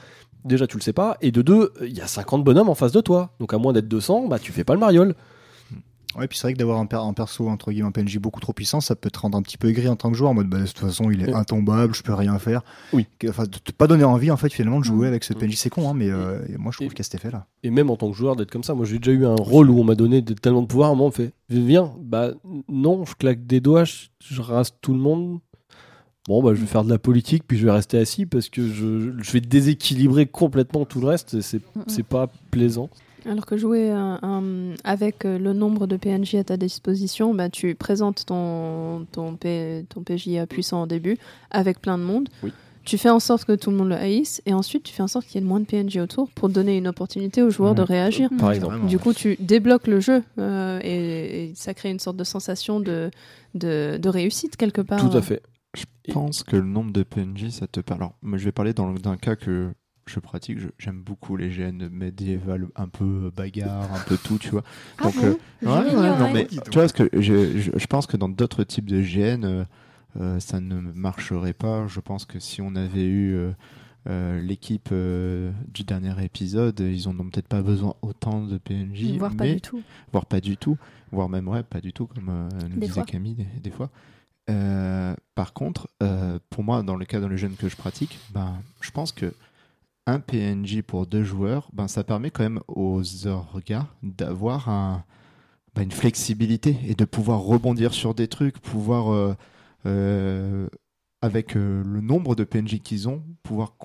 [0.44, 1.18] Déjà, tu le sais pas.
[1.20, 3.30] Et de deux, il y a 50 bonhommes en face de toi.
[3.40, 5.14] Donc, à moins d'être 200, bah, tu fais pas le mariole.
[6.18, 8.40] Ouais, puis c'est vrai que d'avoir un, per- un perso, entre guillemets, un PNJ beaucoup
[8.40, 10.34] trop puissant, ça peut te rendre un petit peu aigri en tant que joueur, en
[10.34, 12.62] mode, bah, de toute façon, il est intombable, je peux rien faire.
[12.92, 13.06] Oui.
[13.28, 15.10] Enfin, de te pas donner envie, en fait, finalement, de jouer Mm.
[15.10, 17.04] avec ce PNJ, c'est con, hein, mais euh, et moi, je trouve qu'il y a
[17.04, 17.46] cet effet-là.
[17.62, 18.74] Et même en tant que joueur, d'être comme ça.
[18.74, 20.88] Moi, j'ai déjà eu un rôle où on m'a donné de- tellement de pouvoir.
[20.88, 22.30] À un moment, on fait Viens, bah
[22.68, 25.38] non, je claque des doigts, je, je rase tout le monde.
[26.28, 28.66] Bon, bah, je vais faire de la politique, puis je vais rester assis parce que
[28.68, 31.34] je, je vais déséquilibrer complètement tout le reste.
[31.34, 31.84] et C'est Mm, mm.
[31.86, 32.90] c'est pas plaisant.
[33.26, 37.48] Alors que jouer un- un- avec euh, le nombre de PNJ à ta disposition, bah,
[37.50, 41.16] tu présentes ton, ton, P- ton PJ puissant au début
[41.50, 42.28] avec plein de monde.
[42.42, 42.52] Oui.
[42.84, 45.06] Tu fais en sorte que tout le monde le haïsse et ensuite tu fais en
[45.06, 47.74] sorte qu'il y ait le moins de PNJ autour pour donner une opportunité aux joueurs
[47.74, 47.88] de Ouais.
[47.88, 48.30] réagir.
[48.38, 48.54] Par Mm.
[48.54, 48.86] exemple.
[48.86, 52.80] Du coup, tu débloques le jeu euh, et, et ça crée une sorte de sensation
[52.80, 53.10] de,
[53.54, 54.98] de, de réussite quelque part.
[55.08, 55.42] Tout à fait.
[55.76, 58.00] Je pense que le nombre de PNJ, ça te parle.
[58.00, 59.70] Alors, moi, je vais parler d'un cas que
[60.10, 60.58] je pratique.
[60.58, 64.64] Je- J'aime beaucoup les GN médiévales, un peu bagarre, un peu tout, tu vois.
[64.98, 65.24] Ah Donc, bon?
[65.24, 68.16] euh, Je Ouais, ouais, non, mais tu vois, parce que je, je, je pense que
[68.16, 69.64] dans d'autres types de GN, euh,
[70.18, 71.86] euh, ça ne marcherait pas.
[71.86, 73.52] Je pense que si on avait eu euh,
[74.08, 79.16] euh, l'équipe euh, du dernier épisode, ils en ont peut-être pas besoin autant de PNJ,
[79.18, 79.82] Voire pas du tout.
[80.12, 80.76] voire pas du tout,
[81.12, 83.04] voire même ouais, pas du tout, comme euh, nous Des disait fois.
[83.04, 83.90] Camille des, des fois.
[84.48, 88.18] Euh, par contre, euh, pour moi, dans le cas dans le jeu que je pratique,
[88.34, 89.32] ben, je pense que
[90.10, 95.04] un PNJ pour deux joueurs, ben, ça permet quand même aux orgas d'avoir
[95.74, 99.36] ben, une flexibilité et de pouvoir rebondir sur des trucs, pouvoir, euh,
[99.86, 100.68] euh,
[101.22, 103.76] avec euh, le nombre de PNJ qu'ils ont, pouvoir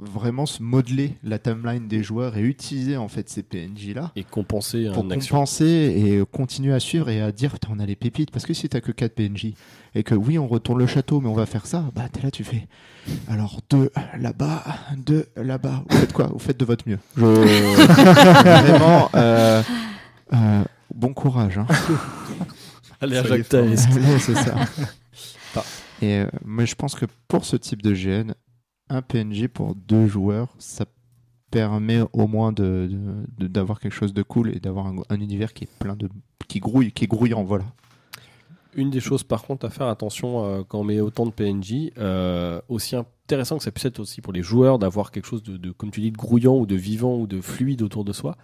[0.00, 4.24] vraiment se modeler la timeline des joueurs et utiliser en fait ces PNJ là Et
[4.24, 5.36] compenser pour un action.
[5.36, 8.54] compenser et continuer à suivre et à dire putain on a les pépites parce que
[8.54, 9.52] si t'as que 4 PNJ
[9.94, 12.30] et que oui on retourne le château mais on va faire ça bah t'es là
[12.30, 12.66] tu fais
[13.28, 14.64] alors deux là-bas
[14.96, 15.84] deux là-bas.
[15.88, 16.26] Vous faites quoi?
[16.26, 16.98] Vous faites de votre mieux.
[17.16, 17.22] Je
[18.70, 19.62] vraiment euh,
[20.32, 20.64] euh,
[20.94, 21.66] bon courage hein.
[23.00, 24.54] Allez, à Jacques c'est ça.
[26.02, 28.32] Et euh, mais je pense que pour ce type de GN
[28.90, 30.84] un PNJ pour deux joueurs ça
[31.50, 35.78] permet au moins d'avoir quelque chose de cool et d'avoir un, un univers qui est
[35.78, 36.08] plein de
[36.48, 37.64] qui grouille qui est grouillant voilà.
[38.74, 41.90] Une des choses par contre à faire attention euh, quand on met autant de PNJ,
[41.98, 42.94] euh, aussi
[43.30, 45.90] intéressant que ça puisse être aussi pour les joueurs d'avoir quelque chose de, de, comme
[45.90, 48.36] tu dis, de grouillant ou de vivant ou de fluide autour de soi,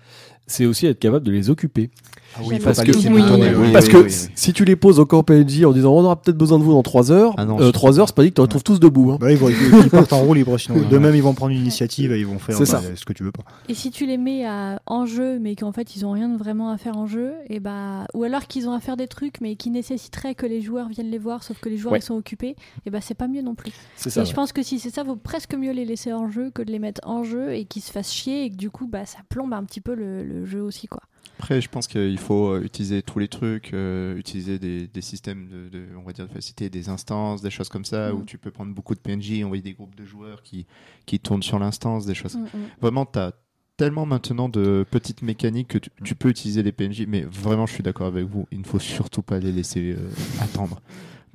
[0.47, 1.91] c'est aussi être capable de les occuper.
[2.37, 4.29] Ah oui, parce que- pas laisser oui, boutonner, oui, Parce oui, que oui, oui.
[4.35, 6.83] si tu les poses encore PNJ en disant on aura peut-être besoin de vous dans
[6.83, 8.79] 3 heures, Ah non, euh, je- 3 heures c'est pas dit que tu retrouves tous
[8.79, 9.11] debout.
[9.13, 9.17] hein.
[9.21, 10.79] Bah, ils, vont, ils, ils partent en roue libre, sinon.
[10.89, 12.83] De même, ils vont prendre une initiative et ils vont faire bah, ça.
[12.95, 13.43] ce que tu veux pas.
[13.69, 16.37] Et si tu les mets à, en jeu, mais qu'en fait ils ont rien de
[16.37, 19.41] vraiment à faire en jeu, et bah, ou alors qu'ils ont à faire des trucs,
[19.41, 21.99] mais qui nécessiteraient que les joueurs viennent les voir, sauf que les joueurs Ouais.
[22.01, 22.55] ils sont occupés,
[22.85, 23.73] et bah c'est pas mieux non plus.
[23.97, 24.23] C'est ça.
[24.23, 26.63] et je pense que si c'est ça, vaut presque mieux les laisser en jeu que
[26.63, 29.07] de les mettre en jeu et qu'ils se fassent chier et que du coup bah
[29.07, 31.01] ça plombe un petit peu le, le jeu aussi quoi.
[31.39, 35.49] Après, je pense qu'il faut euh, utiliser tous les trucs, euh, utiliser des, des systèmes
[35.49, 38.17] de, de- on va dire, de facilité, des instances, des choses comme ça, Mm.
[38.17, 40.65] où tu peux prendre beaucoup de PNJ, envoyer des groupes de joueurs qui,
[41.05, 42.37] qui tournent sur l'instance, des choses.
[42.37, 42.49] Mm, mm.
[42.81, 43.33] Vraiment, tu as
[43.77, 47.75] tellement maintenant de petites mécaniques que tu, tu peux utiliser les PNJ, mais vraiment, je
[47.75, 50.09] suis d'accord avec vous, il ne faut surtout pas les laisser euh,
[50.41, 50.81] attendre.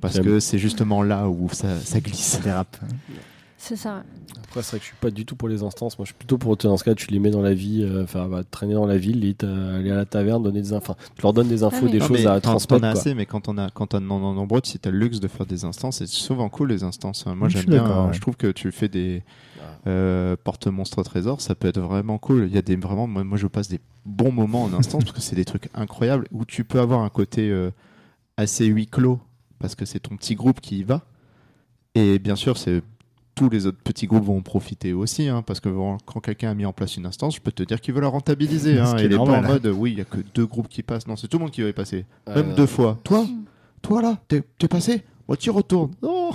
[0.00, 2.18] Parce que c'est justement là où ça, ça glisse.
[2.18, 2.76] Ça dérape.
[3.64, 4.02] C'est ça.
[4.42, 5.96] Après, c'est vrai que je suis pas du tout pour les instances.
[5.96, 8.02] Moi, je suis plutôt pour, dans ce cas, tu les mets dans la vie, euh,
[8.02, 10.94] enfin, bah, traîner dans la ville, limite, euh, aller à la taverne, donner des infos.
[11.14, 12.80] Tu leur donnes des infos, Ah, des Non, choses à transmettre.
[12.82, 14.98] T'en as assez, mais quand on a quand on en a nombreux, si t'as le
[14.98, 17.24] luxe de faire des instances, c'est souvent cool les instances.
[17.24, 17.86] Moi j'aime bien.
[17.86, 18.12] euh, ouais.
[18.14, 19.22] Je trouve que tu fais des
[19.60, 19.88] Ah.
[19.88, 22.48] euh, porte monstre trésor, ça peut être vraiment cool.
[22.48, 25.14] Il y a des vraiment, moi, moi, je passe des bons moments en instance parce
[25.16, 27.70] que c'est des trucs incroyables où tu peux avoir un côté euh,
[28.36, 29.20] assez huis clos
[29.60, 31.02] parce que c'est ton petit groupe qui y va.
[31.94, 32.82] Et bien sûr, c'est
[33.34, 35.68] tous les autres petits groupes vont en profiter aussi, hein, parce que
[36.04, 38.08] quand quelqu'un a mis en place une instance, je peux te dire qu'il veut la
[38.08, 38.78] rentabiliser.
[38.82, 40.82] Hein, et il est pas en mode, oui, il y a que deux groupes qui
[40.82, 41.06] passent.
[41.06, 42.04] Non, c'est tout le monde qui va y passer.
[42.26, 42.54] Même non.
[42.54, 42.98] deux fois.
[43.04, 43.26] Toi,
[43.80, 45.04] toi là, t'es t'es passé?
[45.28, 45.92] Moi, tu retournes.
[46.02, 46.30] Non.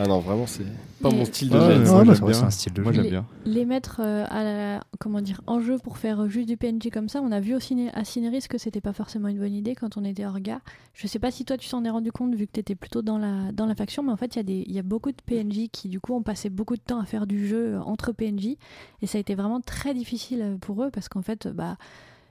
[0.00, 0.64] Ah non, vraiment, c'est
[1.02, 1.78] pas mon style de jeu.
[1.90, 3.02] moi, j'aime c'est un style de Moi, jeu.
[3.02, 3.26] j'aime bien.
[3.44, 7.08] les mettre euh, à la, comment dire en jeu pour faire juste du PNJ comme
[7.08, 9.74] ça on a vu au ciné à Cinéris que c'était pas forcément une bonne idée
[9.74, 10.60] quand on était orga
[10.94, 13.02] je sais pas si toi tu t'en es rendu compte vu que tu étais plutôt
[13.02, 14.82] dans la dans la faction mais en fait il y a des il y a
[14.82, 17.74] beaucoup de PNJ qui du coup ont passé beaucoup de temps à faire du jeu
[17.74, 18.56] euh, entre PNJ
[19.02, 21.76] et ça a été vraiment très difficile euh, pour eux parce qu'en fait bah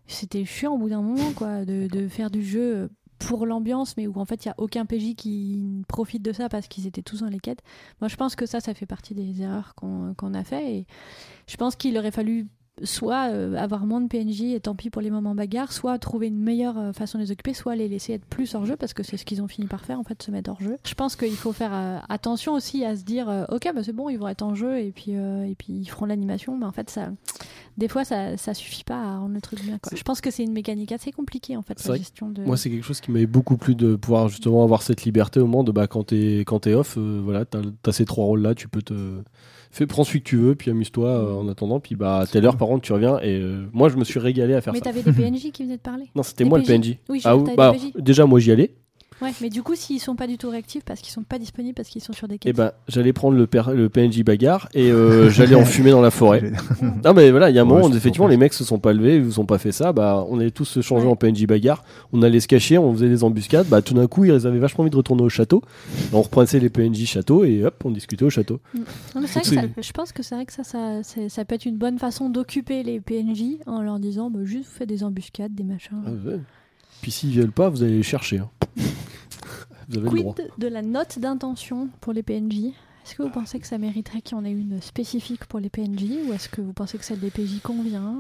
[0.08, 2.90] c'était chiant au bout d'un moment quoi de, de faire du jeu
[3.20, 6.50] pour l'ambiance mais où en fait il y a aucun PJ qui profite de ça
[6.50, 7.62] parce qu'ils étaient tous dans les quêtes.
[8.02, 10.88] Moi je pense que ça ça fait partie des erreurs qu'on qu'on a fait et
[11.48, 12.48] je pense qu'il aurait fallu
[12.84, 16.28] soit euh, avoir moins de PNJ et tant pis pour les moments bagarres, soit trouver
[16.28, 18.94] une meilleure euh, façon de les occuper, soit les laisser être plus hors jeu parce
[18.94, 20.78] que c'est ce qu'ils ont fini par faire en fait, se mettre hors jeu.
[20.86, 24.10] Je pense qu'il faut faire euh, attention aussi à se dire ok bah c'est bon
[24.10, 26.90] ils vont être en jeu et puis et puis ils feront l'animation, mais en fait
[26.90, 27.10] ça,
[27.78, 29.92] des fois ça ça suffit pas à rendre le truc bien quoi.
[29.96, 32.44] Je pense que c'est une mécanique assez compliquée en fait la gestion de.
[32.44, 35.48] Moi, c'est quelque chose qui m'avait beaucoup plu de pouvoir justement avoir cette liberté au
[35.48, 38.56] moment de bah, quand t'es quand t'es off, voilà, t'as as ces trois rôles là,
[38.56, 39.22] tu peux te
[39.72, 42.46] fais prends celui que tu veux, puis amuse-toi euh, en attendant, puis bah à telle
[42.46, 44.80] heure par contre tu reviens et euh, moi je me suis régalé à faire mais
[44.80, 44.86] ça.
[44.86, 46.06] t'avais des PNJ qui venaient de parler.
[46.16, 46.68] Non, c'était moi PJ.
[46.70, 46.98] le PNJ.
[47.10, 48.74] Oui, Ah, bah, déjà moi j'y allais.
[49.22, 51.74] Ouais, mais du coup s'ils sont pas du tout réactifs parce qu'ils sont pas disponibles
[51.74, 52.56] parce qu'ils sont sur des Et quêtes.
[52.56, 56.12] ben j'allais prendre le, per- le PNJ bagarre et euh, j'allais en fumer dans la
[56.12, 56.52] forêt.
[57.04, 58.94] Non mais voilà, il y a un Ouais, moment, effectivement, les mecs se sont pas
[58.94, 61.12] levés, ils vous ont pas fait ça, bah on allait tous se changer Ouais.
[61.12, 64.26] en PNJ bagarre, on allait se cacher, on faisait des embuscades, bah tout d'un coup
[64.26, 65.62] ils avaient vachement envie de retourner au château,
[66.14, 68.60] on reprenait les PNJ château et hop, on discutait au château.
[68.76, 68.82] Non,
[69.22, 71.30] mais c'est vrai que C'est- ça- je pense que c'est vrai que ça, ça, c'est-
[71.30, 74.78] ça peut être une bonne façon d'occuper les PNJ en leur disant bah, juste vous
[74.78, 76.02] faites des embuscades, des machins.
[76.06, 76.40] Ah ouais.
[77.02, 78.40] Puis s'ils viennent pas, vous allez les chercher.
[78.40, 78.50] hein.
[79.90, 80.34] vous avez le droit.
[80.36, 82.74] Quid de la note d'intention pour les PNJ
[83.06, 85.70] Est-ce que vous pensez que ça mériterait qu'il y en ait une spécifique pour les
[85.70, 88.16] PNJ ou est-ce que vous pensez que celle des PJ convient?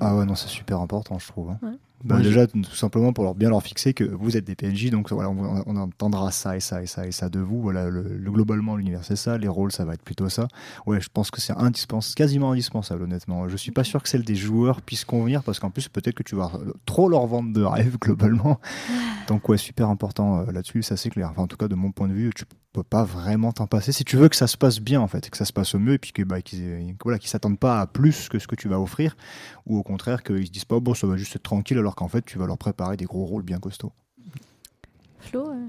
[0.00, 1.50] Ah ouais, non, c'est super important, je trouve.
[1.50, 1.58] hein.
[1.62, 1.76] Ouais.
[2.04, 5.10] Bah, déjà, tout simplement pour leur bien leur fixer que vous êtes des PNJ, donc
[5.10, 7.60] voilà, on, on entendra ça et ça et ça et ça de vous.
[7.60, 10.46] Voilà, le, le- globalement, l'univers c'est ça, les rôles ça va être plutôt ça.
[10.86, 13.48] Ouais, je pense que c'est indispensable, quasiment indispensable, honnêtement.
[13.48, 16.22] Je suis pas sûr que celle des joueurs puisse convenir parce qu'en plus, peut-être que
[16.22, 16.52] tu vas
[16.86, 18.60] trop leur vendre de rêve globalement.
[19.26, 21.28] Donc ouais, super important euh, là-dessus, ça c'est clair.
[21.32, 23.92] Enfin, en tout cas, de mon point de vue, tu peux pas vraiment t'en passer
[23.92, 25.78] si tu veux que ça se passe bien en fait, que ça se passe au
[25.78, 28.54] mieux et puis que bah, qu'ils voilà, qu'ils s'attendent pas à plus que ce que
[28.54, 29.16] tu vas offrir
[29.66, 32.08] ou au contraire qu'ils se disent pas bon ça va juste être tranquille alors qu'en
[32.08, 33.92] fait tu vas leur préparer des gros rôles bien costauds.
[35.18, 35.68] Flo euh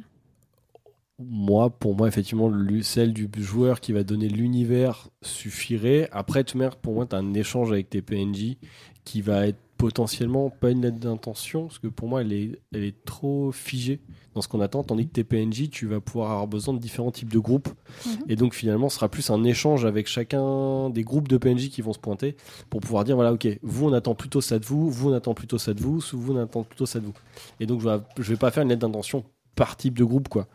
[1.19, 6.07] Moi, pour moi, effectivement, le- celle du joueur qui va donner l'univers suffirait.
[6.11, 6.45] Après,
[6.81, 8.57] pour moi, tu as un échange avec tes PNJ
[9.03, 12.83] qui va être potentiellement pas une lettre d'intention, parce que pour moi, elle est, elle
[12.83, 14.01] est trop figée
[14.35, 17.11] dans ce qu'on attend, tandis que tes PNJ, tu vas pouvoir avoir besoin de différents
[17.11, 17.69] types de groupes.
[18.05, 18.11] Mhm.
[18.27, 21.81] Et donc, finalement, ce sera plus un échange avec chacun des groupes de PNJ qui
[21.81, 22.35] vont se pointer
[22.69, 25.33] pour pouvoir dire voilà, ok, vous, on attend plutôt ça de vous, vous, on attend
[25.33, 27.13] plutôt ça de vous, vous, on attend plutôt ça de vous.
[27.61, 29.23] Et donc, je vais, je vais pas faire une lettre d'intention
[29.55, 30.47] par type de groupe, quoi.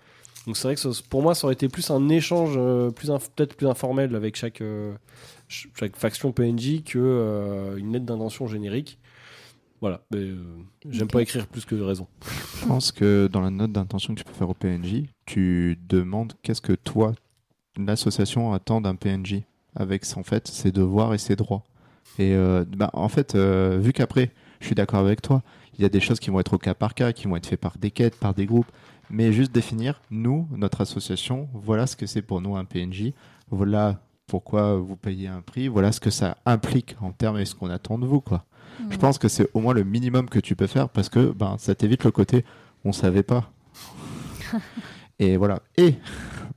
[0.46, 3.08] Donc c'est vrai que ça- pour moi, ça aurait été plus un échange, euh, plus
[3.34, 4.92] peut-être plus informel avec chaque, euh,
[5.48, 8.98] chaque faction PNJ que euh, une lettre d'intention générique.
[9.84, 10.42] Voilà, mais euh,
[10.88, 12.06] j'aime pas écrire plus que raison.
[12.58, 16.32] Je pense que dans la note d'intention que tu peux faire au PNJ, tu demandes
[16.42, 17.12] qu'est-ce que toi,
[17.76, 19.42] l'association attend d'un PNJ
[19.76, 21.64] avec en fait ses devoirs et ses droits.
[22.18, 24.30] Et euh, bah, en fait, euh, vu qu'après,
[24.60, 25.42] je suis d'accord avec toi,
[25.76, 27.46] il y a des choses qui vont être au cas par cas, qui vont être
[27.46, 28.72] faites par des quêtes, par des groupes,
[29.10, 33.12] mais juste définir, nous, notre association, voilà ce que c'est pour nous un PNJ,
[33.50, 37.54] voilà pourquoi vous payez un prix, voilà ce que ça implique en termes et ce
[37.54, 38.46] qu'on attend de vous, quoi.
[38.90, 41.56] Je pense que c'est au moins le minimum que tu peux faire parce que ben,
[41.58, 42.44] ça t'évite le côté
[42.84, 43.50] on savait pas.
[45.18, 45.60] et voilà.
[45.76, 45.94] Et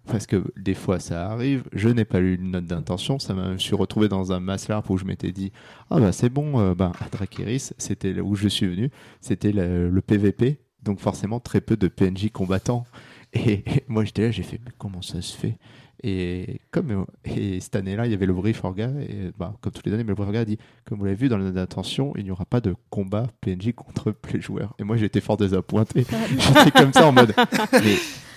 [0.05, 3.47] parce que des fois ça arrive, je n'ai pas lu une note d'intention, ça m'a,
[3.47, 5.51] je me suis retrouvé dans un maslarp où je m'étais dit
[5.89, 8.89] ah bah c'est bon, euh, ben, à Drakeris, c'était là où je suis venu,
[9.21, 12.85] c'était le, le PVP, donc forcément très peu de PNJ combattants.
[13.33, 15.57] Et, et moi j'étais là, j'ai fait mais comment ça se fait?
[16.03, 19.71] Et comme euh, et cette année-là, il y avait le brief orga et bah, comme
[19.73, 22.13] toutes les années, mais le brief orga a dit comme vous l'avez vu dans d'intention,
[22.17, 24.73] il n'y aura pas de combat PNJ contre les joueurs.
[24.79, 26.05] Et moi j'étais fort désappointé.
[26.39, 27.33] J'étais comme ça en mode.
[27.73, 27.95] mais-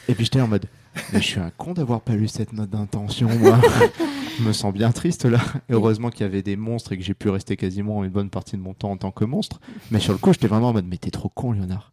[0.08, 0.66] Et puis j'étais en mode.
[1.12, 3.60] Mais je suis un con d'avoir pas lu cette note d'intention, moi.
[4.38, 5.38] je me sens bien triste là.
[5.68, 8.28] Et heureusement qu'il y avait des monstres et que j'ai pu rester quasiment une bonne
[8.30, 9.60] partie de mon temps en tant que monstre.
[9.92, 10.86] Mais sur le coup, j'étais vraiment en mode.
[10.88, 11.92] Mais t'es trop con, Léonard.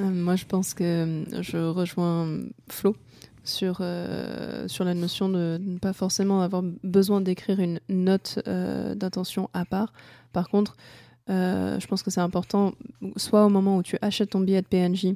[0.00, 2.28] Euh, moi, je pense que je rejoins
[2.70, 2.94] Flo
[3.48, 8.94] sur, euh, sur la notion de ne pas forcément avoir besoin d'écrire une note euh,
[8.94, 9.92] d'intention à part.
[10.32, 10.76] Par contre,
[11.30, 12.72] euh, je pense que c'est important,
[13.16, 15.14] soit au moment où tu achètes ton billet de PNJ,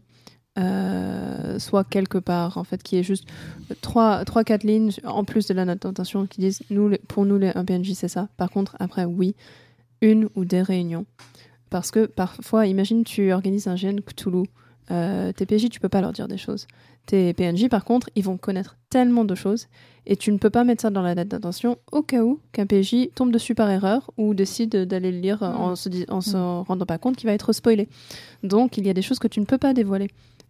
[1.59, 3.29] soit quelque part, en fait, qui est juste
[3.83, 7.93] 3-4 lignes en plus de la note d'intention qui disent nous, pour nous, un PNJ,
[7.95, 8.29] c'est ça.
[8.37, 9.35] Par contre, après, oui,
[10.03, 11.07] une ou des réunions.
[11.71, 14.45] Parce que parfois, imagine, tu organises un GN Cthulhu.
[14.91, 16.67] Euh, tes PJ, tu peux pas leur dire des choses.
[17.07, 19.69] Tes PNJ, par contre, ils vont connaître tellement de choses
[20.07, 22.67] et tu ne peux pas mettre ça dans la date d'intention au cas où qu'un
[22.67, 26.37] PJ tombe dessus par erreur ou décide d'aller le lire euh, en se, en se
[26.37, 27.89] rendant pas compte qu'il va être spoilé.
[28.43, 30.09] Donc, il y a des choses que tu ne peux pas dévoiler.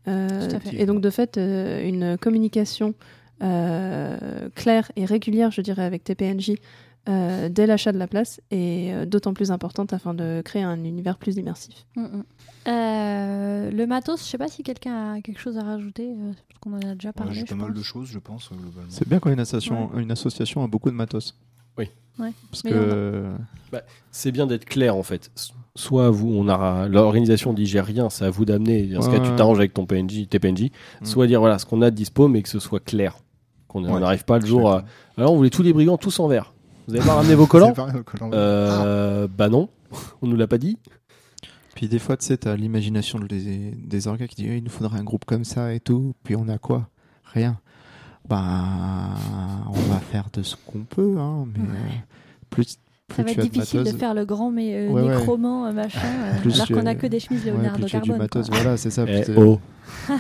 [0.09, 2.95] Euh, et donc, de fait, euh, une communication
[4.55, 6.53] claire et régulière, je dirais, avec tes PNJ
[7.09, 10.83] euh, dès l'achat de la place est euh, d'autant plus importante afin de créer un
[10.85, 11.87] univers plus immersif.
[11.97, 12.23] Mm, mm.
[12.69, 16.61] Euh, le matos, je sais pas si quelqu'un a quelque chose à rajouter, euh, parce
[16.61, 17.35] qu'on en a déjà Ouais, parlé.
[17.35, 17.79] J'ai je pas mal pense.
[17.79, 18.89] de choses, je pense, globalement.
[18.91, 21.35] C'est bien quand une association, une association a beaucoup de matos.
[21.79, 21.91] Oui.
[22.19, 22.33] Ouais.
[22.51, 23.25] Parce Mais que
[24.11, 25.31] C'est bien d'être clair en fait.
[25.75, 28.83] Soit vous, on a l'organisation dit j'ai rien, c'est à vous d'amener.
[28.89, 29.37] Dans ce Ouais, cas, tu ouais.
[29.37, 30.65] t'arranges avec ton PNJ, tes PNJ.
[31.01, 31.05] Mm.
[31.07, 33.17] Soit dire voilà ce qu'on a de dispo, mais que ce soit clair.
[33.69, 34.85] Qu'on on Ouais, n'arrive pas le jour à.
[35.17, 36.53] Alors on voulait tous les brigands tous en vert.
[36.93, 37.73] Vous avez pas ramené vos collants
[38.05, 38.31] collants.
[38.35, 39.69] euh, Bah non,
[40.23, 40.79] on nous l'a pas dit.
[41.75, 44.71] Puis des fois, tu sais, t'as l'imagination des, des orgas qui dit Eh, il nous
[44.71, 46.15] faudrait un groupe comme ça et tout.
[46.23, 46.89] Puis on a quoi?
[47.33, 47.59] Rien.
[48.29, 49.15] Bah,
[49.69, 51.47] on va faire de ce qu'on peut, hein.
[51.55, 51.69] Mais Ouais.
[51.77, 51.99] euh,
[52.51, 52.77] plus
[53.17, 55.17] Ça va être de difficile de faire le grand mais euh, Ouais, ouais.
[55.17, 57.91] nécromant euh, machin, euh, Plus alors tu- qu'on a que des chemises ouais, Leonardo plus
[57.91, 58.23] tu as du Carbone.
[58.25, 59.05] matos, voilà, c'est ça.
[59.09, 59.61] Eh, plus oh.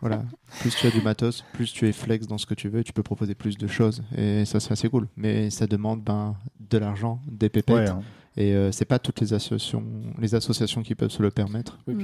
[0.00, 0.22] voilà.
[0.60, 2.92] Plus tu as du matos, plus tu es flex dans ce que tu veux, tu
[2.92, 4.02] peux proposer plus de choses.
[4.16, 5.08] Et ça, c'est assez cool.
[5.16, 6.34] Mais ça demande ben,
[6.70, 7.74] de l'argent, des pépettes.
[7.74, 8.00] Ouais, hein.
[8.36, 9.84] Et euh, c'est pas toutes les associations,
[10.18, 11.78] les associations qui peuvent se le permettre.
[11.86, 11.96] Oui,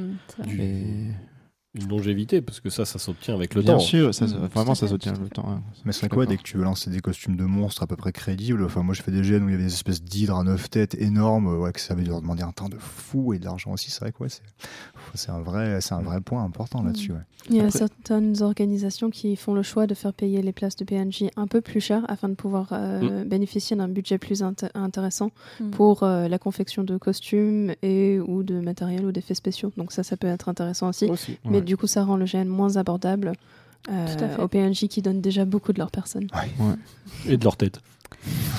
[0.48, 1.06] Et
[1.74, 3.78] Une longévité, parce que ça, ça s'obtient avec le bien temps.
[3.78, 5.62] sûr, ça, se- Mm, vraiment, ça fait, se tient tout à le temps.
[5.84, 8.10] Mais c'est quoi dès que tu veux lancer des costumes de monstres à peu près
[8.10, 10.42] crédibles Enfin, moi, j'ai fait des GN où il y avait des espèces d'hydres à
[10.42, 13.44] neuf têtes énormes, ouais, que ça avait leur demander un temps de fou et de
[13.44, 13.92] l'argent aussi.
[13.92, 14.42] C'est vrai que ouais, c'est
[15.14, 17.12] c'est un vrai, c'est un vrai point important là-dessus.
[17.12, 17.18] Ouais.
[17.48, 20.74] Il y a Après- certaines organisations qui font le choix de faire payer les places
[20.76, 24.70] de PNJ un peu plus cher afin de pouvoir euh, bénéficier d'un budget plus int-
[24.74, 25.30] intéressant
[25.72, 29.72] pour euh, la confection de costumes et ou de matériel ou d'effets spéciaux.
[29.76, 31.06] Donc ça, ça peut être intéressant aussi.
[31.06, 31.38] Aussi.
[31.44, 31.64] Mais Ouais.
[31.66, 33.32] du coup, ça rend le GN moins abordable
[33.90, 36.26] euh, aux PNJ qui donnent déjà beaucoup de leur personne.
[37.26, 37.80] Et de leur tête.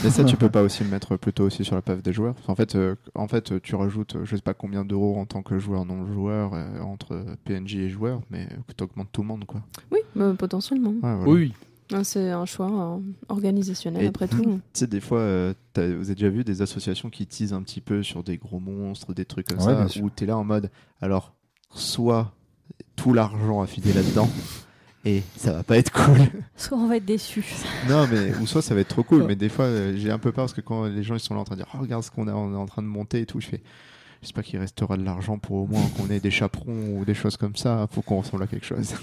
[0.03, 2.35] Mais ça, tu peux pas aussi le mettre plutôt aussi sur la PAF des joueurs.
[2.47, 5.59] En fait, euh, en fait, tu rajoutes, je sais pas combien d'euros en tant que
[5.59, 9.61] joueur non joueur euh, entre PNJ et joueur, mais tu augmentes tout le monde, quoi.
[9.91, 9.99] Oui,
[10.37, 10.91] potentiellement.
[10.91, 11.29] Ouais, voilà.
[11.29, 11.53] Oui,
[11.93, 12.99] Ah, C'est un choix euh,
[13.29, 14.41] organisationnel Et- après tout.
[14.73, 17.81] Tu sais, des fois, euh, vous avez déjà vu des associations qui teasent un petit
[17.81, 20.71] peu sur des gros monstres, des trucs comme Ouais, ça, où t'es là en mode,
[21.01, 21.33] alors,
[21.69, 22.33] soit
[22.95, 24.29] tout l'argent à filer là-dedans,
[25.03, 26.19] et ça va pas être cool.
[26.55, 27.45] Soit on va être déçus.
[27.89, 30.19] non, mais ou soit ça va être trop cool, mais des fois, euh, j'ai un
[30.19, 31.79] peu peur parce que quand les gens ils sont là en train de dire, oh,
[31.79, 33.61] regarde ce qu'on est, on est en train de monter et tout, je fais.
[34.21, 37.37] J'espère qu'il restera de l'argent pour au moins qu'on ait des chaperons ou des choses
[37.37, 37.87] comme ça.
[37.91, 38.93] Faut qu'on ressemble à quelque chose.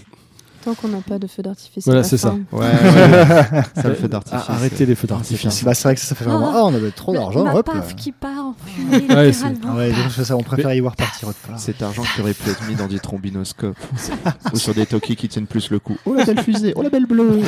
[0.64, 1.84] Tant qu'on n'a pas de feu d'artifice.
[1.86, 2.34] Voilà, c'est ça.
[2.52, 3.62] Ouais, ouais.
[3.74, 4.40] ça le fait d'artifice.
[4.48, 5.52] Ah, Arrêtez les feux Ah, d'artifice.
[5.54, 6.50] c'est Bah, c'est vrai que ça, ça fait vraiment.
[6.52, 7.66] Ah, on avait trop d'argent, ma hop.
[7.66, 9.30] paf qui part en fumée, Ouais.
[9.64, 11.58] Ah ouais, donc, ça, on préfère y voir partir autre part.
[11.58, 13.76] Cet argent qui aurait pu être mis dans des trombinoscopes
[14.52, 15.96] ou sur des Toki qui tiennent plus le coup.
[16.06, 17.40] Oh la belle fusée, oh la belle bleue.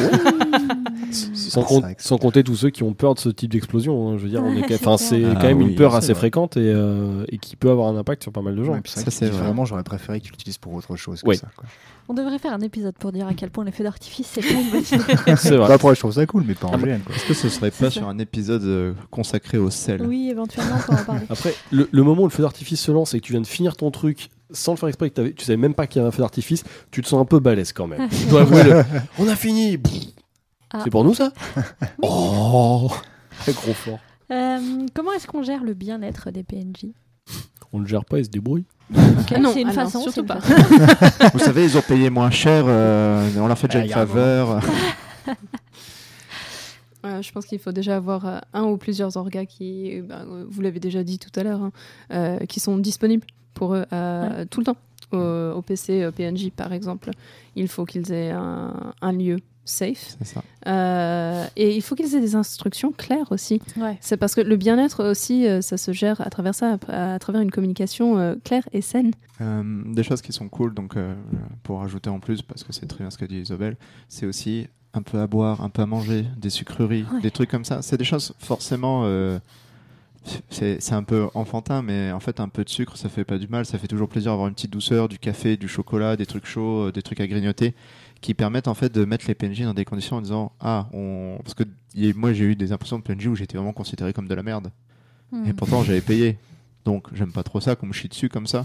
[1.35, 1.83] Sans, com-
[2.21, 4.11] compter tous ceux qui ont peur de ce type d'explosion.
[4.11, 4.15] hein.
[4.19, 4.43] Je veux dire,
[4.99, 6.21] c'est Ah quand même oui, une peur c'est assez vrai.
[6.21, 8.73] fréquente et, euh, et qui peut avoir un impact sur pas mal de gens.
[8.75, 9.43] Ouais, Ça, c'est vrai.
[9.43, 11.37] vraiment, j'aurais préféré qu'ils l'utilisent pour autre chose que Ouais.
[11.37, 11.49] ça.
[11.57, 11.65] Quoi.
[12.11, 14.83] On devrait faire un épisode pour dire à quel point les feux d'artifice c'est idée.
[15.37, 15.69] c'est vrai.
[15.69, 16.99] Bah, après, je trouve ça cool, mais pas en Ah GN.
[17.07, 17.15] Quoi.
[17.15, 17.91] Est-ce que ce serait pas ça.
[17.93, 21.27] sur un épisode euh, consacré au sel Oui, éventuellement, on peut en parler.
[21.31, 23.47] Après, le, le moment où le feu d'artifice se lance et que tu viens de
[23.47, 26.09] finir ton truc sans le faire exprès, que tu savais même pas qu'il y avait
[26.09, 28.09] un feu d'artifice, tu te sens un peu balèze quand même.
[28.13, 28.83] Je dois avouer, le-
[29.21, 29.79] on a fini.
[30.73, 30.81] Ah.
[30.83, 31.33] C'est pour nous ça
[32.03, 32.91] Oh
[33.39, 34.01] Très gros fort.
[34.33, 34.59] Euh,
[34.95, 36.87] comment est-ce qu'on gère le bien-être des PNJ
[37.73, 38.65] On le gère pas, il se débrouille.
[39.20, 40.41] Ok, non, c'est une alors, façon, surtout c'est une pas.
[40.41, 41.31] façon.
[41.35, 44.60] Vous savez, ils ont payé moins cher, euh, on leur fait déjà Ah, une faveur.
[47.07, 50.44] Euh, je pense qu'il faut déjà avoir euh, un ou plusieurs orgas qui, bah, euh,
[50.47, 51.73] vous l'avez déjà dit tout à l'heure, hein,
[52.12, 54.77] euh, qui sont disponibles pour eux euh, tout le temps.
[55.12, 55.17] Au,
[55.57, 57.10] au PC euh, PNJ, par exemple,
[57.57, 60.17] il faut qu'ils aient un, un lieu safe.
[60.25, 60.43] Ça.
[60.67, 63.61] Euh, et il faut qu'ils aient des instructions claires aussi.
[63.77, 63.97] Ouais.
[64.01, 67.19] C'est parce que le bien-être aussi, euh, ça se gère à travers ça, à, à
[67.19, 69.13] travers une communication euh, claire et saine.
[69.41, 69.63] Euh,
[69.95, 71.15] des choses qui sont cool, donc euh,
[71.63, 73.77] pour rajouter en plus, parce que c'est très bien ce qu'a dit Isabelle,
[74.09, 77.21] c'est aussi un peu à boire, un peu à manger, des sucreries, Ouais.
[77.21, 77.81] des trucs comme ça.
[77.83, 79.03] C'est des choses forcément.
[79.05, 79.39] euh,
[80.51, 83.39] c'est c'est un peu enfantin, mais en fait, un peu de sucre, ça fait pas
[83.39, 83.65] du mal.
[83.65, 86.91] Ça fait toujours plaisir d'avoir une petite douceur, du café, du chocolat, des trucs chauds,
[86.91, 87.75] des trucs à grignoter,
[88.21, 91.39] qui permettent en fait de mettre les PNJ dans des conditions en disant Ah, on.
[91.43, 94.29] Parce que y- moi, j'ai eu des impressions de PNJ où j'étais vraiment considéré comme
[94.29, 94.71] de la merde.
[95.33, 95.53] Et Hmm.
[95.55, 96.39] pourtant, j'avais payé.
[96.85, 98.65] Donc, j'aime pas trop ça, qu'on me chie dessus comme ça.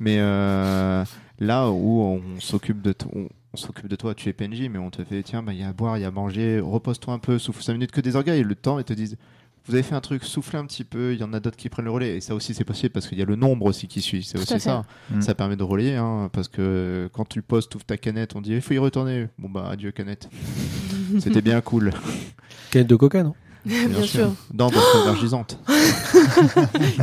[0.00, 1.04] Mais, euh,
[1.38, 4.88] Là où on s'occupe de, on, on s'occupe de toi, tu es PNJ, mais on
[4.90, 7.12] te fait tiens, bah, il y a à boire, il y a à manger, repose-toi
[7.12, 9.18] un peu, souffle 5 minutes que des et le temps, ils te disent
[9.66, 11.68] vous avez fait un truc, soufflez un petit peu, il y en a d'autres qui
[11.68, 12.16] prennent le relais.
[12.16, 14.22] Et ça aussi, c'est possible parce qu'il y a le nombre aussi qui suit.
[14.22, 14.84] C'est aussi ça.
[15.10, 15.20] Mm.
[15.20, 18.52] Ça permet de relayer, hein, parce que quand tu postes, ouvres ta canette, on dit
[18.52, 19.28] il faut y retourner.
[19.38, 20.28] Bon, bah, adieu, canette.
[21.18, 21.92] C'était bien cool.
[22.70, 23.34] Canette de coca, non?
[23.66, 24.32] Bien, sûr.
[24.54, 25.58] Dans votre énergisante.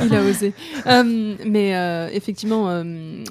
[0.03, 0.53] Il a osé.
[0.85, 3.24] Euh, mais euh, effectivement, euh,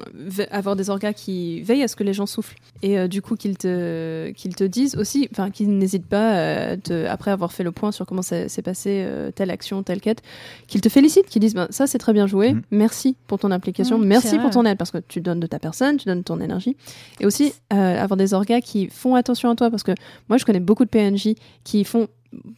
[0.51, 2.57] avoir des orgas qui veillent à ce que les gens soufflent.
[2.83, 6.77] Et euh, du coup, qu'ils te, qu'ils te disent aussi, enfin, qu'ils n'hésitent pas, euh,
[6.83, 10.01] te- après avoir fait le point sur comment ça s'est passé, euh, telle action, telle
[10.01, 10.23] quête,
[10.67, 12.63] qu'ils te félicitent, qu'ils disent ben, ça c'est très bien joué, Mhm.
[12.71, 15.59] merci pour ton implication, c'est merci pour ton aide, parce que tu donnes de ta
[15.59, 16.75] personne, tu donnes ton énergie.
[17.21, 19.93] Et aussi, euh, avoir des orgas qui font attention à toi, parce que
[20.31, 22.09] moi je connais beaucoup de PNJ qui font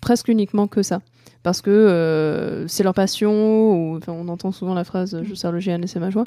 [0.00, 1.00] presque uniquement que ça
[1.42, 5.52] parce que euh, c'est leur passion, ou enfin, on entend souvent la phrase je sers
[5.52, 6.24] le GN et c'est ma joie.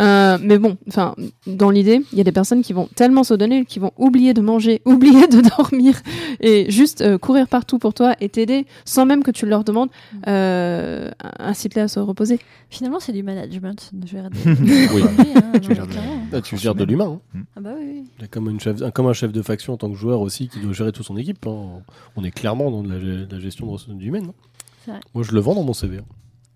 [0.00, 1.14] Euh, mais bon, enfin,
[1.46, 4.34] dans l'idée, il y a des personnes qui vont tellement se donner, qui vont oublier
[4.34, 6.00] de manger, oublier de dormir,
[6.40, 9.88] et juste euh, courir partout pour toi et t'aider sans même que tu leur demandes,
[10.26, 12.38] euh, incite-les à se reposer.
[12.70, 13.90] Finalement, c'est du management.
[14.04, 15.02] gérer des- Oui.
[15.18, 15.60] Oui, hein, non,
[16.40, 17.20] Tu gères de- l'humain.
[17.34, 17.40] hein.
[17.56, 20.20] Ah bah oui, Comme, une chef, comme un chef de faction en tant que joueur
[20.20, 21.46] aussi qui doit gérer toute son équipe.
[21.46, 21.80] hein.
[22.16, 24.30] On est clairement dans de la, de la gestion de ressources humaines.
[24.92, 25.00] Vrai.
[25.14, 25.98] Moi, je le vends dans mon CV.
[25.98, 26.04] hein.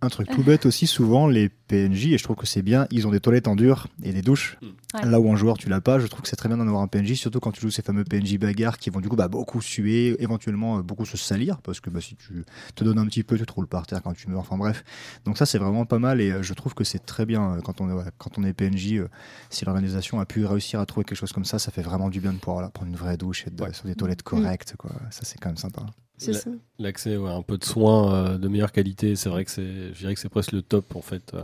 [0.02, 3.06] Un truc tout bête aussi, souvent les PNJ, et je trouve que c'est bien, ils
[3.06, 4.56] ont des toilettes en dur et des douches.
[4.94, 5.04] Ouais.
[5.04, 6.80] Là où en joueur tu l'as pas, je trouve que c'est très bien d'en avoir
[6.82, 9.28] un PNJ, surtout quand tu joues ces fameux PNJ bagarres qui vont du coup bah,
[9.28, 13.04] beaucoup suer, éventuellement euh, beaucoup se salir, parce que bah, si tu te donnes un
[13.04, 14.84] petit peu, tu te roules par terre quand tu meurs, enfin bref.
[15.26, 17.60] Donc ça c'est vraiment pas mal et euh, je trouve que c'est très bien euh,
[17.60, 19.08] quand on est, ouais, quand on est PNJ, euh,
[19.50, 22.20] si l'organisation a pu réussir à trouver quelque chose comme ça, ça fait vraiment du
[22.20, 23.74] bien de pouvoir voilà, prendre une vraie douche et de, Ouais.
[23.74, 24.92] sur des toilettes correctes, quoi.
[25.10, 25.84] ça c'est quand même sympa.
[26.20, 26.50] C'est La- ça.
[26.78, 29.92] L'accès ouais, à un peu de soins euh, de meilleure qualité, c'est vrai que c'est,
[29.94, 31.34] je dirais que c'est presque le top en fait.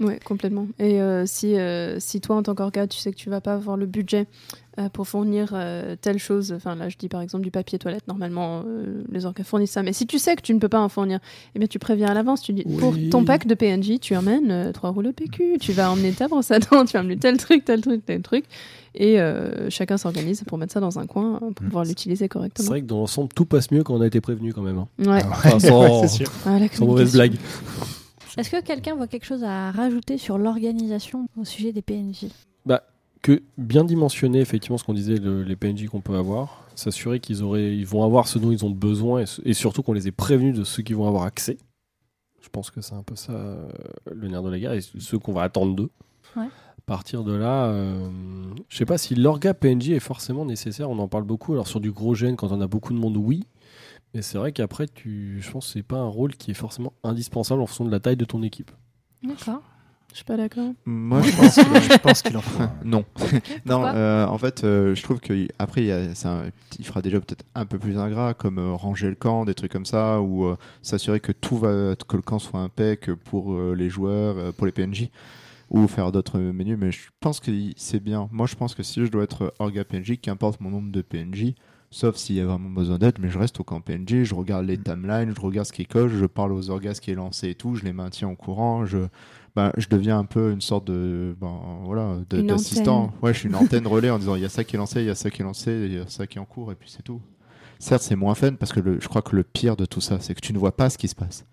[0.00, 0.66] Ouais, complètement.
[0.78, 3.54] Et euh, si, euh, si toi, en tant qu'orga, tu sais que tu vas pas
[3.54, 4.26] avoir le budget
[4.78, 8.06] euh, pour fournir euh, telle chose, enfin là, je dis par exemple du papier toilette,
[8.08, 9.82] normalement, euh, les orgas fournissent ça.
[9.82, 11.18] Mais si tu sais que tu ne peux pas en fournir,
[11.54, 12.40] eh bien, tu préviens à l'avance.
[12.40, 12.76] Tu dis, Oui.
[12.78, 16.28] pour ton pack de PNJ, tu emmènes euh, trois rouleaux PQ, tu vas emmener ta
[16.28, 18.44] brosse à dents, tu vas emmener tel truc, tel truc, tel truc.
[18.94, 21.66] Et euh, chacun s'organise pour mettre ça dans un coin euh, pour Mm.
[21.66, 22.68] pouvoir l'utiliser C'est correctement.
[22.70, 24.78] vrai que dans l'ensemble, tout passe mieux quand on a été prévenu quand même.
[24.78, 24.88] hein.
[24.98, 25.22] Ouais.
[25.30, 26.32] Enfin, sans, c'est sûr.
[26.46, 27.34] Ah, sans mauvaise blague.
[28.36, 32.26] Est-ce que quelqu'un voit quelque chose à rajouter sur l'organisation au sujet des PNJ
[33.22, 37.42] que bien dimensionner effectivement ce qu'on disait le- les PNJ qu'on peut avoir, s'assurer qu'ils
[37.42, 40.56] auraient, ils vont avoir ce dont ils ont besoin et, surtout qu'on les ait prévenus
[40.56, 41.58] de ceux qui vont avoir accès.
[42.40, 43.68] Je pense que c'est un peu ça euh,
[44.10, 45.90] le nerf de la guerre et ceux qu'on va attendre d'eux.
[46.34, 46.44] Ouais.
[46.46, 48.08] À partir de là, euh,
[48.70, 50.88] je sais pas si l'orga PNJ est forcément nécessaire.
[50.88, 51.52] On en parle beaucoup.
[51.52, 53.44] Alors sur du gros gène, quand on a beaucoup de monde, oui.
[54.14, 56.92] Mais c'est vrai qu'après, tu, je pense que c'est pas un rôle qui est forcément
[57.04, 58.70] indispensable en fonction de la taille de ton équipe.
[59.22, 59.62] D'accord.
[60.10, 60.72] Je suis pas d'accord.
[60.84, 62.64] Moi, je pense qu'il- je pense qu'il en faut.
[62.84, 63.04] non.
[63.64, 66.14] non, euh, en fait, euh, je trouve que après, il,
[66.80, 69.70] il fera déjà peut-être un peu plus ingrat, comme euh, ranger le camp, des trucs
[69.70, 73.74] comme ça, ou euh, s'assurer que tout va, que le camp soit impec pour euh,
[73.76, 75.10] les joueurs, euh, pour les PNJ,
[75.70, 76.76] ou faire d'autres menus.
[76.76, 78.28] Mais je pense que c'est bien.
[78.32, 81.54] Moi, je pense que si je dois être orga PNJ, qu'importe mon nombre de PNJ.
[81.92, 84.64] Sauf s'il y a vraiment besoin d'aide, mais je reste au camp PNJ, je regarde
[84.64, 87.54] les timelines, je regarde ce qui coche, je parle aux orgas qui est lancé et
[87.56, 88.98] tout, je les maintiens au courant, je,
[89.56, 93.12] ben, je deviens un peu une sorte de ben, voilà d'assistant.
[93.22, 95.00] Ouais, je suis une antenne relais en disant il y a ça qui est lancé,
[95.00, 96.70] il y a ça qui est lancé, il y a ça qui est en cours
[96.70, 97.20] et puis c'est tout.
[97.80, 100.18] Certes, c'est moins fun parce que le, je crois que le pire de tout ça,
[100.20, 101.44] c'est que tu ne vois pas ce qui se passe.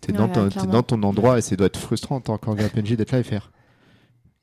[0.00, 2.96] Tu es, Ouais, dans ton endroit et ça doit être frustrant en tant qu'orga PNJ
[2.96, 3.50] d'être là et faire.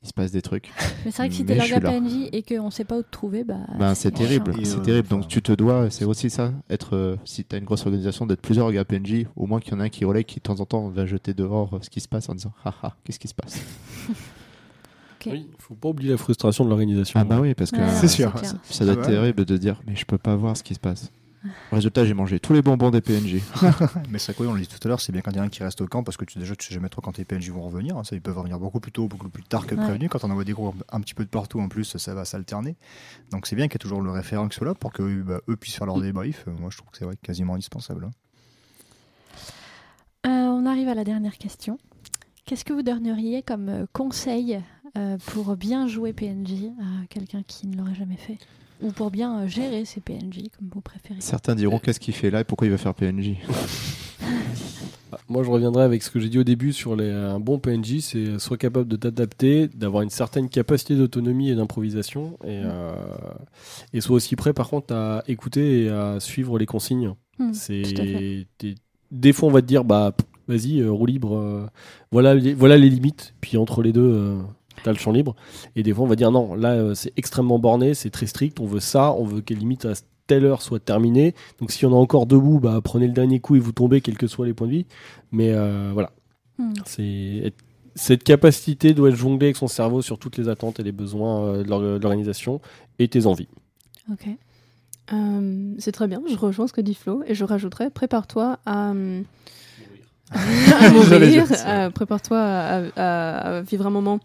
[0.02, 0.70] Il se passe des trucs.
[1.04, 1.90] Mais c'est vrai que si t'es l'orga là.
[1.90, 3.58] PNJ et qu'on sait pas où te trouver, bah.
[3.78, 5.08] Ben, c'est terrible, c'est euh, terrible.
[5.08, 8.24] Donc tu te dois, c'est aussi ça, être euh, si tu as une grosse organisation,
[8.24, 10.42] d'être plusieurs orga PNJ, au moins qu'il y en a un qui relaie, qui de
[10.42, 13.18] temps en temps va jeter dehors euh, ce qui se passe en disant haha, qu'est-ce
[13.18, 13.60] qui se passe?
[15.22, 15.28] Ok.
[15.32, 17.20] Oui, faut pas oublier la frustration de l'organisation.
[17.20, 18.32] Ah bah oui, parce que Ouais, C'est sûr.
[18.32, 18.54] clair.
[18.64, 21.12] ça doit être terrible de dire mais je peux pas voir ce qui se passe.
[21.72, 23.36] Résultat, j'ai mangé tous les bonbons des PNJ.
[24.10, 25.44] Mais c'est quoi, on l'a dit tout à l'heure, c'est bien quand il y en
[25.44, 27.12] a un qui reste au camp parce que tu, déjà tu sais jamais trop quand
[27.12, 27.96] tes PNJ vont revenir.
[27.96, 28.04] hein.
[28.04, 29.82] ça, ils peuvent revenir beaucoup plus tôt, beaucoup plus tard que Ouais.
[29.82, 30.08] prévenu.
[30.08, 32.76] Quand on envoie des groupes un petit peu de partout en plus, ça va s'alterner.
[33.30, 35.40] Donc c'est bien qu'il y ait toujours le référent qui soit là pour que bah,
[35.48, 36.44] eux puissent faire leur débrief.
[36.48, 38.04] Euh, Moi je trouve que c'est vrai, quasiment indispensable.
[38.04, 38.10] hein.
[40.26, 41.78] Euh, on arrive à la dernière question.
[42.44, 44.60] Qu'est-ce que vous donneriez comme euh, conseil
[44.98, 48.38] euh, pour bien jouer PNJ à quelqu'un qui ne l'aurait jamais fait?
[48.82, 52.30] Ou pour bien euh, gérer ses PNJ, comme vous préférez Certains diront qu'est-ce qu'il fait
[52.30, 53.36] là et pourquoi il va faire PNJ.
[55.10, 57.58] Bah, Moi, je reviendrai avec ce que j'ai dit au début sur les, un bon
[57.58, 62.92] PNJ, c'est soit capable de t'adapter, d'avoir une certaine capacité d'autonomie et d'improvisation, et, euh,
[63.92, 67.14] et soit aussi prêt, par contre, à écouter et à suivre les consignes.
[67.40, 68.46] Hmm, c'est des,
[69.10, 70.14] des fois, on va te dire, bah,
[70.50, 71.66] vas-y, euh, roue libre, euh,
[72.12, 74.38] voilà, les, voilà les limites, puis entre les deux, euh,
[74.84, 75.34] T'as le champ libre.
[75.76, 78.60] Et des fois, on va dire non, là, euh, c'est extrêmement borné, c'est très strict,
[78.60, 79.92] on veut ça, on veut que limite à
[80.26, 81.34] telle heure soit terminée.
[81.58, 84.16] Donc, si on est encore debout, bah, prenez le dernier coup et vous tombez, quels
[84.18, 84.86] que soient les points de vie.
[85.32, 86.10] Mais euh, voilà.
[86.58, 86.72] Hmm.
[86.86, 87.52] C'est
[87.96, 91.42] cette capacité doit être jongler avec son cerveau sur toutes les attentes et les besoins
[91.44, 92.60] euh, de l'or- de l'organisation
[93.00, 93.48] et tes envies.
[94.12, 94.28] Ok.
[95.12, 98.94] Euh, c'est très bien, je rejoins ce que dit Flo et je rajouterais prépare-toi à,
[100.92, 104.20] mourir, euh, prépare-toi à, à- à vivre un moment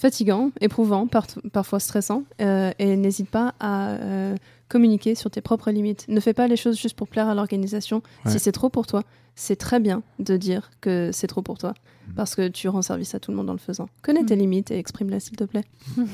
[0.00, 4.34] fatigant, éprouvant, par- parfois stressant euh, et n'hésite pas à euh,
[4.68, 6.06] communiquer sur tes propres limites.
[6.08, 8.02] Ne fais pas les choses juste pour plaire à l'organisation.
[8.24, 8.32] Ouais.
[8.32, 9.02] Si c'est trop pour toi,
[9.34, 11.74] c'est très bien de dire que c'est trop pour toi
[12.08, 12.14] Mhm.
[12.14, 13.88] parce que tu rends service à tout le monde en le faisant.
[14.02, 14.40] Connais tes Mhm.
[14.40, 15.64] limites et exprime-les s'il te plaît.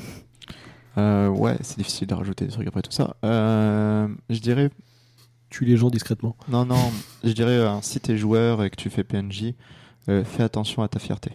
[0.97, 3.15] Euh, ouais, c'est difficile de rajouter des trucs après tout ça.
[3.23, 4.71] Euh, je dirais,
[5.51, 6.35] Tue les gens discrètement.
[6.49, 6.91] non, non,
[7.23, 9.53] je dirais, euh, si t'es joueur et que tu fais PNJ,
[10.09, 11.31] euh, fais attention à ta fierté.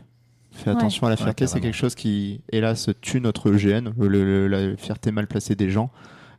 [0.53, 0.77] Fais Ouais.
[0.77, 4.49] attention à la Ouais, fierté, c'est quelque chose qui, hélas, tue notre GN, le- le-
[4.49, 5.91] la fierté mal placée des gens.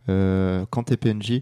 [0.10, 1.42] Euh, quand t'es PNJ,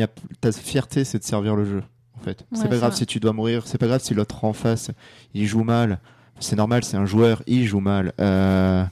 [0.00, 0.06] a,
[0.40, 1.82] ta fierté, c'est de servir le jeu.
[2.18, 2.98] En fait, Ouais, c'est pas grave vrai.
[2.98, 4.90] si tu dois mourir, c'est pas grave si l'autre en face,
[5.34, 5.98] il joue mal.
[6.38, 8.12] C'est normal, c'est un joueur, il joue mal.
[8.20, 8.84] Euh,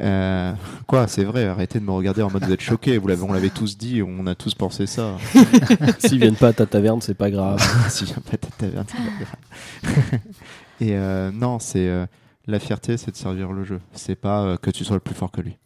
[0.00, 0.52] euh,
[0.86, 3.32] quoi, c'est vrai, arrêtez de me regarder en mode vous êtes choqués, vous l'avez, on
[3.32, 5.16] l'avait tous dit, on a tous pensé ça.
[6.00, 7.58] S'ils viennent pas à ta taverne, c'est pas grave.
[7.88, 10.20] si j'ai pas de taverne, c'est pas grave.
[10.80, 12.04] Et euh, non, c'est euh,
[12.46, 13.80] la fierté, c'est de servir le jeu.
[13.92, 15.56] C'est pas euh, que tu sois le plus fort que lui.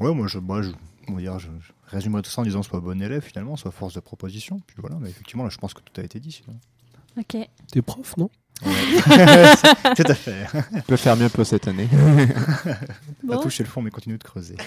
[0.00, 0.70] Ouais, moi, je, moi, je,
[1.08, 3.70] on va dire, je, je résumerai tout ça en disant sois bon élève finalement, sois
[3.70, 4.60] force de proposition.
[4.66, 6.32] Puis voilà, mais effectivement, là, je pense que tout a été dit.
[6.32, 6.58] sinon.
[7.18, 7.36] Ok.
[7.70, 8.30] T'es prof, non?
[8.62, 10.46] Tout à fait.
[10.74, 11.88] Tu peux faire mieux pour cette année.
[11.92, 13.42] On a Bon.
[13.42, 14.56] touché le fond, mais continue de creuser.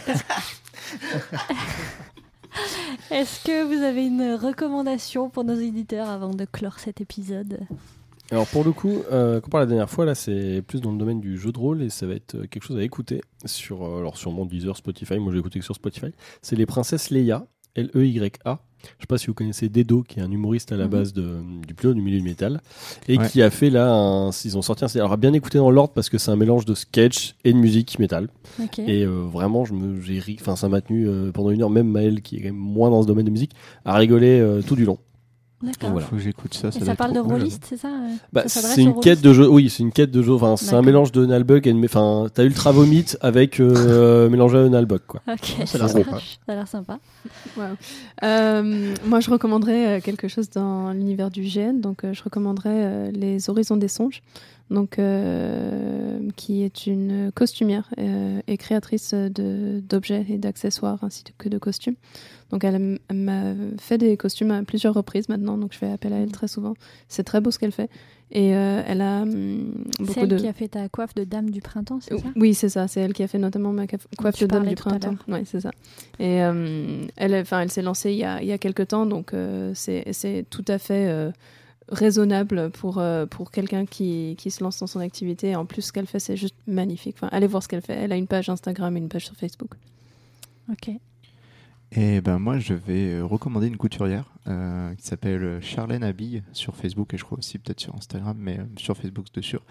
[3.11, 7.59] Est-ce que vous avez une recommandation pour nos éditeurs avant de clore cet épisode?
[8.31, 10.97] Alors pour le coup, euh, comparé à la dernière fois, là c'est plus dans le
[10.97, 13.83] domaine du jeu de rôle et ça va être euh, quelque chose à écouter sur,
[13.83, 16.07] euh, alors sûrement Deezer, Spotify, moi j'ai écouté que sur Spotify.
[16.43, 18.59] C'est les princesses Leia, L-E-Y-A.
[18.81, 20.89] Je sais pas si vous connaissez Dedo, qui est un humoriste à la Mhm.
[20.91, 22.61] base de, du plutôt du milieu du métal,
[23.09, 23.27] et Ouais.
[23.27, 25.91] qui a fait là, un, ils ont sorti un, alors à bien écouter dans l'ordre
[25.93, 28.29] parce que c'est un mélange de sketch et de musique métal.
[28.77, 31.69] Et euh, vraiment, je me, j'ai ri, enfin ça m'a tenu euh, pendant une heure,
[31.71, 33.51] même Maël qui est quand même moins dans ce domaine de musique,
[33.85, 34.99] à rigoler euh, tout du long.
[35.61, 35.89] D'accord.
[35.91, 36.07] voilà.
[36.07, 36.69] Faut que j'écoute ça.
[36.69, 39.45] Et ça parle de rôliste, c'est ça euh, Bah, ça c'est une quête de jeu.
[39.49, 40.31] Oui, c'est une quête de jeu.
[40.33, 44.57] Enfin, c'est un mélange de Nalbug et de- enfin, t'as Ultra Vomit avec euh, mélangé
[44.57, 45.21] à Nalbug quoi.
[45.65, 46.11] Ça a l'air sympa.
[46.11, 46.39] marche.
[46.45, 46.99] Ça a l'air sympa.
[47.57, 47.67] Waouh.
[48.23, 51.81] Euh, moi, je recommanderais euh, quelque chose dans l'univers du GN.
[51.81, 54.21] Donc, je recommanderais Les Horizons des Songes,
[54.69, 61.49] donc, euh, qui est une costumière euh, et créatrice de- d'objets et d'accessoires ainsi que
[61.49, 61.95] de costumes.
[62.51, 66.17] Donc, elle, m'a fait des costumes à plusieurs reprises maintenant, donc je fais appel à
[66.17, 66.73] elle très souvent.
[67.07, 67.89] C'est très beau ce qu'elle fait.
[68.31, 70.37] Et euh, elle a hum, beaucoup Celle de.
[70.37, 72.27] qui a fait ta coiffe de dame du printemps, c'est ça?
[72.35, 72.87] Oui, c'est ça.
[72.87, 75.15] C'est elle qui a fait notamment ma coiffe tu de dame du printemps.
[75.27, 75.71] Oui, c'est ça.
[76.19, 79.07] Et euh, elle, enfin, elle s'est lancée il y a, il y a quelques temps,
[79.07, 81.31] donc euh, c'est c'est tout à fait
[81.91, 85.55] raisonnable pour, euh, pour quelqu'un qui, qui se lance dans son activité.
[85.55, 87.15] En plus, ce qu'elle fait, c'est juste magnifique.
[87.17, 87.93] Enfin, allez voir ce qu'elle fait.
[87.93, 89.71] Elle a une page Instagram et une page sur Facebook.
[90.71, 90.91] Ok.
[91.91, 96.75] Et ben moi, je vais euh, recommander une couturière euh, qui s'appelle Charlène Habille sur
[96.75, 99.61] Facebook et je crois aussi peut-être sur Instagram, mais sur Facebook de sûr.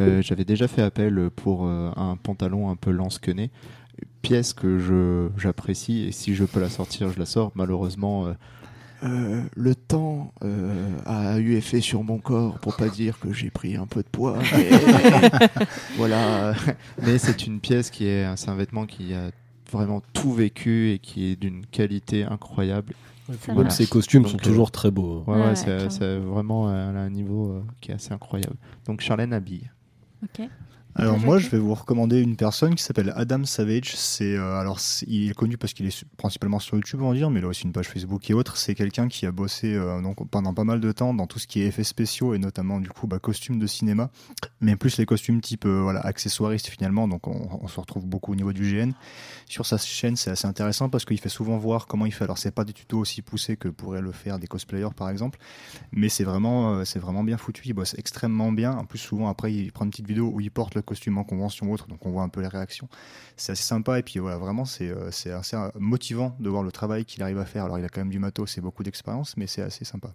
[0.00, 3.50] Euh, J'avais déjà fait appel pour euh, un pantalon un peu lance-quené,
[4.22, 7.52] pièce que je j'apprécie et si je peux la sortir, je la sors.
[7.54, 8.32] Malheureusement,
[9.02, 13.32] euh, euh, le temps euh, a eu effet sur mon corps pour pas dire que
[13.32, 14.38] j'ai pris un peu de poids.
[14.52, 14.70] mais
[15.96, 16.54] voilà,
[17.02, 19.30] mais c'est une pièce qui est, c'est un vêtement qui a
[19.70, 22.94] vraiment tout vécu et qui est d'une qualité incroyable.
[23.48, 25.22] Même ces costumes Donc, sont euh, toujours très beaux.
[25.26, 28.56] Ouais, Ouais, ouais, c'est, vraiment euh, a un niveau euh, qui est assez incroyable.
[28.86, 29.70] Donc Charlène Habille.
[30.22, 30.48] Ok.
[31.00, 33.94] Alors moi, je vais vous recommander une personne qui s'appelle Adam Savage.
[33.94, 37.30] C'est euh, alors il est connu parce qu'il est principalement sur YouTube, on va dire,
[37.30, 38.56] mais il a aussi une page Facebook et autres.
[38.56, 41.46] C'est quelqu'un qui a bossé euh, donc pendant pas mal de temps dans tout ce
[41.46, 44.10] qui est effets spéciaux et notamment du coup bah, costumes de cinéma,
[44.60, 47.06] mais plus les costumes type euh, voilà accessoiristes finalement.
[47.06, 48.90] Donc on, on se retrouve beaucoup au niveau du GN.
[49.46, 52.24] Sur sa chaîne, c'est assez intéressant parce qu'il fait souvent voir comment il fait.
[52.24, 55.38] Alors c'est pas des tutos aussi poussés que pourraient le faire des cosplayers par exemple,
[55.92, 57.62] mais c'est vraiment euh, c'est vraiment bien foutu.
[57.66, 58.72] Il bosse extrêmement bien.
[58.72, 61.24] En plus souvent après il prend une petite vidéo où il porte le costume en
[61.24, 62.88] convention ou autre, donc on voit un peu les réactions.
[63.36, 66.62] C'est assez sympa et puis voilà vraiment c'est euh, c'est assez euh, motivant de voir
[66.62, 67.64] le travail qu'il arrive à faire.
[67.66, 70.08] Alors il a quand même du matos et beaucoup d'expérience, mais c'est assez sympa.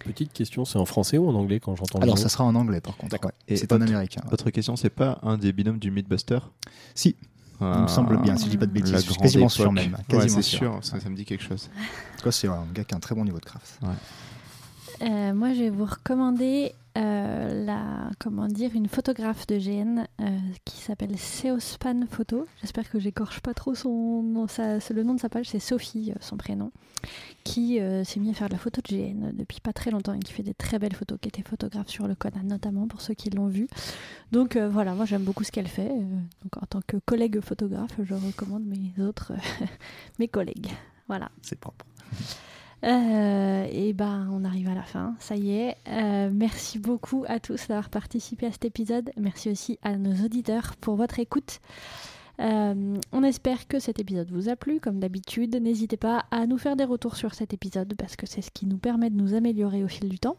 [0.00, 2.54] Petite question, c'est en français ou en anglais quand j'entends le Alors ça sera en
[2.56, 3.12] anglais par contre.
[3.12, 3.30] D'accord.
[3.48, 3.56] ouais.
[3.56, 4.20] C'est un autre- américain.
[4.26, 4.32] ouais.
[4.34, 6.40] Autre question, c'est pas un des binômes du Mythbuster?
[6.94, 7.16] Si,
[7.60, 8.92] il me semble bien, si je dis pas de bêtises.
[8.96, 9.96] Je suis quasiment sûr même.
[10.08, 10.58] Quasiment c'est sûr.
[10.58, 11.70] sûr, ça, ça me dit quelque chose.
[11.72, 13.78] En tout cas, c'est un gars qui a un très bon niveau de craft.
[15.02, 20.38] Euh, moi, je vais vous recommander euh, la, comment dire, une photographe de GN euh,
[20.64, 22.46] qui s'appelle Seospan Photo.
[22.60, 26.70] J'espère que j'écorche pas trop son, le nom de sa page, c'est Sophie, son prénom,
[27.42, 30.20] qui s'est mis à faire de la photo de GN depuis pas très longtemps et
[30.20, 33.14] qui fait des très belles photos, qui était photographe sur le Conan notamment pour ceux
[33.14, 33.66] qui l'ont vu.
[34.32, 35.88] Donc voilà, moi j'aime beaucoup ce qu'elle fait.
[35.88, 39.32] donc en tant que collègue photographe, je recommande mes autres,
[40.18, 40.70] mes collègues.
[41.08, 41.30] Voilà.
[41.42, 41.84] C'est propre.
[42.82, 45.76] Euh, et ben, on arrive à la fin, ça y est.
[45.88, 49.10] Euh, merci beaucoup à tous d'avoir participé à cet épisode.
[49.16, 51.60] Merci aussi à nos auditeurs pour votre écoute.
[52.40, 54.80] Euh, on espère que cet épisode vous a plu.
[54.80, 58.42] Comme d'habitude, n'hésitez pas à nous faire des retours sur cet épisode parce que c'est
[58.42, 60.36] ce qui nous permet de nous améliorer au fil du temps.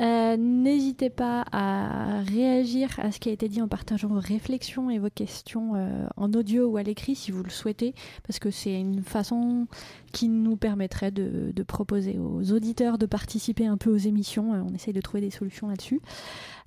[0.00, 4.88] Euh, N'hésitez pas à réagir à ce qui a été dit en partageant vos réflexions
[4.88, 7.94] et vos questions euh, en audio ou à l'écrit si vous le souhaitez,
[8.26, 9.66] parce que c'est une façon
[10.12, 14.54] qui nous permettrait de, proposer aux auditeurs de participer un peu aux émissions.
[14.54, 16.00] Euh, on essaye de trouver des solutions là-dessus.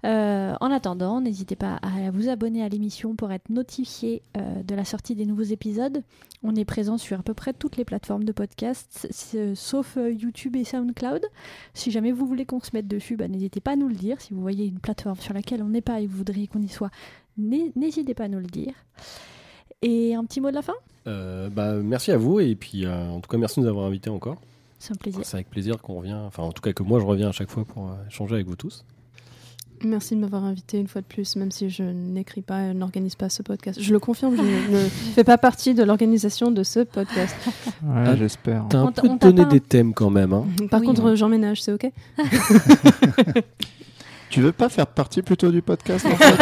[0.06, 4.76] Euh, en attendant, n'hésitez pas à vous abonner à l'émission pour être notifié euh, de
[4.76, 6.04] la sortie des nouveaux épisodes.
[6.44, 10.12] On est présent sur à peu près toutes les plateformes de podcast, s- sauf euh,
[10.12, 11.22] YouTube et SoundCloud.
[11.74, 14.20] Si jamais vous voulez qu'on se mette dessus, bah, n'hésitez pas à nous le dire.
[14.20, 16.62] Si vous voyez une plateforme sur laquelle on n'est pas et que vous voudriez qu'on
[16.62, 16.92] y soit,
[17.38, 18.74] n'hé- n'hésitez pas à nous le dire.
[19.82, 20.74] Et un petit mot de la fin?
[21.08, 23.86] Euh, bah, merci à vous et puis euh, en tout cas merci de nous avoir
[23.86, 24.42] invités encore.
[24.80, 25.22] C'est un plaisir.
[25.24, 27.50] C'est avec plaisir qu'on revient, enfin en tout cas que moi je reviens à chaque
[27.50, 28.84] fois pour euh, échanger avec vous tous.
[29.86, 33.16] Merci de m'avoir invité une fois de plus, même si je n'écris pas et n'organise
[33.16, 33.82] pas ce podcast.
[33.82, 34.42] Je le confirme, je
[34.74, 34.80] ne
[35.16, 37.36] fais pas partie de l'organisation de ce podcast.
[37.84, 38.64] Ouais, Ah, j'espère.
[38.70, 40.32] T'as un On peu donné des thèmes quand même.
[40.34, 40.46] Hein.
[40.72, 40.88] Par Oui.
[40.88, 41.92] contre, j'emménage, c'est ok
[44.30, 46.34] Tu veux pas faire partie plutôt du podcast en fait?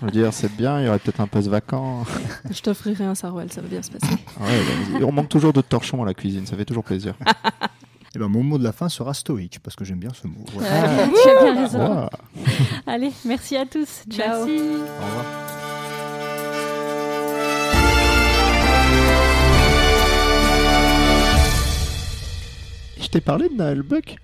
[0.00, 2.04] Je veux dire, c'est bien, il y aurait peut-être un poste vacant.
[2.48, 4.12] Je t'offrirai un sarouel, ça va bien se passer.
[4.40, 7.14] Ouais, bah, on manque toujours de torchons à la cuisine, ça fait toujours plaisir.
[8.14, 10.44] Et ben, mon mot de la fin sera stoïque, parce que j'aime bien ce mot.
[10.52, 10.68] Voilà.
[10.70, 12.08] Ah, tu as bien raison.
[12.86, 14.02] Allez, merci à tous.
[14.10, 14.42] Ciao.
[14.42, 15.24] Au revoir.
[23.00, 24.16] Je t'ai parlé de Naël Buck